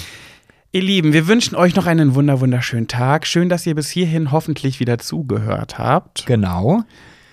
Ihr 0.72 0.82
Lieben, 0.82 1.14
wir 1.14 1.28
wünschen 1.28 1.56
euch 1.56 1.76
noch 1.76 1.86
einen 1.86 2.16
wunder 2.16 2.40
wunderschönen 2.40 2.88
Tag. 2.88 3.28
Schön, 3.28 3.50
dass 3.50 3.66
ihr 3.68 3.76
bis 3.76 3.90
hierhin 3.90 4.32
hoffentlich 4.32 4.80
wieder 4.80 4.98
zugehört 4.98 5.78
habt. 5.78 6.26
Genau. 6.26 6.84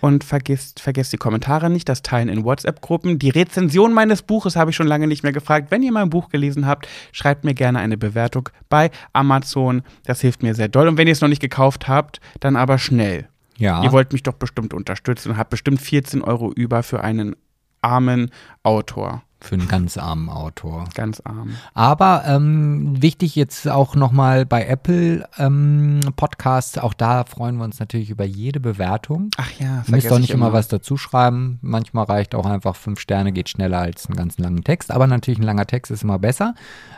Und 0.01 0.25
vergesst, 0.25 0.81
vergesst 0.81 1.13
die 1.13 1.19
Kommentare 1.19 1.69
nicht, 1.71 1.89
das 1.89 2.03
Teilen 2.03 2.29
in 2.29 2.45
WhatsApp-Gruppen. 2.45 3.19
Die 3.19 3.31
Rezension 3.31 3.93
meines 3.93 4.23
Buches 4.23 4.57
habe 4.57 4.71
ich 4.71 4.77
schon 4.77 4.87
lange 4.87 5.07
nicht 5.07 5.23
mehr 5.23 5.33
gefragt. 5.33 5.71
Wenn 5.71 5.83
ihr 5.83 5.93
mein 5.93 6.11
Buch 6.11 6.31
gelesen 6.31 6.67
habt, 6.67 6.89
schreibt 7.13 7.45
mir 7.45 7.55
gerne 7.55 7.79
eine 7.79 7.99
Bewertung 7.99 8.49
bei 8.69 8.91
Amazon. 9.13 9.83
Das 10.05 10.21
hilft 10.21 10.43
mir 10.43 10.55
sehr 10.55 10.69
doll. 10.69 10.89
Und 10.89 10.97
wenn 10.97 11.07
ihr 11.07 11.13
es 11.13 11.21
noch 11.21 11.29
nicht 11.29 11.43
gekauft 11.43 11.89
habt, 11.89 12.21
dann 12.41 12.57
aber 12.57 12.79
schnell. 12.79 13.29
Ja. 13.59 13.83
Ihr 13.83 13.93
wollt 13.93 14.13
mich 14.13 14.23
doch 14.23 14.35
bestimmt 14.35 14.73
unterstützen 14.73 15.33
und 15.33 15.37
habt 15.37 15.51
bestimmt 15.51 15.83
14 15.83 16.23
Euro 16.23 16.51
über 16.51 16.83
für 16.83 17.05
einen 17.05 17.37
armen 17.83 18.31
Autor. 18.63 19.23
Für 19.43 19.55
einen 19.55 19.69
ganz 19.69 19.97
armen 19.97 20.29
Autor. 20.29 20.85
Ganz 20.95 21.21
arm. 21.25 21.57
Aber 21.73 22.25
ähm, 22.27 23.01
wichtig 23.01 23.37
jetzt 23.37 23.67
auch 23.69 23.95
nochmal 23.95 24.45
bei 24.45 24.67
Apple 24.67 25.27
ähm, 25.39 26.01
Podcasts, 26.17 26.77
auch 26.79 26.95
da 26.95 27.25
freuen 27.25 27.57
wir 27.57 27.65
uns 27.65 27.81
natürlich 27.81 28.11
über 28.11 28.25
jede 28.25 28.61
Bewertung. 28.61 29.31
Ach 29.39 29.51
ja, 29.59 29.83
Ihr 29.87 29.95
müsst 29.95 30.11
doch 30.11 30.17
ich 30.17 30.23
nicht 30.23 30.31
immer 30.31 30.53
was 30.53 30.69
dazu 30.69 30.97
schreiben. 30.97 31.59
Manchmal 31.63 32.05
reicht 32.05 32.35
auch 32.35 32.47
einfach 32.47 32.77
fünf 32.77 33.01
Sterne, 33.01 33.33
geht 33.33 33.49
schneller 33.49 33.79
als 33.79 34.07
einen 34.07 34.17
ganz 34.17 34.39
langen 34.39 34.63
Text. 34.63 34.91
Aber 34.91 35.07
natürlich 35.07 35.41
ein 35.41 35.45
langer 35.45 35.67
Text 35.67 35.91
ist 35.91 36.03
immer 36.03 36.19
besser 36.19 36.55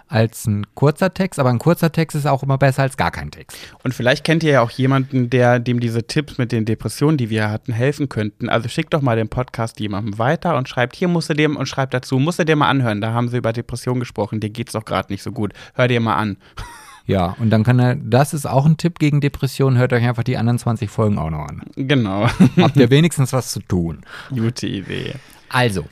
als 0.08 0.46
ein 0.46 0.66
kurzer 0.74 1.14
Text. 1.14 1.40
Aber 1.40 1.50
ein 1.50 1.58
kurzer 1.58 1.90
Text 1.90 2.16
ist 2.16 2.26
auch 2.26 2.42
immer 2.42 2.58
besser 2.58 2.82
als 2.82 2.96
gar 2.96 3.10
kein 3.10 3.30
Text. 3.30 3.56
Und 3.82 3.94
vielleicht 3.94 4.24
kennt 4.24 4.42
ihr 4.42 4.52
ja 4.52 4.60
auch 4.62 4.70
jemanden, 4.70 5.30
der 5.30 5.58
dem 5.58 5.80
diese 5.80 6.06
Tipps 6.06 6.38
mit 6.38 6.52
den 6.52 6.64
Depressionen, 6.64 7.16
die 7.16 7.30
wir 7.30 7.50
hatten, 7.50 7.72
helfen 7.72 8.08
könnten. 8.08 8.48
Also 8.48 8.68
schickt 8.68 8.92
doch 8.92 9.00
mal 9.00 9.16
den 9.16 9.28
Podcast 9.28 9.80
jemandem 9.80 10.18
weiter 10.18 10.56
und 10.56 10.68
schreibt, 10.68 10.96
hier 10.96 11.08
musst 11.08 11.30
du 11.30 11.34
dem 11.34 11.56
und 11.56 11.66
schreibt 11.66 11.94
dazu, 11.94 12.18
musst 12.18 12.31
du 12.38 12.44
dir 12.44 12.56
mal 12.56 12.68
anhören. 12.68 13.00
Da 13.00 13.12
haben 13.12 13.28
sie 13.28 13.38
über 13.38 13.52
Depressionen 13.52 14.00
gesprochen, 14.00 14.40
dir 14.40 14.50
geht's 14.50 14.72
doch 14.72 14.84
gerade 14.84 15.12
nicht 15.12 15.22
so 15.22 15.32
gut. 15.32 15.52
Hör 15.74 15.88
dir 15.88 16.00
mal 16.00 16.16
an. 16.16 16.36
Ja, 17.04 17.34
und 17.40 17.50
dann 17.50 17.64
kann 17.64 17.80
er, 17.80 17.96
das 17.96 18.32
ist 18.32 18.46
auch 18.46 18.64
ein 18.64 18.76
Tipp 18.76 19.00
gegen 19.00 19.20
Depressionen. 19.20 19.76
Hört 19.76 19.92
euch 19.92 20.04
einfach 20.04 20.22
die 20.22 20.36
anderen 20.36 20.60
20 20.60 20.88
Folgen 20.88 21.18
auch 21.18 21.30
noch 21.30 21.48
an. 21.48 21.62
Genau. 21.74 22.28
Habt 22.56 22.76
ihr 22.76 22.90
wenigstens 22.90 23.32
was 23.32 23.50
zu 23.50 23.58
tun. 23.58 24.02
Gute 24.30 24.68
Idee. 24.68 25.14
Also, 25.48 25.84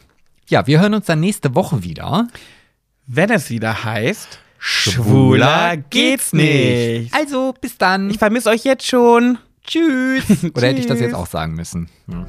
ja, 0.47 0.67
wir 0.69 0.81
hören 0.81 0.95
uns 0.95 1.07
dann 1.07 1.19
nächste 1.19 1.55
Woche 1.57 1.83
wieder. 1.83 2.29
Wenn 3.09 3.31
es 3.31 3.51
wieder 3.51 3.83
heißt, 3.83 4.39
schwuler 4.59 5.77
geht's 5.77 6.33
nicht. 6.33 7.13
Also, 7.13 7.55
bis 7.61 7.77
dann. 7.77 8.09
Ich 8.11 8.19
vermisse 8.19 8.51
euch 8.51 8.63
jetzt 8.63 8.87
schon. 8.87 9.39
Tschüss. 9.67 10.45
Oder 10.55 10.69
hätte 10.69 10.81
ich 10.81 10.87
das 10.87 10.99
Tschüss. 10.99 11.07
jetzt 11.07 11.15
auch 11.15 11.27
sagen 11.27 11.55
müssen? 11.55 11.89
Hm. 12.09 12.27